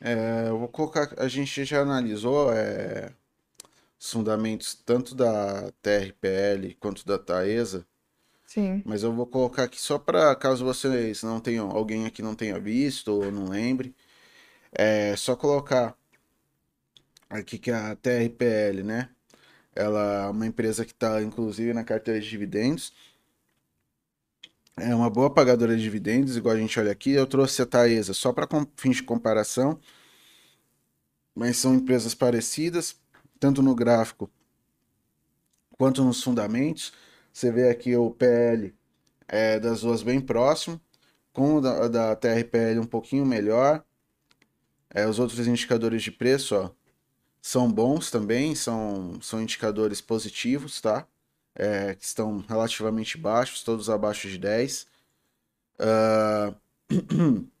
É, 0.00 0.48
eu 0.48 0.58
vou 0.58 0.68
colocar. 0.68 1.12
A 1.18 1.28
gente 1.28 1.64
já 1.64 1.82
analisou 1.82 2.52
é, 2.52 3.12
os 3.98 4.10
fundamentos 4.10 4.74
tanto 4.74 5.14
da 5.14 5.70
TRPL 5.82 6.74
quanto 6.80 7.04
da 7.06 7.18
Taesa. 7.18 7.86
Sim. 8.46 8.82
Mas 8.84 9.02
eu 9.02 9.12
vou 9.12 9.26
colocar 9.26 9.64
aqui 9.64 9.80
só 9.80 9.98
para 9.98 10.34
caso 10.34 10.64
vocês 10.64 11.22
não 11.22 11.38
tenham, 11.38 11.70
alguém 11.70 12.06
aqui 12.06 12.20
não 12.22 12.34
tenha 12.34 12.58
visto 12.58 13.08
ou 13.12 13.30
não 13.30 13.48
lembre, 13.48 13.94
é 14.72 15.14
só 15.16 15.36
colocar 15.36 15.96
aqui 17.28 17.58
que 17.58 17.70
a 17.70 17.94
TRPL, 17.94 18.82
né? 18.82 19.10
Ela 19.74 20.26
é 20.26 20.30
uma 20.30 20.46
empresa 20.46 20.84
que 20.84 20.92
está 20.92 21.22
inclusive 21.22 21.72
na 21.72 21.84
carteira 21.84 22.20
de 22.20 22.28
dividendos 22.28 22.92
é 24.80 24.94
uma 24.94 25.10
boa 25.10 25.32
pagadora 25.32 25.76
de 25.76 25.82
dividendos, 25.82 26.36
igual 26.36 26.54
a 26.54 26.58
gente 26.58 26.78
olha 26.78 26.92
aqui. 26.92 27.12
Eu 27.12 27.26
trouxe 27.26 27.62
a 27.62 27.66
Taesa 27.66 28.14
só 28.14 28.32
para 28.32 28.48
fins 28.76 28.96
de 28.96 29.02
comparação, 29.02 29.78
mas 31.34 31.56
são 31.56 31.74
empresas 31.74 32.14
parecidas, 32.14 32.96
tanto 33.38 33.62
no 33.62 33.74
gráfico 33.74 34.30
quanto 35.78 36.04
nos 36.04 36.22
fundamentos. 36.22 36.92
Você 37.32 37.50
vê 37.50 37.68
aqui 37.70 37.96
o 37.96 38.10
PL 38.10 38.74
é, 39.28 39.58
das 39.58 39.80
duas 39.82 40.02
bem 40.02 40.20
próximo, 40.20 40.80
com 41.32 41.56
o 41.56 41.60
da, 41.60 41.88
da 41.88 42.16
TRPL 42.16 42.80
um 42.80 42.86
pouquinho 42.86 43.24
melhor. 43.24 43.84
É, 44.90 45.06
os 45.06 45.18
outros 45.18 45.46
indicadores 45.46 46.02
de 46.02 46.10
preço 46.10 46.54
ó, 46.56 46.70
são 47.40 47.70
bons 47.72 48.10
também, 48.10 48.54
são, 48.54 49.18
são 49.22 49.40
indicadores 49.40 50.00
positivos, 50.00 50.80
tá? 50.80 51.06
É, 51.54 51.94
que 51.94 52.04
estão 52.04 52.44
relativamente 52.48 53.18
baixos, 53.18 53.62
todos 53.62 53.90
abaixo 53.90 54.28
de 54.28 54.38
10. 54.38 54.86
Uh... 55.78 57.50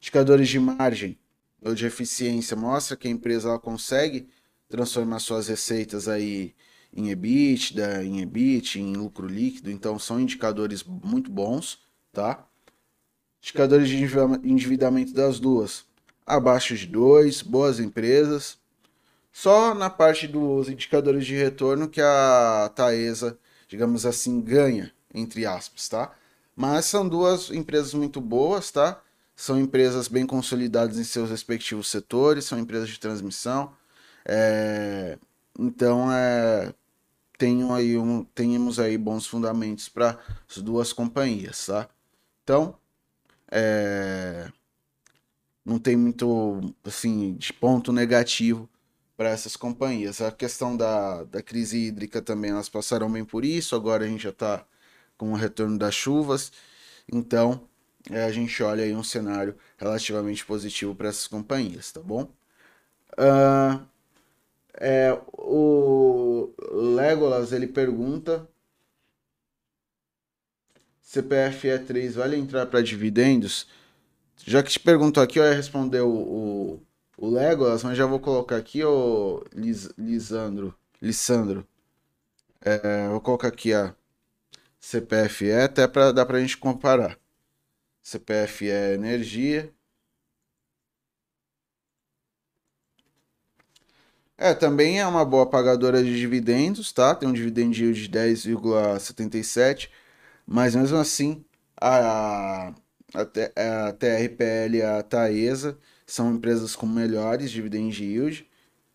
Indicadores 0.00 0.48
de 0.48 0.58
margem 0.58 1.18
ou 1.60 1.74
de 1.74 1.84
eficiência 1.84 2.56
mostra 2.56 2.96
que 2.96 3.06
a 3.06 3.10
empresa 3.10 3.58
consegue 3.58 4.28
transformar 4.68 5.18
suas 5.18 5.48
receitas 5.48 6.08
aí 6.08 6.54
em 6.92 7.10
EBITDA, 7.10 8.02
em 8.04 8.20
EBIT, 8.20 8.80
em 8.80 8.94
lucro 8.94 9.26
líquido, 9.26 9.70
então 9.70 9.98
são 9.98 10.18
indicadores 10.18 10.82
muito 10.82 11.30
bons, 11.30 11.84
tá? 12.12 12.46
Indicadores 13.42 13.88
de 13.88 13.96
endividamento 14.44 15.12
das 15.12 15.38
duas, 15.38 15.84
abaixo 16.26 16.76
de 16.76 16.86
2, 16.86 17.42
boas 17.42 17.78
empresas, 17.80 18.58
só 19.32 19.74
na 19.74 19.88
parte 19.88 20.26
dos 20.26 20.68
indicadores 20.68 21.24
de 21.24 21.34
retorno 21.36 21.88
que 21.88 22.00
a 22.00 22.70
Taesa, 22.74 23.38
digamos 23.68 24.04
assim, 24.04 24.40
ganha, 24.40 24.92
entre 25.14 25.46
aspas, 25.46 25.88
tá? 25.88 26.12
Mas 26.54 26.86
são 26.86 27.08
duas 27.08 27.50
empresas 27.50 27.94
muito 27.94 28.20
boas, 28.20 28.70
tá? 28.70 29.00
São 29.36 29.58
empresas 29.58 30.08
bem 30.08 30.26
consolidadas 30.26 30.98
em 30.98 31.04
seus 31.04 31.30
respectivos 31.30 31.88
setores, 31.88 32.44
são 32.44 32.58
empresas 32.58 32.88
de 32.90 33.00
transmissão. 33.00 33.72
É... 34.24 35.18
Então, 35.58 36.12
é... 36.12 36.74
Tenho 37.38 37.72
aí 37.72 37.96
um... 37.96 38.24
temos 38.34 38.78
aí 38.78 38.98
bons 38.98 39.26
fundamentos 39.26 39.88
para 39.88 40.18
as 40.48 40.58
duas 40.58 40.92
companhias, 40.92 41.66
tá? 41.66 41.88
Então, 42.44 42.76
é... 43.50 44.50
não 45.64 45.78
tem 45.78 45.96
muito, 45.96 46.74
assim, 46.84 47.34
de 47.36 47.52
ponto 47.52 47.92
negativo 47.92 48.68
para 49.20 49.28
essas 49.28 49.54
companhias. 49.54 50.22
A 50.22 50.32
questão 50.32 50.74
da, 50.74 51.24
da 51.24 51.42
crise 51.42 51.76
hídrica 51.76 52.22
também, 52.22 52.52
elas 52.52 52.70
passaram 52.70 53.12
bem 53.12 53.22
por 53.22 53.44
isso, 53.44 53.76
agora 53.76 54.06
a 54.06 54.08
gente 54.08 54.22
já 54.22 54.30
está 54.30 54.64
com 55.18 55.30
o 55.32 55.36
retorno 55.36 55.76
das 55.76 55.94
chuvas, 55.94 56.50
então 57.12 57.68
é, 58.10 58.24
a 58.24 58.32
gente 58.32 58.62
olha 58.62 58.82
aí 58.82 58.94
um 58.96 59.04
cenário 59.04 59.54
relativamente 59.76 60.42
positivo 60.46 60.94
para 60.94 61.10
essas 61.10 61.26
companhias, 61.26 61.92
tá 61.92 62.00
bom? 62.00 62.32
Uh, 63.12 63.86
é, 64.72 65.12
o 65.34 66.54
Legolas 66.72 67.52
ele 67.52 67.66
pergunta 67.66 68.48
CPF 71.02 71.68
E3 71.68 72.12
vale 72.12 72.38
entrar 72.38 72.64
para 72.64 72.80
dividendos? 72.80 73.66
Já 74.46 74.62
que 74.62 74.70
te 74.70 74.80
perguntou 74.80 75.22
aqui, 75.22 75.38
eu 75.38 75.44
ia 75.44 75.52
responder 75.52 76.00
o, 76.00 76.08
o 76.10 76.82
o 77.20 77.28
Legolas, 77.28 77.84
mas 77.84 77.96
já 77.98 78.06
vou 78.06 78.18
colocar 78.18 78.56
aqui 78.56 78.82
o 78.84 79.44
Lis, 79.54 79.90
Lisandro. 79.98 80.74
Lissandro. 81.02 81.66
É, 82.60 83.08
vou 83.08 83.20
colocar 83.20 83.48
aqui 83.48 83.74
a 83.74 83.94
CPFE, 84.80 85.52
até 85.52 85.86
para 85.88 86.12
dar 86.12 86.26
para 86.26 86.38
a 86.38 86.40
gente 86.40 86.56
comparar. 86.58 87.18
CPFE 88.02 88.70
é 88.70 88.94
energia. 88.94 89.72
É, 94.36 94.54
também 94.54 94.98
é 94.98 95.06
uma 95.06 95.24
boa 95.24 95.46
pagadora 95.48 96.02
de 96.02 96.16
dividendos, 96.18 96.92
tá? 96.92 97.14
Tem 97.14 97.28
um 97.28 97.32
dividend 97.32 97.78
yield 97.78 98.02
de 98.02 98.08
10,77, 98.08 99.90
mas 100.46 100.74
mesmo 100.74 100.96
assim 100.98 101.44
a, 101.80 102.68
a, 102.68 102.74
a 103.88 103.92
TRPL, 103.92 104.82
a 104.82 105.02
Taesa, 105.02 105.78
são 106.12 106.34
empresas 106.34 106.74
com 106.74 106.86
melhores 106.86 107.50
dividend 107.50 108.02
yield, 108.02 108.46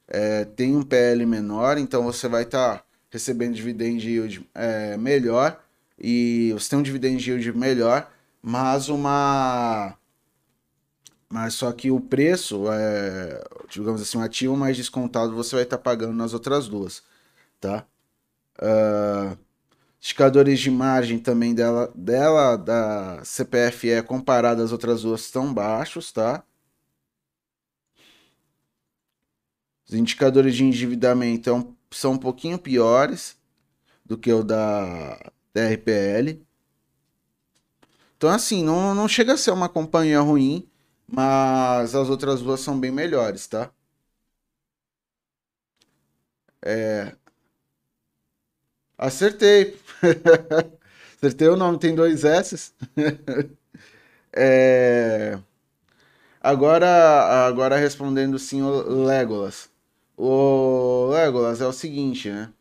é, 0.08 0.46
tem 0.46 0.76
um 0.76 0.84
PL 0.84 1.26
menor, 1.26 1.78
então 1.78 2.04
você 2.04 2.28
vai 2.28 2.44
estar 2.44 2.80
tá 2.80 2.84
recebendo 3.10 3.56
dividend 3.56 4.06
yield 4.06 4.48
é, 4.54 4.98
melhor 4.98 5.60
e 5.98 6.52
você 6.54 6.70
tem 6.70 6.80
um 6.80 6.84
dividend 6.84 7.28
yield 7.28 7.58
melhor, 7.58 8.12
mas 8.42 8.90
uma 8.90 9.98
mas 11.30 11.56
só 11.56 11.72
que 11.72 11.90
o 11.90 12.00
preço 12.00 12.72
é, 12.72 13.44
digamos 13.70 14.02
assim, 14.02 14.18
um 14.18 14.22
ativo 14.22 14.56
mais 14.56 14.78
descontado 14.78 15.36
você 15.36 15.56
vai 15.56 15.64
estar 15.64 15.78
tá 15.78 15.84
pagando 15.84 16.14
nas 16.14 16.34
outras 16.34 16.68
duas, 16.68 17.02
tá? 17.60 17.86
Uh, 18.60 19.38
indicadores 20.02 20.60
de 20.60 20.72
margem 20.72 21.20
também 21.20 21.54
dela, 21.56 21.92
dela 21.96 22.56
da 22.58 23.22
CPFE 23.24 24.04
comparado 24.06 24.62
às 24.62 24.72
outras 24.72 25.02
duas 25.02 25.22
estão 25.22 25.54
baixos, 25.54 26.12
tá? 26.12 26.44
Os 29.88 29.94
indicadores 29.94 30.56
de 30.56 30.64
endividamento 30.64 31.46
são, 31.46 31.78
são 31.92 32.12
um 32.14 32.18
pouquinho 32.18 32.58
piores 32.60 33.38
do 34.06 34.18
que 34.18 34.32
o 34.34 34.44
da, 34.44 35.18
da 35.54 35.68
RPL. 35.70 36.46
Então, 38.18 38.30
assim, 38.30 38.64
não, 38.64 38.96
não 38.96 39.08
chega 39.08 39.34
a 39.34 39.38
ser 39.38 39.52
uma 39.52 39.70
companhia 39.70 40.20
ruim, 40.22 40.70
mas 41.08 41.96
as 41.96 42.10
outras 42.10 42.42
duas 42.42 42.62
são 42.62 42.80
bem 42.80 42.92
melhores, 42.92 43.48
tá? 43.48 43.72
É... 46.62 47.16
Acertei. 48.98 49.78
Acertei 51.18 51.48
o 51.48 51.56
nome, 51.56 51.80
tem 51.80 51.96
dois 51.96 52.24
S. 52.24 52.74
é... 54.34 55.40
Agora, 56.42 56.88
agora 57.48 57.76
respondendo 57.78 58.38
sim 58.40 58.62
o 58.62 59.04
Legolas. 59.06 59.70
O 60.18 61.08
Legolas 61.12 61.62
é 61.62 61.68
o 61.68 61.74
seguinte, 61.74 62.30
né? 62.30 62.52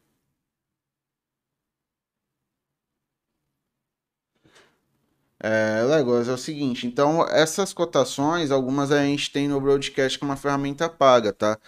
É, 5.40 5.82
Legolas, 5.82 6.26
é 6.28 6.32
o 6.32 6.38
seguinte, 6.38 6.86
então 6.86 7.22
essas 7.28 7.72
cotações, 7.74 8.50
algumas 8.50 8.90
a 8.90 9.04
gente 9.04 9.30
tem 9.30 9.46
no 9.46 9.60
broadcast 9.60 10.18
que 10.18 10.24
é 10.24 10.26
uma 10.26 10.36
ferramenta 10.36 10.88
paga, 10.88 11.34
tá? 11.34 11.58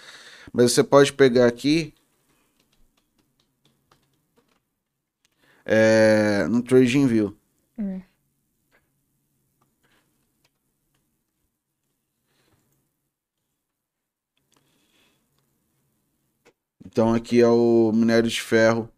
Mas 0.53 0.73
você 0.73 0.83
pode 0.83 1.13
pegar 1.13 1.47
aqui 1.47 1.93
é, 5.65 6.47
no 6.49 6.63
TradingView. 6.63 7.37
É. 7.79 8.16
Então 16.97 17.13
aqui 17.13 17.43
é 17.43 17.47
o 17.47 17.93
minério 17.93 18.31
de 18.31 18.41
ferro 18.41 18.91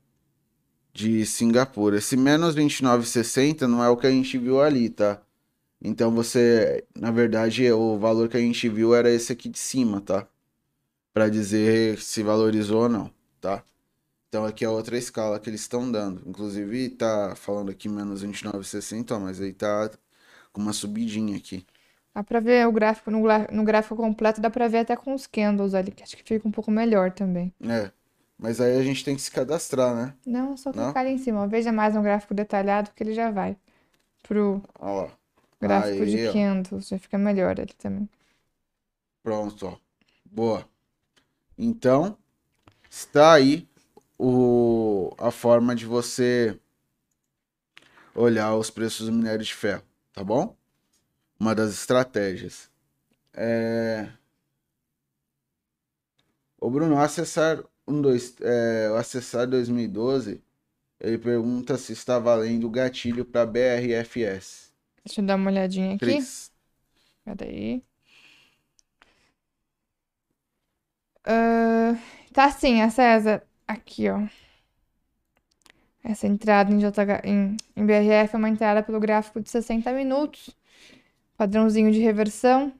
de 0.92 1.26
Singapura. 1.26 1.98
Esse 1.98 2.16
menos 2.16 2.54
29,60 2.54 3.62
não 3.62 3.82
é 3.82 3.88
o 3.88 3.96
que 3.96 4.06
a 4.06 4.10
gente 4.12 4.38
viu 4.38 4.60
ali, 4.60 4.88
tá? 4.88 5.20
Então 5.82 6.12
você, 6.12 6.84
na 6.96 7.10
verdade, 7.10 7.68
o 7.72 7.98
valor 7.98 8.28
que 8.28 8.36
a 8.36 8.40
gente 8.40 8.68
viu 8.68 8.94
era 8.94 9.10
esse 9.10 9.32
aqui 9.32 9.48
de 9.48 9.58
cima, 9.58 10.00
tá? 10.00 10.28
Para 11.12 11.28
dizer 11.28 11.98
se 11.98 12.22
valorizou 12.22 12.82
ou 12.82 12.88
não, 12.88 13.10
tá? 13.40 13.64
Então 14.28 14.46
aqui 14.46 14.64
é 14.64 14.68
outra 14.68 14.96
escala 14.96 15.40
que 15.40 15.50
eles 15.50 15.62
estão 15.62 15.90
dando. 15.90 16.22
Inclusive 16.24 16.90
tá 16.90 17.34
falando 17.34 17.72
aqui 17.72 17.88
menos 17.88 18.22
29,60, 18.22 19.18
mas 19.18 19.40
aí 19.40 19.52
tá 19.52 19.90
com 20.52 20.60
uma 20.62 20.72
subidinha 20.72 21.36
aqui. 21.36 21.66
Dá 22.18 22.24
pra 22.24 22.40
ver 22.40 22.66
o 22.66 22.72
gráfico, 22.72 23.12
no, 23.12 23.22
no 23.52 23.62
gráfico 23.62 23.94
completo, 23.94 24.40
dá 24.40 24.50
pra 24.50 24.66
ver 24.66 24.78
até 24.78 24.96
com 24.96 25.14
os 25.14 25.24
candles 25.24 25.72
ali, 25.72 25.92
que 25.92 26.02
acho 26.02 26.16
que 26.16 26.24
fica 26.24 26.48
um 26.48 26.50
pouco 26.50 26.68
melhor 26.68 27.12
também. 27.12 27.54
É, 27.60 27.92
mas 28.36 28.60
aí 28.60 28.76
a 28.76 28.82
gente 28.82 29.04
tem 29.04 29.14
que 29.14 29.22
se 29.22 29.30
cadastrar, 29.30 29.94
né? 29.94 30.14
Não, 30.26 30.56
só 30.56 30.72
clicar 30.72 30.96
ali 30.96 31.10
em 31.10 31.18
cima. 31.18 31.46
Veja 31.46 31.70
mais 31.70 31.94
um 31.94 32.02
gráfico 32.02 32.34
detalhado 32.34 32.90
que 32.90 33.04
ele 33.04 33.14
já 33.14 33.30
vai 33.30 33.56
pro 34.26 34.60
ó. 34.80 35.08
gráfico 35.60 36.02
aí, 36.02 36.26
de 36.26 36.28
ó. 36.28 36.32
candles, 36.32 36.88
já 36.88 36.98
fica 36.98 37.16
melhor 37.16 37.60
ali 37.60 37.72
também. 37.74 38.08
Pronto, 39.22 39.68
ó. 39.68 39.76
Boa. 40.24 40.68
Então, 41.56 42.18
está 42.90 43.34
aí 43.34 43.68
o, 44.18 45.14
a 45.18 45.30
forma 45.30 45.72
de 45.76 45.86
você 45.86 46.58
olhar 48.12 48.56
os 48.56 48.70
preços 48.70 49.06
do 49.06 49.12
minério 49.12 49.44
de 49.44 49.54
ferro, 49.54 49.84
tá 50.12 50.24
bom? 50.24 50.57
Uma 51.38 51.54
das 51.54 51.72
estratégias. 51.72 52.70
É... 53.32 54.08
O 56.60 56.70
Bruno, 56.70 56.98
acessar 56.98 57.62
um, 57.86 58.02
dois, 58.02 58.34
é, 58.40 58.92
acessar 58.98 59.46
2012, 59.46 60.42
ele 61.00 61.18
pergunta 61.18 61.78
se 61.78 61.92
está 61.92 62.18
valendo 62.18 62.66
o 62.66 62.70
gatilho 62.70 63.24
para 63.24 63.46
BRFS. 63.46 64.72
Deixa 65.04 65.20
eu 65.20 65.26
dar 65.26 65.36
uma 65.36 65.50
olhadinha 65.50 65.94
aqui. 65.94 65.98
Cris. 65.98 66.50
Cadê 67.24 67.44
aí? 67.44 67.82
Uh, 71.24 71.98
tá 72.32 72.50
sim, 72.50 72.82
a 72.82 72.90
César. 72.90 73.42
Aqui, 73.66 74.08
ó. 74.08 74.26
Essa 76.02 76.26
entrada 76.26 76.72
em, 76.72 76.78
JH, 76.78 77.22
em, 77.24 77.56
em 77.76 77.86
BRF 77.86 78.34
é 78.34 78.38
uma 78.38 78.48
entrada 78.48 78.82
pelo 78.82 78.98
gráfico 78.98 79.40
de 79.40 79.50
60 79.50 79.92
minutos. 79.92 80.57
Padrãozinho 81.38 81.92
de 81.92 82.00
reversão, 82.00 82.72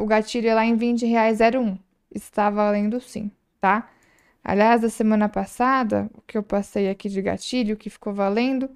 o 0.00 0.06
gatilho 0.06 0.48
é 0.48 0.54
lá 0.54 0.64
em 0.64 0.74
R$20,01. 0.74 1.78
Está 2.10 2.48
valendo 2.48 2.98
sim, 3.02 3.30
tá? 3.60 3.90
Aliás, 4.42 4.80
da 4.80 4.88
semana 4.88 5.28
passada, 5.28 6.10
o 6.14 6.22
que 6.22 6.38
eu 6.38 6.42
passei 6.42 6.88
aqui 6.88 7.10
de 7.10 7.20
gatilho, 7.20 7.76
que 7.76 7.90
ficou 7.90 8.14
valendo, 8.14 8.70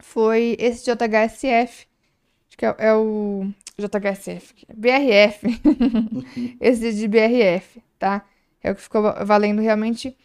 foi 0.00 0.56
esse 0.58 0.84
JHSF. 0.84 1.86
Acho 2.48 2.58
que 2.58 2.66
é, 2.66 2.74
é 2.78 2.94
o 2.94 3.46
JHSF, 3.78 4.66
BRF. 4.74 5.60
esse 6.60 6.92
de 6.92 7.06
BRF, 7.06 7.80
tá? 8.00 8.24
É 8.60 8.72
o 8.72 8.74
que 8.74 8.82
ficou 8.82 9.00
valendo 9.24 9.62
realmente. 9.62 10.16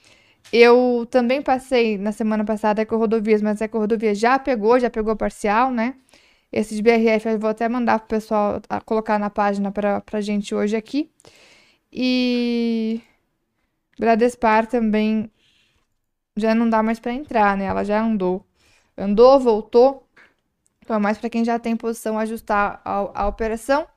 Eu 0.51 1.07
também 1.11 1.43
passei 1.43 1.95
na 1.95 2.11
semana 2.11 2.43
passada 2.43 2.83
com 2.87 2.97
rodovias, 2.97 3.39
mas 3.39 3.61
é 3.61 3.65
a 3.65 3.77
rodovia 3.77 4.15
já 4.15 4.39
pegou, 4.39 4.79
já 4.79 4.89
pegou 4.89 5.15
parcial, 5.15 5.69
né? 5.69 5.93
Esse 6.51 6.75
de 6.75 6.81
BRF 6.81 7.29
eu 7.29 7.39
vou 7.39 7.49
até 7.49 7.69
mandar 7.69 7.99
pro 7.99 8.07
pessoal 8.07 8.61
colocar 8.85 9.19
na 9.19 9.29
página 9.29 9.71
pra, 9.71 10.01
pra 10.01 10.21
gente 10.21 10.53
hoje 10.55 10.75
aqui. 10.75 11.09
E 11.91 13.01
Bradespar 13.99 14.67
também 14.67 15.29
já 16.35 16.55
não 16.55 16.69
dá 16.69 16.81
mais 16.81 16.99
para 16.99 17.13
entrar, 17.13 17.57
né? 17.57 17.65
Ela 17.65 17.83
já 17.83 18.01
andou. 18.01 18.45
Andou, 18.97 19.39
voltou. 19.39 20.07
Então 20.81 20.95
é 20.95 20.99
mais 20.99 21.17
para 21.17 21.29
quem 21.29 21.45
já 21.45 21.59
tem 21.59 21.75
posição 21.75 22.17
ajustar 22.17 22.81
a, 22.83 23.23
a 23.23 23.27
operação. 23.27 23.87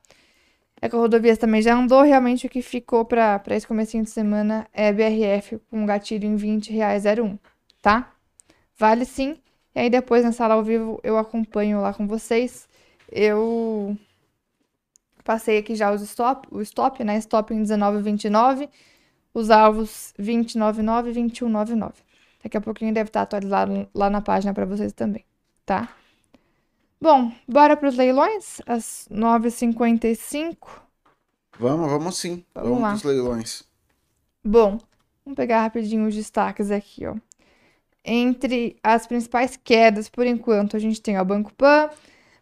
É 0.81 0.87
a 0.87 0.89
rodovias 0.89 1.37
também 1.37 1.61
já 1.61 1.73
andou. 1.75 2.01
Realmente 2.03 2.45
o 2.45 2.49
que 2.49 2.61
ficou 2.61 3.05
para 3.05 3.41
esse 3.51 3.65
comecinho 3.65 4.03
de 4.03 4.09
semana 4.09 4.67
é 4.73 4.91
BRF 4.91 5.57
com 5.69 5.85
gatilho 5.85 6.27
em 6.27 6.35
R$20,01, 6.35 7.39
tá? 7.81 8.11
Vale 8.77 9.05
sim. 9.05 9.37
E 9.75 9.79
aí 9.79 9.89
depois 9.89 10.23
na 10.23 10.31
sala 10.31 10.53
ao 10.53 10.63
vivo 10.63 10.99
eu 11.03 11.17
acompanho 11.17 11.81
lá 11.81 11.93
com 11.93 12.07
vocês. 12.07 12.67
Eu 13.11 13.97
passei 15.23 15.57
aqui 15.57 15.75
já 15.75 15.91
os 15.91 16.01
stop, 16.01 16.47
o 16.51 16.61
stop, 16.61 17.03
né? 17.03 17.17
Stop 17.17 17.53
em 17.53 17.63
19,29, 17.63 18.69
os 19.33 19.49
alvos 19.49 20.13
20,99 20.19 21.09
e 21.09 21.13
21,99. 21.13 21.93
Daqui 22.43 22.57
a 22.57 22.61
pouquinho 22.61 22.93
deve 22.93 23.09
estar 23.09 23.21
atualizado 23.21 23.87
lá 23.93 24.09
na 24.09 24.21
página 24.21 24.53
para 24.53 24.65
vocês 24.65 24.91
também, 24.93 25.23
tá? 25.65 25.89
Bom, 26.99 27.31
bora 27.47 27.75
para 27.75 27.89
os 27.89 27.95
leilões, 27.95 28.61
às 28.65 29.07
9h55. 29.11 30.55
Vamos, 31.59 31.89
vamos 31.89 32.17
sim. 32.17 32.45
Vamos, 32.53 32.69
vamos 32.69 32.87
para 32.87 32.95
os 32.95 33.03
leilões. 33.03 33.63
Bom, 34.43 34.77
vamos 35.25 35.37
pegar 35.37 35.61
rapidinho 35.61 36.07
os 36.07 36.15
destaques 36.15 36.71
aqui, 36.71 37.05
ó. 37.05 37.15
Entre 38.05 38.77
as 38.83 39.07
principais 39.07 39.55
quedas, 39.55 40.09
por 40.09 40.25
enquanto, 40.27 40.75
a 40.75 40.79
gente 40.79 41.01
tem 41.01 41.17
o 41.17 41.25
Banco 41.25 41.53
Pan, 41.53 41.89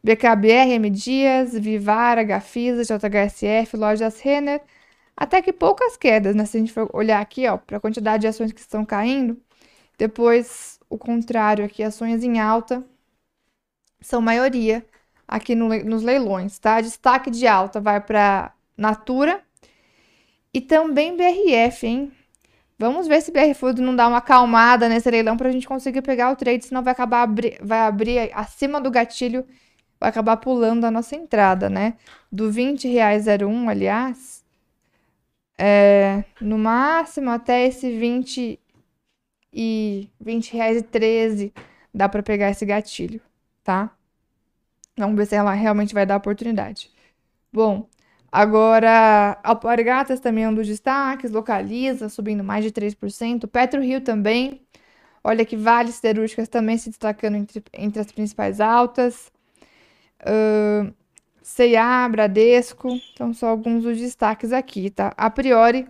BKBR, 0.03 0.71
M 0.73 0.89
Dias, 0.89 1.53
Vivara, 1.53 2.23
Gafisa, 2.23 2.83
JHSF, 2.83 3.77
Lojas 3.77 4.19
Renner. 4.19 4.61
Até 5.15 5.41
que 5.41 5.53
poucas 5.53 5.97
quedas, 5.97 6.35
né? 6.35 6.45
Se 6.45 6.57
a 6.57 6.59
gente 6.59 6.73
for 6.73 6.89
olhar 6.93 7.21
aqui, 7.21 7.47
ó, 7.47 7.57
para 7.57 7.77
a 7.77 7.79
quantidade 7.79 8.21
de 8.21 8.27
ações 8.27 8.51
que 8.51 8.59
estão 8.59 8.83
caindo. 8.85 9.39
Depois, 9.97 10.79
o 10.89 10.97
contrário, 10.97 11.63
aqui, 11.65 11.83
ações 11.83 12.23
em 12.23 12.39
alta 12.39 12.83
são 14.01 14.21
maioria 14.21 14.85
aqui 15.27 15.55
no, 15.55 15.69
nos 15.83 16.03
leilões, 16.03 16.59
tá? 16.59 16.81
Destaque 16.81 17.29
de 17.31 17.47
alta 17.47 17.79
vai 17.79 18.01
para 18.01 18.53
Natura 18.75 19.41
e 20.53 20.59
também 20.59 21.15
BRF, 21.15 21.87
hein? 21.87 22.11
Vamos 22.81 23.07
ver 23.07 23.21
se 23.21 23.31
BR 23.31 23.53
Food 23.53 23.79
não 23.79 23.95
dá 23.95 24.07
uma 24.07 24.17
acalmada 24.17 24.89
nesse 24.89 25.07
leilão 25.11 25.37
para 25.37 25.47
a 25.47 25.51
gente 25.51 25.67
conseguir 25.67 26.01
pegar 26.01 26.31
o 26.31 26.35
trade, 26.35 26.65
senão 26.65 26.81
vai 26.81 26.91
acabar 26.91 27.21
abri 27.21 27.55
vai 27.61 27.81
abrir 27.81 28.31
acima 28.33 28.81
do 28.81 28.89
gatilho, 28.89 29.45
vai 29.99 30.09
acabar 30.09 30.37
pulando 30.37 30.85
a 30.85 30.89
nossa 30.89 31.15
entrada, 31.15 31.69
né? 31.69 31.93
Do 32.31 32.49
R$20,01, 32.49 33.69
aliás, 33.69 34.43
é, 35.59 36.23
no 36.41 36.57
máximo 36.57 37.29
até 37.29 37.67
esse 37.67 37.95
20 37.99 38.59
e 39.53 40.09
R$20,13 40.19 41.51
dá 41.93 42.09
para 42.09 42.23
pegar 42.23 42.49
esse 42.49 42.65
gatilho, 42.65 43.21
tá? 43.63 43.91
Vamos 44.97 45.15
ver 45.15 45.27
se 45.27 45.35
ela 45.35 45.53
realmente 45.53 45.93
vai 45.93 46.07
dar 46.07 46.17
oportunidade. 46.17 46.89
Bom, 47.53 47.87
Agora, 48.31 49.37
Alpargatas 49.43 50.19
também 50.19 50.45
é 50.45 50.49
um 50.49 50.55
dos 50.55 50.67
destaques, 50.67 51.31
localiza, 51.31 52.09
subindo 52.09 52.43
mais 52.43 52.63
de 52.63 52.71
3%. 52.71 53.47
Petro 53.47 53.81
Rio 53.81 54.01
também. 54.01 54.61
Olha 55.23 55.45
que 55.45 55.57
Vale 55.57 55.91
Siderúrgicas 55.91 56.47
também 56.47 56.77
se 56.77 56.89
destacando 56.89 57.35
entre, 57.35 57.63
entre 57.73 58.01
as 58.01 58.11
principais 58.11 58.61
altas. 58.61 59.31
Uh, 60.21 60.93
C&A, 61.41 62.07
Bradesco, 62.09 62.89
então 63.13 63.33
são 63.33 63.49
alguns 63.49 63.83
dos 63.83 63.97
destaques 63.99 64.53
aqui, 64.53 64.89
tá? 64.89 65.13
A 65.17 65.29
priori, 65.29 65.87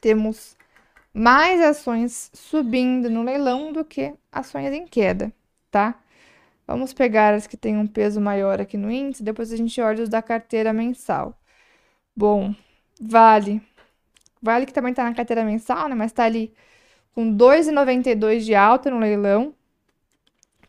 temos 0.00 0.56
mais 1.12 1.60
ações 1.60 2.30
subindo 2.34 3.10
no 3.10 3.22
leilão 3.22 3.72
do 3.72 3.84
que 3.84 4.14
ações 4.32 4.72
em 4.72 4.86
queda, 4.86 5.32
tá? 5.70 6.00
Vamos 6.70 6.92
pegar 6.92 7.34
as 7.34 7.46
que 7.46 7.56
têm 7.56 7.76
um 7.76 7.86
peso 7.86 8.20
maior 8.20 8.60
aqui 8.60 8.76
no 8.76 8.90
índice, 8.90 9.22
depois 9.22 9.52
a 9.52 9.56
gente 9.56 9.80
olha 9.80 10.02
os 10.02 10.08
da 10.08 10.22
carteira 10.22 10.72
mensal. 10.72 11.38
Bom, 12.16 12.54
Vale. 13.00 13.62
Vale 14.42 14.66
que 14.66 14.72
também 14.74 14.90
está 14.90 15.04
na 15.04 15.14
carteira 15.14 15.44
mensal, 15.44 15.88
né? 15.88 15.94
Mas 15.94 16.10
está 16.10 16.24
ali 16.24 16.52
com 17.14 17.34
2,92 17.34 18.40
de 18.40 18.54
alta 18.54 18.90
no 18.90 18.98
leilão. 18.98 19.54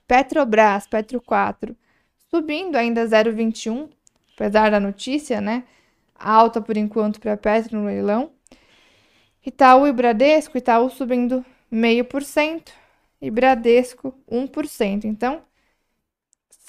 Petrobras, 0.08 0.88
Petro 0.88 1.22
4, 1.22 1.76
subindo 2.30 2.76
ainda 2.76 3.06
0,21, 3.06 3.90
apesar 4.34 4.72
da 4.72 4.80
notícia, 4.80 5.40
né? 5.40 5.64
Alta 6.18 6.62
por 6.62 6.78
enquanto 6.78 7.20
para 7.20 7.38
Petro 7.38 7.78
no 7.80 7.86
leilão. 7.86 8.32
Itaú 9.46 9.88
e 9.88 9.94
Bradesco, 9.94 10.58
Itaú 10.58 10.90
subindo 10.90 11.46
0,5% 11.72 12.72
e 13.22 13.32
Bradesco 13.32 14.14
1%. 14.30 15.06
Então, 15.06 15.42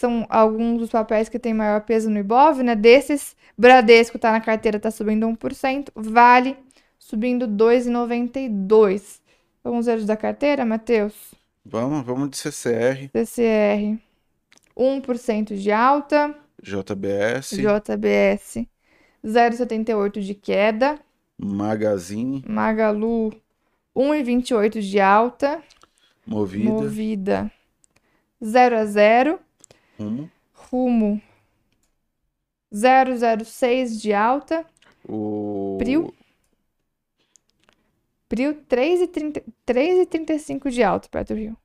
são 0.03 0.27
alguns 0.29 0.81
dos 0.81 0.91
papéis 0.91 1.29
que 1.29 1.39
têm 1.39 1.55
maior 1.55 1.81
peso 1.83 2.11
no 2.11 2.19
Ibov, 2.19 2.61
né? 2.61 2.75
Desses, 2.75 3.37
Bradesco 3.57 4.17
está 4.17 4.33
na 4.33 4.41
carteira, 4.41 4.77
está 4.77 4.91
subindo 4.91 5.29
1%, 5.29 5.91
Vale 5.95 6.57
subindo 6.99 7.47
2,92%. 7.47 9.21
Vamos 9.63 9.87
ver 9.87 9.99
os 9.99 10.05
da 10.05 10.17
carteira, 10.17 10.65
Matheus? 10.65 11.15
Vamos, 11.65 12.05
vamos 12.05 12.31
de 12.31 12.37
CCR. 12.37 13.11
CCR, 13.13 13.97
1% 14.77 15.55
de 15.55 15.71
alta. 15.71 16.35
JBS. 16.61 17.57
JBS, 17.57 18.67
0,78 19.25 20.21
de 20.21 20.35
queda. 20.35 20.99
Magazine. 21.39 22.43
Magalu, 22.45 23.33
1,28 23.95 24.81
de 24.81 24.99
alta. 24.99 25.63
Movida. 26.27 26.65
Movida, 26.65 27.53
0 28.43 28.77
a 28.79 28.85
0. 28.85 29.39
Rumo. 30.03 30.31
Rumo, 30.55 31.21
006 32.73 34.01
de 34.01 34.13
alta. 34.13 34.65
O... 35.09 35.77
Prio. 35.79 36.13
Prio 38.29 38.55
3,30 38.65 39.43
3,35 39.67 40.71
de 40.71 40.83
alta 40.83 41.09
perto 41.09 41.35
do 41.35 41.39
Rio. 41.41 41.57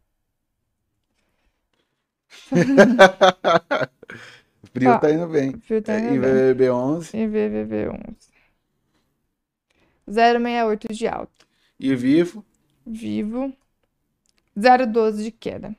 o 4.64 4.68
Prio 4.72 4.92
Ó, 4.92 4.98
tá 4.98 5.12
indo 5.12 5.28
bem. 5.28 5.52
Prio 5.60 5.82
tá 5.82 5.94
É, 5.94 6.00
indo 6.00 6.14
e 6.14 6.18
bem. 6.18 6.54
VVB 6.54 6.70
11. 6.70 7.12
E 7.14 7.28
VVV11. 7.28 8.16
0,68 10.08 10.94
de 10.94 11.08
alta. 11.08 11.46
E 11.80 11.96
Vivo. 11.96 12.46
Vivo. 12.86 13.54
0,12 14.58 15.24
de 15.24 15.32
queda. 15.32 15.76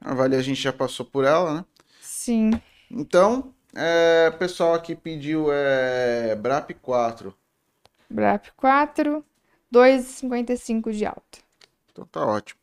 A 0.00 0.14
Vale 0.14 0.36
a 0.36 0.42
gente 0.42 0.60
já 0.60 0.72
passou 0.72 1.04
por 1.04 1.24
ela, 1.24 1.54
né? 1.54 1.64
Sim. 2.00 2.50
Então, 2.90 3.52
é, 3.74 4.30
o 4.34 4.38
pessoal 4.38 4.74
aqui 4.74 4.94
pediu 4.94 5.48
é, 5.50 6.34
BRAP 6.36 6.70
4. 6.80 7.34
BRAP 8.08 8.46
4. 8.56 9.24
2,55 9.72 10.92
de 10.92 11.04
alta. 11.04 11.38
Então 11.90 12.06
tá 12.06 12.24
ótimo. 12.24 12.60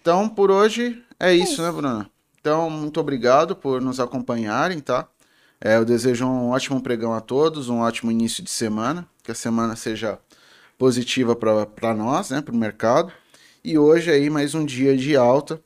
Então, 0.00 0.28
por 0.28 0.50
hoje 0.50 1.04
é 1.18 1.32
isso, 1.34 1.62
né, 1.62 1.70
Bruna? 1.70 2.10
Então, 2.40 2.70
muito 2.70 3.00
obrigado 3.00 3.54
por 3.54 3.80
nos 3.80 4.00
acompanharem, 4.00 4.80
tá? 4.80 5.08
É, 5.60 5.76
eu 5.76 5.84
desejo 5.84 6.26
um 6.26 6.50
ótimo 6.50 6.80
pregão 6.80 7.12
a 7.12 7.20
todos, 7.20 7.68
um 7.68 7.80
ótimo 7.80 8.10
início 8.10 8.42
de 8.42 8.50
semana, 8.50 9.08
que 9.22 9.32
a 9.32 9.34
semana 9.34 9.74
seja 9.74 10.18
positiva 10.78 11.34
para 11.34 11.94
nós, 11.94 12.30
né, 12.30 12.40
para 12.40 12.54
o 12.54 12.56
mercado. 12.56 13.12
E 13.64 13.78
hoje 13.78 14.10
aí 14.10 14.30
mais 14.30 14.54
um 14.54 14.64
dia 14.64 14.96
de 14.96 15.16
alta 15.16 15.60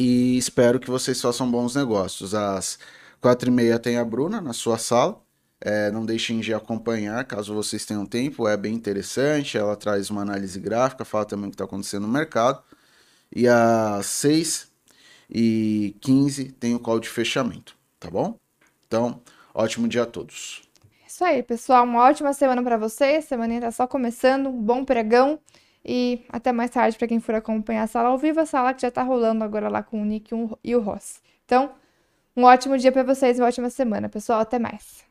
e 0.00 0.38
espero 0.38 0.80
que 0.80 0.90
vocês 0.90 1.20
façam 1.20 1.50
bons 1.50 1.74
negócios. 1.74 2.34
Às 2.34 2.78
quatro 3.20 3.50
e 3.50 3.52
meia 3.52 3.78
tem 3.78 3.98
a 3.98 4.04
Bruna 4.04 4.40
na 4.40 4.54
sua 4.54 4.78
sala. 4.78 5.20
É, 5.60 5.90
não 5.90 6.06
deixem 6.06 6.40
de 6.40 6.54
acompanhar, 6.54 7.22
caso 7.26 7.52
vocês 7.54 7.84
tenham 7.84 8.06
tempo, 8.06 8.48
é 8.48 8.56
bem 8.56 8.72
interessante. 8.74 9.58
Ela 9.58 9.76
traz 9.76 10.08
uma 10.08 10.22
análise 10.22 10.58
gráfica, 10.58 11.04
fala 11.04 11.26
também 11.26 11.48
o 11.48 11.50
que 11.50 11.54
está 11.54 11.64
acontecendo 11.64 12.06
no 12.06 12.12
mercado. 12.12 12.62
E 13.34 13.46
às 13.46 14.06
6 14.06 14.68
e 15.28 15.94
15 16.00 16.52
tem 16.52 16.74
o 16.74 16.80
call 16.80 16.98
de 16.98 17.10
fechamento, 17.10 17.76
tá 17.98 18.10
bom? 18.10 18.36
Então, 18.86 19.20
ótimo 19.52 19.86
dia 19.86 20.04
a 20.04 20.06
todos. 20.06 20.62
Isso 21.06 21.22
aí, 21.22 21.42
pessoal. 21.42 21.84
Uma 21.84 22.04
ótima 22.04 22.32
semana 22.32 22.62
para 22.62 22.78
vocês. 22.78 23.26
Semana 23.26 23.60
tá 23.60 23.70
só 23.70 23.86
começando. 23.86 24.48
Um 24.48 24.62
bom 24.62 24.82
pregão. 24.82 25.38
E 25.84 26.24
até 26.28 26.52
mais 26.52 26.70
tarde 26.70 26.96
para 26.98 27.08
quem 27.08 27.20
for 27.20 27.34
acompanhar 27.34 27.84
a 27.84 27.86
sala 27.86 28.10
ao 28.10 28.18
vivo, 28.18 28.40
a 28.40 28.46
sala 28.46 28.74
que 28.74 28.82
já 28.82 28.90
tá 28.90 29.02
rolando 29.02 29.42
agora 29.44 29.68
lá 29.68 29.82
com 29.82 30.00
o 30.00 30.04
Nick 30.04 30.30
e 30.62 30.76
o 30.76 30.80
Ross. 30.80 31.22
Então, 31.44 31.70
um 32.36 32.44
ótimo 32.44 32.76
dia 32.78 32.92
para 32.92 33.02
vocês, 33.02 33.38
uma 33.38 33.48
ótima 33.48 33.70
semana, 33.70 34.08
pessoal. 34.08 34.40
Até 34.40 34.58
mais. 34.58 35.09